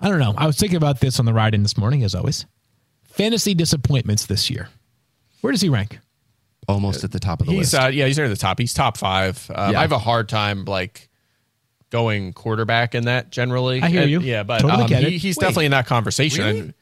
I 0.00 0.08
don't 0.08 0.18
know. 0.18 0.32
I 0.36 0.46
was 0.46 0.56
thinking 0.56 0.78
about 0.78 1.00
this 1.00 1.20
on 1.20 1.26
the 1.26 1.34
ride 1.34 1.54
in 1.54 1.62
this 1.62 1.76
morning, 1.76 2.04
as 2.04 2.14
always. 2.14 2.46
Fantasy 3.04 3.52
disappointments 3.52 4.24
this 4.26 4.48
year. 4.48 4.70
Where 5.42 5.50
does 5.52 5.60
he 5.60 5.68
rank? 5.68 5.98
almost 6.68 7.02
at 7.02 7.10
the 7.12 7.18
top 7.18 7.40
of 7.40 7.46
the 7.46 7.52
He's 7.52 7.72
list. 7.72 7.82
uh, 7.82 7.88
yeah, 7.88 8.04
he's 8.06 8.18
near 8.18 8.28
the 8.28 8.36
top. 8.36 8.58
He's 8.58 8.74
top 8.74 8.98
five. 8.98 9.50
Um, 9.54 9.72
Yeah. 9.72 9.78
I 9.78 9.82
have 9.82 9.92
a 9.92 9.98
hard 9.98 10.28
time 10.28 10.66
like 10.66 11.08
going 11.90 12.34
quarterback 12.34 12.94
in 12.94 13.06
that 13.06 13.30
generally. 13.30 13.80
I 13.82 13.88
hear 13.88 14.02
And- 14.02 14.10
you. 14.10 14.20
Yeah, 14.20 14.42
but 14.42 14.60
Totally 14.60 14.94
um, 14.94 15.02
he, 15.04 15.16
he's 15.16 15.36
Wait. 15.38 15.44
definitely 15.44 15.64
in 15.66 15.70
that 15.72 15.86
conversation. 15.86 16.44
Really? 16.44 16.74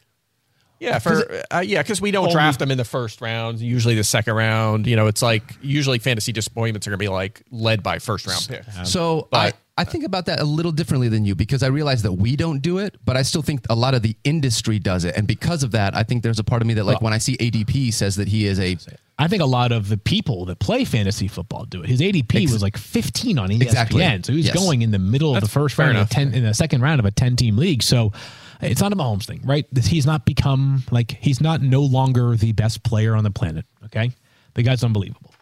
And- 0.79 0.89
yeah, 0.91 0.99
for 0.99 1.43
uh, 1.51 1.61
yeah, 1.61 1.83
because 1.83 2.01
we 2.01 2.11
don't 2.11 2.31
draft 2.31 2.59
them 2.59 2.71
in 2.71 2.77
the 2.79 2.85
first 2.85 3.21
round. 3.21 3.61
Usually 3.61 3.95
the 3.95 4.05
second 4.05 4.35
round. 4.35 4.87
You 4.87 4.97
know, 4.97 5.07
it's 5.07 5.23
like 5.23 5.43
usually 5.63 5.99
fantasy 5.99 6.33
disappointments 6.33 6.87
are 6.87 6.91
going 6.91 6.99
to 6.99 7.03
be 7.05 7.09
like 7.09 7.43
led 7.51 7.83
by 7.83 7.99
first 7.99 8.27
round 8.27 8.47
picks. 8.49 8.91
So 8.91 9.29
But- 9.31 9.55
I, 9.55 9.83
I 9.83 9.85
think 9.85 10.05
about 10.05 10.25
that 10.27 10.41
a 10.41 10.45
little 10.45 10.73
differently 10.73 11.09
than 11.11 11.27
you 11.27 11.35
because 11.35 11.63
I 11.63 11.67
realize 11.67 12.01
that 12.03 12.13
we 12.13 12.35
don't 12.35 12.61
do 12.61 12.79
it, 12.79 12.97
but 13.05 13.15
I 13.17 13.21
still 13.23 13.43
think 13.43 13.67
a 13.69 13.75
lot 13.75 13.93
of 13.95 14.01
the 14.01 14.17
industry 14.25 14.79
does 14.79 15.05
it. 15.05 15.15
And 15.17 15.27
because 15.27 15.63
of 15.63 15.73
that, 15.73 15.95
I 15.95 16.03
think 16.03 16.23
there's 16.23 16.39
a 16.39 16.45
part 16.45 16.63
of 16.63 16.69
me 16.69 16.73
that 16.75 16.85
like 16.85 17.03
when 17.03 17.13
I 17.13 17.19
see 17.19 17.37
ADP 17.37 17.93
says 17.93 18.17
that 18.17 18.29
he 18.29 18.47
is 18.47 18.59
a 18.59 18.77
I 19.19 19.29
think 19.29 19.43
a 19.43 19.47
lot 19.47 19.73
of 19.73 19.89
the 19.89 19.97
people 19.99 20.45
that 20.47 20.59
play 20.61 20.85
fantasy 20.85 21.27
football 21.29 21.65
do 21.65 21.83
it. 21.83 21.89
His 21.89 22.01
ADP 22.01 22.43
Ex- 22.45 22.53
was 22.53 22.63
like 22.63 22.77
15 22.77 23.39
on 23.39 23.49
ESPN, 23.51 23.63
Exactly. 23.63 24.23
so 24.23 24.33
he's 24.35 24.47
Yes. 24.47 24.55
going 24.55 24.83
in 24.83 24.91
the 24.91 24.99
middle 24.99 25.35
of 25.35 25.43
the 25.43 25.49
first 25.49 25.77
round, 25.79 25.97
of 25.97 26.09
10, 26.11 26.35
in 26.35 26.45
the 26.45 26.53
second 26.55 26.83
round 26.83 26.99
of 27.01 27.07
a 27.07 27.11
10 27.11 27.37
team 27.37 27.57
league. 27.57 27.83
So 27.83 28.13
it's 28.61 28.81
not 28.81 28.93
a 28.93 28.97
Mahomes 28.97 29.27
thing, 29.27 29.41
right? 29.45 29.67
He's 29.85 30.07
not 30.07 30.25
become 30.25 30.83
like 30.91 31.13
he's 31.21 31.41
not 31.41 31.63
no 31.63 31.83
longer 31.83 32.37
the 32.37 32.53
best 32.53 32.83
player 32.83 33.15
on 33.15 33.25
the 33.25 33.31
planet. 33.31 33.65
Okay, 33.85 34.13
the 34.55 34.63
guy's 34.63 34.85
unbelievable. 34.85 35.33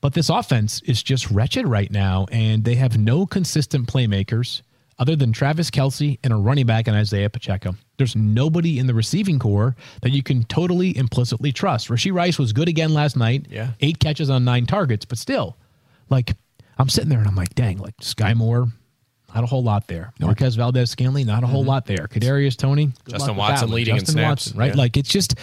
But 0.00 0.12
this 0.12 0.28
offense 0.28 0.82
is 0.82 1.02
just 1.02 1.30
wretched 1.30 1.66
right 1.66 1.90
now, 1.90 2.26
and 2.30 2.64
they 2.64 2.74
have 2.74 2.98
no 2.98 3.24
consistent 3.24 3.88
playmakers 3.88 4.60
other 4.98 5.16
than 5.16 5.32
Travis 5.32 5.70
Kelce 5.70 6.18
and 6.22 6.32
a 6.32 6.36
running 6.36 6.66
back 6.66 6.86
in 6.88 6.94
Isaiah 6.94 7.30
Pacheco. 7.30 7.74
There's 7.96 8.14
nobody 8.14 8.78
in 8.78 8.86
the 8.86 8.94
receiving 8.94 9.38
corps 9.38 9.74
that 10.02 10.10
you 10.10 10.22
can 10.22 10.44
totally 10.44 10.96
implicitly 10.96 11.52
trust. 11.52 11.88
Rashee 11.88 12.12
Rice 12.12 12.38
was 12.38 12.52
good 12.52 12.68
again 12.68 12.92
last 12.92 13.16
night. 13.16 13.46
Yeah. 13.50 13.70
Eight 13.80 13.98
catches 13.98 14.30
on 14.30 14.44
nine 14.44 14.66
targets, 14.66 15.04
but 15.04 15.18
still, 15.18 15.56
like, 16.10 16.34
I'm 16.78 16.88
sitting 16.88 17.08
there 17.08 17.18
and 17.18 17.28
I'm 17.28 17.34
like, 17.34 17.54
dang, 17.54 17.78
like 17.78 17.96
Skyy 17.98 18.34
Moore, 18.36 18.68
not 19.34 19.44
a 19.44 19.46
whole 19.46 19.62
lot 19.62 19.86
there. 19.88 20.12
Marquez 20.20 20.54
Valdes-Scantling, 20.54 21.26
not 21.26 21.42
a 21.42 21.46
whole 21.46 21.64
lot 21.64 21.86
there. 21.86 22.06
Kadarius 22.08 22.56
Toney, 22.56 22.86
good 23.04 23.12
Justin 23.12 23.20
luck 23.20 23.28
with 23.28 23.38
Watson 23.38 23.66
that 23.66 23.66
one. 23.66 23.76
leading 23.76 23.94
in 23.94 24.00
Justin 24.00 24.12
snaps. 24.12 24.28
Watson, 24.46 24.58
right? 24.58 24.74
Yeah. 24.74 24.80
Like, 24.80 24.96
it's 24.96 25.08
just 25.08 25.34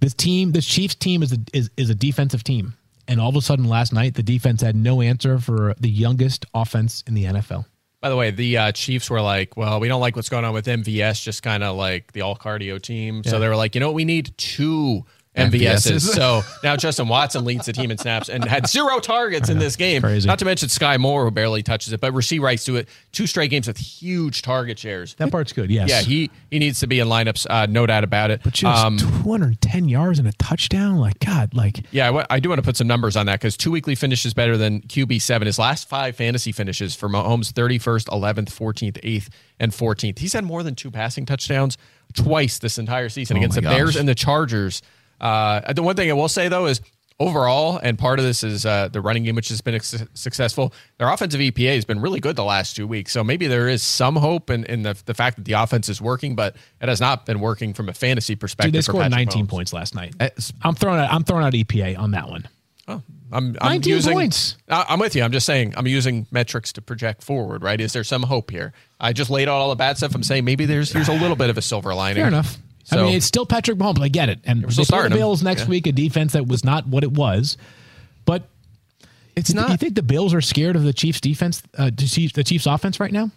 this 0.00 0.14
team, 0.14 0.52
this 0.52 0.66
Chiefs 0.66 0.94
team 0.94 1.22
is 1.22 1.32
a, 1.32 1.38
is, 1.52 1.70
is 1.76 1.90
a 1.90 1.94
defensive 1.94 2.44
team. 2.44 2.74
And 3.08 3.20
all 3.20 3.30
of 3.30 3.36
a 3.36 3.40
sudden 3.40 3.64
last 3.64 3.92
night, 3.92 4.14
the 4.14 4.22
defense 4.22 4.62
had 4.62 4.76
no 4.76 5.00
answer 5.00 5.38
for 5.38 5.74
the 5.80 5.90
youngest 5.90 6.46
offense 6.54 7.02
in 7.06 7.14
the 7.14 7.24
NFL. 7.24 7.64
By 8.00 8.08
the 8.08 8.16
way, 8.16 8.30
the 8.30 8.56
uh, 8.56 8.72
Chiefs 8.72 9.10
were 9.10 9.20
like, 9.20 9.56
well, 9.56 9.80
we 9.80 9.88
don't 9.88 10.00
like 10.00 10.16
what's 10.16 10.28
going 10.28 10.44
on 10.44 10.54
with 10.54 10.66
MVS, 10.66 11.22
just 11.22 11.42
kind 11.42 11.62
of 11.62 11.76
like 11.76 12.12
the 12.12 12.22
all 12.22 12.36
cardio 12.36 12.80
team. 12.80 13.22
So 13.24 13.38
they 13.38 13.48
were 13.48 13.56
like, 13.56 13.74
you 13.74 13.80
know 13.80 13.88
what? 13.88 13.94
We 13.94 14.06
need 14.06 14.32
two 14.38 15.04
MVSs. 15.36 16.00
So 16.20 16.42
now 16.64 16.76
Justin 16.76 17.08
Watson 17.08 17.44
leads 17.44 17.66
the 17.66 17.72
team 17.72 17.90
in 17.90 17.98
snaps 17.98 18.28
and 18.28 18.44
had 18.44 18.66
zero 18.66 18.98
targets 18.98 19.48
in 19.48 19.58
this 19.58 19.76
game. 19.76 20.02
Crazy. 20.02 20.26
Not 20.26 20.38
to 20.40 20.44
mention 20.44 20.68
Skyy 20.68 20.98
Moore, 20.98 21.24
who 21.24 21.30
barely 21.30 21.62
touches 21.62 21.92
it, 21.92 22.00
but 22.00 22.12
Rashee 22.12 22.40
Rice 22.40 22.64
to 22.64 22.76
it 22.76 22.88
two 23.12 23.26
straight 23.26 23.48
games 23.50 23.68
with 23.68 23.76
huge 23.78 24.42
target 24.42 24.78
shares. 24.78 25.14
That 25.14 25.30
part's 25.30 25.52
good, 25.52 25.70
yes. 25.70 25.88
Yeah, 25.88 26.00
he 26.02 26.30
he 26.50 26.58
needs 26.58 26.80
to 26.80 26.86
be 26.86 26.98
in 27.00 27.08
lineups, 27.08 27.46
uh, 27.48 27.66
no 27.66 27.86
doubt 27.86 28.02
about 28.04 28.30
it. 28.32 28.40
But 28.42 28.54
just 28.54 28.84
Um, 28.84 28.98
210 28.98 29.88
yards 29.88 30.18
and 30.18 30.26
a 30.26 30.32
touchdown, 30.32 30.96
like 30.98 31.18
God, 31.20 31.54
like 31.54 31.84
Yeah, 31.92 32.10
I 32.10 32.26
I 32.36 32.40
do 32.40 32.48
want 32.48 32.58
to 32.58 32.64
put 32.64 32.76
some 32.76 32.88
numbers 32.88 33.16
on 33.16 33.26
that 33.26 33.40
because 33.40 33.56
two 33.56 33.70
weekly 33.70 33.94
finishes 33.94 34.34
better 34.34 34.56
than 34.56 34.80
QB 34.82 35.20
seven. 35.22 35.46
His 35.46 35.58
last 35.58 35.88
five 35.88 36.16
fantasy 36.16 36.50
finishes 36.52 36.96
for 36.96 37.08
Mahomes: 37.08 37.52
thirty 37.52 37.78
first, 37.78 38.08
eleventh, 38.10 38.52
fourteenth, 38.52 38.98
eighth, 39.04 39.30
and 39.60 39.72
fourteenth. 39.72 40.18
He's 40.18 40.32
had 40.32 40.44
more 40.44 40.62
than 40.62 40.74
two 40.74 40.90
passing 40.90 41.24
touchdowns 41.24 41.78
twice 42.14 42.58
this 42.58 42.78
entire 42.78 43.08
season 43.08 43.36
against 43.36 43.54
the 43.54 43.62
gosh. 43.62 43.72
Bears 43.76 43.96
and 43.96 44.08
the 44.08 44.14
Chargers. 44.16 44.82
Uh, 45.20 45.72
the 45.72 45.82
one 45.82 45.96
thing 45.96 46.10
I 46.10 46.14
will 46.14 46.28
say 46.28 46.48
though 46.48 46.66
is 46.66 46.80
overall, 47.20 47.78
and 47.82 47.98
part 47.98 48.18
of 48.18 48.24
this 48.24 48.42
is 48.42 48.64
uh, 48.64 48.88
the 48.88 49.00
running 49.00 49.22
game, 49.24 49.34
which 49.36 49.50
has 49.50 49.60
been 49.60 49.74
ex- 49.74 50.02
successful. 50.14 50.72
Their 50.98 51.08
offensive 51.10 51.40
EPA 51.40 51.74
has 51.74 51.84
been 51.84 52.00
really 52.00 52.18
good 52.18 52.34
the 52.34 52.44
last 52.44 52.74
two 52.74 52.86
weeks, 52.86 53.12
so 53.12 53.22
maybe 53.22 53.46
there 53.46 53.68
is 53.68 53.82
some 53.82 54.16
hope 54.16 54.50
in, 54.50 54.64
in 54.64 54.82
the 54.82 55.00
the 55.04 55.14
fact 55.14 55.36
that 55.36 55.44
the 55.44 55.52
offense 55.52 55.88
is 55.88 56.00
working, 56.00 56.34
but 56.34 56.56
it 56.80 56.88
has 56.88 57.00
not 57.00 57.26
been 57.26 57.40
working 57.40 57.74
from 57.74 57.88
a 57.88 57.92
fantasy 57.92 58.34
perspective. 58.34 58.72
dude, 58.72 58.78
they 58.78 58.82
scored 58.82 59.02
Patrick 59.02 59.26
19 59.28 59.44
Mahomes. 59.44 59.48
points 59.48 59.72
last 59.72 59.94
night. 59.94 60.14
Uh, 60.18 60.30
I'm 60.62 60.74
throwing 60.74 60.98
out 60.98 61.12
I'm 61.12 61.22
throwing 61.24 61.44
out 61.44 61.52
EPA 61.52 61.98
on 61.98 62.12
that 62.12 62.28
one. 62.28 62.48
Oh, 62.88 63.02
I'm, 63.30 63.56
I'm 63.60 63.72
19 63.74 63.92
using, 63.92 64.12
points. 64.14 64.56
I- 64.68 64.86
I'm 64.88 64.98
with 64.98 65.14
you. 65.14 65.22
I'm 65.22 65.30
just 65.30 65.46
saying 65.46 65.74
I'm 65.76 65.86
using 65.86 66.26
metrics 66.32 66.72
to 66.72 66.82
project 66.82 67.22
forward, 67.22 67.62
right? 67.62 67.80
Is 67.80 67.92
there 67.92 68.02
some 68.02 68.22
hope 68.24 68.50
here? 68.50 68.72
I 68.98 69.12
just 69.12 69.30
laid 69.30 69.48
out 69.48 69.54
all 69.60 69.68
the 69.68 69.76
bad 69.76 69.96
stuff. 69.98 70.14
I'm 70.14 70.22
saying 70.24 70.44
maybe 70.44 70.64
there's 70.66 70.90
here's 70.90 71.08
a 71.08 71.12
little 71.12 71.36
bit 71.36 71.50
of 71.50 71.58
a 71.58 71.62
silver 71.62 71.94
lining. 71.94 72.22
Fair 72.22 72.28
enough. 72.28 72.58
I 72.90 72.96
mean, 72.96 73.14
it's 73.14 73.26
still 73.26 73.46
Patrick 73.46 73.78
Mahomes. 73.78 74.00
I 74.00 74.08
get 74.08 74.28
it. 74.28 74.40
And 74.44 74.62
we're 74.64 74.70
still 74.70 74.84
starting 74.84 75.10
the 75.10 75.16
him. 75.16 75.20
Bills 75.20 75.42
next 75.42 75.62
Yeah. 75.62 75.68
week, 75.68 75.86
a 75.86 75.92
defense 75.92 76.32
that 76.32 76.46
was 76.46 76.64
not 76.64 76.86
what 76.86 77.02
it 77.04 77.12
was. 77.12 77.56
But 78.24 78.48
It's 79.36 79.50
you, 79.50 79.56
not. 79.56 79.70
you 79.70 79.76
think 79.76 79.94
the 79.94 80.02
Bills 80.02 80.34
are 80.34 80.40
scared 80.40 80.76
of 80.76 80.82
the 80.82 80.92
Chiefs 80.92 81.20
defense, 81.20 81.62
uh, 81.78 81.90
the 81.94 82.06
Chiefs, 82.06 82.32
the 82.34 82.44
Chiefs 82.44 82.66
offense 82.66 82.98
right 83.00 83.12
now? 83.12 83.30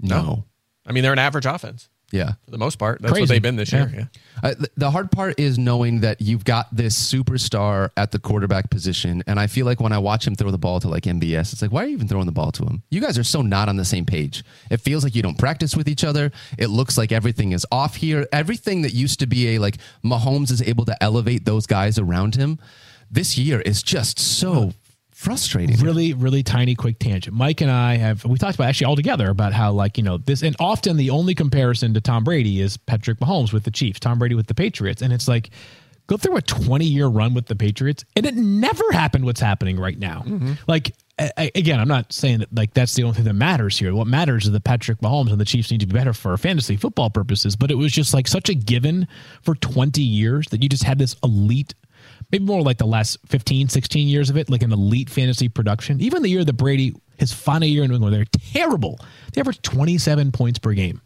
no. 0.00 0.44
I 0.84 0.90
mean, 0.92 1.04
they're 1.04 1.12
an 1.12 1.18
average 1.20 1.46
offense 1.46 1.88
Yeah. 2.12 2.32
for 2.44 2.50
the 2.50 2.58
most 2.58 2.78
part. 2.78 3.00
That's 3.02 3.10
Crazy. 3.12 3.22
what 3.22 3.28
they've 3.30 3.42
been 3.42 3.56
this 3.56 3.72
year. 3.72 3.90
Yeah. 3.92 4.04
Yeah. 4.42 4.50
Uh, 4.50 4.54
the 4.76 4.90
hard 4.90 5.10
part 5.10 5.40
is 5.40 5.58
knowing 5.58 6.00
that 6.00 6.20
you've 6.20 6.44
got 6.44 6.74
this 6.74 6.94
superstar 6.96 7.90
at 7.96 8.12
the 8.12 8.18
quarterback 8.18 8.70
position, 8.70 9.22
and 9.26 9.40
I 9.40 9.46
feel 9.46 9.66
like 9.66 9.80
when 9.80 9.92
I 9.92 9.98
watch 9.98 10.26
him 10.26 10.34
throw 10.34 10.50
the 10.50 10.58
ball 10.58 10.78
to 10.80 10.88
like 10.88 11.04
MVS, 11.04 11.52
it's 11.52 11.62
like, 11.62 11.72
why 11.72 11.84
are 11.84 11.86
you 11.86 11.94
even 11.94 12.08
throwing 12.08 12.26
the 12.26 12.32
ball 12.32 12.52
to 12.52 12.64
him? 12.64 12.82
You 12.90 13.00
guys 13.00 13.18
are 13.18 13.24
so 13.24 13.40
not 13.42 13.68
on 13.68 13.76
the 13.76 13.84
same 13.84 14.04
page. 14.04 14.44
It 14.70 14.78
feels 14.80 15.04
like 15.04 15.14
you 15.14 15.22
don't 15.22 15.38
practice 15.38 15.74
with 15.74 15.88
each 15.88 16.04
other. 16.04 16.30
It 16.58 16.68
looks 16.68 16.98
like 16.98 17.12
everything 17.12 17.52
is 17.52 17.66
off 17.72 17.96
here. 17.96 18.26
Everything 18.32 18.82
that 18.82 18.92
used 18.92 19.18
to 19.20 19.26
be 19.26 19.54
a 19.54 19.58
like 19.58 19.78
Mahomes 20.04 20.50
is 20.50 20.60
able 20.62 20.84
to 20.84 21.02
elevate 21.02 21.44
those 21.44 21.66
guys 21.66 21.98
around 21.98 22.34
him. 22.34 22.58
This 23.10 23.36
year 23.36 23.60
is 23.60 23.82
just 23.82 24.18
so 24.18 24.72
frustrating. 25.22 25.76
really 25.80 26.12
really 26.12 26.42
tiny 26.42 26.74
quick 26.74 26.98
tangent. 26.98 27.36
Mike 27.36 27.60
and 27.60 27.70
i 27.70 27.96
have 27.96 28.24
we 28.24 28.36
talked 28.38 28.54
about 28.56 28.68
actually 28.68 28.86
all 28.86 28.96
together 28.96 29.30
about 29.30 29.52
how 29.52 29.72
like 29.72 29.96
you 29.96 30.04
know 30.04 30.18
this 30.18 30.42
and 30.42 30.56
often 30.58 30.96
the 30.96 31.10
only 31.10 31.34
comparison 31.34 31.94
to 31.94 32.00
tom 32.00 32.24
brady 32.24 32.60
is 32.60 32.76
patrick 32.76 33.18
mahomes 33.20 33.52
with 33.52 33.64
the 33.64 33.70
chiefs 33.70 34.00
tom 34.00 34.18
brady 34.18 34.34
with 34.34 34.46
the 34.46 34.54
patriots. 34.54 35.02
And 35.02 35.12
it's 35.12 35.28
like 35.28 35.50
go 36.08 36.16
through 36.16 36.36
a 36.36 36.42
20 36.42 36.84
year 36.84 37.06
run 37.06 37.32
with 37.34 37.46
the 37.46 37.54
patriots 37.56 38.04
and 38.16 38.26
it 38.26 38.34
never 38.34 38.84
happened 38.92 39.24
what's 39.24 39.40
happening 39.40 39.78
right 39.78 39.98
now. 39.98 40.22
Mm-hmm. 40.26 40.52
Like 40.66 40.94
a- 41.18 41.30
a- 41.38 41.50
again 41.54 41.78
i'm 41.78 41.88
not 41.88 42.12
saying 42.12 42.38
that 42.40 42.52
like 42.54 42.72
that's 42.74 42.94
the 42.94 43.02
only 43.04 43.14
thing 43.16 43.24
that 43.24 43.34
matters 43.34 43.78
here. 43.78 43.94
What 43.94 44.06
matters 44.08 44.46
is 44.46 44.50
that 44.52 44.64
patrick 44.64 44.98
mahomes 45.00 45.30
and 45.30 45.40
the 45.40 45.44
chiefs 45.44 45.70
need 45.70 45.80
to 45.80 45.86
be 45.86 45.92
better 45.94 46.12
for 46.12 46.36
fantasy 46.36 46.76
football 46.76 47.10
purposes 47.10 47.54
but 47.54 47.70
it 47.70 47.76
was 47.76 47.92
just 47.92 48.12
like 48.14 48.26
such 48.26 48.48
a 48.48 48.54
given 48.54 49.06
for 49.42 49.54
20 49.54 50.02
years 50.02 50.48
that 50.48 50.62
you 50.62 50.68
just 50.68 50.84
had 50.84 50.98
this 50.98 51.14
elite 51.22 51.74
maybe 52.32 52.44
more 52.44 52.62
like 52.62 52.78
the 52.78 52.86
last 52.86 53.18
15, 53.26 53.68
16 53.68 54.08
years 54.08 54.30
of 54.30 54.36
it, 54.36 54.50
like 54.50 54.62
an 54.62 54.72
elite 54.72 55.10
fantasy 55.10 55.48
production. 55.48 56.00
Even 56.00 56.22
the 56.22 56.30
year 56.30 56.44
that 56.44 56.54
Brady, 56.54 56.94
his 57.18 57.32
final 57.32 57.68
year 57.68 57.84
in 57.84 57.90
New 57.90 57.96
England, 57.96 58.16
they're 58.16 58.24
terrible. 58.52 58.98
They 59.32 59.40
averaged 59.40 59.62
27 59.62 60.32
points 60.32 60.58
per 60.58 60.72
game. 60.72 61.00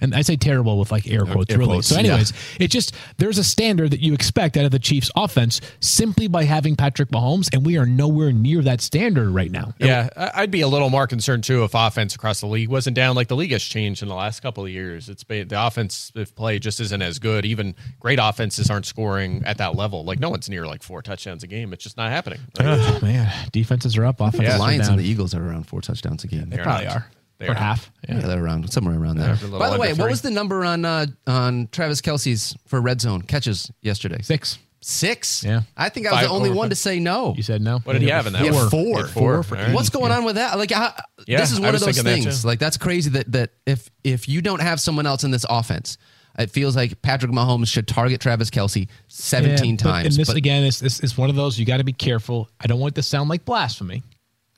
And 0.00 0.14
I 0.14 0.22
say 0.22 0.36
terrible 0.36 0.78
with 0.78 0.92
like 0.92 1.10
air 1.10 1.24
quotes, 1.24 1.50
air 1.52 1.58
really. 1.58 1.70
quotes, 1.72 1.88
so, 1.88 1.94
yeah. 1.96 2.00
anyways, 2.00 2.32
it 2.60 2.68
just 2.68 2.94
there's 3.16 3.36
a 3.38 3.42
standard 3.42 3.90
that 3.90 4.00
you 4.00 4.14
expect 4.14 4.56
out 4.56 4.64
of 4.64 4.70
the 4.70 4.78
Chiefs 4.78 5.10
offense 5.16 5.60
simply 5.80 6.28
by 6.28 6.44
having 6.44 6.76
Patrick 6.76 7.08
Mahomes, 7.08 7.48
and 7.52 7.66
we 7.66 7.76
are 7.78 7.84
nowhere 7.86 8.30
near 8.30 8.62
that 8.62 8.80
standard 8.80 9.28
right 9.30 9.50
now. 9.50 9.74
Yeah, 9.80 10.08
I- 10.16 10.42
I'd 10.42 10.50
be 10.52 10.60
a 10.60 10.68
little 10.68 10.88
more 10.90 11.08
concerned 11.08 11.42
too 11.42 11.64
if 11.64 11.72
offense 11.74 12.14
across 12.14 12.38
the 12.40 12.46
league 12.46 12.68
wasn't 12.68 12.94
down. 12.94 13.16
Like 13.16 13.26
the 13.26 13.34
league 13.34 13.50
has 13.50 13.62
changed 13.64 14.02
in 14.02 14.08
the 14.08 14.14
last 14.14 14.38
couple 14.40 14.64
of 14.64 14.70
years. 14.70 15.08
It's 15.08 15.24
been, 15.24 15.48
the 15.48 15.66
offensive 15.66 16.32
play 16.36 16.60
just 16.60 16.78
isn't 16.78 17.02
as 17.02 17.18
good. 17.18 17.44
Even 17.44 17.74
great 17.98 18.20
offenses 18.22 18.70
aren't 18.70 18.86
scoring 18.86 19.42
at 19.46 19.58
that 19.58 19.74
level. 19.74 20.04
Like 20.04 20.20
no 20.20 20.30
one's 20.30 20.48
near 20.48 20.64
like 20.64 20.84
four 20.84 21.02
touchdowns 21.02 21.42
a 21.42 21.48
game. 21.48 21.72
It's 21.72 21.82
just 21.82 21.96
not 21.96 22.10
happening. 22.12 22.38
Like, 22.56 22.66
Oh, 22.68 22.98
man, 23.02 23.32
defenses 23.50 23.96
are 23.96 24.04
up, 24.04 24.20
offenses 24.20 24.48
the 24.50 24.54
are 24.54 24.58
Lions 24.60 24.82
down. 24.86 24.92
and 24.96 25.04
the 25.04 25.08
Eagles 25.10 25.34
are 25.34 25.44
around 25.44 25.64
four 25.64 25.80
touchdowns 25.80 26.22
a 26.22 26.28
game. 26.28 26.50
they 26.50 26.58
probably 26.58 26.86
not. 26.86 26.96
are. 26.98 27.10
They 27.38 27.46
or 27.46 27.52
are. 27.52 27.54
half. 27.54 27.90
Yeah, 28.08 28.18
they're 28.20 28.42
around 28.42 28.70
somewhere 28.72 28.98
around 28.98 29.16
there. 29.18 29.36
By 29.36 29.70
the 29.70 29.78
way, 29.78 29.90
under 29.90 30.02
what 30.02 30.10
was 30.10 30.22
the 30.22 30.30
number 30.30 30.64
on 30.64 30.84
uh, 30.84 31.06
on 31.26 31.68
Travis 31.72 32.00
Kelce's 32.00 32.56
for 32.66 32.80
red 32.80 33.00
zone 33.00 33.22
catches 33.22 33.70
yesterday? 33.80 34.20
Six. 34.22 34.58
Six. 34.80 35.42
Yeah. 35.44 35.62
I 35.76 35.88
think 35.88 36.06
I 36.06 36.10
was 36.10 36.20
Five 36.20 36.28
the 36.28 36.34
only 36.34 36.50
or- 36.50 36.54
one 36.54 36.70
to 36.70 36.76
say 36.76 37.00
no. 37.00 37.34
You 37.36 37.42
said 37.42 37.60
no. 37.60 37.78
What 37.80 37.94
did 37.94 38.02
he 38.02 38.08
have 38.10 38.26
in 38.28 38.32
that? 38.32 38.40
He 38.42 38.46
had 38.46 38.54
one? 38.54 38.70
four. 38.70 38.80
He 38.84 38.92
had 39.02 39.10
Four 39.10 39.42
Four. 39.42 39.56
All 39.58 39.64
right. 39.64 39.74
What's 39.74 39.90
going 39.90 40.12
on 40.12 40.24
with 40.24 40.36
that? 40.36 40.56
Like, 40.56 40.70
I, 40.72 40.92
Yeah, 41.26 41.38
this 41.40 41.50
is 41.52 41.58
I 41.58 41.62
one 41.62 41.68
of 41.70 41.72
was 41.74 41.82
those 41.82 41.96
thinking 41.96 42.04
that 42.12 42.22
things. 42.22 42.42
too. 42.42 42.46
Like, 42.48 42.58
that's 42.60 42.76
crazy 42.76 43.10
that 43.10 43.30
that 43.32 43.50
if 43.66 43.90
if 44.04 44.28
you 44.28 44.40
don't 44.40 44.60
have 44.60 44.80
someone 44.80 45.04
else 45.06 45.24
in 45.24 45.30
this 45.32 45.44
offense, 45.50 45.98
it 46.38 46.50
feels 46.52 46.76
like 46.76 47.02
Patrick 47.02 47.32
Mahomes 47.32 47.66
should 47.68 47.88
target 47.88 48.20
Travis 48.20 48.50
Kelce 48.50 48.88
seventeen 49.08 49.74
Yeah, 49.74 49.82
but- 49.82 49.90
times. 49.90 50.06
And 50.06 50.14
this 50.16 50.28
but, 50.28 50.36
again 50.36 50.62
is 50.64 50.78
this 50.78 51.00
is 51.00 51.18
one 51.18 51.28
of 51.28 51.34
those 51.36 51.58
you 51.58 51.66
got 51.66 51.78
to 51.78 51.84
be 51.84 51.92
careful. 51.92 52.48
I 52.60 52.66
don't 52.68 52.78
want 52.78 52.92
it 52.92 52.96
to 52.96 53.02
sound 53.02 53.28
like 53.28 53.44
blasphemy. 53.44 54.02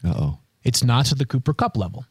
Uh 0.04 0.14
oh, 0.16 0.38
It's 0.64 0.84
not 0.84 1.06
to 1.06 1.14
the 1.14 1.24
Cooper 1.24 1.54
Kupp 1.54 1.76
level, 1.78 2.04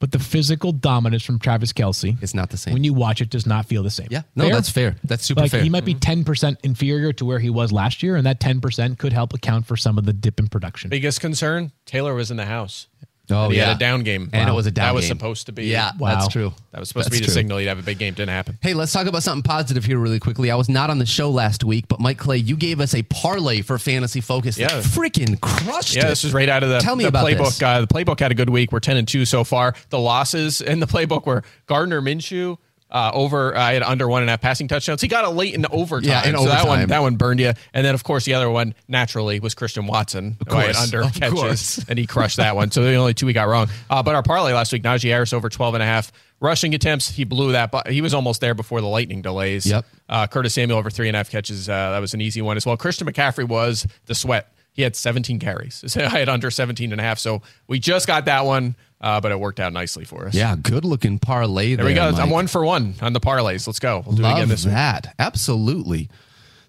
but 0.00 0.12
the 0.12 0.18
physical 0.18 0.72
dominance 0.72 1.24
from 1.24 1.38
Travis 1.38 1.72
Kelce, 1.72 2.20
it's 2.22 2.34
not 2.34 2.50
the 2.50 2.56
same. 2.56 2.74
when 2.74 2.84
you 2.84 2.92
watch 2.92 3.20
it, 3.20 3.30
does 3.30 3.46
not 3.46 3.66
feel 3.66 3.82
the 3.82 3.90
same. 3.90 4.08
yeah, 4.10 4.22
no, 4.34 4.48
that's 4.48 4.68
fair. 4.68 4.96
That's 5.04 5.24
super 5.24 5.42
Like 5.42 5.50
fair. 5.50 5.62
he 5.62 5.68
might 5.68 5.84
be 5.84 5.92
mm-hmm. 5.92 6.00
ten 6.00 6.24
percent 6.24 6.58
inferior 6.62 7.12
to 7.14 7.24
where 7.24 7.38
he 7.38 7.50
was 7.50 7.72
last 7.72 8.02
year, 8.02 8.16
and 8.16 8.26
that 8.26 8.40
ten 8.40 8.60
percent 8.60 8.98
could 8.98 9.12
help 9.12 9.32
account 9.34 9.66
for 9.66 9.76
some 9.76 9.98
of 9.98 10.04
the 10.04 10.12
dip 10.12 10.38
in 10.38 10.48
production. 10.48 10.90
Biggest 10.90 11.20
concern: 11.20 11.72
Taylor 11.86 12.14
was 12.14 12.30
in 12.30 12.36
the 12.36 12.46
house. 12.46 12.88
Oh, 13.30 13.48
he 13.48 13.56
yeah, 13.56 13.66
had 13.66 13.76
a 13.76 13.78
down 13.78 14.02
game, 14.02 14.28
and 14.32 14.46
Wow. 14.48 14.52
it 14.52 14.56
was 14.56 14.66
a 14.66 14.70
down. 14.70 14.86
That 14.88 14.94
was 14.94 15.04
game. 15.04 15.16
supposed 15.16 15.46
to 15.46 15.52
be. 15.52 15.64
Yeah, 15.66 15.92
Wow. 15.98 16.14
that's 16.14 16.28
true. 16.28 16.52
That 16.72 16.80
was 16.80 16.88
supposed 16.88 17.06
That's 17.06 17.16
to 17.16 17.20
be 17.22 17.26
the 17.26 17.32
true. 17.32 17.34
signal 17.34 17.60
you'd 17.60 17.68
have 17.68 17.78
a 17.78 17.82
big 17.82 17.98
game. 17.98 18.14
Didn't 18.14 18.30
happen. 18.30 18.58
Hey, 18.60 18.74
let's 18.74 18.92
talk 18.92 19.06
about 19.06 19.22
something 19.22 19.42
positive 19.42 19.84
here 19.84 19.98
really 19.98 20.18
quickly. 20.18 20.50
I 20.50 20.56
was 20.56 20.68
not 20.68 20.90
on 20.90 20.98
the 20.98 21.06
show 21.06 21.30
last 21.30 21.64
week, 21.64 21.86
but 21.88 22.00
Mike 22.00 22.18
Clay, 22.18 22.36
you 22.38 22.56
gave 22.56 22.80
us 22.80 22.94
a 22.94 23.02
parlay 23.04 23.62
for 23.62 23.78
Fantasy 23.78 24.20
Focus. 24.20 24.58
Yeah. 24.58 24.68
freaking 24.80 25.40
crushed 25.40 25.94
Yeah, 25.96 26.06
it. 26.06 26.08
this 26.08 26.24
is 26.24 26.34
right 26.34 26.48
out 26.48 26.62
of 26.62 26.68
the, 26.70 26.78
Tell 26.80 26.96
me 26.96 27.04
the 27.04 27.08
about 27.08 27.26
playbook. 27.26 27.44
this. 27.44 27.62
Uh, 27.62 27.80
the 27.82 27.86
playbook 27.86 28.20
had 28.20 28.30
a 28.32 28.34
good 28.34 28.50
week. 28.50 28.72
We're 28.72 28.80
ten 28.80 28.96
and 28.96 29.06
two 29.08 29.24
so 29.24 29.44
far. 29.44 29.74
The 29.90 29.98
losses 29.98 30.60
in 30.60 30.80
the 30.80 30.86
playbook 30.86 31.26
were 31.26 31.42
Gardner 31.66 32.00
Minshew. 32.02 32.58
Uh, 32.94 33.10
over, 33.12 33.56
I 33.56 33.72
had 33.72 33.82
under 33.82 34.06
one 34.06 34.22
and 34.22 34.30
a 34.30 34.32
half 34.34 34.40
passing 34.40 34.68
touchdowns. 34.68 35.00
He 35.02 35.08
got 35.08 35.24
a 35.24 35.28
late 35.28 35.52
in 35.52 35.66
overtime. 35.66 36.08
Yeah, 36.08 36.28
in 36.28 36.38
so 36.38 36.44
that 36.44 36.64
one, 36.64 36.78
overtime. 36.78 36.88
that 36.90 37.02
one 37.02 37.16
burned 37.16 37.40
you. 37.40 37.52
And 37.72 37.84
then, 37.84 37.92
of 37.92 38.04
course, 38.04 38.24
the 38.24 38.34
other 38.34 38.48
one 38.48 38.72
naturally 38.86 39.40
was 39.40 39.52
Christian 39.52 39.88
Watson. 39.88 40.36
Of 40.40 40.46
course, 40.46 40.80
under 40.80 41.02
of 41.02 41.12
catches, 41.12 41.34
course. 41.34 41.84
and 41.88 41.98
he 41.98 42.06
crushed 42.06 42.36
that 42.36 42.54
one. 42.54 42.70
So 42.70 42.84
the 42.84 42.94
only 42.94 43.12
two 43.12 43.26
we 43.26 43.32
got 43.32 43.48
wrong. 43.48 43.68
Uh, 43.90 44.04
but 44.04 44.14
our 44.14 44.22
parlay 44.22 44.52
last 44.52 44.72
week, 44.72 44.84
Najee 44.84 45.08
Harris 45.08 45.32
over 45.32 45.48
12 45.48 45.74
and 45.74 45.82
a 45.82 45.86
half 45.86 46.12
rushing 46.38 46.72
attempts. 46.72 47.10
He 47.10 47.24
blew 47.24 47.50
that. 47.50 47.72
But 47.72 47.90
he 47.90 48.00
was 48.00 48.14
almost 48.14 48.40
there 48.40 48.54
before 48.54 48.80
the 48.80 48.86
lightning 48.86 49.22
delays. 49.22 49.66
Yep. 49.66 49.86
Uh, 50.08 50.26
Curtis 50.28 50.54
Samuel 50.54 50.78
over 50.78 50.88
three 50.88 51.08
and 51.08 51.16
a 51.16 51.18
half 51.18 51.30
catches. 51.30 51.68
Uh, 51.68 51.90
that 51.90 51.98
was 51.98 52.14
an 52.14 52.20
easy 52.20 52.42
one 52.42 52.56
as 52.56 52.64
well. 52.64 52.76
Christian 52.76 53.08
McCaffrey 53.08 53.48
was 53.48 53.88
the 54.06 54.14
sweat. 54.14 54.53
He 54.74 54.82
had 54.82 54.94
17 54.94 55.38
carries. 55.38 55.82
So 55.88 56.02
I 56.04 56.08
had 56.18 56.28
under 56.28 56.50
17 56.50 56.92
and 56.92 57.00
a 57.00 57.04
half. 57.04 57.18
So 57.18 57.40
we 57.68 57.78
just 57.78 58.06
got 58.06 58.26
that 58.26 58.44
one, 58.44 58.76
uh, 59.00 59.20
but 59.20 59.32
it 59.32 59.40
worked 59.40 59.60
out 59.60 59.72
nicely 59.72 60.04
for 60.04 60.26
us. 60.26 60.34
yeah, 60.34 60.54
good 60.60 60.84
looking 60.84 61.18
parlay 61.18 61.74
There 61.76 61.86
we 61.86 61.94
go. 61.94 62.10
Mike. 62.12 62.20
I'm 62.20 62.30
one 62.30 62.46
for 62.48 62.64
one 62.64 62.94
on 63.00 63.12
the 63.12 63.20
parlays. 63.20 63.66
Let's 63.66 63.78
go. 63.78 64.02
We'll 64.06 64.16
do 64.16 64.22
it 64.24 64.26
again 64.26 64.38
Love 64.40 64.48
this 64.50 64.64
week. 64.66 64.74
that. 64.74 65.14
Absolutely. 65.18 66.10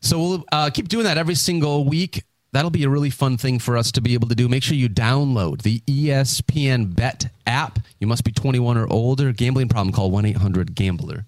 So 0.01 0.20
we'll 0.20 0.45
uh, 0.51 0.70
keep 0.70 0.88
doing 0.88 1.03
that 1.06 1.18
every 1.18 1.36
single 1.36 1.84
week. 1.84 2.24
that'll 2.51 2.70
be 2.72 2.84
a 2.84 2.89
really 2.89 3.10
fun 3.10 3.36
thing 3.38 3.60
for 3.60 3.76
us 3.76 3.91
to 3.93 4.01
be 4.01 4.14
able 4.14 4.28
to 4.30 4.36
do. 4.36 4.47
Make 4.47 4.64
sure 4.64 4.78
you 4.78 4.88
download 4.88 5.64
the 5.64 5.80
ESPN 5.88 6.95
Bet 6.95 7.28
app. 7.47 7.80
You 7.99 8.08
must 8.08 8.24
be 8.24 8.32
21 8.32 8.78
or 8.78 8.88
older. 8.91 9.32
Gambling 9.34 9.68
problem, 9.68 9.91
call 9.93 10.12
1 10.12 10.26
800 10.26 10.76
Gambler. 10.76 11.26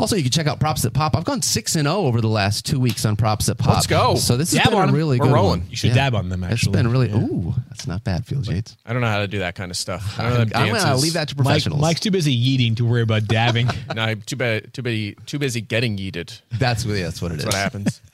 Also, 0.00 0.16
you 0.16 0.22
can 0.22 0.32
check 0.32 0.46
out 0.46 0.58
Props 0.58 0.82
That 0.82 0.94
Pop. 0.94 1.14
I've 1.14 1.24
gone 1.24 1.42
6 1.42 1.76
and 1.76 1.84
0 1.86 1.94
over 1.94 2.20
the 2.22 2.28
last 2.28 2.64
two 2.64 2.80
weeks 2.80 3.04
on 3.04 3.16
Props 3.16 3.46
That 3.46 3.56
Pop. 3.58 3.74
Let's 3.74 3.86
go. 3.86 4.14
So 4.14 4.36
this 4.38 4.50
has 4.52 4.62
Dab 4.62 4.70
been 4.72 4.78
on 4.78 4.84
a 4.86 4.88
'em. 4.88 4.94
really 4.96 5.18
We're 5.20 5.26
good 5.26 5.34
rolling. 5.34 5.60
one. 5.60 5.70
You 5.70 5.76
should 5.76 5.92
dab 5.94 6.14
on 6.14 6.30
them, 6.30 6.42
Actually, 6.42 6.54
It's 6.54 6.62
actually. 6.62 6.72
been 6.72 6.90
really, 6.90 7.10
ooh, 7.12 7.54
that's 7.68 7.86
not 7.86 8.02
bad, 8.02 8.24
Field 8.26 8.46
Yates. 8.48 8.76
I 8.86 8.92
don't 8.94 9.02
know 9.02 9.08
how 9.08 9.18
to 9.18 9.28
do 9.28 9.40
that 9.40 9.54
kind 9.54 9.70
of 9.70 9.76
stuff. 9.76 10.18
I 10.18 10.24
I'm, 10.24 10.28
don't 10.32 10.36
know 10.52 10.58
I'm 10.58 10.66
going 10.68 10.80
to 10.80 10.86
dances. 10.86 11.02
leave 11.02 11.12
that 11.12 11.28
to 11.28 11.34
Mike, 11.36 11.44
professionals. 11.44 11.80
Mike's 11.82 12.00
too 12.00 12.10
busy 12.10 12.34
yeeting 12.34 12.76
to 12.78 12.84
worry 12.86 13.02
about 13.02 13.26
dabbing. 13.26 13.68
No, 13.94 14.02
I'm 14.02 14.22
too 14.22 14.36
bad. 14.36 14.72
Too 14.72 14.82
busy. 14.82 15.16
Too 15.26 15.38
busy 15.38 15.60
getting 15.60 15.98
yeeted. 15.98 16.40
that's, 16.58 16.86
what- 16.86 16.94
that's 16.94 17.20
what 17.20 17.32
it 17.32 17.38
is. 17.38 17.44
That's 17.44 17.54
what 17.54 17.62
happens. 17.62 18.00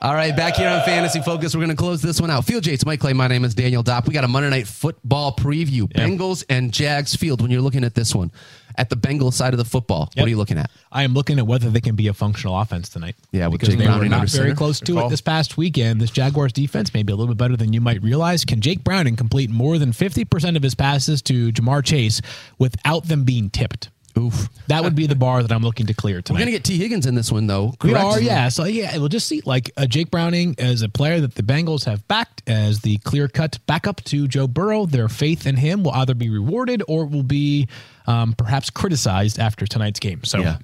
All 0.00 0.14
right, 0.14 0.34
back 0.34 0.56
here 0.56 0.68
on 0.68 0.82
Fantasy 0.84 1.20
Focus, 1.20 1.54
we're 1.54 1.60
going 1.64 1.76
to 1.76 1.80
close 1.80 2.00
this 2.00 2.18
one 2.20 2.30
out. 2.30 2.44
Field 2.46 2.66
Yates, 2.66 2.86
Mike 2.86 3.00
Clay, 3.00 3.12
my 3.12 3.28
name 3.28 3.44
is 3.44 3.54
Daniel 3.54 3.82
Dopp. 3.84 4.06
We 4.08 4.14
got 4.14 4.24
a 4.24 4.28
Monday 4.28 4.48
Night 4.50 4.66
Football 4.66 5.36
preview. 5.36 5.82
Bengals 5.92 6.42
and 6.48 6.72
Jags 6.72 7.14
Field. 7.14 7.42
When 7.42 7.50
you're 7.50 7.60
looking 7.60 7.84
at 7.84 7.94
this 7.94 8.14
one, 8.14 8.32
at 8.76 8.88
the 8.90 8.96
Bengal 8.96 9.30
side 9.30 9.54
of 9.54 9.58
the 9.58 9.64
football, 9.64 10.10
what 10.14 10.26
are 10.26 10.28
you 10.28 10.36
looking 10.36 10.58
at? 10.58 10.70
I 10.90 11.02
am 11.02 11.14
looking 11.14 11.38
at 11.38 11.46
whether 11.46 11.70
they 11.70 11.80
can 11.80 11.94
be 11.94 12.08
a 12.08 12.14
functional 12.14 12.58
offense 12.58 12.88
tonight. 12.88 13.16
Yeah, 13.32 13.48
with 13.48 13.60
because 13.60 13.74
Jake 13.74 13.78
they 13.78 13.84
Browning 13.86 14.10
were 14.10 14.16
not 14.16 14.28
very 14.28 14.48
center. 14.48 14.54
close 14.54 14.80
to 14.80 14.92
Good 14.92 15.06
it 15.06 15.10
this 15.10 15.20
past 15.20 15.56
weekend. 15.56 16.00
This 16.00 16.10
Jaguars 16.10 16.52
defense 16.52 16.92
may 16.94 17.02
be 17.02 17.12
a 17.12 17.16
little 17.16 17.34
bit 17.34 17.38
better 17.38 17.56
than 17.56 17.72
you 17.72 17.80
might 17.80 18.02
realize. 18.02 18.44
Can 18.44 18.60
Jake 18.60 18.84
Browning 18.84 19.16
complete 19.16 19.50
more 19.50 19.78
than 19.78 19.92
50% 19.92 20.56
of 20.56 20.62
his 20.62 20.74
passes 20.74 21.22
to 21.22 21.52
Ja'Marr 21.52 21.84
Chase 21.84 22.20
without 22.58 23.08
them 23.08 23.24
being 23.24 23.50
tipped? 23.50 23.90
Oof. 24.16 24.48
That 24.68 24.84
would 24.84 24.94
be 24.94 25.06
the 25.06 25.16
bar 25.16 25.42
that 25.42 25.50
I'm 25.50 25.62
looking 25.62 25.86
to 25.86 25.94
clear 25.94 26.22
tonight. 26.22 26.36
We're 26.36 26.44
going 26.44 26.52
to 26.52 26.58
get 26.58 26.64
Tee 26.64 26.78
Higgins 26.78 27.06
in 27.06 27.14
this 27.14 27.32
one, 27.32 27.46
though. 27.46 27.74
We 27.82 27.94
are, 27.94 28.20
yeah. 28.20 28.48
So 28.48 28.64
yeah, 28.64 28.96
we'll 28.96 29.08
just 29.08 29.26
see 29.26 29.42
like 29.44 29.70
uh, 29.76 29.86
Jake 29.86 30.10
Browning 30.10 30.54
as 30.58 30.82
a 30.82 30.88
player 30.88 31.20
that 31.20 31.34
the 31.34 31.42
Bengals 31.42 31.84
have 31.84 32.06
backed 32.06 32.42
as 32.46 32.80
the 32.80 32.98
clear 32.98 33.28
cut 33.28 33.58
backup 33.66 34.02
to 34.04 34.28
Joe 34.28 34.46
Burrow. 34.46 34.86
Their 34.86 35.08
faith 35.08 35.46
in 35.46 35.56
him 35.56 35.82
will 35.82 35.92
either 35.92 36.14
be 36.14 36.30
rewarded 36.30 36.82
or 36.86 37.06
will 37.06 37.24
be 37.24 37.68
um, 38.06 38.34
perhaps 38.34 38.70
criticized 38.70 39.38
after 39.38 39.66
tonight's 39.66 40.00
game. 40.00 40.24
So. 40.24 40.38
Yeah. 40.38 40.58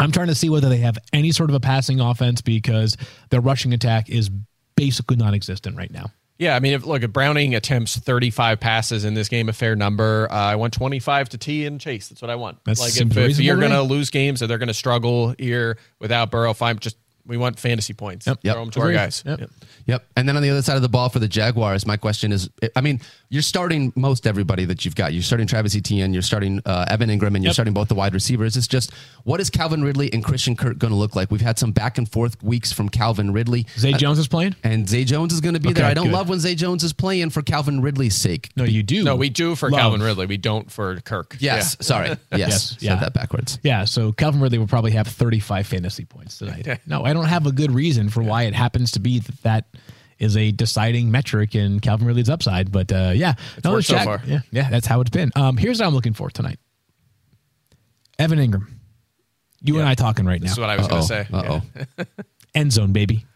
I'm 0.00 0.12
trying 0.12 0.28
to 0.28 0.34
see 0.36 0.48
whether 0.48 0.68
they 0.68 0.76
have 0.76 0.96
any 1.12 1.32
sort 1.32 1.50
of 1.50 1.56
a 1.56 1.60
passing 1.60 1.98
offense 1.98 2.40
because 2.40 2.96
their 3.30 3.40
rushing 3.40 3.72
attack 3.72 4.08
is 4.08 4.30
basically 4.76 5.16
non-existent 5.16 5.76
right 5.76 5.90
now. 5.90 6.12
Yeah, 6.38 6.54
I 6.54 6.60
mean, 6.60 6.74
if, 6.74 6.86
look, 6.86 7.02
if 7.02 7.12
Browning 7.12 7.56
attempts 7.56 7.96
35 7.96 8.60
passes 8.60 9.04
in 9.04 9.14
this 9.14 9.28
game, 9.28 9.48
a 9.48 9.52
fair 9.52 9.74
number. 9.74 10.28
Uh, 10.30 10.34
I 10.36 10.56
want 10.56 10.72
25 10.72 11.30
to 11.30 11.38
Tee 11.38 11.66
and 11.66 11.80
Chase. 11.80 12.08
That's 12.08 12.22
what 12.22 12.30
I 12.30 12.36
want. 12.36 12.62
That 12.64 12.78
like 12.78 12.96
if, 12.96 13.16
if 13.16 13.40
you're 13.40 13.56
going 13.58 13.72
to 13.72 13.82
lose 13.82 14.10
games 14.10 14.40
or 14.40 14.46
they're 14.46 14.58
going 14.58 14.68
to 14.68 14.74
struggle 14.74 15.34
here 15.36 15.78
without 15.98 16.30
Burrow, 16.30 16.54
fine. 16.54 16.78
Just 16.78 16.96
we 17.26 17.36
want 17.36 17.58
fantasy 17.58 17.92
points. 17.92 18.26
Yep. 18.26 18.40
Throw 18.42 18.52
Yep. 18.52 18.56
them 18.56 18.70
to 18.70 18.80
our 18.80 18.92
guys. 18.92 19.22
Yep. 19.26 19.40
Yep. 19.40 19.50
Yep. 19.86 20.06
And 20.16 20.28
then 20.28 20.36
on 20.36 20.42
the 20.42 20.50
other 20.50 20.62
side 20.62 20.76
of 20.76 20.82
the 20.82 20.88
ball 20.88 21.08
for 21.08 21.18
the 21.18 21.28
Jaguars, 21.28 21.84
my 21.86 21.96
question 21.96 22.30
is 22.32 22.48
I 22.76 22.80
mean, 22.80 23.00
you're 23.30 23.42
starting 23.42 23.92
most 23.94 24.26
everybody 24.26 24.64
that 24.64 24.84
you've 24.84 24.94
got. 24.94 25.12
You're 25.12 25.22
starting 25.22 25.46
Travis 25.46 25.76
Etienne, 25.76 26.12
you're 26.14 26.22
starting 26.22 26.62
uh, 26.64 26.86
Evan 26.88 27.10
Engram, 27.10 27.34
and 27.34 27.36
you're 27.44 27.48
Yep. 27.50 27.52
starting 27.54 27.74
both 27.74 27.88
the 27.88 27.94
wide 27.94 28.14
receivers. 28.14 28.56
It's 28.56 28.66
just, 28.66 28.90
what 29.24 29.38
is 29.40 29.50
Calvin 29.50 29.82
Ridley 29.84 30.10
and 30.12 30.24
Christian 30.24 30.56
Kirk 30.56 30.78
going 30.78 30.92
to 30.92 30.96
look 30.98 31.14
like? 31.14 31.30
We've 31.30 31.40
had 31.42 31.58
some 31.58 31.72
back 31.72 31.98
and 31.98 32.10
forth 32.10 32.42
weeks 32.42 32.72
from 32.72 32.88
Calvin 32.88 33.32
Ridley. 33.32 33.66
Zay 33.76 33.92
Jones 33.92 34.18
is 34.18 34.28
playing? 34.28 34.56
And 34.64 34.88
Zay 34.88 35.04
Jones 35.04 35.32
is 35.34 35.40
going 35.42 35.54
to 35.54 35.60
be 35.60 35.72
there. 35.74 35.84
I 35.84 35.92
don't 35.94 36.06
good. 36.06 36.14
love 36.14 36.28
when 36.30 36.40
Zay 36.40 36.54
Jones 36.54 36.82
is 36.84 36.92
playing 36.94 37.30
for 37.30 37.42
Calvin 37.42 37.82
Ridley's 37.82 38.14
sake. 38.14 38.48
No, 38.56 38.64
you 38.64 38.82
do. 38.82 39.04
No, 39.04 39.14
we 39.16 39.28
do 39.28 39.54
for 39.54 39.70
Love. 39.70 39.80
Calvin 39.80 40.02
Ridley. 40.02 40.24
We 40.26 40.38
don't 40.38 40.70
for 40.70 40.98
Kirk. 41.00 41.36
Yes. 41.38 41.76
Yeah. 41.78 41.84
Sorry. 41.84 42.08
Yes. 42.32 42.48
Yes, 42.50 42.68
Said 42.70 42.82
yeah. 42.82 42.94
that 42.96 43.12
backwards. 43.14 43.58
Yeah, 43.62 43.84
so 43.84 44.12
Calvin 44.12 44.40
Ridley 44.40 44.58
will 44.58 44.66
probably 44.66 44.92
have 44.92 45.06
35 45.08 45.66
fantasy 45.66 46.04
points 46.04 46.38
tonight. 46.38 46.80
no, 46.86 47.04
I 47.04 47.12
don't 47.12 47.24
have 47.26 47.46
a 47.46 47.52
good 47.52 47.72
reason 47.72 48.08
for 48.10 48.22
why 48.22 48.44
it 48.44 48.54
happens 48.54 48.92
to 48.92 49.00
be 49.00 49.18
that 49.20 49.42
that 49.42 49.64
is 50.18 50.36
a 50.36 50.50
deciding 50.50 51.10
metric 51.10 51.54
in 51.54 51.80
Calvin 51.80 52.06
Ridley's 52.06 52.30
upside. 52.30 52.72
But 52.72 52.92
uh, 52.92 53.12
yeah, 53.14 53.34
no, 53.64 53.72
worked 53.72 53.86
so 53.86 53.98
far. 53.98 54.22
Yeah, 54.26 54.40
yeah, 54.50 54.70
that's 54.70 54.86
how 54.86 55.00
it's 55.00 55.10
been. 55.10 55.30
Um, 55.36 55.56
here's 55.56 55.80
what 55.80 55.86
I'm 55.86 55.94
looking 55.94 56.14
for 56.14 56.30
tonight. 56.30 56.58
Evan 58.18 58.38
Engram, 58.38 58.66
you 59.62 59.78
and 59.78 59.88
I 59.88 59.94
talking 59.94 60.26
right 60.26 60.40
now. 60.40 60.48
That's 60.48 60.58
what 60.58 60.70
I 60.70 60.76
was 60.76 60.88
going 60.88 61.02
to 61.02 61.06
say. 61.08 61.26
Uh 61.32 61.60
oh. 61.98 62.04
end 62.54 62.72
zone, 62.72 62.92
baby. 62.92 63.26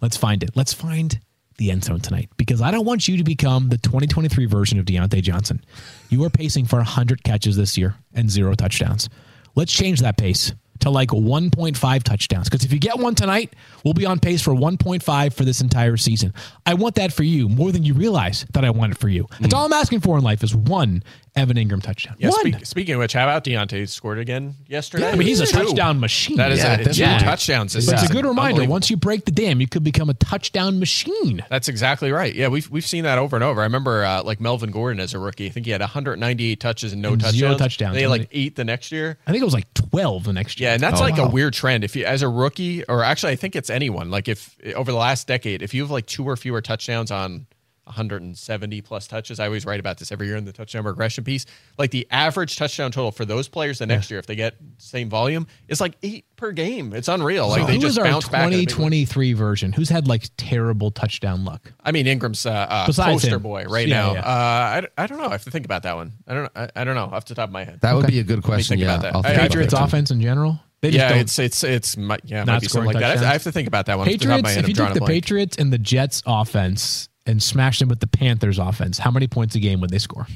Let's 0.00 0.16
find 0.16 0.42
it. 0.42 0.50
Let's 0.56 0.72
find 0.72 1.18
the 1.58 1.70
end 1.70 1.84
zone 1.84 2.00
tonight 2.00 2.28
because 2.36 2.60
I 2.60 2.70
don't 2.70 2.84
want 2.84 3.06
you 3.06 3.16
to 3.18 3.24
become 3.24 3.68
the 3.68 3.78
2023 3.78 4.46
version 4.46 4.78
of 4.80 4.84
Diontae 4.84 5.22
Johnson. 5.22 5.62
You 6.08 6.24
are 6.24 6.30
pacing 6.30 6.66
for 6.66 6.76
100 6.76 7.22
catches 7.22 7.56
this 7.56 7.78
year 7.78 7.94
and 8.14 8.30
zero 8.30 8.54
touchdowns. 8.54 9.08
Let's 9.54 9.72
change 9.72 10.00
that 10.00 10.16
pace 10.16 10.52
to 10.82 10.90
like 10.90 11.08
1.5 11.08 12.02
touchdowns 12.02 12.48
because 12.48 12.64
if 12.64 12.72
you 12.72 12.78
get 12.78 12.98
one 12.98 13.14
tonight, 13.14 13.54
we'll 13.84 13.94
be 13.94 14.06
on 14.06 14.18
pace 14.18 14.42
for 14.42 14.52
1.5 14.52 15.32
for 15.32 15.44
this 15.44 15.60
entire 15.60 15.96
season. 15.96 16.32
I 16.66 16.74
want 16.74 16.96
that 16.96 17.12
for 17.12 17.22
you 17.22 17.48
more 17.48 17.72
than 17.72 17.82
you 17.82 17.94
realize 17.94 18.46
that 18.52 18.64
I 18.64 18.70
want 18.70 18.92
it 18.92 18.98
for 18.98 19.08
you. 19.08 19.26
That's 19.40 19.54
mm. 19.54 19.56
all 19.56 19.66
I'm 19.66 19.72
asking 19.72 20.00
for 20.00 20.18
in 20.18 20.24
life 20.24 20.42
is 20.42 20.54
one 20.54 21.02
Evan 21.34 21.56
Engram 21.56 21.82
touchdown. 21.82 22.14
Yeah, 22.18 22.28
speak, 22.30 22.66
speaking 22.66 22.94
of 22.94 22.98
which, 23.00 23.14
how 23.14 23.24
about 23.24 23.42
Diontae 23.42 23.88
scored 23.88 24.18
again 24.18 24.54
yesterday? 24.68 25.08
I 25.10 25.16
mean, 25.16 25.26
he's 25.26 25.40
a 25.40 25.46
Two. 25.46 25.52
touchdown 25.64 25.98
machine. 25.98 26.36
That 26.36 26.52
is 26.52 26.58
Yeah, 26.58 26.74
a, 26.78 26.84
that's 26.84 26.96
two 26.98 27.04
touchdowns. 27.24 27.74
But 27.86 27.94
it's 28.02 28.10
a 28.10 28.12
good 28.12 28.26
reminder. 28.26 28.66
Once 28.66 28.90
you 28.90 28.98
break 28.98 29.24
the 29.24 29.30
dam, 29.32 29.58
you 29.58 29.66
could 29.66 29.82
become 29.82 30.10
a 30.10 30.14
touchdown 30.14 30.78
machine. 30.78 31.42
That's 31.48 31.68
exactly 31.68 32.12
right. 32.12 32.34
Yeah, 32.34 32.48
we've 32.48 32.68
we've 32.70 32.84
seen 32.84 33.04
that 33.04 33.18
over 33.18 33.34
and 33.34 33.42
over. 33.42 33.62
I 33.62 33.64
remember 33.64 34.04
uh, 34.04 34.22
like 34.22 34.40
Melvin 34.42 34.70
Gordon 34.70 35.00
as 35.00 35.14
a 35.14 35.18
rookie. 35.18 35.46
I 35.46 35.48
think 35.48 35.64
he 35.64 35.72
had 35.72 35.80
198 35.80 36.60
touches 36.60 36.92
and 36.92 37.00
no 37.00 37.12
And 37.12 37.20
touchdowns. 37.22 37.38
zero 37.38 37.56
touchdowns. 37.56 37.94
They 37.94 38.02
had 38.02 38.10
like 38.10 38.28
eight 38.32 38.56
the 38.56 38.64
next 38.64 38.92
year. 38.92 39.16
I 39.26 39.30
think 39.32 39.40
it 39.40 39.46
was 39.46 39.54
like 39.54 39.72
12 39.72 40.24
the 40.24 40.32
next 40.34 40.60
year. 40.60 40.68
Yeah, 40.68 40.74
and 40.74 40.82
that's 40.82 41.00
Oh, 41.00 41.04
like 41.04 41.16
wow. 41.16 41.24
a 41.24 41.30
weird 41.30 41.54
trend. 41.54 41.82
If 41.82 41.96
you, 41.96 42.04
as 42.04 42.20
a 42.20 42.28
rookie, 42.28 42.84
or 42.84 43.02
actually, 43.02 43.32
I 43.32 43.36
think 43.36 43.56
it's 43.56 43.70
anyone. 43.70 44.10
Like 44.10 44.28
if 44.28 44.54
over 44.76 44.92
the 44.92 44.98
last 44.98 45.26
decade, 45.28 45.62
if 45.62 45.72
you 45.72 45.80
have 45.82 45.90
like 45.90 46.04
two 46.04 46.24
or 46.28 46.36
fewer 46.36 46.60
touchdowns 46.60 47.10
on 47.10 47.46
170 47.84 48.80
plus 48.82 49.06
touches, 49.06 49.40
I 49.40 49.46
always 49.46 49.66
write 49.66 49.80
about 49.80 49.98
this 49.98 50.12
every 50.12 50.26
year 50.28 50.36
in 50.36 50.44
the 50.44 50.52
touchdown 50.52 50.84
regression 50.84 51.24
piece. 51.24 51.46
Like 51.78 51.90
the 51.90 52.06
average 52.10 52.56
touchdown 52.56 52.92
total 52.92 53.10
for 53.10 53.24
those 53.24 53.48
players 53.48 53.78
the 53.78 53.86
next 53.86 54.10
year, 54.10 54.18
if 54.20 54.26
they 54.26 54.36
get 54.36 54.54
same 54.78 55.08
volume, 55.08 55.46
is 55.68 55.80
like 55.80 55.96
eight 56.02 56.24
per 56.36 56.52
game. 56.52 56.92
It's 56.92 57.08
unreal. 57.08 57.48
Like 57.48 57.62
So 57.62 57.66
they 57.66 57.74
who 57.74 57.80
just 57.80 57.92
is 57.92 57.98
our 57.98 58.04
bounce 58.04 58.28
back. 58.28 58.46
in 58.48 58.52
a 58.54 58.66
2023 58.66 59.32
version? 59.32 59.72
Who's 59.72 59.88
had 59.88 60.06
like 60.08 60.28
terrible 60.36 60.90
touchdown 60.90 61.44
luck? 61.44 61.72
I 61.84 61.92
mean, 61.92 62.06
Engram's 62.06 62.46
uh, 62.46 62.50
uh, 62.50 62.86
Besides 62.86 63.22
poster 63.22 63.36
him. 63.36 63.42
boy 63.42 63.64
right 63.64 63.88
Yeah, 63.88 64.02
now. 64.02 64.12
yeah. 64.14 64.20
Uh, 64.20 64.82
I, 64.96 65.02
I 65.04 65.06
don't 65.06 65.18
know. 65.18 65.26
I 65.26 65.30
have 65.32 65.44
to 65.44 65.50
think 65.50 65.64
about 65.64 65.82
that 65.84 65.96
one. 65.96 66.12
I 66.26 66.34
don't. 66.34 66.52
I, 66.54 66.68
I 66.76 66.84
don't 66.84 66.94
know 66.94 67.04
off 67.12 67.24
the 67.26 67.34
top 67.34 67.48
of 67.48 67.52
my 67.52 67.64
head. 67.64 67.80
That 67.80 67.94
would 67.94 68.06
be 68.06 68.18
a 68.20 68.24
good 68.24 68.42
question. 68.42 68.74
think 68.78 68.82
yeah. 68.86 68.94
about 68.94 69.02
that. 69.02 69.14
I'll 69.16 69.22
think 69.22 69.32
I- 69.32 69.38
about 69.38 69.48
Patriots 69.50 69.72
that 69.72 69.78
too. 69.80 69.84
offense 69.84 70.10
in 70.10 70.20
general? 70.20 70.60
They 70.82 70.88
just 70.90 70.98
yeah, 70.98 71.08
don't. 71.10 71.18
it's 71.18 71.38
it's 71.38 71.62
it's 71.62 71.96
mi- 71.96 72.16
yeah, 72.24 72.42
Not 72.42 72.54
might 72.54 72.60
be 72.62 72.66
something 72.66 72.86
like 72.86 72.94
scoring 72.94 73.00
that. 73.00 73.04
I 73.04 73.08
have, 73.10 73.14
to, 73.14 73.14
touchdowns. 73.20 73.24
I 73.28 73.32
have 73.34 73.42
to 73.44 73.52
think 73.52 73.68
about 73.68 73.86
that 73.86 73.98
one. 73.98 74.08
off 74.08 74.12
the 74.12 74.18
top 74.18 74.38
of 74.38 74.42
my 74.42 74.48
Patriots, 74.48 74.56
if 74.56 74.68
you 74.68 74.72
I'm 74.72 74.74
drawing 74.74 74.92
took 74.94 74.96
a 74.96 75.00
the. 75.06 75.06
Patriots 75.06 75.56
and 75.56 75.72
the 75.72 75.78
Jets 75.78 76.22
offense 76.26 77.08
and 77.26 77.42
smashed 77.42 77.80
them 77.80 77.88
with 77.88 78.00
the 78.00 78.06
Panthers 78.06 78.58
offense, 78.58 78.98
how 78.98 79.10
many 79.10 79.26
points 79.28 79.54
a 79.54 79.60
game 79.60 79.80
would 79.80 79.90
they 79.90 79.98
score? 79.98 80.26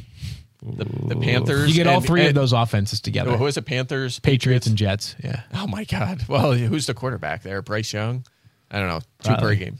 the, 0.62 0.84
the 0.84 1.16
Panthers. 1.16 1.68
You 1.68 1.74
get 1.74 1.87
all 1.87 1.99
and- 1.99 2.07
three 2.07 2.26
of 2.26 2.34
those 2.34 2.53
offenses 2.53 3.01
together. 3.01 3.37
Who 3.37 3.47
is 3.47 3.57
it? 3.57 3.62
Panthers, 3.66 4.18
Patriots 4.20 4.66
and 4.66 4.76
Jets. 4.76 5.14
Yeah. 5.22 5.43
Oh 5.55 5.66
my 5.66 5.84
God! 5.84 6.24
Well, 6.28 6.55
who's 6.55 6.87
the 6.87 6.95
quarterback 6.95 7.43
there? 7.43 7.62
Bryce 7.62 7.93
Young. 7.93 8.24
I 8.70 8.78
don't 8.80 8.89
know. 8.89 9.01
Two 9.22 9.37
per 9.37 9.55
game, 9.55 9.78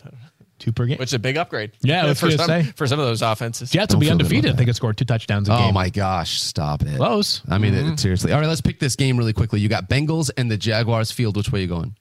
Two 0.61 0.73
per 0.73 0.87
game. 0.87 0.99
which 0.99 1.09
is 1.09 1.15
a 1.15 1.19
big 1.19 1.37
upgrade. 1.37 1.73
Yeah, 1.83 2.05
I 2.05 2.07
was 2.09 2.21
for 2.21 2.31
some 2.31 2.47
say. 2.47 2.63
for 2.77 2.87
some 2.87 3.01
of 3.01 3.07
those 3.07 3.21
offenses. 3.23 3.71
Jets 3.71 3.95
will 3.95 4.01
be 4.01 4.07
Don't 4.07 4.19
feel 4.19 4.19
good 4.19 4.25
undefeated 4.27 4.45
about 4.45 4.55
if 4.55 4.59
they 4.59 4.65
could 4.67 4.77
score 4.77 4.93
two 4.93 5.05
touchdowns 5.05 5.49
a 5.49 5.53
game. 5.53 5.61
Oh 5.61 5.65
game. 5.67 5.75
my 5.75 5.89
gosh! 5.89 6.41
Stop 6.41 6.83
it. 6.83 6.97
Close. 6.97 7.43
I 7.49 7.59
mean, 7.59 7.75
Mm-hmm. 7.75 7.93
it, 7.95 8.01
seriously. 8.01 8.33
All 8.33 8.41
right, 8.41 8.47
let's 8.47 8.61
pick 8.61 8.79
this 8.79 8.95
game 8.95 9.17
really 9.17 9.33
quickly. 9.33 9.59
You 9.61 9.69
got 9.69 9.89
Bengals 9.89 10.31
and 10.37 10.49
the 10.51 10.57
Jaguars 10.57 11.11
field. 11.11 11.37
Which 11.37 11.51
way 11.51 11.63
you 11.63 11.67
going? 11.67 11.97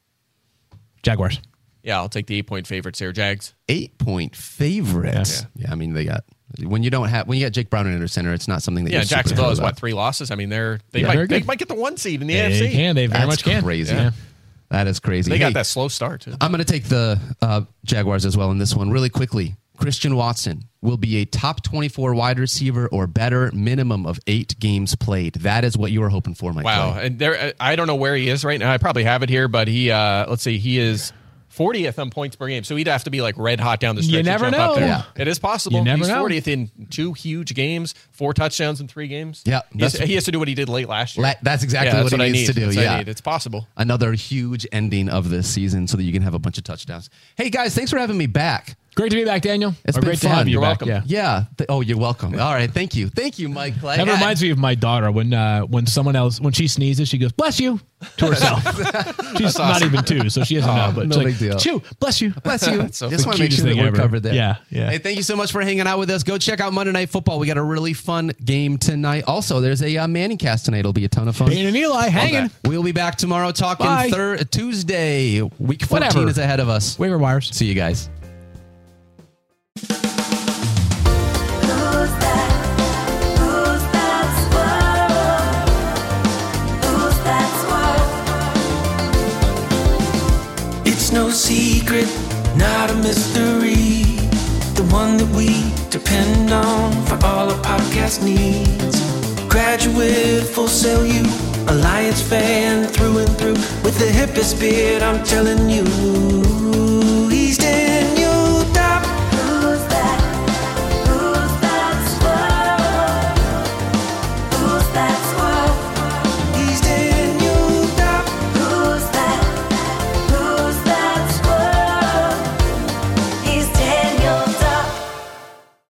Jaguars. 1.01 1.39
Yeah, 1.85 1.97
I'll 1.99 2.09
take 2.09 2.27
the 2.27 2.35
eight 2.37 2.47
point 2.47 2.67
favorites 2.67 2.99
here. 2.99 3.11
Jags. 3.11 3.53
Eight 3.69 3.97
point 3.97 4.35
favorites. 4.35 5.45
Yeah. 5.55 5.71
I 5.71 5.75
mean 5.75 5.93
they 5.93 6.05
got 6.05 6.23
when 6.63 6.83
you 6.83 6.89
don't 6.89 7.07
have 7.09 7.27
when 7.27 7.37
you 7.37 7.45
got 7.45 7.51
Jake 7.53 7.69
Brown 7.69 7.87
under 7.91 8.07
center, 8.07 8.33
it's 8.33 8.47
not 8.47 8.61
something 8.63 8.85
that 8.85 8.91
Yeah, 8.91 8.97
you're 8.99 9.03
super 9.05 9.15
Jacksonville 9.17 9.45
thrilled 9.45 9.57
has 9.59 9.61
what 9.61 9.77
three 9.77 9.93
losses. 9.93 10.31
I 10.31 10.35
mean, 10.35 10.49
they're 10.49 10.79
they 10.91 11.01
Yeah, 11.01 11.07
might 11.13 11.29
they 11.29 11.43
might 11.43 11.59
get 11.59 11.67
the 11.67 11.75
one 11.75 11.97
seed 11.97 12.21
in 12.21 12.27
the 12.27 12.33
They 12.35 12.49
AFC. 12.51 12.71
can. 12.71 12.95
They 12.95 13.07
very 13.07 13.19
That's 13.19 13.27
much 13.27 13.43
can. 13.43 13.63
crazy. 13.63 13.93
Yeah. 13.93 14.11
That 14.69 14.87
is 14.87 14.99
crazy. 14.99 15.29
They 15.29 15.37
Hey, 15.37 15.43
got 15.45 15.53
that 15.53 15.67
slow 15.67 15.87
start 15.89 16.21
too. 16.21 16.33
I'm 16.41 16.51
going 16.51 16.63
to 16.63 16.71
take 16.71 16.85
the 16.85 17.19
uh, 17.41 17.61
Jaguars 17.83 18.25
as 18.25 18.35
well 18.35 18.49
in 18.51 18.57
this 18.57 18.75
one 18.75 18.89
really 18.89 19.09
quickly. 19.09 19.55
Christian 19.77 20.15
Watson 20.15 20.63
will 20.81 20.97
be 20.97 21.17
a 21.17 21.25
top 21.25 21.61
24 21.61 22.15
wide 22.15 22.39
receiver 22.39 22.87
or 22.87 23.05
better, 23.07 23.51
minimum 23.53 24.05
of 24.05 24.19
eight 24.25 24.57
games 24.59 24.95
played. 24.95 25.33
That 25.35 25.65
is 25.65 25.77
what 25.77 25.91
you 25.91 25.99
were 26.01 26.09
hoping 26.09 26.33
for, 26.33 26.51
Mike. 26.53 26.63
Wow, 26.65 26.93
Clay. 26.93 27.05
and 27.07 27.19
there 27.19 27.53
I 27.59 27.75
don't 27.75 27.85
know 27.87 27.95
where 27.95 28.15
he 28.15 28.29
is 28.29 28.43
right 28.45 28.59
now. 28.59 28.71
I 28.71 28.77
probably 28.77 29.03
have 29.03 29.21
it 29.21 29.29
here, 29.29 29.47
but 29.47 29.67
he 29.67 29.91
uh 29.91 30.27
let's 30.29 30.41
see, 30.43 30.57
he 30.57 30.79
is 30.79 31.11
40th 31.55 31.97
on 31.99 32.09
points 32.09 32.35
per 32.35 32.47
game. 32.47 32.63
So 32.63 32.75
he'd 32.75 32.87
have 32.87 33.03
to 33.05 33.09
be 33.09 33.21
like 33.21 33.35
red 33.37 33.59
hot 33.59 33.79
down 33.79 33.95
the 33.95 34.03
stretch. 34.03 34.17
You 34.17 34.23
never 34.23 34.51
know. 34.51 34.77
Yeah. 34.77 35.03
It 35.15 35.27
is 35.27 35.39
possible. 35.39 35.77
You 35.79 35.83
never 35.83 35.99
He's 35.99 36.07
know. 36.09 36.23
40th 36.25 36.47
in 36.47 36.69
two 36.89 37.13
huge 37.13 37.53
games, 37.53 37.93
four 38.11 38.33
touchdowns 38.33 38.81
in 38.81 38.87
three 38.87 39.07
games. 39.07 39.43
Yeah, 39.45 39.61
He 39.73 39.81
has, 39.81 39.93
that's- 39.93 40.07
he 40.09 40.15
has 40.15 40.23
to 40.25 40.31
do 40.31 40.39
what 40.39 40.47
he 40.47 40.53
did 40.55 40.69
late 40.69 40.89
last 40.89 41.17
year. 41.17 41.25
La- 41.27 41.33
that's 41.41 41.63
exactly 41.63 41.87
Yeah, 41.89 42.03
what 42.03 42.11
that's 42.11 42.21
he 42.21 42.27
I 42.27 42.31
needs 42.31 42.39
need. 42.39 42.47
to 42.47 42.53
do, 42.53 42.65
That's 42.65 42.75
what 42.77 42.85
I 42.87 42.91
yeah. 42.91 42.97
need. 42.99 43.07
It's 43.09 43.21
possible. 43.21 43.67
Another 43.77 44.13
huge 44.13 44.67
ending 44.71 45.09
of 45.09 45.29
this 45.29 45.47
season 45.49 45.87
so 45.87 45.97
that 45.97 46.03
you 46.03 46.11
can 46.13 46.21
have 46.21 46.33
a 46.33 46.39
bunch 46.39 46.57
of 46.57 46.63
touchdowns. 46.63 47.09
Hey, 47.35 47.49
guys, 47.49 47.73
thanks 47.75 47.91
for 47.91 47.97
having 47.99 48.17
me 48.17 48.27
back. 48.27 48.75
Great 48.95 49.09
to 49.11 49.17
be 49.17 49.25
back, 49.25 49.41
Daniel. 49.41 49.73
It's 49.83 49.97
Or 49.97 50.01
been 50.01 50.07
great 50.09 50.19
to 50.19 50.27
fun. 50.27 50.37
have 50.37 50.47
you 50.47 50.53
You're 50.53 50.61
back. 50.61 50.79
welcome. 50.81 51.03
Yeah. 51.07 51.45
Yeah. 51.57 51.65
Oh, 51.67 51.81
you're 51.81 51.97
welcome. 51.97 52.39
All 52.39 52.53
right. 52.53 52.71
Thank 52.71 52.95
you. 52.95 53.09
Thank 53.09 53.37
you, 53.39 53.49
Mike 53.49 53.77
Clay. 53.81 53.97
That 53.97 54.07
reminds 54.07 54.41
me 54.41 54.51
of 54.51 54.57
my 54.57 54.73
daughter 54.73 55.11
when 55.11 55.33
uh, 55.33 55.61
when 55.63 55.85
someone 55.85 56.15
else 56.15 56.39
when 56.39 56.53
she 56.53 56.67
sneezes 56.69 57.09
she 57.09 57.17
goes 57.17 57.33
bless 57.33 57.59
you 57.59 57.81
to 58.17 58.27
herself. 58.31 58.63
She's 59.37 59.57
not 59.57 59.81
even 59.83 60.03
two, 60.05 60.29
so 60.29 60.45
she 60.45 60.55
doesn't 60.55 60.73
know. 60.73 60.93
But 60.95 61.07
no 61.09 61.15
she's 61.17 61.23
big 61.25 61.37
deal. 61.39 61.59
Chew, 61.59 61.81
bless 61.99 62.21
you. 62.21 62.29
Bless 62.43 62.65
you. 62.67 62.87
so 62.93 63.09
Just 63.09 63.23
The 63.23 63.27
want 63.27 63.37
to 63.37 63.43
make 63.43 63.49
cutest 63.51 63.57
sure 63.57 63.65
that 63.65 63.69
thing 63.75 63.79
we're 63.81 63.87
ever. 63.87 63.97
covered 63.97 64.21
there. 64.21 64.33
Yeah, 64.33 64.55
yeah. 64.69 64.89
Hey, 64.91 64.97
thank 64.99 65.17
you 65.17 65.23
so 65.23 65.35
much 65.35 65.51
for 65.51 65.61
hanging 65.61 65.87
out 65.87 65.99
with 65.99 66.09
us. 66.09 66.23
Go 66.23 66.37
check 66.37 66.61
out 66.61 66.71
Monday 66.71 66.93
Night 66.93 67.09
Football. 67.09 67.39
We 67.39 67.47
got 67.47 67.57
a 67.57 67.63
really 67.63 67.93
fun 67.93 68.31
game 68.45 68.77
tonight. 68.77 69.25
Also, 69.27 69.59
there's 69.59 69.81
a 69.81 69.97
uh, 69.97 70.07
Manning 70.07 70.37
cast 70.37 70.63
tonight. 70.65 70.79
It'll 70.79 70.93
be 70.93 71.03
a 71.03 71.09
ton 71.09 71.27
of 71.27 71.35
fun. 71.35 71.49
Peyton 71.49 71.67
and 71.67 71.75
Eli 71.75 72.07
hanging. 72.07 72.49
We'll 72.63 72.83
be 72.83 72.93
back 72.93 73.15
tomorrow 73.17 73.51
talking 73.51 73.87
thir- 74.11 74.37
Tuesday. 74.45 75.41
Week 75.41 75.81
14 75.83 75.89
Whatever. 75.89 76.29
is 76.29 76.37
ahead 76.37 76.61
of 76.61 76.69
us. 76.69 76.97
Waiver 76.97 77.17
wires. 77.17 77.49
See 77.53 77.65
you 77.65 77.73
guys. 77.75 78.09
No 91.15 91.29
secret, 91.29 92.07
not 92.57 92.91
a 92.91 92.95
mystery. 92.95 94.03
The 94.75 94.85
one 94.91 95.15
that 95.15 95.29
we 95.33 95.71
depend 95.89 96.51
on 96.51 96.91
for 97.05 97.15
all 97.25 97.49
our 97.51 97.61
podcast 97.63 98.21
needs. 98.21 98.99
Graduate, 99.47 100.43
full 100.43 100.67
sell 100.67 101.05
you, 101.05 101.23
Alliance 101.69 102.21
fan 102.21 102.85
through 102.89 103.19
and 103.19 103.37
through. 103.37 103.59
With 103.85 103.97
the 103.97 104.11
hippest 104.19 104.59
beard, 104.59 105.01
I'm 105.03 105.23
telling 105.23 105.69
you. 105.69 106.44